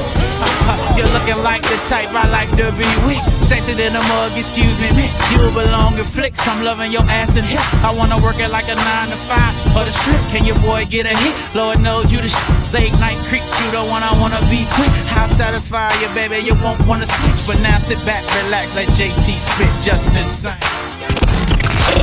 You're 0.96 1.12
looking 1.14 1.42
like 1.42 1.62
the 1.62 1.78
type 1.88 2.10
I 2.12 2.28
like 2.30 2.50
to 2.56 2.72
be 2.76 2.88
weak. 3.06 3.35
Sexy 3.46 3.74
than 3.74 3.94
a 3.94 4.02
mug, 4.08 4.32
excuse 4.36 4.76
me, 4.80 4.90
miss. 4.90 5.14
You 5.30 5.38
belong 5.54 5.94
in 5.96 6.04
flicks. 6.04 6.40
I'm 6.48 6.64
loving 6.64 6.90
your 6.90 7.02
ass 7.02 7.36
and 7.36 7.46
hips. 7.46 7.84
I 7.84 7.92
wanna 7.94 8.18
work 8.18 8.38
it 8.40 8.50
like 8.50 8.68
a 8.68 8.74
nine 8.74 9.10
to 9.10 9.16
five 9.30 9.54
or 9.76 9.84
the 9.84 9.92
strip. 9.92 10.20
Can 10.34 10.44
your 10.44 10.58
boy 10.66 10.84
get 10.90 11.06
a 11.06 11.14
hit? 11.14 11.34
Lord 11.54 11.80
knows 11.80 12.10
you 12.10 12.18
the 12.18 12.28
sh- 12.28 12.72
late 12.74 12.92
night 12.98 13.18
creep. 13.28 13.42
You 13.62 13.70
the 13.70 13.84
one 13.84 14.02
I 14.02 14.12
wanna 14.18 14.40
be 14.50 14.66
quick. 14.74 14.90
How 15.14 15.26
satisfy 15.28 15.92
you, 16.02 16.08
baby? 16.14 16.44
You 16.44 16.54
won't 16.62 16.80
wanna 16.88 17.06
switch. 17.06 17.46
But 17.46 17.60
now 17.62 17.78
sit 17.78 18.04
back, 18.04 18.24
relax, 18.42 18.74
let 18.74 18.88
JT 18.88 19.38
spit 19.38 19.70
just 19.84 20.10
insane. 20.16 20.75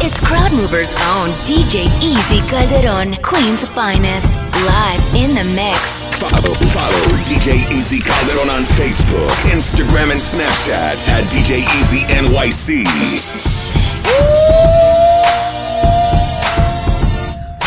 It's 0.01 0.19
Crowd 0.19 0.51
Movers' 0.53 0.93
own 1.13 1.29
DJ 1.45 1.85
Easy 2.01 2.41
Calderon, 2.49 3.13
Queen's 3.21 3.65
finest, 3.67 4.25
live 4.65 5.03
in 5.13 5.35
the 5.35 5.43
mix. 5.43 5.77
Follow, 6.17 6.53
follow 6.73 7.03
DJ 7.27 7.61
Easy 7.69 7.99
Calderon 7.99 8.49
on 8.49 8.63
Facebook, 8.63 9.29
Instagram, 9.51 10.11
and 10.11 10.21
Snapchat 10.21 10.97
at 11.09 11.27
DJ 11.29 11.61
Easy 11.77 11.99
NYC. 12.09 12.85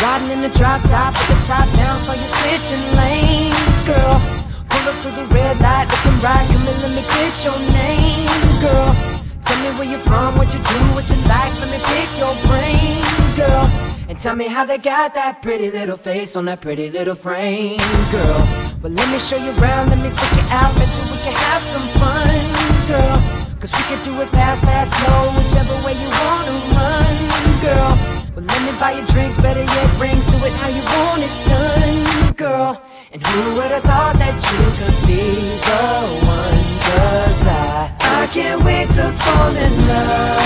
Riding 0.01 0.31
in 0.31 0.41
the 0.41 0.51
drop 0.57 0.81
top 0.89 1.13
with 1.13 1.27
the 1.29 1.47
top 1.47 1.71
down, 1.75 1.97
so 1.97 2.13
you're 2.13 2.27
switching 2.27 2.83
lanes, 2.95 3.81
girl. 3.81 4.19
Pull 4.67 4.89
up 4.89 4.97
to 5.01 5.09
the 5.15 5.27
red 5.33 5.59
light, 5.61 5.87
looking 5.87 6.19
right, 6.21 6.47
come 6.47 6.67
and 6.67 6.81
let 6.81 6.91
me 6.91 7.01
get 7.01 7.45
your 7.45 7.59
name, 7.71 8.27
girl. 8.61 9.16
Tell 9.47 9.59
me 9.63 9.79
where 9.79 9.87
you're 9.87 9.99
from, 9.99 10.37
what 10.37 10.51
you 10.53 10.59
do, 10.59 10.79
what 10.91 11.09
you 11.09 11.15
like, 11.23 11.53
let 11.61 11.71
me 11.71 11.79
pick 11.79 12.09
your 12.19 12.35
brain, 12.47 13.01
girl. 13.37 13.65
And 14.09 14.17
tell 14.19 14.35
me 14.35 14.47
how 14.47 14.65
they 14.65 14.77
got 14.77 15.13
that 15.15 15.41
pretty 15.41 15.71
little 15.71 15.95
face 15.95 16.35
on 16.35 16.45
that 16.45 16.59
pretty 16.59 16.89
little 16.89 17.15
frame, 17.15 17.79
girl. 18.11 18.41
But 18.81 18.91
let 18.91 19.07
me 19.09 19.19
show 19.19 19.37
you 19.37 19.51
around, 19.59 19.87
let 19.87 19.99
me 20.03 20.11
take 20.11 20.35
you 20.35 20.47
out, 20.51 20.75
bet 20.75 20.91
you 20.95 21.03
we 21.11 21.17
can 21.23 21.31
have 21.31 21.63
some 21.63 21.87
fun, 21.95 22.43
girl. 22.91 23.17
Cause 23.59 23.71
we 23.71 23.83
can 23.87 24.03
do 24.03 24.19
it 24.21 24.27
fast, 24.35 24.63
fast, 24.63 24.91
slow, 24.99 25.31
whichever 25.39 25.75
way 25.85 25.95
you 25.95 26.09
wanna 26.11 26.55
run, 26.75 27.15
girl. 27.63 27.91
Well, 28.35 28.45
let 28.45 28.59
me 28.67 28.71
buy 28.79 28.99
you 28.99 29.05
drinks, 29.15 29.39
better 29.39 29.63
yet, 29.63 29.99
rings, 29.99 30.27
do 30.27 30.37
it 30.43 30.53
how 30.59 30.67
you 30.67 30.83
want 30.83 31.23
it 31.23 31.35
done, 31.47 32.33
girl. 32.35 32.81
And 33.13 33.25
who 33.25 33.55
would 33.55 33.71
have 33.71 33.83
thought 33.83 34.15
that 34.19 34.35
you 34.35 34.59
could 34.75 35.07
be 35.07 35.55
the 35.63 36.27
one? 36.27 36.63
Cause 36.83 37.47
I, 37.47 37.86
I 38.19 38.25
can't 38.25 38.63
wait 38.65 38.89
to 38.89 39.11
fall 39.23 39.55
in 39.55 39.87
love 39.87 40.37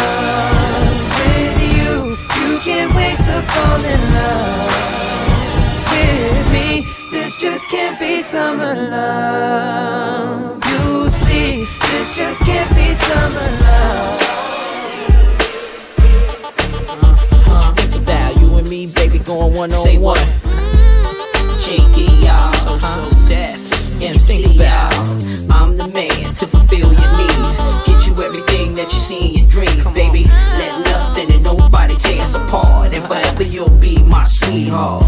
with 1.19 1.61
you. 1.77 2.17
You 2.43 2.59
can't 2.59 2.93
wait 2.93 3.15
to 3.15 3.41
fall 3.53 3.83
in 3.85 4.01
love 4.13 4.71
with 5.89 6.51
me. 6.51 6.85
This 7.11 7.39
just 7.39 7.69
can't 7.69 7.97
be 7.97 8.19
summer 8.19 8.75
love. 8.75 10.61
You 10.65 11.09
see, 11.09 11.65
this 11.91 12.17
just 12.17 12.41
can't 12.41 12.69
be 12.75 12.93
summer 12.93 13.49
love. 13.63 14.19
Think 17.77 17.95
about 17.95 18.41
you 18.41 18.57
and 18.57 18.69
me, 18.69 18.85
baby, 18.87 19.19
going 19.19 19.55
one 19.55 19.71
on 19.71 20.01
one. 20.01 20.27
Cheeky, 21.57 22.11
y'all. 22.25 22.51
So, 22.51 22.77
so 22.79 23.27
deaf. 23.29 23.60
MC. 24.03 24.59
I'm 25.51 25.77
the 25.77 25.89
man 25.93 26.33
to 26.35 26.47
fulfill 26.47 26.91
your 26.91 27.17
needs. 27.17 27.57
Get 27.85 28.07
you 28.07 28.13
everything 28.23 28.75
that 28.75 28.89
you 28.91 28.99
see 28.99 29.29
in 29.29 29.33
your 29.35 29.49
dream, 29.49 29.93
baby. 29.93 30.25
Let 30.25 30.85
nothing 30.85 31.31
and 31.31 31.43
nobody 31.43 31.95
tear 31.95 32.21
us 32.21 32.35
apart. 32.35 32.95
And 32.95 33.05
forever 33.05 33.43
you'll 33.43 33.69
be 33.79 34.01
my 34.03 34.23
sweetheart. 34.23 35.05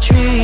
tree. 0.00 0.37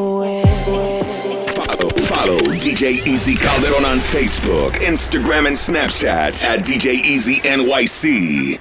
Follow, 0.00 1.90
follow 1.90 2.38
DJ 2.56 3.06
Easy 3.06 3.34
Calderon 3.34 3.84
on 3.84 3.98
Facebook, 3.98 4.70
Instagram, 4.76 5.46
and 5.46 5.54
Snapchat 5.54 6.48
at 6.48 6.60
DJ 6.60 6.94
Easy 6.94 7.34
NYC. 7.40 8.59